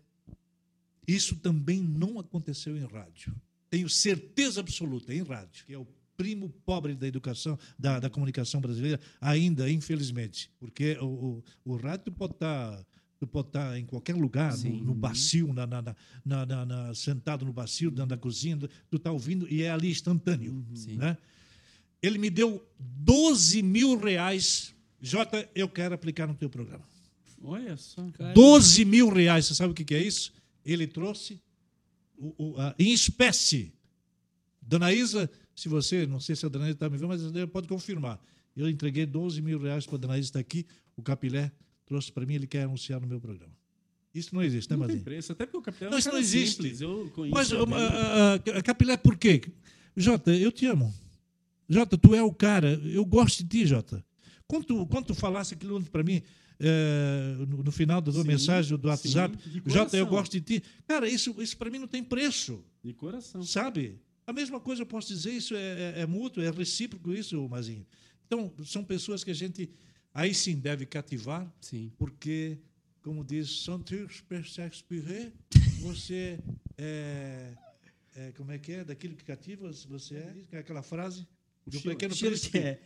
isso 1.07 1.37
também 1.37 1.81
não 1.81 2.19
aconteceu 2.19 2.77
em 2.77 2.85
rádio. 2.85 3.35
Tenho 3.71 3.89
certeza 3.89 4.61
absoluta, 4.61 5.13
em 5.15 5.23
rádio, 5.23 5.65
que 5.65 5.73
é 5.73 5.79
o 5.79 5.87
primo 6.17 6.49
pobre 6.65 6.95
da 6.95 7.07
educação, 7.07 7.59
da, 7.79 8.01
da 8.01 8.09
comunicação 8.11 8.61
brasileira, 8.61 9.01
ainda, 9.21 9.71
infelizmente. 9.71 10.51
Porque 10.59 10.97
o, 11.01 11.43
o, 11.65 11.73
o 11.73 11.77
rádio 11.77 12.11
pode 12.13 12.33
estar. 12.35 12.85
Tu 13.19 13.27
pode 13.27 13.49
estar 13.49 13.79
em 13.79 13.87
qualquer 13.87 14.15
lugar, 14.15 14.53
no, 14.53 14.59
Sim. 14.59 14.83
no 14.83 14.95
bacio, 14.95 15.51
na, 15.55 15.67
na, 15.67 15.83
na- 16.23 16.67
na- 16.67 16.95
sentado 16.95 17.47
no 17.47 17.53
bacio, 17.53 17.91
dentro 17.91 18.09
da 18.11 18.17
cozinha, 18.19 18.59
tu 18.91 18.97
está 18.99 19.11
ouvindo 19.11 19.49
e 19.51 19.63
é 19.63 19.71
ali 19.71 19.91
instantâneo. 19.91 20.63
Sim. 20.75 20.97
Né? 20.99 21.17
Ele 22.03 22.19
me 22.19 22.29
deu 22.29 22.63
12 22.79 23.63
mil 23.63 23.97
reais. 23.99 24.75
Jota, 25.01 25.49
eu 25.55 25.69
quero 25.69 25.95
aplicar 25.95 26.27
no 26.27 26.35
teu 26.35 26.49
programa. 26.49 26.85
Olha 27.43 27.77
só. 27.77 28.03
12 28.35 28.85
mil 28.85 29.09
reais. 29.09 29.47
Você 29.47 29.55
sabe 29.55 29.71
o 29.73 29.75
que 29.75 29.95
é 29.95 30.03
isso? 30.03 30.33
Ele 30.65 30.87
trouxe 30.87 31.41
o- 32.17 32.35
o- 32.55 32.61
a- 32.61 32.75
em 32.79 32.93
espécie. 32.93 33.73
Dona 34.61 34.93
Isa, 34.93 35.31
se 35.55 35.69
você, 35.69 36.07
não 36.07 36.19
sei 36.19 36.35
se 36.35 36.45
a 36.45 36.49
Dona 36.49 36.65
Isa 36.65 36.73
está 36.75 36.89
me 36.89 36.97
vendo, 36.97 37.09
mas 37.09 37.23
ela 37.23 37.47
pode 37.47 37.69
confirmar. 37.69 38.21
Eu 38.57 38.69
entreguei 38.69 39.05
12 39.07 39.41
mil 39.43 39.61
reais 39.61 39.87
para 39.87 39.97
a 39.97 39.99
Dona 39.99 40.19
Isa 40.19 40.29
estar 40.29 40.41
aqui. 40.41 40.67
O 40.97 41.03
Capilé 41.03 41.53
trouxe 41.85 42.11
para 42.11 42.25
mim, 42.27 42.35
ele 42.35 42.47
quer 42.47 42.63
anunciar 42.65 43.01
no 43.01 43.07
meu 43.07 43.21
programa. 43.21 43.53
Isso 44.15 44.35
não 44.35 44.43
existe, 44.43 44.71
né, 44.71 44.77
Não 44.77 44.81
tem 44.87 44.95
Mazinho? 44.97 45.05
preço, 45.05 45.33
até 45.33 45.45
porque 45.45 45.59
o 45.59 45.63
Capilé 45.63 45.87
é 45.87 45.91
Não, 45.91 45.97
um 45.97 45.99
isso 45.99 46.09
cara 46.09 46.17
não 46.17 46.23
existe. 46.25 46.55
simples, 46.63 46.81
Eu 46.81 47.11
conheço 47.15 47.35
Mas 47.35 47.53
a- 47.53 47.57
a- 47.59 48.35
a 48.59 48.63
Capilé, 48.63 48.97
por 48.97 49.17
quê? 49.19 49.43
Jota, 49.95 50.35
eu 50.35 50.51
te 50.51 50.65
amo. 50.67 50.93
Jota, 51.69 51.99
tu 51.99 52.15
é 52.15 52.23
o 52.23 52.33
cara. 52.33 52.73
Eu 52.85 53.05
gosto 53.05 53.43
de 53.45 53.49
ti, 53.49 53.67
Jota. 53.67 54.03
Quando 54.49 54.65
tu, 54.65 54.87
quando 54.87 55.07
tu 55.07 55.15
falasse 55.15 55.55
aquilo 55.55 55.83
para 55.85 56.03
mim, 56.03 56.23
eh, 56.61 57.35
no, 57.49 57.63
no 57.65 57.73
final 57.73 58.01
da 58.01 58.13
tua 58.13 58.23
Sim, 58.23 58.29
mensagem 58.29 58.79
do 58.79 58.89
WhatsApp, 58.89 59.37
sim, 59.43 59.61
Jota, 59.67 59.97
eu 59.97 60.07
gosto 60.07 60.33
de 60.33 60.41
ti. 60.41 60.63
Cara, 60.87 61.09
isso, 61.09 61.35
isso 61.43 61.57
para 61.57 61.69
mim 61.71 61.79
não 61.79 61.89
tem 61.89 62.03
preço, 62.03 62.63
De 62.83 62.93
coração. 62.93 63.43
sabe? 63.43 63.99
A 64.27 64.33
mesma 64.33 64.59
coisa 64.61 64.83
eu 64.83 64.87
posso 64.87 65.09
dizer, 65.09 65.33
isso 65.33 65.55
é, 65.55 65.61
é- 65.99 66.01
é 66.03 66.07
mútuo, 66.07 66.43
é 66.43 66.51
recíproco 66.51 67.13
isso, 67.13 67.49
Mazinho. 67.49 67.85
Então, 68.27 68.53
são 68.65 68.83
pessoas 68.85 69.23
que 69.25 69.31
a 69.31 69.35
gente, 69.35 69.69
aí 70.15 70.33
sim, 70.35 70.57
deve 70.57 70.85
cativar, 70.87 71.53
Sim. 71.61 71.93
porque, 71.99 72.59
como 73.03 73.25
diz 73.25 73.65
Saint-Exupéry, 73.65 75.33
você 75.83 76.39
é, 76.79 77.53
é, 78.17 78.33
como 78.37 78.51
é 78.53 78.59
que 78.59 78.73
é? 78.73 78.85
Daquilo 78.85 79.15
que 79.15 79.25
cativa, 79.25 79.71
você 79.89 80.17
é? 80.17 80.35
É 80.53 80.59
aquela 80.59 80.83
frase 80.83 81.27
do 81.67 81.81
Pequeno 81.81 82.17
Príncipe. 82.17 82.79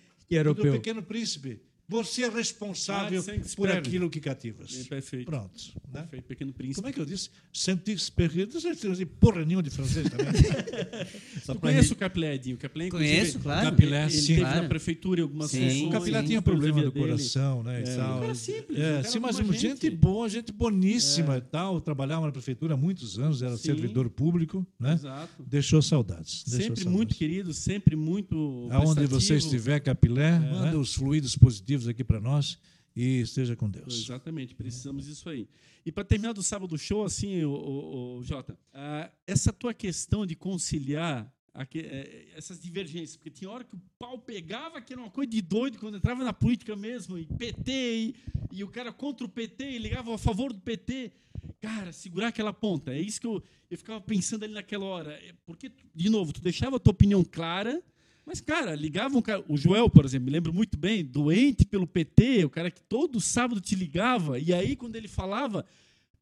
Que. 0.54 0.70
Pequeno 0.70 1.02
Príncipe. 1.02 1.69
Você 1.90 2.22
é 2.22 2.28
responsável 2.30 3.22
Ah, 3.28 3.40
por 3.56 3.70
aquilo 3.70 4.08
que 4.08 4.20
cativas. 4.20 4.80
É, 4.80 4.84
perfeito. 4.88 5.26
Pronto. 5.26 5.50
Né? 5.92 6.00
Perfeito, 6.02 6.24
Pequeno 6.26 6.52
Príncipe. 6.52 6.76
Como 6.76 6.88
é 6.88 6.92
que 6.92 7.00
eu 7.00 7.04
disse? 7.04 7.30
Saint-Exupéry. 7.52 8.48
Não 8.52 8.60
sei 8.60 9.04
porra 9.06 9.44
nenhuma 9.44 9.62
de 9.62 9.70
francês 9.70 10.08
também. 10.08 10.26
Só 11.44 11.54
conhece 11.54 11.88
re- 11.88 11.94
o 11.94 11.96
Capilé, 11.96 12.34
Edinho? 12.34 12.56
O 12.56 12.58
Capilé, 12.58 12.88
Conheço, 12.88 13.38
claro. 13.40 13.70
Capilé, 13.70 14.02
ele 14.04 14.10
sim. 14.12 14.26
teve 14.28 14.40
Claro. 14.40 14.62
na 14.62 14.68
prefeitura 14.68 15.20
em 15.20 15.22
algumas 15.24 15.50
Sim. 15.50 15.60
funções. 15.68 15.82
O 15.82 15.90
Capilé 15.90 16.20
sim, 16.20 16.26
tinha 16.28 16.42
problema 16.42 16.80
do 16.82 16.88
a 16.88 16.90
dele. 16.90 17.06
coração, 17.06 17.62
né? 17.62 17.80
É, 17.80 17.92
e 17.92 17.96
tal. 17.96 18.16
um 18.16 18.20
cara 18.20 18.34
simples, 18.34 18.78
É, 18.78 18.82
um 18.82 18.94
cara 19.02 19.08
sim, 19.10 19.18
mas 19.18 19.36
gente. 19.36 19.58
gente. 19.58 19.90
boa, 19.90 20.28
gente 20.28 20.52
boníssima 20.52 21.36
e 21.38 21.40
tal. 21.40 21.80
Trabalhava 21.80 22.26
na 22.26 22.32
prefeitura 22.32 22.74
há 22.74 22.76
muitos 22.76 23.18
anos, 23.18 23.42
era 23.42 23.56
Sim. 23.56 23.64
servidor 23.64 24.08
público, 24.10 24.64
né? 24.78 24.94
Exato. 24.94 25.42
Deixou 25.44 25.82
saudades. 25.82 26.44
deixou 26.44 26.60
Sempre 26.60 26.82
saudades. 26.82 26.84
muito 26.86 27.14
querido, 27.14 27.52
sempre 27.52 27.96
muito 27.96 28.68
Aonde 28.70 28.94
prestativo. 28.94 29.20
você 29.20 29.36
estiver, 29.36 29.80
Capilé, 29.80 30.38
manda 30.38 30.78
os 30.78 30.94
fluidos 30.94 31.36
positivos 31.36 31.79
aqui 31.88 32.04
para 32.04 32.20
nós 32.20 32.58
e 32.94 33.20
esteja 33.20 33.56
com 33.56 33.70
Deus. 33.70 34.04
Exatamente, 34.04 34.54
precisamos 34.54 35.06
disso 35.06 35.28
aí. 35.28 35.48
E 35.84 35.92
para 35.92 36.04
terminar 36.04 36.32
do 36.32 36.42
sábado 36.42 36.76
show, 36.76 37.04
assim, 37.04 37.44
o, 37.44 38.18
o, 38.18 38.22
Jota, 38.22 38.58
ah, 38.72 39.10
essa 39.26 39.52
tua 39.52 39.72
questão 39.72 40.26
de 40.26 40.34
conciliar 40.34 41.32
é, 41.74 42.26
essas 42.36 42.60
divergências, 42.60 43.16
porque 43.16 43.30
tinha 43.30 43.50
hora 43.50 43.64
que 43.64 43.74
o 43.74 43.80
pau 43.98 44.18
pegava, 44.18 44.80
que 44.80 44.92
era 44.92 45.02
uma 45.02 45.10
coisa 45.10 45.30
de 45.30 45.40
doido, 45.40 45.78
quando 45.78 45.96
entrava 45.96 46.22
na 46.22 46.32
política 46.32 46.76
mesmo, 46.76 47.18
e 47.18 47.26
PT, 47.26 47.72
e, 47.72 48.14
e 48.52 48.64
o 48.64 48.68
cara 48.68 48.92
contra 48.92 49.26
o 49.26 49.28
PT, 49.28 49.64
e 49.64 49.78
ligava 49.78 50.14
a 50.14 50.18
favor 50.18 50.52
do 50.52 50.60
PT. 50.60 51.12
Cara, 51.60 51.92
segurar 51.92 52.28
aquela 52.28 52.52
ponta, 52.52 52.92
é 52.92 53.00
isso 53.00 53.20
que 53.20 53.26
eu, 53.26 53.42
eu 53.70 53.78
ficava 53.78 54.00
pensando 54.00 54.44
ali 54.44 54.54
naquela 54.54 54.84
hora. 54.84 55.12
É 55.12 55.34
Porque, 55.44 55.72
de 55.94 56.08
novo, 56.08 56.32
tu 56.32 56.40
deixava 56.40 56.76
a 56.76 56.80
tua 56.80 56.92
opinião 56.92 57.24
clara, 57.24 57.82
mas, 58.30 58.40
cara, 58.40 58.76
ligava 58.76 59.18
um 59.18 59.20
cara. 59.20 59.44
O 59.48 59.56
Joel, 59.56 59.90
por 59.90 60.04
exemplo, 60.04 60.26
me 60.26 60.30
lembro 60.30 60.54
muito 60.54 60.78
bem, 60.78 61.04
doente 61.04 61.64
pelo 61.64 61.84
PT, 61.84 62.44
o 62.44 62.48
cara 62.48 62.70
que 62.70 62.80
todo 62.80 63.20
sábado 63.20 63.60
te 63.60 63.74
ligava, 63.74 64.38
e 64.38 64.54
aí, 64.54 64.76
quando 64.76 64.94
ele 64.94 65.08
falava, 65.08 65.66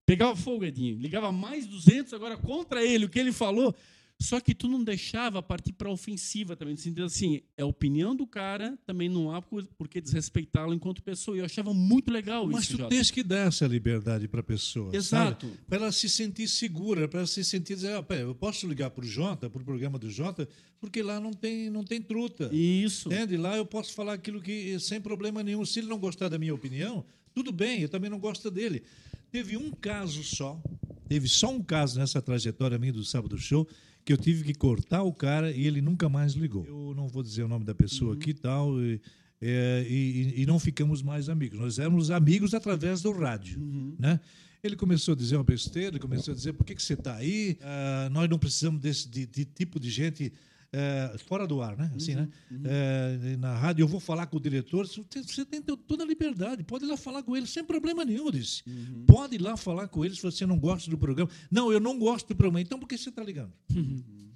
pegava 0.07 0.35
fogo, 0.35 0.65
Edinho. 0.65 0.99
Ligava 0.99 1.31
mais 1.31 1.67
200 1.67 2.15
agora 2.15 2.39
contra 2.39 2.83
ele, 2.83 3.05
o 3.05 3.11
que 3.11 3.19
ele 3.19 3.31
falou. 3.31 3.77
Só 4.21 4.41
que 4.41 4.53
tu 4.53 4.67
não 4.67 4.83
deixava 4.83 5.41
partir 5.41 5.73
para 5.73 5.89
ofensiva 5.89 6.57
também. 6.57 6.75
No 6.75 6.81
sentido 6.81 7.05
assim, 7.05 7.41
é 7.57 7.63
a 7.63 7.67
opinião 7.67 8.17
do 8.17 8.27
cara, 8.27 8.77
também 8.85 9.09
não 9.09 9.33
há 9.33 9.41
por 9.41 9.87
que 9.89 10.01
desrespeitá-lo 10.01 10.75
enquanto 10.75 11.01
pessoa. 11.03 11.37
E 11.37 11.41
eu 11.41 11.45
achava 11.45 11.73
muito 11.73 12.11
legal 12.11 12.45
Mas 12.49 12.65
isso, 12.65 12.73
tu 12.73 12.79
Jota. 12.79 12.89
tens 12.91 13.13
que 13.13 13.23
dar 13.23 13.47
essa 13.47 13.65
liberdade 13.69 14.27
para 14.27 14.41
a 14.41 14.43
pessoa. 14.43 14.95
Exato. 14.95 15.49
Para 15.69 15.79
ela 15.79 15.93
se 15.93 16.09
sentir 16.09 16.49
segura, 16.49 17.07
para 17.07 17.21
ela 17.21 17.27
se 17.29 17.45
sentir 17.45 17.77
dizer, 17.77 17.95
ah, 17.95 18.03
pera, 18.03 18.23
eu 18.23 18.35
posso 18.35 18.67
ligar 18.67 18.91
para 18.91 19.05
o 19.05 19.07
Jota, 19.07 19.49
para 19.49 19.63
o 19.63 19.65
programa 19.65 20.01
do 20.01 20.11
Jota, 20.11 20.49
porque 20.81 21.01
lá 21.01 21.21
não 21.21 21.33
tem, 21.33 21.71
não 21.71 21.85
tem 21.85 22.03
truta. 22.03 22.51
Isso. 22.53 23.09
Entende? 23.09 23.37
Lá 23.37 23.57
eu 23.57 23.65
posso 23.65 23.93
falar 23.93 24.15
aquilo 24.15 24.41
que 24.41 24.81
sem 24.81 25.01
problema 25.01 25.45
nenhum. 25.45 25.65
Se 25.65 25.79
ele 25.79 25.87
não 25.87 25.99
gostar 25.99 26.29
da 26.29 26.39
minha 26.39 26.55
opinião, 26.55 27.05
tudo 27.33 27.53
bem, 27.53 27.83
eu 27.83 27.89
também 27.89 28.11
não 28.11 28.19
gosto 28.19 28.51
dele. 28.51 28.83
Teve 29.31 29.57
um 29.57 29.71
caso 29.71 30.25
só, 30.25 30.61
teve 31.09 31.29
só 31.29 31.51
um 31.51 31.63
caso 31.63 32.01
nessa 32.01 32.21
trajetória 32.21 32.79
minha 32.79 32.93
do 32.93 33.05
Sábado 33.05 33.39
Show, 33.39 33.69
que 34.09 34.13
eu 34.15 34.17
tive 34.17 34.43
que 34.43 34.55
cortar 34.55 35.03
o 35.03 35.13
cara 35.13 35.51
e 35.53 35.67
ele 35.67 35.83
nunca 35.83 36.09
mais 36.09 36.33
ligou. 36.33 36.65
Eu 36.65 36.95
não 36.97 37.09
vou 37.09 37.23
dizer 37.23 37.43
o 37.43 37.49
nome 37.49 37.63
da 37.67 37.75
pessoa 37.75 38.15
aqui 38.15 38.31
e 38.31 38.35
tal, 38.35 38.81
e, 38.83 38.99
é, 39.39 39.85
e- 39.87 40.41
e 40.43 40.47
não 40.47 40.59
ficamos 40.59 41.03
mais 41.03 41.29
amigos. 41.29 41.59
Nós 41.61 41.79
éramos 41.79 42.11
amigos 42.11 42.55
através 42.55 43.03
do 43.03 43.13
rádio, 43.13 43.61
né? 43.99 44.19
Ele 44.65 44.77
começou 44.77 45.13
a 45.13 45.17
dizer 45.17 45.37
uma 45.37 45.45
besteira, 45.45 45.89
ele 45.91 45.99
começou 45.99 46.33
a 46.33 46.35
dizer 46.35 46.55
por 46.55 46.65
que, 46.65 46.75
que 46.75 46.83
você 46.83 46.95
está 46.95 47.17
aí? 47.17 47.59
Ah, 47.61 48.09
nós 48.11 48.31
não 48.31 48.39
precisamos 48.39 48.81
desse 48.81 49.07
de, 49.11 49.27
de 49.27 49.45
tipo 49.45 49.79
de 49.79 49.91
gente 49.91 50.33
eh, 50.73 51.17
fora 51.27 51.47
do 51.47 51.63
ar, 51.63 51.77
né? 51.77 51.91
Assim, 51.97 52.15
né? 52.15 52.29
Eh, 52.65 53.37
na 53.39 53.55
rádio, 53.57 53.83
eu 53.85 53.89
vou 53.89 54.01
falar 54.01 54.27
com 54.27 54.37
o 54.37 54.41
diretor. 54.41 54.87
Você 54.87 55.45
tem, 55.45 55.63
toda 55.63 56.05
a 56.05 56.07
liberdade, 56.07 56.63
pode 56.65 56.85
ir 56.85 56.89
lá 56.89 56.97
falar 56.97 57.23
com 57.23 57.37
ele, 57.37 57.47
sem 57.47 57.65
problema 57.65 58.05
nenhum, 58.05 58.27
eu 58.27 58.33
disse. 58.33 58.63
Pode 59.07 59.35
ir 59.37 59.41
lá 59.41 59.57
falar 59.57 59.89
com 59.89 60.05
ele 60.05 60.15
se 60.15 60.23
você 60.23 60.45
não 60.47 60.59
gosta 60.59 60.91
do 60.91 60.99
programa. 60.99 61.31
Não, 61.51 61.73
eu 61.73 61.81
não 61.81 61.99
gosto 61.99 62.29
do 62.29 62.37
programa. 62.37 62.61
Então 62.61 62.79
por 62.79 62.89
que 62.89 62.99
você 62.99 63.09
está 63.09 63.23
ligando? 63.25 63.53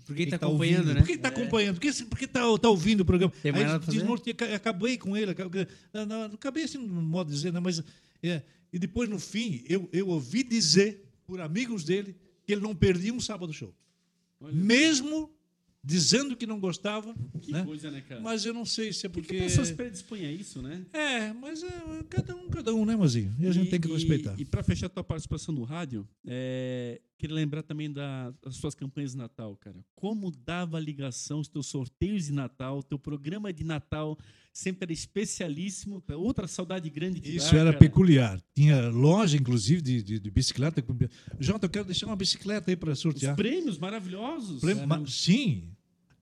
Porque 0.05 0.22
ele 0.22 0.30
está 0.30 0.39
tá 0.39 0.47
acompanhando, 0.47 0.78
ouvindo. 0.89 0.95
né? 0.95 1.01
Por 1.01 1.07
que 1.07 1.12
está 1.12 1.28
acompanhando? 1.28 1.74
Por 1.76 1.80
que 1.80 2.05
por 2.05 2.18
que 2.18 2.24
está 2.24 2.59
tá 2.59 2.68
ouvindo 2.68 3.01
o 3.03 3.05
programa? 3.05 3.33
Tem 3.43 3.53
mais 3.53 3.70
Aí 3.70 3.78
desnorte- 3.78 4.35
acabei 4.55 4.99
com 4.99 5.16
ele. 5.16 5.30
aca- 5.30 5.49
Não, 5.93 6.07
não, 6.07 6.22
acabei 6.24 6.64
assim, 6.64 6.78
no 6.78 7.03
modo 7.03 7.28
de 7.28 7.37
dizer, 7.37 7.53
né? 7.53 7.61
mas. 7.61 7.83
é, 8.22 8.43
e 8.72 8.78
depois, 8.78 9.09
no 9.09 9.18
fim, 9.18 9.62
eu, 9.68 9.89
eu 9.93 10.09
ouvi 10.09 10.43
dizer 10.43 11.05
por 11.26 11.41
amigos 11.41 11.85
dele 11.85 12.16
que 12.45 12.53
ele 12.53 12.62
não 12.62 12.74
perdia 12.74 13.12
um 13.14 13.20
sábado 13.20 13.53
show. 13.53 13.72
Olha. 14.41 14.53
Mesmo 14.55 15.30
dizendo 15.85 16.37
que 16.37 16.47
não 16.47 16.61
gostava. 16.61 17.14
Que 17.41 17.51
né? 17.53 17.64
coisa, 17.64 17.91
né, 17.91 18.01
cara? 18.03 18.20
Mas 18.20 18.45
eu 18.47 18.55
não 18.55 18.64
sei 18.64 18.93
se 18.93 19.07
é 19.07 19.09
Porque 19.09 19.28
porque. 19.28 19.43
pessoas 19.43 19.70
predispõem 19.70 20.26
a 20.26 20.33
isso, 20.33 20.62
né? 20.62 20.85
É, 20.93 21.33
mas 21.33 21.62
é, 21.62 21.68
cada 22.09 22.37
um, 22.37 22.49
cada 22.49 22.74
um, 22.74 22.85
né, 22.85 22.95
Mazinho? 22.95 23.35
E 23.39 23.47
a 23.47 23.53
gente 23.53 23.70
tem 23.70 23.80
que 23.80 23.89
respeitar. 23.93 24.35
E, 24.39 24.45
para 24.45 24.62
fechar 24.62 24.87
a 24.87 24.91
tua 24.91 25.03
participação 25.05 25.55
no 25.55 25.64
rádio, 25.64 26.07
é, 26.26 27.01
queria 27.18 27.35
lembrar 27.35 27.62
também 27.62 27.93
da- 27.93 28.33
das 28.43 28.57
suas 28.57 28.74
campanhas 28.74 29.12
de 29.12 29.16
Natal, 29.18 29.57
cara. 29.57 29.85
Como 29.97 30.30
dava 30.30 30.78
ligação 30.78 31.41
os 31.41 31.49
teus 31.49 31.66
sorteios 31.66 32.26
de 32.26 32.33
Natal, 32.33 32.83
teu 32.83 32.99
programa 32.99 33.53
de 33.53 33.64
Natal 33.64 34.16
sempre 34.53 34.85
era 34.85 34.93
especialíssimo. 34.93 36.03
Outra 36.11 36.47
saudade 36.47 36.89
grande 36.91 37.20
que 37.20 37.30
Isso 37.30 37.53
dá, 37.53 37.59
era 37.59 37.70
cara. 37.72 37.78
peculiar. 37.78 38.41
Tinha 38.55 38.89
loja, 38.91 39.37
inclusive, 39.37 39.80
de, 39.80 40.03
de, 40.03 40.20
de 40.20 40.30
bicicleta. 40.30 40.85
Jota, 41.41 41.66
eu 41.66 41.70
quero 41.70 41.85
deixar 41.87 42.07
uma 42.07 42.16
bicicleta 42.16 42.70
aí 42.70 42.76
para 42.76 42.93
Os 42.93 42.99
sortear. 42.99 43.35
prêmios 43.35 43.78
maravilhosos. 43.78 44.61
Prêmio- 44.61 44.87
ma- 44.87 45.05
sim. 45.07 45.72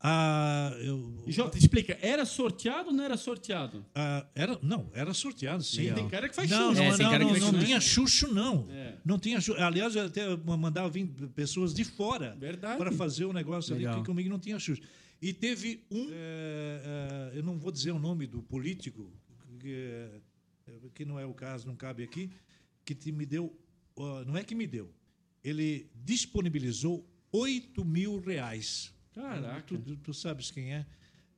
Ah, 0.02 0.72
eu- 0.80 1.22
Jota, 1.26 1.58
explica, 1.58 1.98
era 2.00 2.24
sorteado 2.24 2.88
ou 2.88 2.94
não 2.94 3.04
era 3.04 3.16
sorteado? 3.18 3.84
ah, 3.94 4.26
era, 4.34 4.58
não, 4.62 4.90
era 4.94 5.12
sorteado, 5.12 5.62
sim. 5.62 5.92
Tem 5.92 6.08
cara 6.08 6.26
que 6.28 6.34
faz 6.34 6.48
Não, 6.48 6.70
chuva. 6.74 6.74
não, 6.74 6.82
É, 6.92 6.96
tem 6.96 7.04
não, 7.04 7.10
cara 7.12 7.24
que 7.26 7.30
não, 7.32 7.38
não 7.40 7.46
chuva. 7.52 7.64
tinha 7.64 7.80
chucho, 7.80 8.32
não. 8.34 8.66
É. 8.70 8.96
Não 9.04 9.18
tinha 9.18 9.40
chucho. 9.40 9.60
Aliás, 9.60 9.94
eu 9.94 10.06
até 10.06 10.36
mandava 10.36 10.88
vir 10.88 11.06
pessoas 11.34 11.74
de 11.74 11.84
fora 11.84 12.34
Verdade. 12.40 12.78
para 12.78 12.90
fazer 12.92 13.26
o 13.26 13.32
negócio 13.32 13.74
ali, 13.74 13.84
Legal. 13.84 14.00
que 14.00 14.06
comigo 14.06 14.28
não 14.30 14.38
tinha 14.38 14.58
chucho. 14.58 14.80
E 15.20 15.34
teve 15.34 15.84
um, 15.90 16.08
é, 16.10 17.30
é, 17.34 17.38
eu 17.38 17.42
não 17.42 17.58
vou 17.58 17.70
dizer 17.70 17.90
o 17.92 17.98
nome 17.98 18.26
do 18.26 18.40
político, 18.42 19.12
que, 19.58 19.74
é, 20.66 20.72
que 20.94 21.04
não 21.04 21.18
é 21.18 21.26
o 21.26 21.34
caso, 21.34 21.66
não 21.66 21.76
cabe 21.76 22.02
aqui, 22.02 22.30
que 22.86 22.94
te 22.94 23.12
me 23.12 23.26
deu, 23.26 23.54
não 24.26 24.34
é 24.34 24.42
que 24.42 24.54
me 24.54 24.66
deu, 24.66 24.90
ele 25.44 25.90
disponibilizou 25.94 27.06
8 27.30 27.84
mil 27.84 28.18
reais. 28.18 28.94
Caraca. 29.14 29.62
Tu, 29.66 29.78
tu- 29.78 29.96
tu 29.96 30.14
sabes 30.14 30.50
quem 30.50 30.72
é, 30.74 30.86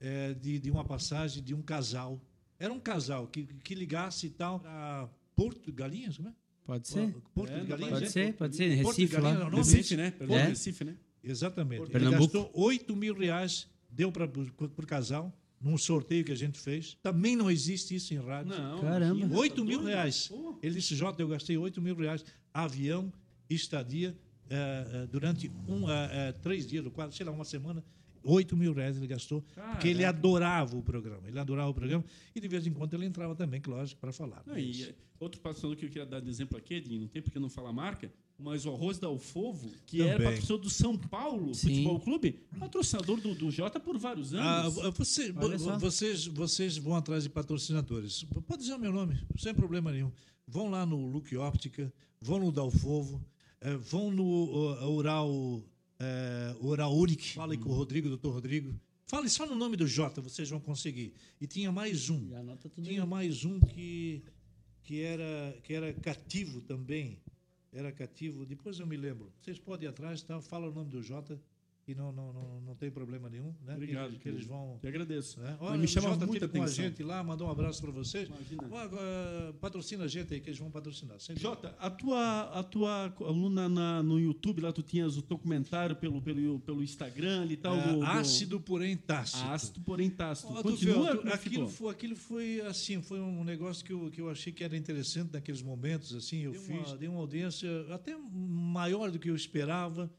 é, 0.00 0.34
de, 0.34 0.58
de 0.58 0.70
uma 0.70 0.84
passagem 0.84 1.42
de 1.42 1.54
um 1.54 1.62
casal. 1.62 2.20
Era 2.58 2.72
um 2.72 2.80
casal 2.80 3.26
que, 3.26 3.44
que 3.44 3.74
ligasse 3.74 4.26
e 4.26 4.30
tal 4.30 4.60
para 4.60 5.08
Porto 5.34 5.72
Galinhas, 5.72 6.16
como 6.16 6.28
é? 6.28 6.34
Pode 6.64 6.86
ser. 6.88 7.12
Porto 7.34 7.52
É, 7.52 7.60
de 7.60 7.66
Galinhas. 7.66 7.92
Pode 7.92 8.04
é? 8.04 8.08
ser, 8.08 8.34
pode 8.34 8.56
ser. 8.56 8.82
Porto 8.82 8.96
de 8.96 9.02
Recife 9.02 9.12
Galinhas, 9.16 9.38
lá. 9.38 9.44
é 9.44 9.46
o 9.46 9.50
nome? 9.50 9.56
Recife, 9.64 9.96
né? 9.96 10.10
Pelo 10.12 10.34
É. 10.34 10.46
Recife, 10.46 10.84
né? 10.84 10.96
Exatamente. 11.24 11.82
Ele 11.82 11.90
Pernambuco. 11.90 12.22
gastou 12.22 12.50
8 12.54 12.96
mil 12.96 13.14
reais, 13.14 13.68
deu 13.90 14.10
para 14.12 14.26
o 14.26 14.86
casal, 14.86 15.36
num 15.60 15.78
sorteio 15.78 16.24
que 16.24 16.32
a 16.32 16.36
gente 16.36 16.58
fez. 16.58 16.96
Também 17.02 17.34
não 17.36 17.50
existe 17.50 17.94
isso 17.94 18.12
em 18.14 18.18
rádio. 18.18 18.56
Não. 18.56 18.80
Caramba. 18.80 19.16
imagina, 19.20 19.38
8 19.38 19.54
tá 19.56 19.64
mil 19.64 19.78
doido? 19.78 19.88
reais. 19.88 20.30
Ele 20.62 20.74
disse, 20.74 20.94
Jota, 20.94 21.22
eu 21.22 21.28
gastei 21.28 21.56
8 21.56 21.80
mil 21.80 21.94
reais, 21.96 22.24
avião, 22.52 23.12
estadia, 23.48 24.16
eh, 24.53 24.86
eh, 24.92 25.07
durante 25.11 25.50
um, 25.66 25.88
eh, 25.90 26.32
três 26.42 26.66
dias, 26.66 26.84
ou 26.84 26.90
quase, 26.90 27.16
sei 27.16 27.24
lá, 27.26 27.32
uma 27.32 27.44
semana, 27.44 27.82
8 28.24 28.57
mil 28.57 28.72
reais 28.72 28.96
ele 28.96 29.07
gastou, 29.07 29.42
porque 29.72 29.88
ele 29.88 30.00
Caraca. 30.03 30.18
adorava 30.18 30.76
o 30.76 30.82
programa. 30.82 31.26
Ele 31.26 31.38
adorava 31.38 31.70
o 31.70 31.74
programa 31.74 32.05
e 32.34 32.40
de 32.40 32.46
vez 32.46 32.66
em 32.66 32.72
quando 32.72 32.94
ele 32.94 33.07
entrava 33.07 33.34
também, 33.34 33.61
que 33.61 33.68
lógico, 33.68 34.00
para 34.00 34.12
falar. 34.12 34.42
Não, 34.46 34.57
e 34.57 34.94
outro 35.18 35.40
patrocinador 35.40 35.76
que 35.76 35.86
eu 35.86 35.88
queria 35.88 36.07
dar 36.07 36.20
de 36.20 36.28
exemplo 36.28 36.57
aqui, 36.57 36.74
Edinho, 36.74 37.00
não 37.00 37.09
tem 37.09 37.20
porque 37.20 37.38
não 37.40 37.48
falar 37.48 37.70
a 37.70 37.72
marca, 37.72 38.12
mas 38.38 38.64
o 38.64 38.70
Arroz 38.70 38.98
da 38.98 39.09
Alfovo, 39.09 39.68
que 39.86 40.03
era 40.03 40.12
Também. 40.18 40.26
patrocinador 40.34 40.59
do 40.64 40.70
São 40.70 40.96
Paulo 40.96 41.53
Sim. 41.55 41.68
Futebol 41.68 42.00
Clube, 42.00 42.40
patrocinador 42.61 43.20
do, 43.20 43.34
do 43.34 43.50
Jota 43.50 43.80
por 43.80 43.98
vários 43.98 44.32
Ah, 44.34 44.61
anos. 44.62 44.74
você- 44.96 45.32
Olha 45.36 45.59
só. 45.59 45.76
vocês, 45.78 46.26
vocês 46.26 46.76
vão 46.76 46.94
atrás 46.94 47.24
de 47.24 47.28
patrocinadores. 47.28 48.24
Pode 48.46 48.62
dizer 48.62 48.74
o 48.74 48.78
meu 48.78 48.92
nome, 48.92 49.18
sem 49.36 49.53
problema 49.55 49.90
nenhum. 49.90 50.12
Vão 50.46 50.70
lá 50.70 50.84
no 50.86 51.07
Look 51.09 51.34
Óptica, 51.36 51.92
vão 52.20 52.38
no 52.38 52.53
Dalfovo, 52.53 53.24
eh, 53.62 53.76
vão 53.76 54.10
no 54.10 54.24
uh, 54.24 54.90
Oral, 54.90 55.62
eh, 56.00 56.56
Oral 56.60 56.96
Uric, 56.96 57.34
falem 57.34 57.58
com 57.58 57.70
o 57.70 57.74
Rodrigo, 57.74 58.08
doutor 58.08 58.34
Rodrigo. 58.34 58.74
Fale 59.06 59.28
só 59.28 59.46
no 59.46 59.54
nome 59.54 59.76
do 59.76 59.86
Jota, 59.86 60.20
vocês 60.20 60.50
vão 60.50 60.58
conseguir. 60.58 61.14
E 61.40 61.46
tinha 61.46 61.70
mais 61.70 62.10
um. 62.10 62.28
Já 62.30 62.40
anota 62.40 62.68
tudo 62.68 62.84
Tinha 62.84 63.02
aí. 63.02 63.08
mais 63.08 63.44
um 63.44 63.60
que, 63.60 64.24
que, 64.82 65.00
era, 65.02 65.56
que 65.62 65.74
era 65.74 65.92
cativo 65.92 66.60
também. 66.62 67.20
Era 67.72 67.92
cativo, 67.92 68.44
depois 68.44 68.80
eu 68.80 68.86
me 68.86 68.96
lembro. 68.96 69.32
Vocês 69.40 69.58
podem 69.58 69.86
ir 69.86 69.90
atrás, 69.90 70.22
tá? 70.22 70.40
fala 70.40 70.68
o 70.68 70.72
nome 70.72 70.90
do 70.90 71.02
Jota, 71.02 71.40
que 71.84 71.94
não, 71.94 72.12
não, 72.12 72.32
não, 72.32 72.60
não 72.60 72.74
tem 72.76 72.90
problema 72.90 73.28
nenhum. 73.28 73.52
Né? 73.64 73.74
Obrigado, 73.74 74.12
Que, 74.12 74.18
que 74.20 74.28
eles 74.28 74.46
vão. 74.46 74.78
Eu 74.82 74.88
agradeço. 74.88 75.40
Né? 75.40 75.56
Olha, 75.60 75.76
me 75.78 75.88
chama 75.88 76.10
Jota 76.10 76.26
muita 76.26 76.46
teve 76.46 76.58
com 76.58 76.62
a 76.62 76.66
atenção. 76.66 76.84
gente 76.84 77.02
lá, 77.02 77.22
mandou 77.24 77.48
um 77.48 77.50
abraço 77.50 77.80
para 77.82 77.90
vocês. 77.90 78.28
Imagina. 78.28 78.68
Patrocina 79.60 80.04
a 80.04 80.08
gente 80.08 80.32
aí, 80.34 80.40
que 80.40 80.48
eles 80.50 80.58
vão 80.58 80.70
patrocinar. 80.70 81.16
Jota, 81.36 81.74
a 81.78 81.90
tua, 81.90 82.42
a 82.58 82.62
tua 82.62 83.10
coluna 83.16 83.68
na- 83.68 84.02
no 84.02 84.18
YouTube, 84.18 84.60
lá 84.60 84.72
tu 84.72 84.82
tinhas 84.82 85.16
o 85.16 85.22
teu 85.22 85.38
comentário 85.38 85.96
pelo, 85.96 86.20
pelo, 86.22 86.60
pelo 86.60 86.82
Instagram 86.82 87.46
e 87.50 87.56
tal. 87.56 87.74
dúvida. 87.76 87.92
do, 87.94 87.98
do- 88.00 88.04
ácido, 88.06 88.60
porém 88.60 88.96
tácito. 88.96 89.44
Ácido, 89.48 89.80
porém 89.80 90.10
tácito. 90.10 90.52
Continua, 90.62 91.16
tu- 91.16 91.28
é 91.28 91.32
aquilo, 91.34 91.68
foi, 91.68 91.90
aquilo 91.92 92.16
foi 92.16 92.60
assim, 92.62 93.02
foi 93.02 93.20
um 93.20 93.44
negócio 93.44 93.84
que 93.84 93.92
eu, 93.92 94.10
que 94.10 94.20
eu 94.20 94.30
achei 94.30 94.52
que 94.52 94.62
era 94.62 94.76
interessante 94.76 95.32
naqueles 95.32 95.62
momentos. 95.62 96.14
Assim, 96.14 96.38
eu 96.42 96.54
fiz, 96.54 96.88
uma, 96.90 96.96
dei 96.96 97.08
uma 97.08 97.18
audiência 97.18 97.68
até 97.92 98.16
maior 98.32 99.10
do 99.10 99.18
que 99.18 99.28
eu 99.30 99.36
esperava. 99.36 100.10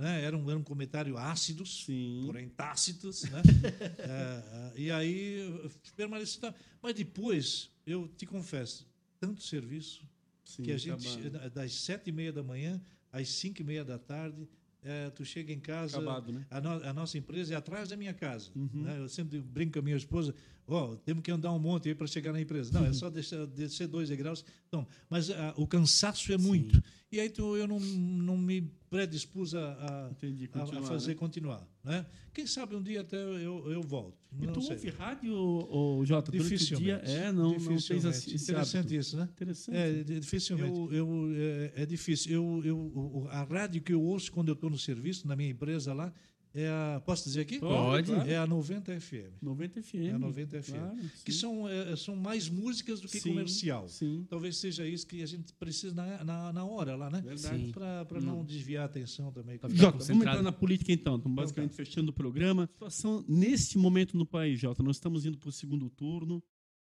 Né? 0.00 0.24
Era, 0.24 0.34
um, 0.36 0.48
era 0.48 0.58
um 0.58 0.62
comentário 0.62 1.18
ácidos, 1.18 1.84
Sim. 1.84 2.22
porém 2.24 2.48
tácitos. 2.48 3.24
Né? 3.24 3.42
É, 4.00 4.72
é, 4.76 4.80
e 4.80 4.90
aí 4.90 5.70
permaneci. 5.94 6.40
Mas 6.82 6.94
depois, 6.94 7.70
eu 7.86 8.08
te 8.08 8.24
confesso, 8.24 8.86
tanto 9.18 9.42
serviço 9.42 10.02
Sim, 10.42 10.62
que 10.62 10.72
a 10.72 10.78
gente, 10.78 11.06
das 11.52 11.74
sete 11.74 12.08
e 12.08 12.12
meia 12.12 12.32
da 12.32 12.42
manhã 12.42 12.80
às 13.12 13.28
cinco 13.28 13.60
e 13.60 13.64
meia 13.64 13.84
da 13.84 13.98
tarde, 13.98 14.48
eh, 14.82 15.10
tu 15.10 15.24
chega 15.24 15.52
em 15.52 15.60
casa. 15.60 15.98
Acabado, 15.98 16.32
né? 16.32 16.46
A, 16.50 16.60
no- 16.60 16.82
a 16.84 16.92
nossa 16.94 17.18
empresa 17.18 17.52
é 17.52 17.56
atrás 17.56 17.90
da 17.90 17.96
minha 17.96 18.14
casa. 18.14 18.50
Uhum. 18.56 18.82
né? 18.82 18.98
Eu 18.98 19.08
sempre 19.08 19.38
brinco 19.38 19.74
com 19.74 19.78
a 19.80 19.82
minha 19.82 19.96
esposa: 19.96 20.34
ó, 20.66 20.96
temos 20.96 21.22
que 21.22 21.30
andar 21.30 21.52
um 21.52 21.58
monte 21.58 21.88
aí 21.90 21.94
para 21.94 22.06
chegar 22.06 22.32
na 22.32 22.40
empresa. 22.40 22.72
Não, 22.72 22.86
é 22.86 22.92
só 22.92 23.10
deixar, 23.10 23.46
descer 23.46 23.86
dois 23.86 24.08
degraus. 24.08 24.44
Então, 24.68 24.86
mas 25.10 25.30
ah, 25.30 25.52
o 25.56 25.66
cansaço 25.66 26.32
é 26.32 26.38
muito. 26.38 26.82
E 27.12 27.20
aí 27.20 27.28
tu, 27.28 27.56
eu 27.56 27.68
não, 27.68 27.78
não 27.78 28.38
me 28.38 28.72
predispus 28.90 29.54
a, 29.54 29.60
a, 30.08 30.10
Entendi, 30.10 30.50
a- 30.52 30.66
fazer 30.82 31.10
né? 31.10 31.14
continuar. 31.14 31.66
Né? 31.84 32.04
Quem 32.34 32.46
sabe 32.46 32.74
um 32.74 32.82
dia 32.82 33.00
até 33.02 33.16
eu, 33.16 33.70
eu 33.70 33.80
volto. 33.82 34.18
E 34.40 34.46
Não 34.46 34.52
tu 34.52 34.60
sei. 34.60 34.74
ouve 34.74 34.90
rádio, 34.90 35.32
ô, 35.34 36.04
Jota, 36.04 36.30
Dificilmente. 36.32 36.84
dia? 36.84 36.96
É, 37.04 37.32
não, 37.32 37.50
não 37.52 37.52
tens 37.52 37.62
Dificilmente. 37.68 38.08
esse, 38.08 38.34
esse 38.34 38.50
Interessante 38.50 38.78
hábito. 38.80 38.94
isso, 38.94 39.16
né? 39.16 39.28
Interessante. 39.32 39.76
É, 39.78 40.02
di- 40.02 40.20
dificilmente. 40.20 40.76
Eu, 40.78 40.92
eu, 40.92 41.28
é, 41.36 41.82
é 41.82 41.86
difícil. 41.86 42.32
Eu, 42.32 42.62
eu, 42.64 43.28
a 43.30 43.44
rádio 43.44 43.80
que 43.80 43.92
eu 43.94 44.02
ouço 44.02 44.30
quando 44.32 44.48
eu 44.48 44.54
estou 44.54 44.68
no 44.68 44.78
serviço, 44.78 45.26
na 45.26 45.36
minha 45.36 45.50
empresa 45.50 45.94
lá, 45.94 46.12
é 46.54 46.68
a. 46.68 47.02
Posso 47.04 47.24
dizer 47.24 47.42
aqui? 47.42 47.58
Pode. 47.58 48.12
É 48.28 48.36
a 48.36 48.46
90 48.46 49.00
FM. 49.00 49.42
90 49.42 49.82
FM. 49.82 49.94
É 49.94 50.10
a 50.10 50.18
90 50.18 50.62
FM. 50.62 50.70
Claro, 50.70 50.96
Que 51.24 51.32
são, 51.32 51.68
é, 51.68 51.96
são 51.96 52.16
mais 52.16 52.48
músicas 52.48 53.00
do 53.00 53.08
que 53.08 53.20
Sim, 53.20 53.30
comercial. 53.30 53.88
Sim, 53.88 54.26
Talvez 54.28 54.56
seja 54.56 54.86
isso 54.86 55.06
que 55.06 55.22
a 55.22 55.26
gente 55.26 55.52
precisa 55.54 55.94
na, 55.94 56.24
na, 56.24 56.52
na 56.52 56.64
hora 56.64 56.96
lá, 56.96 57.10
né? 57.10 57.22
verdade. 57.24 57.72
Para 57.72 58.20
não 58.20 58.44
desviar 58.44 58.82
a 58.82 58.86
atenção 58.86 59.30
também. 59.32 59.58
Pra 59.58 59.70
Jota, 59.70 59.98
vamos 60.04 60.10
entrar 60.10 60.42
na 60.42 60.52
política 60.52 60.92
então. 60.92 61.16
Estamos 61.16 61.36
basicamente 61.36 61.74
fechando 61.74 62.10
o 62.10 62.14
programa. 62.14 62.64
A 62.64 62.66
situação 62.66 63.24
neste 63.28 63.78
momento 63.78 64.16
no 64.16 64.26
país, 64.26 64.58
Jota, 64.58 64.82
nós 64.82 64.96
estamos 64.96 65.24
indo 65.24 65.38
para 65.38 65.48
o 65.48 65.52
segundo 65.52 65.88
turno. 65.88 66.42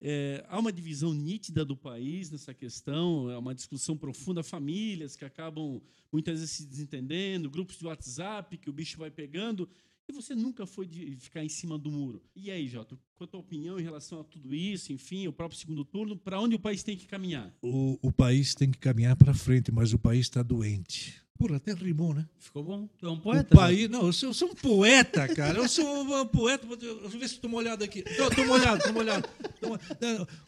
É, 0.07 0.45
há 0.51 0.59
uma 0.59 0.71
divisão 0.71 1.15
nítida 1.15 1.65
do 1.65 1.75
país 1.75 2.31
nessa 2.31 2.53
questão, 2.53 3.31
é 3.31 3.39
uma 3.39 3.55
discussão 3.55 3.97
profunda, 3.97 4.43
famílias 4.43 5.17
que 5.17 5.25
acabam 5.25 5.81
muitas 6.13 6.41
vezes 6.41 6.51
se 6.57 6.67
desentendendo, 6.67 7.49
grupos 7.49 7.79
de 7.79 7.87
WhatsApp 7.87 8.59
que 8.59 8.69
o 8.69 8.73
bicho 8.73 8.99
vai 8.99 9.11
pegando, 9.11 9.67
e 10.07 10.13
você 10.13 10.35
nunca 10.35 10.67
foi 10.67 10.87
de 10.87 11.17
ficar 11.17 11.43
em 11.43 11.49
cima 11.49 11.79
do 11.79 11.91
muro. 11.91 12.23
E 12.37 12.51
aí, 12.51 12.69
Jota, 12.69 12.99
qual 13.17 13.25
a 13.25 13.31
tua 13.31 13.41
opinião 13.41 13.81
em 13.81 13.83
relação 13.83 14.21
a 14.21 14.25
tudo 14.25 14.55
isso, 14.55 14.93
enfim, 14.93 15.27
o 15.27 15.33
próprio 15.33 15.59
segundo 15.59 15.87
turno, 15.87 16.19
para 16.19 16.39
onde 16.39 16.55
o 16.55 16.61
país 16.61 16.83
tem 16.83 16.99
que 16.99 17.07
caminhar? 17.07 17.51
O, 17.63 17.99
o 18.03 18.13
país 18.13 18.55
tem 18.55 18.71
que 18.71 18.79
caminhar 18.79 19.17
para 19.17 19.33
frente, 19.33 19.73
mas 19.73 19.95
o 19.95 19.99
país 19.99 20.27
está 20.27 20.43
doente. 20.43 21.24
Porra, 21.37 21.57
até 21.57 21.73
rimou, 21.75 22.15
né? 22.15 22.27
Ficou 22.39 22.63
bom. 22.63 22.87
Tu 22.99 23.07
é 23.07 23.11
um 23.11 23.15
O 23.15 23.21
poeta? 23.21 23.55
país, 23.57 23.91
não, 23.91 24.07
eu 24.07 24.13
sou, 24.13 24.29
eu 24.31 24.35
sou 24.35 24.51
um 24.51 24.55
poeta, 24.55 25.27
cara. 25.35 25.59
Eu 25.59 25.69
sou 25.69 26.03
um 26.23 26.27
poeta. 26.29 26.65
Deixa 26.77 26.87
eu 26.87 27.11
ver 27.11 27.29
se 27.29 27.35
estou 27.35 27.51
molhado 27.51 27.83
aqui. 27.83 28.05
Estou 28.07 28.47
molhado, 28.47 28.77
estou 28.79 28.93
molhado. 28.93 29.29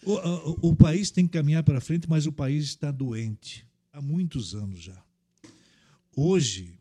O, 0.04 0.12
o- 0.12 0.70
o 0.70 0.76
país 0.76 1.10
tem 1.10 1.26
que 1.26 1.32
caminhar 1.32 1.64
para 1.64 1.80
frente, 1.80 2.08
mas 2.08 2.24
o 2.26 2.32
país 2.32 2.64
está 2.64 2.90
doente 2.92 3.66
há 3.92 4.00
muitos 4.00 4.54
anos 4.54 4.78
já. 4.80 5.02
Hoje, 6.14 6.78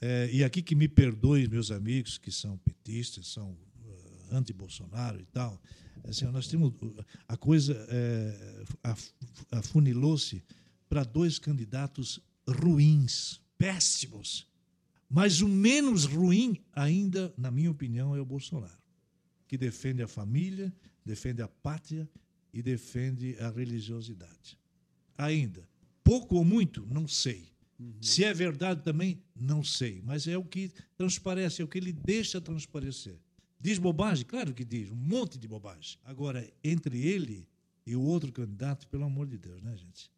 é, 0.00 0.28
e 0.32 0.44
aqui 0.44 0.62
que 0.62 0.74
me 0.74 0.86
perdoem 0.86 1.48
meus 1.48 1.70
amigos 1.70 2.18
que 2.18 2.30
são 2.30 2.58
petistas, 2.58 3.28
são 3.28 3.56
ah, 4.30 4.36
anti-Bolsonaro 4.36 5.18
e 5.20 5.24
tal, 5.26 5.60
assim, 6.06 6.26
nós 6.26 6.46
temos 6.46 6.72
a 7.26 7.36
coisa 7.36 7.74
é, 7.88 8.64
af- 8.82 9.12
afunilou-se 9.50 10.42
para 10.88 11.02
dois 11.04 11.38
candidatos 11.38 12.20
ruins, 12.46 13.40
péssimos. 13.58 14.46
Mas 15.08 15.40
o 15.40 15.48
menos 15.48 16.04
ruim 16.04 16.62
ainda, 16.72 17.32
na 17.36 17.50
minha 17.50 17.70
opinião, 17.70 18.16
é 18.16 18.20
o 18.20 18.24
Bolsonaro, 18.24 18.82
que 19.46 19.56
defende 19.56 20.02
a 20.02 20.08
família, 20.08 20.74
defende 21.04 21.42
a 21.42 21.48
pátria 21.48 22.08
e 22.52 22.62
defende 22.62 23.36
a 23.38 23.50
religiosidade. 23.50 24.58
Ainda. 25.16 25.68
Pouco 26.02 26.36
ou 26.36 26.44
muito, 26.44 26.86
não 26.86 27.06
sei. 27.06 27.52
Se 28.00 28.24
é 28.24 28.32
verdade 28.32 28.82
também, 28.82 29.22
não 29.34 29.62
sei. 29.62 30.00
Mas 30.02 30.26
é 30.26 30.36
o 30.36 30.44
que 30.44 30.70
transparece, 30.96 31.62
é 31.62 31.64
o 31.64 31.68
que 31.68 31.78
ele 31.78 31.92
deixa 31.92 32.40
transparecer. 32.40 33.18
Diz 33.60 33.78
bobagem? 33.78 34.24
Claro 34.26 34.52
que 34.52 34.64
diz, 34.64 34.90
um 34.90 34.96
monte 34.96 35.38
de 35.38 35.48
bobagem. 35.48 35.98
Agora, 36.04 36.48
entre 36.62 37.06
ele 37.06 37.48
e 37.86 37.96
o 37.96 38.02
outro 38.02 38.30
candidato, 38.32 38.86
pelo 38.88 39.04
amor 39.04 39.26
de 39.26 39.38
Deus, 39.38 39.62
né, 39.62 39.76
gente? 39.76 40.10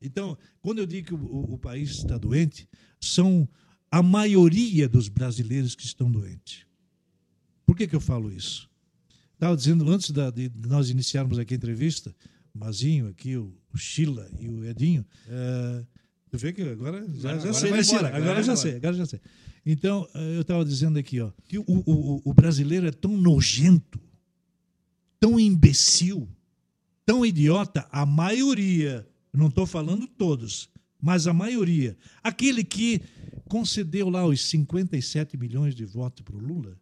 Então, 0.00 0.36
quando 0.60 0.78
eu 0.78 0.86
digo 0.86 1.08
que 1.08 1.14
o, 1.14 1.52
o- 1.54 1.58
país 1.58 1.90
está 1.90 2.18
doente, 2.18 2.68
são 3.00 3.48
a 3.90 4.02
maioria 4.02 4.88
dos 4.88 5.08
brasileiros 5.08 5.74
que 5.74 5.84
estão 5.84 6.10
doentes. 6.10 6.66
Por 7.64 7.76
que, 7.76 7.86
que 7.86 7.96
eu 7.96 8.00
falo 8.00 8.30
isso? 8.32 8.68
Estava 9.34 9.56
dizendo 9.56 9.90
antes 9.90 10.10
da- 10.10 10.30
de 10.30 10.50
nós 10.66 10.90
iniciarmos 10.90 11.38
aqui 11.38 11.54
a 11.54 11.56
entrevista, 11.56 12.14
o 12.54 12.58
Mazinho 12.58 13.08
aqui, 13.08 13.36
o, 13.36 13.54
o 13.72 13.76
Sheila 13.78 14.28
e 14.38 14.48
o 14.48 14.64
Edinho. 14.64 15.04
é, 15.28 15.84
tu 16.30 16.38
vê 16.38 16.52
que 16.52 16.62
agora 16.62 17.04
já, 17.14 17.30
já 17.30 17.36
Agora 17.38 17.52
sei, 17.54 17.70
né, 17.70 17.82
Sheila? 17.82 18.08
Agora, 18.08 18.22
agora 18.22 18.42
já 18.42 18.56
sei, 18.56 18.76
agora 18.76 18.94
já 18.94 19.06
sei. 19.06 19.20
Então, 19.64 20.06
eh, 20.14 20.36
eu 20.36 20.42
estava 20.42 20.64
dizendo 20.64 20.96
aqui, 20.98 21.20
ó, 21.20 21.32
que 21.48 21.58
o, 21.58 21.64
o, 21.66 22.22
o 22.24 22.32
brasileiro 22.34 22.86
é 22.86 22.92
tão 22.92 23.16
nojento, 23.16 23.98
tão 25.18 25.40
imbecil, 25.40 26.28
tão 27.04 27.26
idiota, 27.26 27.86
a 27.90 28.06
maioria, 28.06 29.06
não 29.36 29.48
estou 29.48 29.66
falando 29.66 30.06
todos, 30.06 30.68
mas 31.00 31.26
a 31.26 31.32
maioria, 31.32 31.96
aquele 32.22 32.64
que 32.64 33.02
concedeu 33.48 34.08
lá 34.08 34.26
os 34.26 34.44
57 34.48 35.36
milhões 35.36 35.74
de 35.74 35.84
votos 35.84 36.24
para 36.24 36.36
o 36.36 36.40
Lula, 36.40 36.76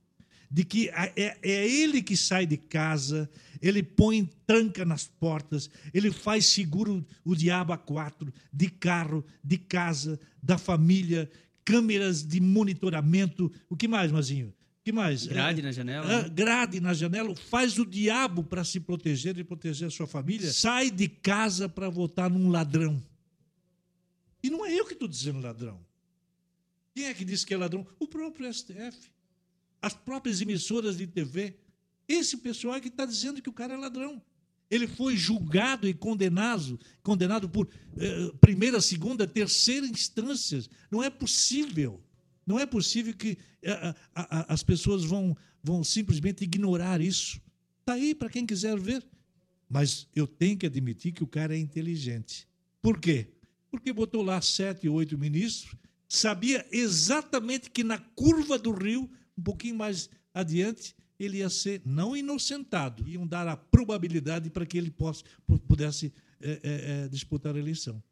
de 0.51 0.65
que 0.65 0.89
é, 0.91 1.37
é 1.43 1.69
ele 1.69 2.01
que 2.01 2.17
sai 2.17 2.47
de 2.47 2.57
casa, 2.57 3.29
ele 3.61 3.83
põe 3.83 4.31
tranca 4.47 4.85
nas 4.85 5.05
portas, 5.05 5.69
ele 5.93 6.13
faz 6.13 6.47
seguro 6.47 7.05
o 7.25 7.35
diabo 7.35 7.73
a 7.73 7.77
quatro, 7.77 8.33
de 8.53 8.69
carro, 8.71 9.25
de 9.43 9.59
casa, 9.59 10.21
da 10.41 10.57
família, 10.57 11.29
câmeras 11.65 12.25
de 12.25 12.41
monitoramento. 12.41 13.51
O 13.69 13.77
que 13.77 13.89
mais, 13.89 14.13
Mazinho? 14.13 14.55
O 14.85 14.91
que 14.93 14.93
mais? 14.93 15.27
Grade 15.27 15.61
É, 15.61 15.65
na 15.65 15.73
janela. 15.73 16.07
né? 16.25 16.29
grade 16.29 16.79
na 16.79 16.93
janela, 16.93 17.35
faz 17.35 17.79
o 17.79 17.87
diabo 17.87 18.45
para 18.45 18.63
se 18.63 18.79
proteger 18.79 19.39
e 19.39 19.43
proteger 19.43 19.89
a 19.89 19.91
sua 19.91 20.07
família. 20.07 20.53
Sai 20.53 20.91
de 20.91 21.09
casa 21.09 21.71
para 21.71 21.89
votar 21.89 22.29
num 22.29 22.51
ladrão. 22.51 23.03
E 24.43 24.51
não 24.51 24.63
é 24.67 24.79
eu 24.79 24.85
que 24.85 24.93
estou 24.93 25.09
dizendo 25.09 25.41
ladrão. 25.41 25.81
Quem 26.95 27.07
é 27.07 27.15
que 27.15 27.25
disse 27.25 27.47
que 27.47 27.55
é 27.55 27.57
ladrão? 27.57 27.87
O 27.99 28.07
próprio 28.07 28.53
STF. 28.53 29.11
As 29.81 29.95
próprias 29.95 30.43
emissoras 30.43 30.99
de 30.99 31.07
TV. 31.07 31.57
Esse 32.07 32.37
pessoal 32.37 32.75
é 32.75 32.81
que 32.83 32.89
está 32.89 33.07
dizendo 33.07 33.41
que 33.41 33.49
o 33.49 33.55
cara 33.55 33.73
é 33.73 33.79
ladrão. 33.79 34.21
Ele 34.71 34.87
foi 34.87 35.17
julgado 35.17 35.89
e 35.89 35.95
condenado, 35.95 36.79
condenado 37.03 37.49
por 37.49 37.71
eh, 37.97 38.33
primeira, 38.39 38.83
segunda, 38.83 39.27
terceira 39.27 39.87
instâncias. 39.87 40.69
Não 40.91 41.03
é 41.03 41.09
possível. 41.09 42.03
Não 42.47 42.59
é 42.59 42.67
possível 42.67 43.15
que 43.15 43.39
eh, 43.63 43.71
a- 43.73 43.95
a- 44.15 44.41
a- 44.41 44.53
as 44.55 44.63
pessoas 44.63 45.05
vão, 45.05 45.37
vão 45.63 45.83
simplesmente 45.83 46.45
ignorar 46.45 47.01
isso. 47.01 47.41
Está 47.81 47.95
aí 47.95 48.15
para 48.15 48.29
quem 48.31 48.45
quiser 48.47 48.79
ver. 48.79 49.05
Mas 49.69 50.07
eu 50.15 50.27
tenho 50.27 50.57
que 50.59 50.67
admitir 50.67 51.13
que 51.13 51.25
o 51.25 51.27
cara 51.27 51.55
é 51.55 51.59
inteligente. 51.59 52.47
Por 52.83 53.01
quê? 53.01 53.29
Porque 53.71 53.93
botou 53.93 54.23
lá 54.23 54.41
sete, 54.41 54.89
oito 54.89 55.17
ministros, 55.19 55.75
sabia 56.09 56.65
exatamente 56.71 57.71
que 57.71 57.83
na 57.83 57.99
curva 57.99 58.59
do 58.59 58.73
rio, 58.73 59.11
um 59.37 59.43
pouquinho 59.43 59.75
mais 59.77 60.09
adiante, 60.33 60.95
ele 61.19 61.39
ia 61.39 61.49
ser 61.49 61.81
não 61.85 62.17
inocentado, 62.17 63.09
iam 63.09 63.27
dar 63.27 63.49
a 63.49 63.57
probabilidade 63.57 64.51
para 64.51 64.67
que 64.67 64.77
ele 64.77 64.91
possa, 64.91 65.25
pu- 65.47 65.59
pudesse 65.61 66.13
eh, 66.41 66.61
eh, 66.63 67.05
eh, 67.05 67.09
disputar 67.09 67.55
a 67.55 67.59
eleição. 67.59 68.03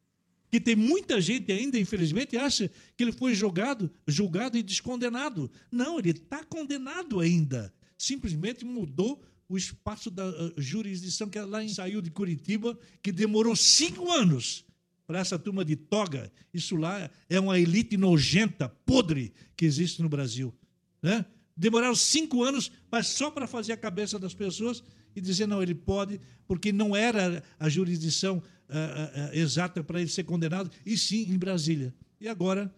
Que 0.52 0.60
tem 0.60 0.76
muita 0.76 1.18
gente 1.18 1.50
ainda, 1.50 1.78
infelizmente, 1.78 2.36
acha 2.36 2.70
que 2.94 3.02
ele 3.02 3.10
foi 3.12 3.34
julgado, 3.34 3.90
julgado 4.06 4.58
e 4.58 4.62
descondenado. 4.62 5.50
Não, 5.70 5.98
ele 5.98 6.10
está 6.10 6.44
condenado 6.44 7.20
ainda. 7.20 7.72
Simplesmente 7.96 8.62
mudou 8.62 9.24
o 9.48 9.56
espaço 9.56 10.10
da 10.10 10.26
eh, 10.26 10.52
jurisdição 10.58 11.26
que 11.30 11.38
lá 11.40 11.64
em- 11.64 11.68
saiu 11.70 12.02
de 12.02 12.10
Curitiba, 12.10 12.78
que 13.02 13.10
demorou 13.10 13.56
cinco 13.56 14.12
anos 14.12 14.62
para 15.06 15.20
essa 15.20 15.38
turma 15.38 15.64
de 15.64 15.74
toga. 15.74 16.30
Isso 16.52 16.76
lá 16.76 17.10
é 17.30 17.40
uma 17.40 17.58
elite 17.58 17.96
nojenta, 17.96 18.68
podre, 18.68 19.32
que 19.56 19.64
existe 19.64 20.02
no 20.02 20.08
Brasil. 20.10 20.54
Né? 21.02 21.24
Demoraram 21.56 21.94
cinco 21.94 22.42
anos, 22.42 22.70
mas 22.90 23.06
só 23.06 23.30
para 23.30 23.46
fazer 23.46 23.72
a 23.72 23.76
cabeça 23.78 24.18
das 24.18 24.34
pessoas 24.34 24.82
e 25.16 25.20
dizer, 25.20 25.46
não, 25.46 25.62
ele 25.62 25.74
pode, 25.74 26.20
porque 26.46 26.72
não 26.72 26.94
era 26.96 27.42
a 27.58 27.68
jurisdição 27.70 28.42
ah, 28.68 29.12
ah, 29.14 29.36
exata 29.36 29.82
para 29.82 30.00
ele 30.00 30.08
ser 30.08 30.24
condenado, 30.24 30.70
e 30.84 30.96
sim 30.96 31.32
em 31.32 31.38
Brasília. 31.38 31.94
E 32.20 32.28
agora, 32.28 32.72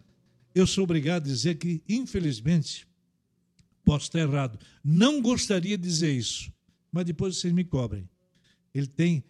eu 0.53 0.65
sou 0.65 0.83
obrigado 0.83 1.23
a 1.23 1.27
dizer 1.27 1.55
que, 1.55 1.81
infelizmente, 1.87 2.87
posso 3.83 4.05
estar 4.05 4.19
errado, 4.19 4.59
não 4.83 5.21
gostaria 5.21 5.77
de 5.77 5.83
dizer 5.83 6.11
isso, 6.11 6.51
mas 6.91 7.05
depois 7.05 7.37
vocês 7.37 7.53
me 7.53 7.63
cobrem. 7.63 8.09
Ele 8.73 8.87
tem 8.87 9.23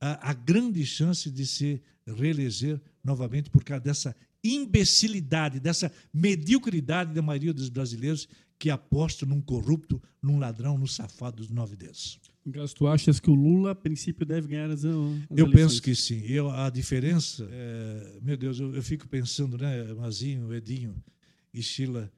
a, 0.00 0.30
a 0.30 0.32
grande 0.32 0.84
chance 0.84 1.30
de 1.30 1.46
se 1.46 1.80
reeleger 2.06 2.80
novamente 3.04 3.48
por 3.48 3.62
causa 3.62 3.82
dessa 3.82 4.16
imbecilidade, 4.42 5.60
dessa 5.60 5.92
mediocridade 6.12 7.14
da 7.14 7.22
maioria 7.22 7.52
dos 7.52 7.68
brasileiros 7.68 8.28
que 8.62 8.70
apostam 8.70 9.28
num 9.28 9.40
corrupto, 9.40 10.00
num 10.22 10.38
ladrão, 10.38 10.78
num 10.78 10.86
safado 10.86 11.38
dos 11.38 11.50
nove 11.50 11.74
dedos. 11.74 12.20
Caso 12.52 12.76
tu 12.76 12.86
achas 12.86 13.18
que 13.18 13.28
o 13.28 13.34
Lula, 13.34 13.72
a 13.72 13.74
princípio, 13.74 14.24
deve 14.24 14.46
ganhar 14.46 14.70
as, 14.70 14.84
as 14.84 14.84
Eu 14.84 15.18
eleições? 15.30 15.52
penso 15.52 15.82
que 15.82 15.96
sim. 15.96 16.22
Eu, 16.28 16.48
a 16.48 16.70
diferença, 16.70 17.44
é, 17.50 18.20
meu 18.22 18.36
Deus, 18.36 18.60
eu, 18.60 18.72
eu 18.72 18.80
fico 18.80 19.08
pensando, 19.08 19.58
né, 19.58 19.92
Mazinho, 19.94 20.54
Edinho 20.54 20.94
e 21.52 21.60
Sheila, 21.60 22.08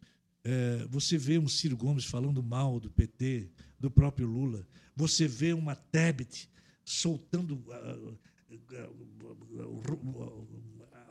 é, 0.44 0.86
você 0.90 1.16
vê 1.16 1.38
um 1.38 1.48
Ciro 1.48 1.78
Gomes 1.78 2.04
falando 2.04 2.42
mal 2.42 2.78
do 2.78 2.90
PT, 2.90 3.48
do 3.80 3.90
próprio 3.90 4.26
Lula, 4.26 4.68
você 4.94 5.26
vê 5.26 5.54
uma 5.54 5.74
Tebet 5.74 6.46
soltando 6.84 7.64
ah, 7.70 7.96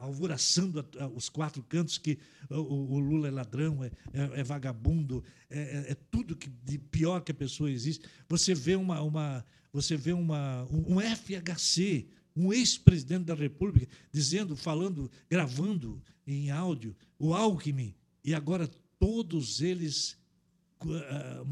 alvoraçando 0.03 0.85
os 1.15 1.29
quatro 1.29 1.63
cantos 1.63 1.97
que 1.97 2.19
o, 2.49 2.95
o 2.95 2.99
Lula 2.99 3.29
é 3.29 3.31
ladrão, 3.31 3.83
é, 3.83 3.91
é, 4.13 4.41
é 4.41 4.43
vagabundo, 4.43 5.23
é, 5.49 5.59
é, 5.59 5.91
é, 5.91 5.95
tudo 6.11 6.35
que 6.35 6.49
de 6.49 6.77
pior 6.77 7.21
que 7.21 7.31
a 7.31 7.35
pessoa 7.35 7.71
existe. 7.71 8.05
Você 8.27 8.53
vê 8.53 8.75
uma, 8.75 9.01
uma 9.01 9.45
você 9.71 9.95
vê 9.95 10.13
uma, 10.13 10.65
um, 10.65 10.97
um 10.97 10.99
FHC, 10.99 12.05
um 12.35 12.51
ex-presidente 12.53 13.25
da 13.25 13.33
República, 13.33 13.87
dizendo, 14.11 14.55
falando, 14.55 15.09
gravando 15.29 16.01
em 16.27 16.51
áudio, 16.51 16.95
o 17.17 17.33
Alckmin, 17.33 17.95
e 18.23 18.35
agora 18.35 18.69
todos 18.99 19.61
eles 19.61 20.17
uh, 20.83 21.45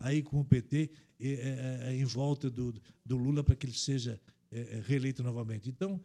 aí 0.00 0.22
com 0.22 0.40
o 0.40 0.44
PT 0.44 0.90
uh, 1.20 1.90
em 1.90 2.04
volta 2.04 2.48
do, 2.48 2.74
do 3.04 3.16
Lula 3.16 3.42
para 3.42 3.56
que 3.56 3.66
ele 3.66 3.74
seja 3.74 4.20
reeleito 4.86 5.22
novamente. 5.22 5.68
Então, 5.68 6.00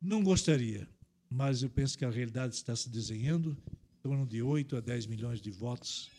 não 0.00 0.22
gostaria, 0.22 0.88
mas 1.30 1.62
eu 1.62 1.70
penso 1.70 1.96
que 1.98 2.04
a 2.04 2.10
realidade 2.10 2.54
está 2.54 2.74
se 2.76 2.88
desenhando, 2.88 3.56
em 3.98 4.02
torno 4.02 4.26
de 4.26 4.42
8 4.42 4.76
a 4.76 4.80
10 4.80 5.06
milhões 5.06 5.40
de 5.40 5.50
votos, 5.50 6.10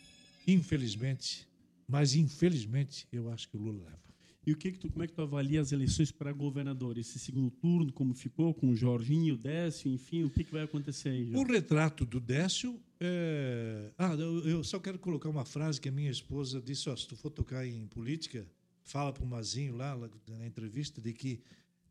infelizmente, 0.45 1.47
mas 1.87 2.15
infelizmente 2.15 3.07
eu 3.11 3.29
acho 3.31 3.49
que 3.49 3.57
o 3.57 3.59
Lula 3.59 3.83
leva. 3.85 4.07
E 4.45 4.53
o 4.53 4.55
que, 4.55 4.71
que 4.71 4.79
tu, 4.79 4.89
como 4.89 5.03
é 5.03 5.07
que 5.07 5.13
tu 5.13 5.21
avalia 5.21 5.59
as 5.59 5.73
eleições 5.73 6.09
para 6.09 6.31
governador? 6.31 6.97
Esse 6.97 7.19
segundo 7.19 7.51
turno, 7.51 7.91
como 7.91 8.13
ficou 8.13 8.53
com 8.53 8.69
o 8.69 8.75
Jorginho, 8.77 9.33
o 9.33 9.37
Décio, 9.37 9.91
enfim, 9.91 10.23
o 10.23 10.29
que, 10.29 10.41
que 10.41 10.53
vai 10.53 10.63
acontecer 10.63 11.09
aí? 11.09 11.35
O 11.35 11.43
retrato 11.43 12.05
do 12.05 12.17
Décio. 12.17 12.79
É... 12.97 13.91
Ah, 13.97 14.13
eu 14.45 14.63
só 14.63 14.79
quero 14.79 14.97
colocar 14.99 15.27
uma 15.27 15.43
frase 15.43 15.81
que 15.81 15.89
a 15.89 15.91
minha 15.91 16.09
esposa 16.09 16.61
disse: 16.61 16.89
oh, 16.89 16.95
se 16.95 17.05
tu 17.05 17.17
for 17.17 17.29
tocar 17.29 17.67
em 17.67 17.87
política, 17.87 18.47
fala 18.83 19.11
para 19.11 19.21
o 19.21 19.27
Mazinho 19.27 19.75
lá, 19.75 19.99
na 20.29 20.47
entrevista, 20.47 21.01
de 21.01 21.11
que 21.11 21.41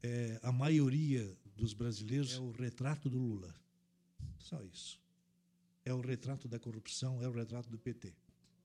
é, 0.03 0.41
a 0.43 0.51
maioria 0.51 1.31
dos 1.57 1.73
brasileiros 1.73 2.35
é 2.35 2.41
o 2.41 2.53
retrato 2.53 3.09
do 3.09 3.19
Lula. 3.19 3.55
Só 4.39 4.63
isso. 4.63 5.01
É 5.85 5.93
o 5.93 6.01
retrato 6.01 6.47
da 6.49 6.59
corrupção, 6.59 7.23
é 7.23 7.29
o 7.29 7.33
retrato 7.33 7.71
do 7.71 7.79
PT. 7.79 8.13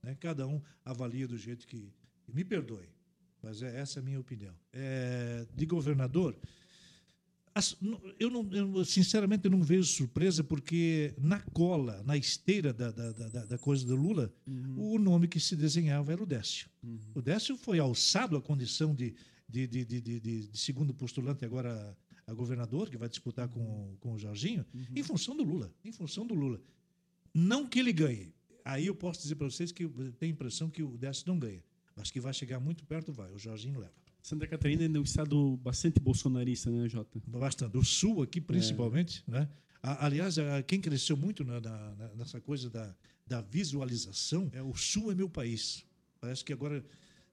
Né? 0.03 0.15
Cada 0.15 0.47
um 0.47 0.61
avalia 0.84 1.27
do 1.27 1.38
jeito 1.38 1.68
que. 1.68 1.91
Me 2.27 2.43
perdoe 2.43 2.88
mas 3.41 3.61
é, 3.63 3.80
essa 3.80 3.99
é 3.99 4.01
a 4.01 4.03
minha 4.03 4.19
opinião. 4.19 4.53
É, 4.72 5.45
de 5.55 5.65
governador, 5.65 6.38
eu, 8.19 8.30
não, 8.30 8.49
eu, 8.53 8.85
sinceramente 8.85 9.45
eu 9.45 9.51
não 9.51 9.63
vejo 9.63 9.84
surpresa, 9.84 10.43
porque 10.43 11.13
na 11.18 11.39
cola, 11.39 12.01
na 12.03 12.15
esteira 12.15 12.72
da, 12.72 12.91
da, 12.91 13.11
da, 13.11 13.45
da 13.45 13.57
coisa 13.57 13.85
do 13.85 13.95
Lula, 13.95 14.31
uhum. 14.47 14.93
o 14.93 14.99
nome 14.99 15.27
que 15.27 15.39
se 15.39 15.55
desenhava 15.55 16.13
era 16.13 16.23
o 16.23 16.26
Décio. 16.26 16.69
Uhum. 16.84 16.99
O 17.15 17.22
Décio 17.22 17.57
foi 17.57 17.80
alçado 17.80 18.38
à 18.38 18.41
condição 18.41 18.93
de, 18.93 19.15
de, 19.49 19.68
de, 19.68 19.84
de, 19.85 20.01
de, 20.01 20.19
de 20.19 20.57
segundo 20.57 20.93
postulante 20.93 21.43
agora 21.43 21.97
a 22.27 22.34
governador, 22.34 22.89
que 22.89 22.98
vai 22.98 23.10
disputar 23.10 23.48
com, 23.48 23.95
com 23.99 24.14
o 24.14 24.18
Jorginho, 24.18 24.65
uhum. 24.73 24.85
em 24.95 25.03
função 25.03 25.35
do 25.35 25.43
Lula. 25.43 25.73
Em 25.84 25.91
função 25.91 26.26
do 26.26 26.34
Lula. 26.34 26.61
Não 27.34 27.68
que 27.68 27.80
ele 27.80 27.93
ganhe. 27.93 28.34
Aí 28.64 28.85
eu 28.85 28.95
posso 28.95 29.22
dizer 29.22 29.35
para 29.35 29.49
vocês 29.49 29.72
que 29.72 29.88
tenho 29.88 30.31
a 30.31 30.35
impressão 30.35 30.69
que 30.69 30.84
o 30.84 30.98
Décio 30.98 31.26
não 31.27 31.39
ganha. 31.39 31.64
Acho 31.98 32.14
que 32.14 32.19
vai 32.19 32.34
chegar 32.34 32.60
muito 32.60 32.84
perto, 32.85 33.11
vai. 33.11 33.31
O 33.31 33.38
Jorginho 33.38 33.80
leva. 33.80 33.93
Santa 34.22 34.48
Catarina 34.48 34.85
é 34.85 34.99
um 34.99 35.03
estado 35.03 35.57
bastante 35.57 35.99
bolsonarista, 35.99 36.69
né, 36.69 36.88
Jota? 36.88 37.22
Bastante. 37.27 37.76
O 37.76 37.84
Sul 37.84 38.22
aqui, 38.22 38.39
principalmente. 38.39 39.23
É. 39.27 39.31
Né? 39.31 39.49
Aliás, 39.81 40.35
quem 40.68 40.80
cresceu 40.80 41.18
muito 41.18 41.43
na, 41.43 41.60
na, 41.60 42.11
nessa 42.15 42.39
coisa 42.39 42.69
da, 42.69 42.95
da 43.26 43.41
visualização 43.41 44.49
é 44.53 44.61
o 44.61 44.76
Sul 44.76 45.11
é 45.11 45.15
meu 45.15 45.27
país. 45.27 45.84
Parece 46.19 46.45
que 46.45 46.53
agora 46.53 46.85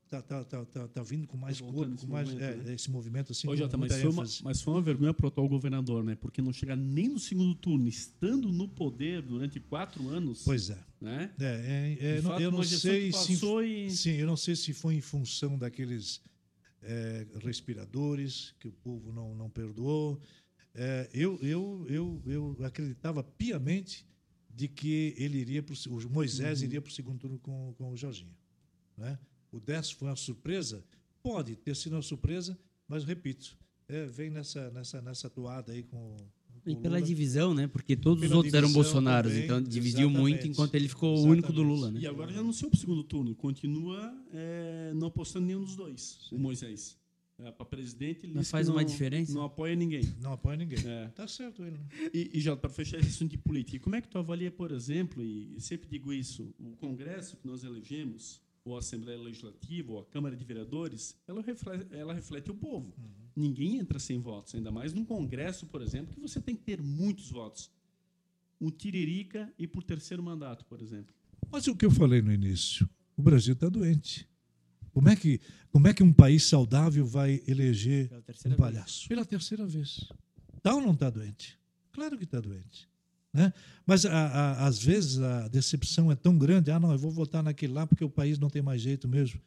tá, 0.09 0.22
tá, 0.22 0.44
tá, 0.44 0.64
tá, 0.64 0.89
tá 0.89 1.02
vindo 1.02 1.26
com 1.26 1.36
mais 1.36 1.60
corpo, 1.60 1.97
com 1.97 2.06
mais 2.06 2.28
movimento, 2.28 2.60
é, 2.60 2.64
né? 2.64 2.74
esse 2.74 2.90
movimento 2.90 3.32
assim. 3.32 3.48
Ô, 3.48 3.55
Jota, 3.55 3.76
mas, 3.76 3.93
foi 3.93 4.10
uma, 4.10 4.24
mas 4.43 4.62
foi 4.62 4.74
uma 4.74 4.82
vergonha 4.82 5.12
para 5.12 5.26
o 5.26 5.28
atual 5.28 5.48
governador, 5.48 6.02
né? 6.02 6.14
Porque 6.14 6.40
não 6.40 6.52
chegar 6.52 6.76
nem 6.76 7.09
no 7.09 7.18
segundo 7.18 7.55
turno, 7.55 7.86
estando 7.86 8.51
no 8.51 8.66
poder 8.68 9.22
durante 9.22 9.60
quatro 9.60 10.09
anos. 10.09 10.43
Pois 10.44 10.70
é. 10.70 10.78
Né? 11.01 11.30
É, 11.39 11.97
é, 12.01 12.16
é 12.18 12.22
não, 12.22 12.40
eu 12.40 12.51
não 12.51 12.62
sei 12.62 13.12
se 13.12 13.32
e... 13.32 13.90
sim, 13.90 14.12
eu 14.12 14.26
não 14.26 14.36
sei 14.36 14.56
se 14.56 14.72
foi 14.72 14.94
em 14.94 15.01
função 15.01 15.56
daqueles 15.56 16.20
é, 16.82 17.26
respiradores 17.43 18.55
que 18.59 18.66
o 18.66 18.72
povo 18.72 19.12
não 19.12 19.35
não 19.35 19.51
perdoou. 19.51 20.20
É, 20.74 21.09
eu, 21.12 21.39
eu, 21.43 21.86
eu, 21.89 22.22
eu 22.26 22.56
acreditava 22.64 23.22
piamente 23.22 24.06
de 24.48 24.68
que 24.68 25.14
ele 25.16 25.39
iria 25.39 25.62
pro, 25.62 25.74
o 25.89 26.10
Moisés 26.10 26.60
uhum. 26.60 26.66
iria 26.66 26.80
para 26.80 26.90
o 26.90 26.93
segundo 26.93 27.18
turno 27.18 27.39
com, 27.39 27.74
com 27.76 27.90
o 27.90 27.97
Jorginho, 27.97 28.35
né? 28.97 29.18
O 29.53 29.61
10 29.61 29.93
foi 29.93 30.09
uma 30.09 30.16
surpresa? 30.16 30.85
Pode 31.23 31.57
ter 31.57 31.75
sido 31.75 31.95
uma 31.95 32.03
surpresa, 32.03 32.59
mas 32.87 33.05
repito, 33.05 33.57
é, 33.89 34.07
vem 34.07 34.31
nessa, 34.31 34.70
nessa, 34.70 35.01
nessa 35.01 35.31
toada 35.31 35.73
aí 35.73 35.83
com. 35.83 36.16
com 36.62 36.70
e 36.70 36.77
pela 36.77 36.97
Lula. 36.97 37.07
divisão, 37.07 37.55
né? 37.55 37.66
Porque 37.66 37.97
todos 37.97 38.20
pela 38.20 38.33
os 38.33 38.37
outros 38.37 38.55
eram 38.55 38.73
bolsonaros, 38.73 39.33
também, 39.33 39.45
então 39.45 39.62
dividiu 39.62 40.11
muito 40.11 40.47
enquanto 40.47 40.75
ele 40.75 40.89
ficou 40.89 41.15
exatamente. 41.15 41.29
o 41.29 41.33
único 41.33 41.53
do 41.53 41.62
Lula, 41.62 41.91
né? 41.91 42.01
E 42.01 42.07
agora 42.07 42.33
já 42.33 42.41
anunciou 42.41 42.70
para 42.70 42.77
o 42.77 42.81
segundo 42.81 43.03
turno, 43.03 43.35
continua 43.35 44.15
é, 44.33 44.93
não 44.95 45.09
apostando 45.09 45.47
nenhum 45.47 45.65
dos 45.65 45.75
dois, 45.75 46.19
Sim. 46.29 46.37
o 46.37 46.39
Moisés. 46.39 46.97
É, 47.41 47.53
para 47.53 47.65
presidente, 47.65 48.27
ele 48.27 48.35
não 48.35 48.43
faz 48.43 48.69
uma 48.69 48.85
diferença. 48.85 49.33
Não 49.33 49.45
apoia 49.45 49.77
ninguém. 49.77 50.03
Não 50.20 50.33
apoia 50.33 50.57
ninguém. 50.57 50.81
É. 50.85 51.07
Tá 51.15 51.29
certo 51.29 51.62
ele. 51.62 51.79
Né? 51.79 52.11
E, 52.12 52.31
e 52.35 52.41
já 52.41 52.57
para 52.57 52.69
fechar 52.69 52.99
esse 52.99 53.11
assunto 53.11 53.31
de 53.31 53.39
política, 53.39 53.79
como 53.79 53.95
é 53.95 54.01
que 54.01 54.09
tu 54.09 54.19
avalia, 54.19 54.51
por 54.51 54.73
exemplo, 54.73 55.23
e 55.23 55.55
sempre 55.61 55.89
digo 55.89 56.12
isso, 56.12 56.53
o 56.59 56.75
Congresso 56.77 57.37
que 57.37 57.47
nós 57.47 57.62
elegemos, 57.62 58.43
ou 58.69 58.77
a 58.77 58.78
Assembleia 58.81 59.19
Legislativa, 59.19 59.93
ou 59.93 60.01
a 60.01 60.05
Câmara 60.05 60.36
de 60.36 60.45
Vereadores, 60.45 61.16
ela 61.27 61.43
reflete, 61.43 61.86
ela 61.95 62.15
reflete 62.15 62.51
o 62.51 62.55
povo. 62.55 62.95
Uhum. 62.97 63.28
Ninguém 63.36 63.78
entra 63.78 63.99
sem 63.99 64.19
votos, 64.19 64.55
ainda 64.55 64.70
mais 64.70 64.93
num 64.93 65.05
Congresso, 65.05 65.66
por 65.66 65.82
exemplo, 65.82 66.15
que 66.15 66.20
você 66.20 66.40
tem 66.40 66.57
que 66.57 66.62
ter 66.62 66.82
muitos 66.82 67.31
votos. 67.31 67.70
Um 68.61 68.70
tiririca 68.70 69.53
e 69.59 69.66
por 69.66 69.85
terceiro 69.85 70.23
mandato, 70.23 70.65
por 70.65 70.82
exemplo. 70.82 71.15
Mas 71.51 71.66
o 71.69 71.77
que 71.77 71.86
eu 71.86 71.90
falei 71.90 72.20
no 72.20 72.32
início, 72.32 72.89
o 73.16 73.23
Brasil 73.23 73.55
está 73.55 73.69
doente. 73.69 74.28
Como 74.93 75.09
é, 75.09 75.15
que, 75.15 75.40
como 75.70 75.86
é 75.86 75.95
que 75.95 76.03
um 76.03 76.12
país 76.12 76.45
saudável 76.45 77.07
vai 77.07 77.40
eleger 77.47 78.11
um 78.47 78.57
palhaço? 78.57 79.01
Vez. 79.01 79.09
Pela 79.09 79.24
terceira 79.24 79.65
vez. 79.65 80.09
Está 80.57 80.74
ou 80.74 80.81
não 80.81 80.93
está 80.93 81.09
doente? 81.09 81.57
Claro 81.93 82.19
que 82.19 82.24
está 82.24 82.40
doente. 82.40 82.88
Né? 83.33 83.53
Mas 83.87 84.05
a, 84.05 84.11
a, 84.11 84.67
às 84.67 84.83
vezes 84.83 85.19
a 85.21 85.49
decepção 85.49 86.11
é 86.11 86.15
tão 86.15 86.37
grande, 86.37 86.71
ah, 86.71 86.81
não, 86.81 86.93
eu 86.93 86.99
vou 86.99 87.11
votar 87.11 87.43
naquele 87.43 87.73
lá 87.73 87.87
porque 87.87 88.05
o 88.05 88.11
país 88.11 88.39
não 88.39 88.49
tem 88.49 88.63
mais 88.63 88.81
jeito 88.81 89.07
mesmo. 89.07 89.41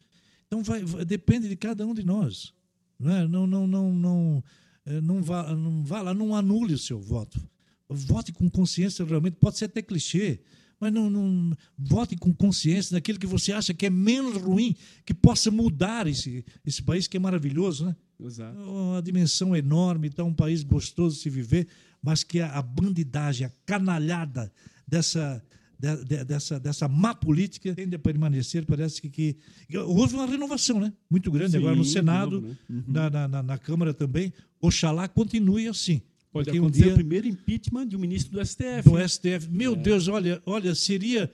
Então 0.47 0.63
vai, 0.63 0.83
vai 0.83 1.05
depende 1.05 1.47
de 1.47 1.55
cada 1.55 1.85
um 1.85 1.93
de 1.93 2.03
nós. 2.03 2.53
Né? 2.99 3.27
Não, 3.27 3.47
não, 3.47 3.65
não, 3.65 3.93
não, 3.93 4.43
eh, 4.85 5.01
não, 5.01 5.21
vá, 5.21 5.55
não 5.55 5.83
vá 5.83 6.01
lá, 6.01 6.13
não 6.13 6.35
anule 6.35 6.73
o 6.73 6.77
seu 6.77 6.99
voto. 6.99 7.41
Vote 7.89 8.31
com 8.31 8.49
consciência 8.49 9.03
realmente, 9.03 9.37
pode 9.37 9.57
ser 9.57 9.65
até 9.65 9.81
clichê, 9.81 10.39
mas 10.79 10.91
não, 10.93 11.09
não 11.09 11.55
vote 11.77 12.15
com 12.15 12.33
consciência 12.33 12.93
daquilo 12.93 13.19
que 13.19 13.27
você 13.27 13.51
acha 13.51 13.73
que 13.73 13.85
é 13.85 13.89
menos 13.89 14.37
ruim, 14.37 14.75
que 15.05 15.13
possa 15.13 15.51
mudar 15.51 16.07
esse, 16.07 16.45
esse 16.65 16.81
país 16.81 17.07
que 17.07 17.17
é 17.17 17.19
maravilhoso, 17.19 17.85
né? 17.85 17.95
Exato. 18.19 18.59
Uma 18.59 19.01
dimensão 19.01 19.55
enorme, 19.55 20.07
então 20.07 20.27
um 20.27 20.33
país 20.33 20.63
gostoso 20.63 21.15
de 21.15 21.21
se 21.21 21.29
viver 21.29 21.67
mas 22.01 22.23
que 22.23 22.39
a, 22.39 22.61
bandidagem, 22.61 23.45
a 23.45 23.51
canalhada 23.65 24.51
dessa, 24.87 25.43
de, 25.77 26.03
de, 26.03 26.23
dessa, 26.23 26.59
dessa 26.59 26.87
má 26.87 27.13
política 27.13 27.73
tende 27.75 27.95
a 27.95 27.99
permanecer. 27.99 28.65
Parece 28.65 29.01
que, 29.01 29.09
que 29.09 29.37
houve 29.77 30.15
uma 30.15 30.25
renovação 30.25 30.79
né? 30.79 30.91
muito 31.09 31.29
grande 31.31 31.51
Sim, 31.51 31.57
agora 31.57 31.75
no 31.75 31.85
Senado, 31.85 32.41
novo, 32.41 32.47
né? 32.47 32.57
uhum. 32.69 32.83
na, 32.87 33.27
na, 33.27 33.43
na, 33.43 33.57
Câmara 33.57 33.93
também. 33.93 34.33
Oxalá 34.59 35.07
continue 35.07 35.67
assim. 35.67 36.01
Pode 36.31 36.49
acontecer 36.49 36.83
um 36.83 36.85
dia... 36.85 36.93
o 36.93 36.95
primeiro 36.95 37.27
impeachment 37.27 37.87
de 37.87 37.95
um 37.95 37.99
ministro 37.99 38.33
do 38.33 38.45
STF. 38.45 38.89
Do 38.89 39.07
STF. 39.07 39.49
Meu 39.49 39.73
é. 39.73 39.75
Deus, 39.75 40.07
olha, 40.07 40.41
olha, 40.45 40.73
seria 40.73 41.31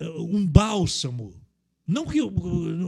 uh, 0.00 0.36
um 0.36 0.46
bálsamo. 0.46 1.34
Não 1.86 2.06
que 2.06 2.18
eu, 2.18 2.32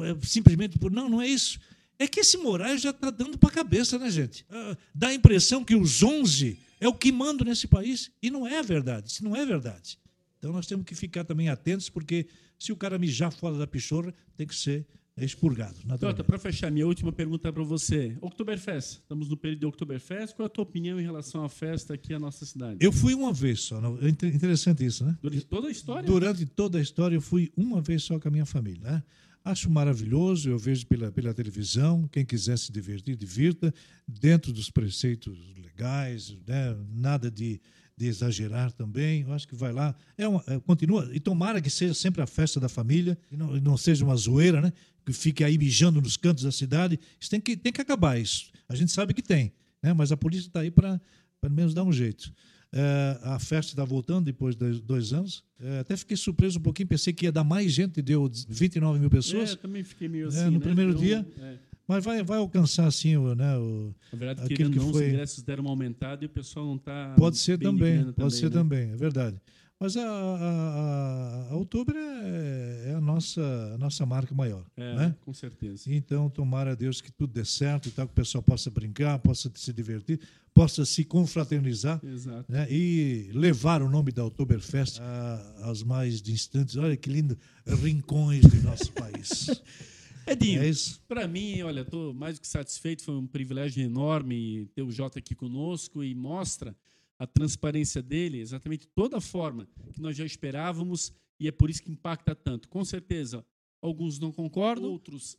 é 0.05 0.17
simplesmente 0.23 0.79
por. 0.79 0.91
Não, 0.91 1.09
não 1.09 1.21
é 1.21 1.29
isso. 1.29 1.59
É 1.99 2.09
que 2.09 2.21
esse 2.21 2.39
Moraes 2.39 2.81
já 2.81 2.91
está 2.91 3.11
dando 3.11 3.39
para 3.39 3.51
a 3.51 3.53
cabeça, 3.53 3.99
né, 3.99 4.11
gente? 4.11 4.45
Uh, 4.51 4.77
dá 4.95 5.09
a 5.09 5.15
impressão 5.15 5.65
que 5.65 5.77
os 5.77 6.03
11 6.03 6.59
é 6.85 6.89
o 6.89 6.93
que 6.93 7.11
manda 7.11 7.45
nesse 7.45 7.67
país. 7.67 8.11
E 8.23 8.31
não 8.31 8.47
é 8.47 8.63
verdade. 8.63 9.09
Isso 9.09 9.25
não 9.25 9.35
é 9.35 9.45
verdade. 9.47 9.99
Então 10.39 10.53
nós 10.53 10.67
temos 10.67 10.85
que 10.85 10.95
ficar 10.95 11.25
também 11.25 11.49
atentos, 11.49 11.89
porque 11.89 12.27
se 12.59 12.73
o 12.73 12.77
cara 12.77 12.99
mijar 12.99 13.33
fora 13.33 13.57
da 13.57 13.67
pichorra, 13.67 14.13
tem 14.37 14.47
que 14.47 14.55
ser 14.55 14.87
expurgado. 15.17 15.77
Tota, 15.99 16.23
para 16.23 16.39
fechar, 16.39 16.71
minha 16.71 16.87
última 16.87 17.13
pergunta 17.13 17.51
para 17.53 17.63
você. 17.63 18.19
Oktoberfest, 18.21 18.99
estamos 18.99 19.29
no 19.29 19.37
período 19.37 19.61
de 19.61 19.67
Oktoberfest. 19.67 20.35
Qual 20.35 20.45
é 20.45 20.47
a 20.47 20.51
tua 20.51 20.65
opinião 20.65 21.01
em 21.01 21.05
relação 21.05 21.45
à 21.45 21.49
festa 21.49 21.95
aqui 21.95 22.13
na 22.13 22.19
nossa 22.19 22.45
cidade? 22.45 22.79
Eu 22.81 22.93
fui 22.93 23.15
uma 23.15 23.33
vez 23.33 23.61
só. 23.61 23.81
É 24.03 24.09
interessante 24.09 24.85
isso, 24.85 25.07
né? 25.07 25.17
Durante 25.23 25.47
toda 25.47 25.69
a 25.69 25.71
história? 25.71 26.07
Durante 26.07 26.45
toda 26.45 26.79
a 26.79 26.83
história, 26.83 27.17
eu 27.17 27.23
fui 27.23 27.51
uma 27.57 27.81
vez 27.81 28.03
só 28.03 28.19
com 28.19 28.29
a 28.29 28.31
minha 28.31 28.45
família. 28.45 28.83
Né? 28.83 29.03
Acho 29.45 29.69
maravilhoso, 29.69 30.49
eu 30.49 30.59
vejo 30.59 30.87
pela, 30.87 31.13
pela 31.13 31.35
televisão, 31.35 32.09
quem 32.09 32.25
quiser 32.25 32.57
se 32.57 32.73
divertir, 32.73 33.15
divirta, 33.15 33.75
dentro 34.09 34.53
dos 34.55 34.71
preceitos 34.71 35.39
legais, 35.63 36.35
né? 36.47 36.75
nada 36.95 37.31
de, 37.31 37.61
de 37.95 38.07
exagerar 38.07 38.73
também. 38.73 39.21
Eu 39.21 39.33
acho 39.35 39.47
que 39.47 39.55
vai 39.55 39.71
lá, 39.71 39.95
é 40.17 40.27
uma, 40.27 40.43
é, 40.47 40.59
continua, 40.61 41.11
e 41.13 41.21
tomara 41.21 41.61
que 41.61 41.69
seja 41.69 41.93
sempre 41.93 42.23
a 42.23 42.27
festa 42.27 42.59
da 42.59 42.71
família, 42.71 43.19
e 43.31 43.37
não, 43.37 43.55
não 43.61 43.77
seja 43.77 44.03
uma 44.03 44.17
zoeira, 44.17 44.63
né? 44.63 44.73
que 45.05 45.13
fique 45.13 45.45
aí 45.45 45.59
mijando 45.59 46.01
nos 46.01 46.17
cantos 46.17 46.45
da 46.45 46.51
cidade. 46.51 46.99
Isso 47.21 47.29
tem 47.29 47.41
que, 47.41 47.55
tem 47.55 47.71
que 47.71 47.83
acabar, 47.83 48.19
isso. 48.19 48.51
A 48.67 48.75
gente 48.75 48.93
sabe 48.93 49.13
que 49.13 49.23
tem, 49.23 49.53
né? 49.83 49.93
mas 49.93 50.11
a 50.11 50.17
polícia 50.17 50.49
está 50.49 50.61
aí 50.61 50.71
para 50.71 50.99
pelo 51.45 51.55
menos 51.55 51.75
dá 51.75 51.85
um 51.85 51.93
jeito. 51.93 52.33
É, 52.73 53.21
a 53.23 53.39
festa 53.39 53.73
está 53.73 53.85
voltando 53.85 54.25
depois 54.25 54.57
de 54.57 54.81
dois 54.81 55.13
anos. 55.13 55.45
É, 55.65 55.79
até 55.81 55.97
fiquei 55.97 56.17
surpreso 56.17 56.59
um 56.59 56.63
pouquinho, 56.63 56.87
pensei 56.89 57.13
que 57.13 57.25
ia 57.27 57.33
dar 57.33 57.43
mais 57.45 57.73
gente, 57.73 58.03
deu 58.03 58.31
29 58.49 58.99
mil 58.99 59.09
pessoas. 59.11 59.51
É, 59.51 59.53
eu 59.53 59.57
também 59.57 59.83
fiquei 59.83 60.09
meio 60.09 60.27
É, 60.27 60.29
assim. 60.29 60.45
no 60.47 60.51
né? 60.53 60.59
primeiro 60.61 60.91
Então, 60.91 61.03
dia. 61.03 61.27
é. 61.41 61.55
Mas 61.87 62.03
vai, 62.03 62.23
vai 62.23 62.39
alcançar 62.39 62.87
assim 62.87 63.15
o, 63.17 63.35
né, 63.35 63.57
o, 63.59 63.95
Na 64.13 64.19
verdade, 64.19 64.41
Aquilo 64.53 64.71
que 64.71 64.79
não, 64.79 64.91
foi- 64.91 65.03
os 65.05 65.09
ingressos 65.13 65.43
deram 65.43 65.63
uma 65.65 65.71
aumentada 65.71 66.25
e 66.25 66.27
o 66.27 66.31
pessoal 66.31 66.65
não 66.67 66.77
está. 66.77 67.15
Pode 67.17 67.37
ser 67.37 67.59
também, 67.59 68.11
pode 68.13 68.35
ser 68.35 68.51
também, 68.51 68.91
é 68.93 68.97
verdade. 68.97 69.37
Mas 69.81 69.97
a, 69.97 70.03
a, 70.03 71.49
a- 71.51 71.55
outubro 71.57 71.97
é, 71.97 72.91
é 72.91 72.95
a, 72.95 73.01
nossa, 73.01 73.43
a 73.75 73.79
nossa 73.79 74.07
marca 74.07 74.35
maior. 74.35 74.65
É, 74.77 74.95
né? 74.95 75.15
com 75.21 75.33
certeza. 75.35 75.93
Então, 75.93 76.31
tomara 76.31 76.73
a 76.73 76.75
Deus 76.75 77.01
que 77.01 77.13
tudo 77.13 77.33
dê 77.33 77.45
certo 77.45 77.89
e 77.89 77.93
tal, 77.93 78.07
que 78.07 78.13
o 78.13 78.15
pessoal 78.17 78.43
possa 78.43 78.71
brincar, 78.71 79.19
possa 79.19 79.51
se 79.55 79.73
divertir, 79.73 80.21
possa 80.55 80.85
se 80.87 81.05
confraternizar 81.05 82.01
Exato. 82.05 82.51
né? 82.51 82.67
e 82.71 83.31
levar 83.35 83.83
o 83.83 83.91
nome 83.91 84.13
da 84.13 84.25
Oktoberfest 84.25 85.01
a- 85.01 85.55
aos 85.65 85.83
mais 85.83 86.23
distantes, 86.23 86.77
olha 86.77 86.97
que 86.97 87.11
lindo, 87.11 87.37
rincões 87.67 88.43
do 88.47 88.63
nosso 88.63 88.93
país. 88.93 89.49
Edinho, 90.27 90.63
É 90.63 90.69
isso. 90.69 91.03
para 91.07 91.29
mim, 91.29 91.61
olha, 91.63 91.83
estou 91.83 92.15
mais 92.15 92.39
do 92.39 92.41
que 92.41 92.49
satisfeito. 92.49 93.03
Foi 93.03 93.15
um 93.15 93.27
privilégio 93.27 93.85
enorme 93.85 94.67
ter 94.75 94.81
o 94.83 94.91
Jota 94.91 95.19
aqui 95.19 95.35
conosco 95.35 96.03
e 96.03 96.15
mostra 96.15 96.75
a 97.19 97.27
transparência 97.27 98.03
dele, 98.03 98.41
exatamente 98.41 98.87
toda 98.89 99.19
a 99.19 99.21
forma 99.21 99.69
que 99.93 100.01
nós 100.01 100.17
já 100.17 100.25
esperávamos 100.25 101.13
e 101.39 101.49
é 101.49 101.53
por 101.53 101.71
isso 101.71 101.83
que 101.83 101.91
impacta 101.91 102.35
tanto. 102.35 102.69
Com 102.69 102.85
certeza, 102.85 103.45
alguns 103.81 104.19
não 104.19 104.33
concordam, 104.33 104.91
outros 104.91 105.37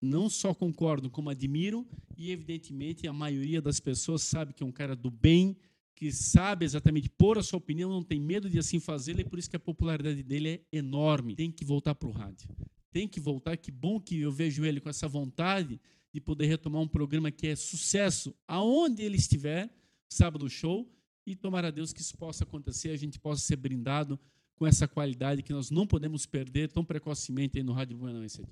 não 0.00 0.28
só 0.28 0.52
concordam, 0.52 1.08
como 1.10 1.30
admiram 1.30 1.86
e, 2.16 2.30
evidentemente, 2.30 3.08
a 3.08 3.12
maioria 3.12 3.62
das 3.62 3.80
pessoas 3.80 4.22
sabe 4.22 4.52
que 4.52 4.62
é 4.62 4.66
um 4.66 4.72
cara 4.72 4.94
do 4.94 5.10
bem, 5.10 5.56
que 5.94 6.12
sabe 6.12 6.64
exatamente 6.64 7.08
pôr 7.08 7.38
a 7.38 7.42
sua 7.42 7.58
opinião, 7.58 7.90
não 7.90 8.02
tem 8.02 8.20
medo 8.20 8.48
de 8.48 8.58
assim 8.58 8.78
fazê-lo 8.78 9.20
e 9.20 9.24
por 9.24 9.38
isso 9.38 9.50
que 9.50 9.56
a 9.56 9.60
popularidade 9.60 10.22
dele 10.22 10.48
é 10.48 10.78
enorme. 10.78 11.34
Tem 11.34 11.50
que 11.50 11.64
voltar 11.64 11.94
para 11.94 12.08
o 12.08 12.12
rádio 12.12 12.48
tem 12.92 13.08
que 13.08 13.20
voltar. 13.20 13.56
Que 13.56 13.70
bom 13.70 14.00
que 14.00 14.20
eu 14.20 14.32
vejo 14.32 14.64
ele 14.64 14.80
com 14.80 14.88
essa 14.88 15.08
vontade 15.08 15.80
de 16.12 16.20
poder 16.20 16.46
retomar 16.46 16.82
um 16.82 16.88
programa 16.88 17.30
que 17.30 17.46
é 17.46 17.56
sucesso 17.56 18.34
aonde 18.46 19.02
ele 19.02 19.16
estiver, 19.16 19.70
sábado 20.08 20.48
show, 20.48 20.90
e 21.26 21.34
tomara 21.36 21.68
a 21.68 21.70
Deus 21.70 21.92
que 21.92 22.00
isso 22.00 22.16
possa 22.16 22.44
acontecer, 22.44 22.90
a 22.90 22.96
gente 22.96 23.18
possa 23.18 23.42
ser 23.42 23.56
brindado 23.56 24.18
com 24.56 24.66
essa 24.66 24.86
qualidade 24.86 25.42
que 25.42 25.52
nós 25.52 25.70
não 25.70 25.86
podemos 25.86 26.26
perder 26.26 26.70
tão 26.70 26.84
precocemente 26.84 27.56
aí 27.58 27.64
no 27.64 27.72
Rádio 27.72 27.96
Buenamense. 27.96 28.42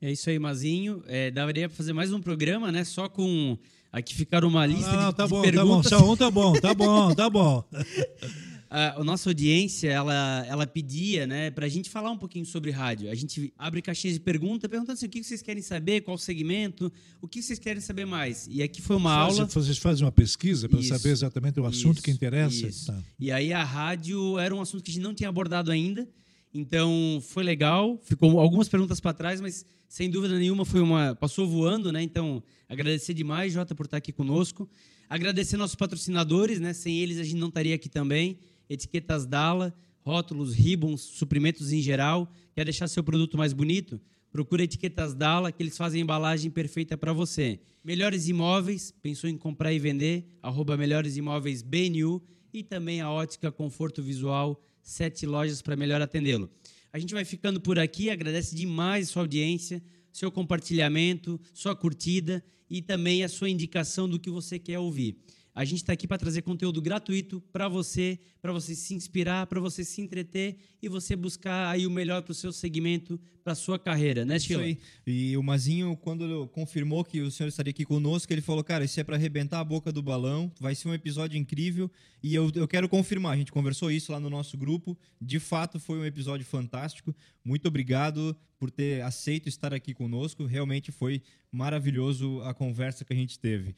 É 0.00 0.10
isso 0.10 0.30
aí, 0.30 0.38
Mazinho. 0.38 1.02
É, 1.06 1.30
daria 1.30 1.68
para 1.68 1.76
fazer 1.76 1.92
mais 1.92 2.10
um 2.12 2.20
programa, 2.20 2.72
né? 2.72 2.84
Só 2.84 3.08
com. 3.08 3.58
Aqui 3.92 4.14
ficaram 4.14 4.48
uma 4.48 4.64
lista 4.64 4.90
Não, 4.92 5.02
não, 5.02 5.10
de, 5.10 5.16
tá 5.16 5.24
de 5.24 5.30
bom, 5.30 5.42
tá 5.42 5.50
bom, 5.50 5.52
perguntas. 5.52 5.90
só 5.90 6.12
um 6.12 6.16
tá 6.16 6.30
bom, 6.30 6.52
tá 6.54 6.74
bom, 6.74 7.14
tá 7.14 7.28
bom. 7.28 7.64
a, 8.70 9.00
a 9.00 9.04
nossa 9.04 9.28
audiência 9.28 9.90
ela, 9.90 10.44
ela 10.46 10.64
pedia 10.66 11.26
né, 11.26 11.50
para 11.50 11.66
a 11.66 11.68
gente 11.68 11.90
falar 11.90 12.12
um 12.12 12.16
pouquinho 12.16 12.46
sobre 12.46 12.70
rádio. 12.70 13.10
A 13.10 13.14
gente 13.16 13.52
abre 13.58 13.82
caixinhas 13.82 14.14
de 14.14 14.20
pergunta 14.20 14.68
perguntando 14.68 14.96
assim, 14.96 15.06
o 15.06 15.08
que 15.08 15.24
vocês 15.24 15.42
querem 15.42 15.60
saber, 15.60 16.02
qual 16.02 16.16
segmento, 16.16 16.90
o 17.20 17.26
que 17.26 17.42
vocês 17.42 17.58
querem 17.58 17.80
saber 17.82 18.06
mais. 18.06 18.46
E 18.48 18.62
aqui 18.62 18.80
foi 18.80 18.94
uma 18.94 19.12
Faz- 19.26 19.38
aula. 19.38 19.50
Vocês 19.50 19.76
fazem 19.78 20.04
uma 20.04 20.12
pesquisa 20.12 20.68
para 20.68 20.80
saber 20.84 21.10
exatamente 21.10 21.58
o 21.58 21.66
assunto 21.66 21.96
isso, 21.96 22.04
que 22.04 22.12
interessa? 22.12 22.70
Tá. 22.92 23.02
E 23.18 23.32
aí 23.32 23.52
a 23.52 23.64
rádio 23.64 24.38
era 24.38 24.54
um 24.54 24.60
assunto 24.60 24.84
que 24.84 24.90
a 24.92 24.94
gente 24.94 25.02
não 25.02 25.14
tinha 25.14 25.28
abordado 25.28 25.72
ainda. 25.72 26.08
Então 26.54 27.20
foi 27.22 27.42
legal, 27.44 27.98
ficou 28.02 28.38
algumas 28.40 28.68
perguntas 28.68 29.00
para 29.00 29.12
trás, 29.12 29.40
mas 29.40 29.64
sem 29.88 30.08
dúvida 30.10 30.38
nenhuma 30.38 30.64
foi 30.64 30.80
uma 30.80 31.14
passou 31.14 31.46
voando, 31.46 31.92
né? 31.92 32.02
Então 32.02 32.42
agradecer 32.68 33.14
demais 33.14 33.52
Jota 33.52 33.74
por 33.74 33.86
estar 33.86 33.96
aqui 33.98 34.12
conosco, 34.12 34.68
agradecer 35.08 35.56
nossos 35.56 35.76
patrocinadores, 35.76 36.58
né? 36.60 36.72
Sem 36.72 36.98
eles 36.98 37.18
a 37.18 37.24
gente 37.24 37.36
não 37.36 37.48
estaria 37.48 37.74
aqui 37.74 37.88
também. 37.88 38.38
Etiquetas 38.70 39.26
Dala, 39.26 39.74
rótulos, 40.00 40.54
ribbons, 40.54 41.00
suprimentos 41.00 41.72
em 41.72 41.82
geral. 41.82 42.32
Quer 42.54 42.64
deixar 42.64 42.86
seu 42.86 43.02
produto 43.02 43.36
mais 43.36 43.52
bonito? 43.52 44.00
Procura 44.30 44.62
Etiquetas 44.62 45.12
Dala, 45.12 45.50
que 45.50 45.60
eles 45.60 45.76
fazem 45.76 46.00
a 46.00 46.04
embalagem 46.04 46.52
perfeita 46.52 46.96
para 46.96 47.12
você. 47.12 47.58
Melhores 47.84 48.28
Imóveis, 48.28 48.94
pensou 49.02 49.28
em 49.28 49.36
comprar 49.36 49.72
e 49.72 49.78
vender? 49.80 50.38
Arroba 50.40 50.76
Melhores 50.76 51.16
Imóveis 51.16 51.62
BNU. 51.62 52.22
E 52.52 52.62
também 52.62 53.00
a 53.00 53.10
Ótica 53.10 53.52
Conforto 53.52 54.02
Visual, 54.02 54.60
sete 54.82 55.26
lojas 55.26 55.62
para 55.62 55.76
melhor 55.76 56.00
atendê-lo. 56.00 56.50
A 56.92 56.98
gente 56.98 57.14
vai 57.14 57.24
ficando 57.24 57.60
por 57.60 57.78
aqui, 57.78 58.10
agradece 58.10 58.56
demais 58.56 59.08
sua 59.08 59.22
audiência, 59.22 59.82
seu 60.12 60.30
compartilhamento, 60.30 61.40
sua 61.54 61.76
curtida 61.76 62.42
e 62.68 62.82
também 62.82 63.22
a 63.22 63.28
sua 63.28 63.48
indicação 63.48 64.08
do 64.08 64.18
que 64.18 64.30
você 64.30 64.58
quer 64.58 64.78
ouvir. 64.78 65.16
A 65.54 65.64
gente 65.64 65.78
está 65.78 65.92
aqui 65.92 66.06
para 66.06 66.16
trazer 66.18 66.42
conteúdo 66.42 66.80
gratuito 66.80 67.40
para 67.52 67.68
você, 67.68 68.18
para 68.40 68.52
você 68.52 68.74
se 68.74 68.94
inspirar, 68.94 69.46
para 69.46 69.60
você 69.60 69.84
se 69.84 70.00
entreter 70.00 70.56
e 70.80 70.88
você 70.88 71.16
buscar 71.16 71.70
aí 71.70 71.86
o 71.86 71.90
melhor 71.90 72.22
para 72.22 72.32
o 72.32 72.34
seu 72.34 72.52
segmento, 72.52 73.20
para 73.42 73.52
a 73.52 73.56
sua 73.56 73.78
carreira, 73.78 74.24
né, 74.24 74.36
Isso 74.36 74.46
Sheila? 74.46 74.62
aí. 74.62 74.78
E 75.06 75.36
o 75.36 75.42
Mazinho, 75.42 75.96
quando 75.96 76.46
confirmou 76.48 77.04
que 77.04 77.20
o 77.20 77.30
senhor 77.30 77.48
estaria 77.48 77.70
aqui 77.70 77.84
conosco, 77.84 78.32
ele 78.32 78.40
falou: 78.40 78.62
Cara, 78.62 78.84
isso 78.84 79.00
é 79.00 79.04
para 79.04 79.16
arrebentar 79.16 79.60
a 79.60 79.64
boca 79.64 79.90
do 79.90 80.02
balão, 80.02 80.52
vai 80.60 80.74
ser 80.74 80.88
um 80.88 80.94
episódio 80.94 81.36
incrível. 81.36 81.90
E 82.22 82.34
eu, 82.34 82.50
eu 82.54 82.68
quero 82.68 82.88
confirmar, 82.88 83.32
a 83.32 83.36
gente 83.36 83.50
conversou 83.50 83.90
isso 83.90 84.12
lá 84.12 84.20
no 84.20 84.30
nosso 84.30 84.56
grupo. 84.56 84.96
De 85.20 85.40
fato, 85.40 85.80
foi 85.80 85.98
um 85.98 86.04
episódio 86.04 86.46
fantástico. 86.46 87.14
Muito 87.44 87.66
obrigado 87.66 88.36
por 88.58 88.70
ter 88.70 89.02
aceito 89.02 89.48
estar 89.48 89.72
aqui 89.72 89.94
conosco. 89.94 90.44
Realmente 90.44 90.92
foi 90.92 91.22
maravilhoso 91.50 92.40
a 92.42 92.52
conversa 92.54 93.04
que 93.04 93.12
a 93.12 93.16
gente 93.16 93.38
teve. 93.38 93.74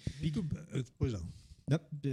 Pois 0.98 1.12
não. 1.12 1.41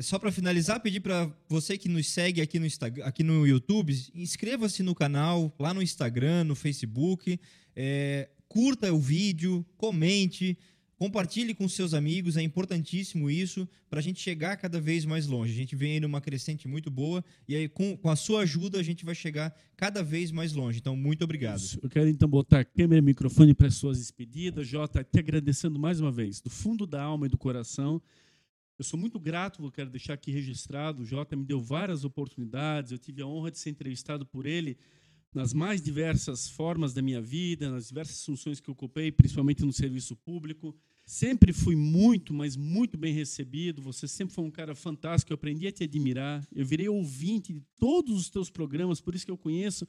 Só 0.01 0.19
para 0.19 0.31
finalizar, 0.31 0.79
pedir 0.79 0.99
para 0.99 1.31
você 1.47 1.77
que 1.77 1.89
nos 1.89 2.07
segue 2.07 2.41
aqui 2.41 2.59
no, 2.59 2.65
Instagram, 2.65 3.03
aqui 3.03 3.23
no 3.23 3.45
YouTube, 3.45 3.93
inscreva-se 4.13 4.83
no 4.83 4.95
canal, 4.95 5.53
lá 5.59 5.73
no 5.73 5.81
Instagram, 5.81 6.43
no 6.43 6.55
Facebook, 6.55 7.39
é, 7.75 8.29
curta 8.47 8.93
o 8.93 8.99
vídeo, 8.99 9.65
comente, 9.75 10.57
compartilhe 10.99 11.53
com 11.53 11.67
seus 11.69 11.93
amigos, 11.93 12.35
é 12.35 12.41
importantíssimo 12.41 13.29
isso 13.29 13.67
para 13.89 13.99
a 13.99 14.03
gente 14.03 14.19
chegar 14.19 14.57
cada 14.57 14.81
vez 14.81 15.05
mais 15.05 15.27
longe. 15.27 15.53
A 15.53 15.55
gente 15.55 15.75
vem 15.75 15.93
aí 15.93 15.99
numa 15.99 16.19
crescente 16.19 16.67
muito 16.67 16.91
boa 16.91 17.23
e 17.47 17.55
aí 17.55 17.69
com, 17.69 17.95
com 17.95 18.09
a 18.09 18.17
sua 18.17 18.41
ajuda 18.41 18.77
a 18.79 18.83
gente 18.83 19.05
vai 19.05 19.15
chegar 19.15 19.55
cada 19.77 20.03
vez 20.03 20.29
mais 20.29 20.51
longe. 20.51 20.79
Então, 20.79 20.97
muito 20.97 21.23
obrigado. 21.23 21.57
Isso. 21.57 21.79
Eu 21.81 21.89
quero 21.89 22.09
então 22.09 22.27
botar 22.27 22.65
câmera 22.65 22.99
e 22.99 23.01
microfone 23.01 23.53
para 23.53 23.67
as 23.67 23.75
suas 23.75 23.97
despedidas. 23.97 24.67
Jota, 24.67 25.01
te 25.01 25.19
agradecendo 25.19 25.79
mais 25.79 26.01
uma 26.01 26.11
vez, 26.11 26.41
do 26.41 26.49
fundo 26.49 26.85
da 26.85 27.01
alma 27.01 27.27
e 27.27 27.29
do 27.29 27.37
coração. 27.37 28.01
Eu 28.79 28.85
sou 28.85 28.97
muito 28.97 29.19
grato, 29.19 29.61
eu 29.61 29.69
quero 29.69 29.89
deixar 29.89 30.13
aqui 30.13 30.31
registrado. 30.31 31.01
O 31.01 31.05
Jota 31.05 31.35
me 31.35 31.43
deu 31.43 31.59
várias 31.61 32.05
oportunidades, 32.05 32.93
eu 32.93 32.97
tive 32.97 33.21
a 33.21 33.27
honra 33.27 33.51
de 33.51 33.59
ser 33.59 33.71
entrevistado 33.71 34.25
por 34.25 34.45
ele 34.45 34.77
nas 35.33 35.53
mais 35.53 35.81
diversas 35.81 36.47
formas 36.47 36.93
da 36.93 37.01
minha 37.01 37.21
vida, 37.21 37.69
nas 37.69 37.89
diversas 37.89 38.23
funções 38.23 38.61
que 38.61 38.71
ocupei, 38.71 39.11
principalmente 39.11 39.65
no 39.65 39.73
serviço 39.73 40.15
público. 40.15 40.73
Sempre 41.05 41.51
fui 41.51 41.75
muito, 41.75 42.33
mas 42.33 42.55
muito 42.55 42.97
bem 42.97 43.13
recebido. 43.13 43.81
Você 43.81 44.07
sempre 44.07 44.33
foi 44.33 44.45
um 44.45 44.49
cara 44.49 44.73
fantástico, 44.73 45.33
eu 45.33 45.35
aprendi 45.35 45.67
a 45.67 45.73
te 45.73 45.83
admirar. 45.83 46.47
Eu 46.49 46.65
virei 46.65 46.87
ouvinte 46.87 47.51
de 47.51 47.61
todos 47.77 48.15
os 48.17 48.29
teus 48.29 48.49
programas, 48.49 49.01
por 49.01 49.13
isso 49.13 49.25
que 49.25 49.31
eu 49.31 49.37
conheço 49.37 49.85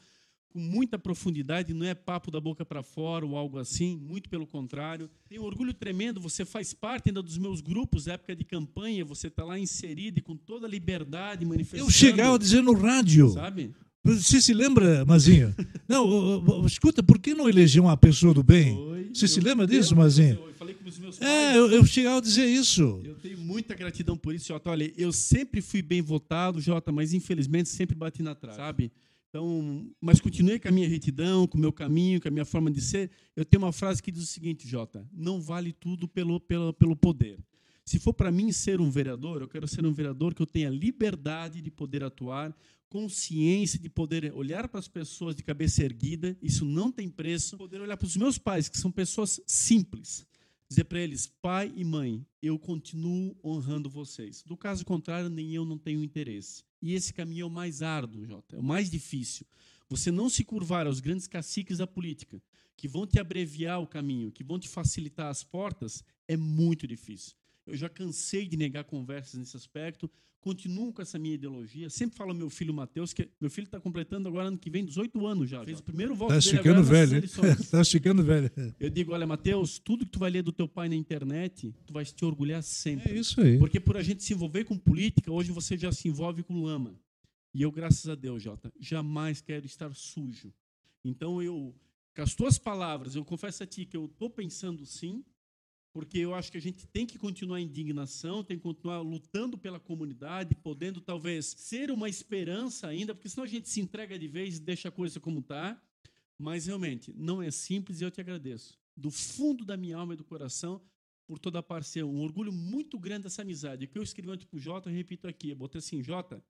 com 0.52 0.59
muita 0.59 0.98
profundidade, 0.98 1.72
não 1.72 1.86
é 1.86 1.94
papo 1.94 2.31
da 2.31 2.40
boca 2.40 2.64
para 2.64 2.82
fora 2.82 3.24
ou 3.24 3.36
algo 3.36 3.59
assim, 3.59 3.97
muito 3.97 4.28
pelo 4.28 4.47
contrário. 4.47 5.09
Tenho 5.28 5.43
um 5.43 5.44
orgulho 5.44 5.72
tremendo, 5.72 6.20
você 6.20 6.44
faz 6.44 6.74
parte 6.74 7.09
ainda 7.09 7.22
dos 7.22 7.39
meus 7.39 7.60
grupos, 7.60 8.06
época 8.09 8.35
de 8.35 8.44
campanha, 8.44 9.05
você 9.05 9.28
está 9.28 9.44
lá 9.44 9.59
inserido 9.59 10.18
e 10.18 10.22
com 10.22 10.36
toda 10.36 10.66
a 10.66 10.70
liberdade 10.70 11.44
manifestando. 11.47 11.85
Eu 11.85 11.90
chegava 11.90 12.35
a 12.35 12.39
dizer 12.39 12.62
no 12.62 12.72
rádio. 12.74 13.31
Sabe? 13.31 13.72
Você 14.02 14.40
se 14.40 14.55
lembra, 14.55 15.05
Mazinho? 15.05 15.55
Não, 15.86 16.64
escuta, 16.66 17.02
por 17.02 17.18
que 17.18 17.35
não 17.35 17.48
eleger 17.48 17.82
uma 17.82 17.97
pessoa 17.97 18.32
do 18.32 18.43
bem? 18.43 18.74
Foi. 18.74 19.10
Você 19.14 19.28
se 19.28 19.39
Eu- 19.40 19.44
lembra 19.44 19.66
disso, 19.66 19.93
eu- 19.93 19.98
Mazinho? 19.98 20.35
Eu, 20.36 20.47
eu 20.48 20.55
falei 20.55 20.74
com 20.74 20.89
os 20.89 20.98
meus 20.98 21.18
pais. 21.18 21.31
É, 21.31 21.56
eu, 21.59 21.70
eu 21.70 21.85
chegava 21.85 22.16
a 22.18 22.20
dizer 22.20 22.47
isso. 22.47 23.01
Eu 23.05 23.14
tenho 23.16 23.36
muita 23.39 23.74
gratidão 23.74 24.16
por 24.16 24.35
isso, 24.35 24.48
Jota. 24.48 24.70
Olha, 24.70 24.90
eu 24.97 25.12
sempre 25.12 25.60
fui 25.60 25.82
bem 25.82 26.01
votado, 26.01 26.60
Jota, 26.62 26.90
mas 26.90 27.12
infelizmente 27.12 27.68
sempre 27.68 27.94
bati 27.94 28.22
na 28.22 28.35
trave, 28.35 28.56
sabe? 28.56 28.93
Então, 29.31 29.89
mas 30.01 30.20
continuei 30.20 30.59
com 30.59 30.66
a 30.66 30.73
minha 30.73 30.89
retidão, 30.89 31.47
com 31.47 31.57
o 31.57 31.61
meu 31.61 31.73
caminho, 31.73 32.20
com 32.20 32.27
a 32.27 32.32
minha 32.32 32.44
forma 32.44 32.69
de 32.69 32.81
ser. 32.81 33.12
Eu 33.36 33.44
tenho 33.44 33.62
uma 33.62 33.73
frase 33.73 34.02
que 34.02 34.11
diz 34.11 34.24
o 34.24 34.27
seguinte, 34.27 34.66
Jota: 34.66 35.09
não 35.12 35.40
vale 35.40 35.73
tudo 35.73 36.09
pelo, 36.09 36.40
pelo, 36.40 36.73
pelo 36.73 36.97
poder. 36.97 37.39
Se 37.85 38.01
for 38.01 38.12
para 38.12 38.32
mim 38.32 38.51
ser 38.51 38.81
um 38.81 38.90
vereador, 38.90 39.40
eu 39.40 39.48
quero 39.48 39.69
ser 39.69 39.86
um 39.86 39.93
vereador 39.93 40.35
que 40.35 40.43
eu 40.43 40.47
tenha 40.47 40.69
liberdade 40.69 41.61
de 41.61 41.70
poder 41.70 42.02
atuar, 42.02 42.55
consciência 42.89 43.78
de 43.78 43.89
poder 43.89 44.32
olhar 44.35 44.69
para 44.69 44.81
as 44.81 44.89
pessoas 44.89 45.36
de 45.36 45.44
cabeça 45.44 45.85
erguida, 45.85 46.36
isso 46.43 46.65
não 46.65 46.90
tem 46.90 47.09
preço. 47.09 47.57
Poder 47.57 47.81
olhar 47.81 47.97
para 47.97 48.07
os 48.07 48.16
meus 48.16 48.36
pais, 48.36 48.69
que 48.69 48.78
são 48.78 48.90
pessoas 48.90 49.40
simples, 49.47 50.27
dizer 50.69 50.85
para 50.85 51.01
eles, 51.01 51.28
pai 51.40 51.73
e 51.77 51.85
mãe, 51.85 52.27
eu 52.43 52.59
continuo 52.59 53.36
honrando 53.44 53.89
vocês. 53.89 54.43
Do 54.43 54.57
caso 54.57 54.85
contrário, 54.85 55.28
nem 55.28 55.55
eu 55.55 55.65
não 55.65 55.78
tenho 55.78 56.02
interesse. 56.02 56.65
E 56.82 56.94
esse 56.94 57.12
caminho 57.12 57.43
é 57.43 57.47
o 57.47 57.51
mais 57.51 57.82
árduo, 57.82 58.24
Jota, 58.24 58.57
é 58.57 58.59
o 58.59 58.62
mais 58.62 58.90
difícil. 58.90 59.47
Você 59.89 60.11
não 60.11 60.28
se 60.28 60.44
curvar 60.44 60.86
aos 60.86 61.01
grandes 61.01 61.27
caciques 61.27 61.78
da 61.78 61.86
política, 61.86 62.40
que 62.77 62.89
vão 62.89 63.07
te 63.07 63.19
abreviar 63.19 63.81
o 63.81 63.86
caminho, 63.86 64.32
que 64.32 64.44
vão 64.44 64.59
te 64.59 64.69
facilitar 64.69 65.27
as 65.27 65.44
portas, 65.44 66.02
é 66.27 66.36
muito 66.36 66.86
difícil. 66.86 67.35
Eu 67.70 67.76
já 67.76 67.88
cansei 67.88 68.47
de 68.47 68.56
negar 68.56 68.84
conversas 68.84 69.38
nesse 69.38 69.56
aspecto. 69.56 70.10
Continuo 70.40 70.90
com 70.90 71.02
essa 71.02 71.18
minha 71.18 71.34
ideologia. 71.34 71.90
Sempre 71.90 72.16
falo 72.16 72.30
ao 72.30 72.36
meu 72.36 72.48
filho 72.48 72.72
Matheus, 72.72 73.12
que 73.12 73.28
meu 73.38 73.51
filho 73.51 73.66
está 73.66 73.78
completando 73.78 74.26
agora 74.26 74.48
ano 74.48 74.56
que 74.56 74.70
vem 74.70 74.84
18 74.84 75.26
anos 75.26 75.51
já. 75.51 75.62
Fez 75.64 75.80
o 75.80 75.82
primeiro 75.82 76.14
voto 76.14 76.30
Tá 76.30 76.38
dele 76.38 76.56
ficando 76.56 76.82
velho. 76.82 77.22
Tá 77.70 77.84
ficando 77.84 78.24
velho. 78.24 78.51
Eu 78.80 78.88
digo, 78.88 79.12
olha, 79.12 79.26
Matheus, 79.26 79.78
tudo 79.78 80.06
que 80.06 80.12
tu 80.12 80.18
vai 80.18 80.30
ler 80.30 80.42
do 80.42 80.51
teu 80.51 80.66
pai 80.66 80.88
na 80.88 80.97
internet, 80.97 81.74
tu 81.86 81.92
vais 81.92 82.10
te 82.10 82.24
orgulhar 82.24 82.62
sempre. 82.62 83.12
É 83.12 83.18
isso 83.18 83.38
aí. 83.40 83.59
Porque 83.59 83.78
por 83.78 83.98
a 83.98 84.02
gente 84.02 84.22
se 84.24 84.32
envolver 84.32 84.64
com 84.64 84.78
política, 84.78 85.30
hoje 85.30 85.52
você 85.52 85.76
já 85.76 85.92
se 85.92 86.09
envolve 86.09 86.42
com 86.42 86.62
lama. 86.62 86.98
E 87.52 87.62
eu, 87.62 87.70
graças 87.70 88.09
a 88.09 88.14
Deus, 88.14 88.42
Jota, 88.42 88.72
jamais 88.80 89.42
quero 89.42 89.66
estar 89.66 89.94
sujo. 89.94 90.52
Então 91.05 91.42
eu, 91.42 91.74
com 92.14 92.22
as 92.22 92.34
tuas 92.34 92.56
palavras, 92.59 93.14
eu 93.14 93.24
confesso 93.24 93.62
a 93.62 93.66
ti 93.66 93.84
que 93.84 93.97
eu 93.97 94.06
estou 94.06 94.30
pensando 94.30 94.86
sim, 94.86 95.22
porque 95.92 96.18
eu 96.18 96.34
acho 96.34 96.52
que 96.52 96.58
a 96.58 96.60
gente 96.60 96.86
tem 96.86 97.06
que 97.06 97.18
continuar 97.18 97.60
indignação, 97.60 98.44
tem 98.44 98.56
que 98.56 98.62
continuar 98.62 99.00
lutando 99.00 99.58
pela 99.58 99.80
comunidade, 99.80 100.54
podendo 100.54 101.00
talvez 101.00 101.46
ser 101.46 101.90
uma 101.90 102.08
esperança 102.08 102.86
ainda, 102.86 103.14
porque 103.14 103.28
senão 103.28 103.44
a 103.44 103.48
gente 103.48 103.68
se 103.68 103.80
entrega 103.80 104.18
de 104.18 104.28
vez 104.28 104.56
e 104.56 104.60
deixa 104.60 104.88
a 104.88 104.92
coisa 104.92 105.18
como 105.18 105.40
está. 105.40 105.80
Mas 106.38 106.66
realmente, 106.66 107.12
não 107.16 107.42
é 107.42 107.50
simples 107.50 108.00
e 108.00 108.04
eu 108.04 108.10
te 108.10 108.20
agradeço. 108.20 108.78
Do 108.96 109.10
fundo 109.10 109.64
da 109.64 109.76
minha 109.76 109.96
alma 109.96 110.14
e 110.14 110.16
do 110.16 110.24
coração, 110.24 110.80
por 111.26 111.38
toda 111.38 111.60
a 111.60 111.62
parceria. 111.62 112.06
Um 112.06 112.22
orgulho 112.22 112.52
muito 112.52 112.98
grande 112.98 113.22
dessa 113.22 113.42
amizade. 113.42 113.84
O 113.84 113.88
que 113.88 113.96
eu 113.96 114.02
escrevi 114.02 114.30
ontem 114.30 114.46
para 114.46 114.56
o 114.56 114.60
Jota, 114.60 114.90
eu 114.90 114.94
repito 114.94 115.28
aqui. 115.28 115.50
Eu 115.50 115.56
botei 115.56 115.78
assim, 115.78 116.02
Jota, 116.02 116.42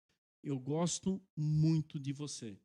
eu 0.42 0.58
gosto 0.58 1.20
muito 1.36 1.98
de 1.98 2.14
você. 2.14 2.56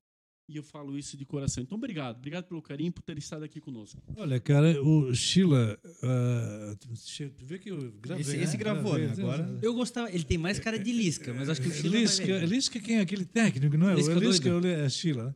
E 0.47 0.57
eu 0.57 0.63
falo 0.63 0.95
isso 0.97 1.17
de 1.17 1.25
coração. 1.25 1.63
Então, 1.63 1.75
obrigado. 1.75 2.17
Obrigado 2.17 2.43
pelo 2.45 2.61
carinho, 2.61 2.91
por 2.91 3.01
ter 3.01 3.17
estado 3.17 3.43
aqui 3.43 3.59
conosco. 3.59 3.99
Olha, 4.15 4.39
cara, 4.39 4.79
o 4.83 5.11
Sheila. 5.13 5.75
tu 7.35 7.45
vê 7.45 7.57
que 7.57 7.71
eu 7.71 7.91
gravei. 7.99 8.21
Esse- 8.21 8.37
né? 8.37 8.43
esse 8.43 8.57
gravou, 8.57 8.93
né? 8.97 9.05
Gravei, 9.07 9.23
Agora- 9.25 9.59
Eu 9.61 9.73
gostava, 9.73 10.11
ele 10.11 10.23
tem 10.23 10.37
mais 10.37 10.59
cara 10.59 10.77
de 10.77 10.91
Lisca, 10.91 11.33
mas 11.33 11.49
acho 11.49 11.61
que 11.61 11.67
o 11.67 11.71
Chile 11.71 11.89
vai 11.89 12.01
Lisca, 12.01 12.25
ver. 12.25 12.47
Lisca, 12.47 12.79
quem 12.79 12.97
é 12.97 13.01
aquele 13.01 13.25
técnico, 13.25 13.75
não 13.75 13.89
é? 13.89 13.95
Lisca 13.95 14.15
o 14.15 14.19
Lisca 14.19 14.49
doido. 14.49 14.67
é 14.67 14.85
a 14.85 14.89
Sheila. 14.89 15.25
né? 15.25 15.35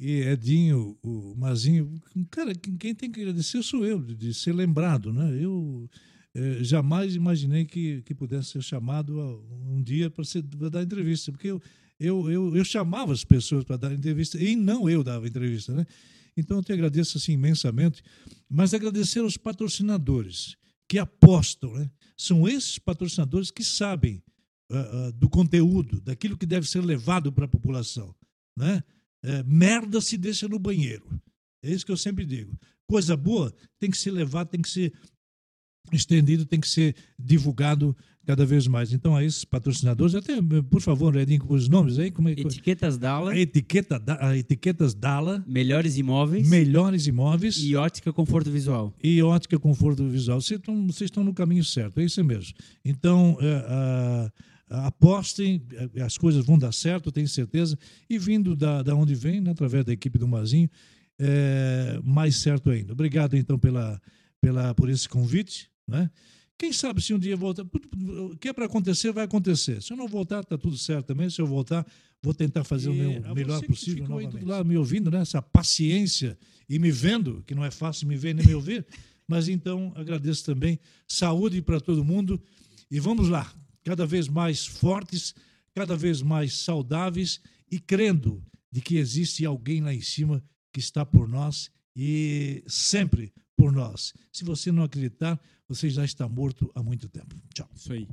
E 0.00 0.20
Edinho, 0.22 0.96
o 1.02 1.34
Mazinho. 1.36 1.92
Cara, 2.30 2.52
quem 2.54 2.94
tem 2.94 3.10
que 3.10 3.20
agradecer 3.20 3.62
sou 3.62 3.84
eu, 3.84 4.00
de, 4.00 4.14
de 4.14 4.34
ser 4.34 4.52
lembrado, 4.52 5.12
né? 5.12 5.36
Eu 5.40 5.88
eh, 6.34 6.58
jamais 6.62 7.14
imaginei 7.16 7.64
que, 7.64 8.02
que 8.02 8.14
pudesse 8.14 8.50
ser 8.50 8.62
chamado 8.62 9.20
a- 9.20 9.38
um 9.72 9.82
dia 9.82 10.08
para 10.10 10.24
dar 10.70 10.82
entrevista, 10.82 11.32
porque 11.32 11.48
eu, 11.48 11.60
eu, 11.98 12.30
eu, 12.30 12.56
eu 12.56 12.64
chamava 12.64 13.12
as 13.12 13.24
pessoas 13.24 13.64
para 13.64 13.76
dar 13.76 13.92
entrevista 13.92 14.38
e 14.38 14.54
não 14.54 14.88
eu 14.88 15.02
dava 15.02 15.26
entrevista, 15.26 15.74
né? 15.74 15.86
Então 16.36 16.58
eu 16.58 16.62
te 16.62 16.72
agradeço 16.72 17.18
assim 17.18 17.32
imensamente, 17.32 18.02
mas 18.48 18.72
agradecer 18.72 19.18
aos 19.18 19.36
patrocinadores 19.36 20.56
que 20.88 20.98
apostam, 20.98 21.72
né? 21.74 21.90
São 22.16 22.48
esses 22.48 22.78
patrocinadores 22.78 23.50
que 23.50 23.64
sabem 23.64 24.22
ah, 24.70 24.78
ah, 24.78 25.10
do 25.12 25.28
conteúdo, 25.28 26.00
daquilo 26.00 26.36
que 26.36 26.46
deve 26.46 26.68
ser 26.68 26.84
levado 26.84 27.32
para 27.32 27.46
a 27.46 27.48
população, 27.48 28.14
né? 28.56 28.82
É, 29.22 29.42
merda 29.42 30.00
se 30.00 30.16
deixa 30.16 30.46
no 30.46 30.58
banheiro. 30.58 31.20
É 31.62 31.70
isso 31.70 31.84
que 31.84 31.90
eu 31.90 31.96
sempre 31.96 32.24
digo. 32.24 32.56
Coisa 32.86 33.16
boa 33.16 33.52
tem 33.80 33.90
que 33.90 33.98
ser 33.98 34.12
levada, 34.12 34.50
tem 34.50 34.62
que 34.62 34.68
ser 34.68 34.92
estendido, 35.96 36.44
tem 36.44 36.60
que 36.60 36.68
ser 36.68 36.94
divulgado 37.18 37.96
cada 38.26 38.44
vez 38.44 38.66
mais. 38.66 38.92
Então, 38.92 39.16
a 39.16 39.24
esses 39.24 39.42
patrocinadores, 39.42 40.14
até, 40.14 40.34
por 40.70 40.82
favor, 40.82 41.16
Edinho, 41.16 41.40
com 41.40 41.54
os 41.54 41.66
nomes 41.66 41.98
aí, 41.98 42.10
como 42.10 42.28
é 42.28 42.34
que 42.34 42.42
Etiquetas 42.42 42.98
Dala, 42.98 43.32
a 43.32 43.38
etiqueta, 43.38 44.02
a 44.20 44.36
etiquetas 44.36 44.92
Dala, 44.92 45.42
melhores 45.46 45.96
imóveis 45.96 46.46
melhores 46.46 47.06
imóveis 47.06 47.56
e 47.56 47.74
ótica 47.74 48.12
conforto 48.12 48.50
visual. 48.50 48.94
e 49.02 49.22
ótica 49.22 49.58
conforto 49.58 50.06
visual. 50.06 50.42
Vocês 50.42 50.60
estão, 50.60 50.86
vocês 50.86 51.08
estão 51.08 51.24
no 51.24 51.32
caminho 51.32 51.64
certo, 51.64 52.00
é 52.00 52.04
isso 52.04 52.22
mesmo. 52.22 52.52
Então, 52.84 53.38
é, 53.40 54.30
apostem, 54.68 55.62
é, 55.94 56.02
as 56.02 56.18
coisas 56.18 56.44
vão 56.44 56.58
dar 56.58 56.72
certo, 56.72 57.10
tenho 57.10 57.28
certeza. 57.28 57.78
E 58.08 58.18
vindo 58.18 58.54
da, 58.54 58.82
da 58.82 58.94
onde 58.94 59.14
vem, 59.14 59.40
né, 59.40 59.52
através 59.52 59.84
da 59.84 59.92
equipe 59.92 60.18
do 60.18 60.28
Mazinho, 60.28 60.68
é, 61.18 61.98
mais 62.04 62.36
certo 62.36 62.70
ainda. 62.70 62.92
Obrigado, 62.92 63.36
então, 63.36 63.58
pela, 63.58 64.00
pela, 64.40 64.74
por 64.74 64.88
esse 64.90 65.08
convite. 65.08 65.70
Né? 65.88 66.10
Quem 66.58 66.72
sabe 66.72 67.00
se 67.00 67.14
um 67.14 67.18
dia 67.18 67.36
voltar. 67.36 67.64
O 67.64 68.36
que 68.36 68.48
é 68.48 68.52
para 68.52 68.66
acontecer, 68.66 69.12
vai 69.12 69.24
acontecer. 69.24 69.80
Se 69.80 69.92
eu 69.92 69.96
não 69.96 70.06
voltar, 70.06 70.40
está 70.40 70.58
tudo 70.58 70.76
certo 70.76 71.06
também. 71.06 71.30
Se 71.30 71.40
eu 71.40 71.46
voltar, 71.46 71.86
vou 72.22 72.34
tentar 72.34 72.64
fazer 72.64 72.90
o 72.90 72.94
E 72.94 72.98
meu 72.98 73.30
a 73.30 73.34
melhor 73.34 73.64
possível. 73.64 74.02
ficou 74.02 74.18
aí 74.18 74.24
novamente. 74.24 74.44
do 74.44 74.50
lá 74.50 74.64
me 74.64 74.76
ouvindo, 74.76 75.10
né? 75.10 75.20
essa 75.20 75.40
paciência 75.40 76.36
e 76.68 76.78
me 76.78 76.90
vendo, 76.90 77.42
que 77.46 77.54
não 77.54 77.64
é 77.64 77.70
fácil 77.70 78.06
me 78.08 78.16
ver 78.16 78.34
nem 78.34 78.44
me 78.44 78.54
ouvir. 78.54 78.84
Mas 79.26 79.48
então 79.48 79.92
agradeço 79.94 80.44
também. 80.44 80.80
Saúde 81.06 81.62
para 81.62 81.80
todo 81.80 82.04
mundo. 82.04 82.42
E 82.90 82.98
vamos 82.98 83.28
lá, 83.28 83.52
cada 83.84 84.04
vez 84.04 84.26
mais 84.26 84.66
fortes, 84.66 85.34
cada 85.74 85.94
vez 85.96 86.22
mais 86.22 86.54
saudáveis 86.54 87.40
e 87.70 87.78
crendo 87.78 88.42
de 88.72 88.80
que 88.80 88.96
existe 88.96 89.44
alguém 89.44 89.80
lá 89.80 89.94
em 89.94 90.00
cima 90.00 90.42
que 90.72 90.80
está 90.80 91.04
por 91.04 91.28
nós 91.28 91.70
e 91.94 92.64
sempre 92.66 93.32
por 93.58 93.72
nós. 93.72 94.14
Se 94.32 94.44
você 94.44 94.70
não 94.70 94.84
acreditar, 94.84 95.38
você 95.68 95.90
já 95.90 96.04
está 96.04 96.28
morto 96.28 96.70
há 96.76 96.82
muito 96.82 97.08
tempo. 97.08 97.34
Tchau. 97.52 97.68
Isso 97.74 97.92
aí. 97.92 98.08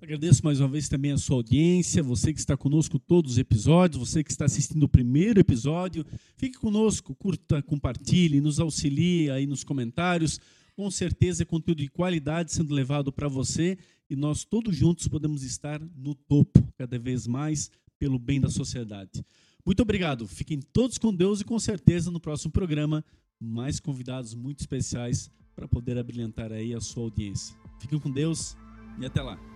Agradeço 0.00 0.44
mais 0.44 0.60
uma 0.60 0.68
vez 0.68 0.90
também 0.90 1.10
a 1.10 1.16
sua 1.16 1.36
audiência, 1.36 2.02
você 2.02 2.34
que 2.34 2.38
está 2.38 2.54
conosco 2.54 2.98
todos 2.98 3.32
os 3.32 3.38
episódios, 3.38 4.10
você 4.10 4.22
que 4.22 4.30
está 4.30 4.44
assistindo 4.44 4.82
o 4.82 4.88
primeiro 4.88 5.40
episódio. 5.40 6.04
Fique 6.36 6.58
conosco, 6.58 7.14
curta, 7.14 7.62
compartilhe, 7.62 8.42
nos 8.42 8.60
auxilie 8.60 9.30
aí 9.30 9.46
nos 9.46 9.64
comentários. 9.64 10.38
Com 10.76 10.90
certeza 10.90 11.44
é 11.44 11.46
conteúdo 11.46 11.78
de 11.78 11.88
qualidade 11.88 12.52
sendo 12.52 12.74
levado 12.74 13.10
para 13.10 13.26
você 13.26 13.78
e 14.08 14.14
nós 14.14 14.44
todos 14.44 14.76
juntos 14.76 15.08
podemos 15.08 15.42
estar 15.42 15.80
no 15.96 16.14
topo 16.14 16.62
cada 16.76 16.98
vez 16.98 17.26
mais 17.26 17.70
pelo 17.98 18.18
bem 18.18 18.38
da 18.38 18.50
sociedade. 18.50 19.24
Muito 19.64 19.80
obrigado. 19.80 20.28
Fiquem 20.28 20.60
todos 20.60 20.98
com 20.98 21.14
Deus 21.14 21.40
e 21.40 21.44
com 21.44 21.58
certeza 21.58 22.10
no 22.10 22.20
próximo 22.20 22.52
programa 22.52 23.02
mais 23.40 23.80
convidados 23.80 24.34
muito 24.34 24.60
especiais 24.60 25.30
para 25.56 25.66
poder 25.66 25.98
abrilhantar 25.98 26.52
aí 26.52 26.74
a 26.74 26.80
sua 26.80 27.04
audiência. 27.04 27.56
Fiquem 27.78 27.98
com 27.98 28.10
Deus 28.10 28.56
e 28.98 29.06
até 29.06 29.22
lá. 29.22 29.49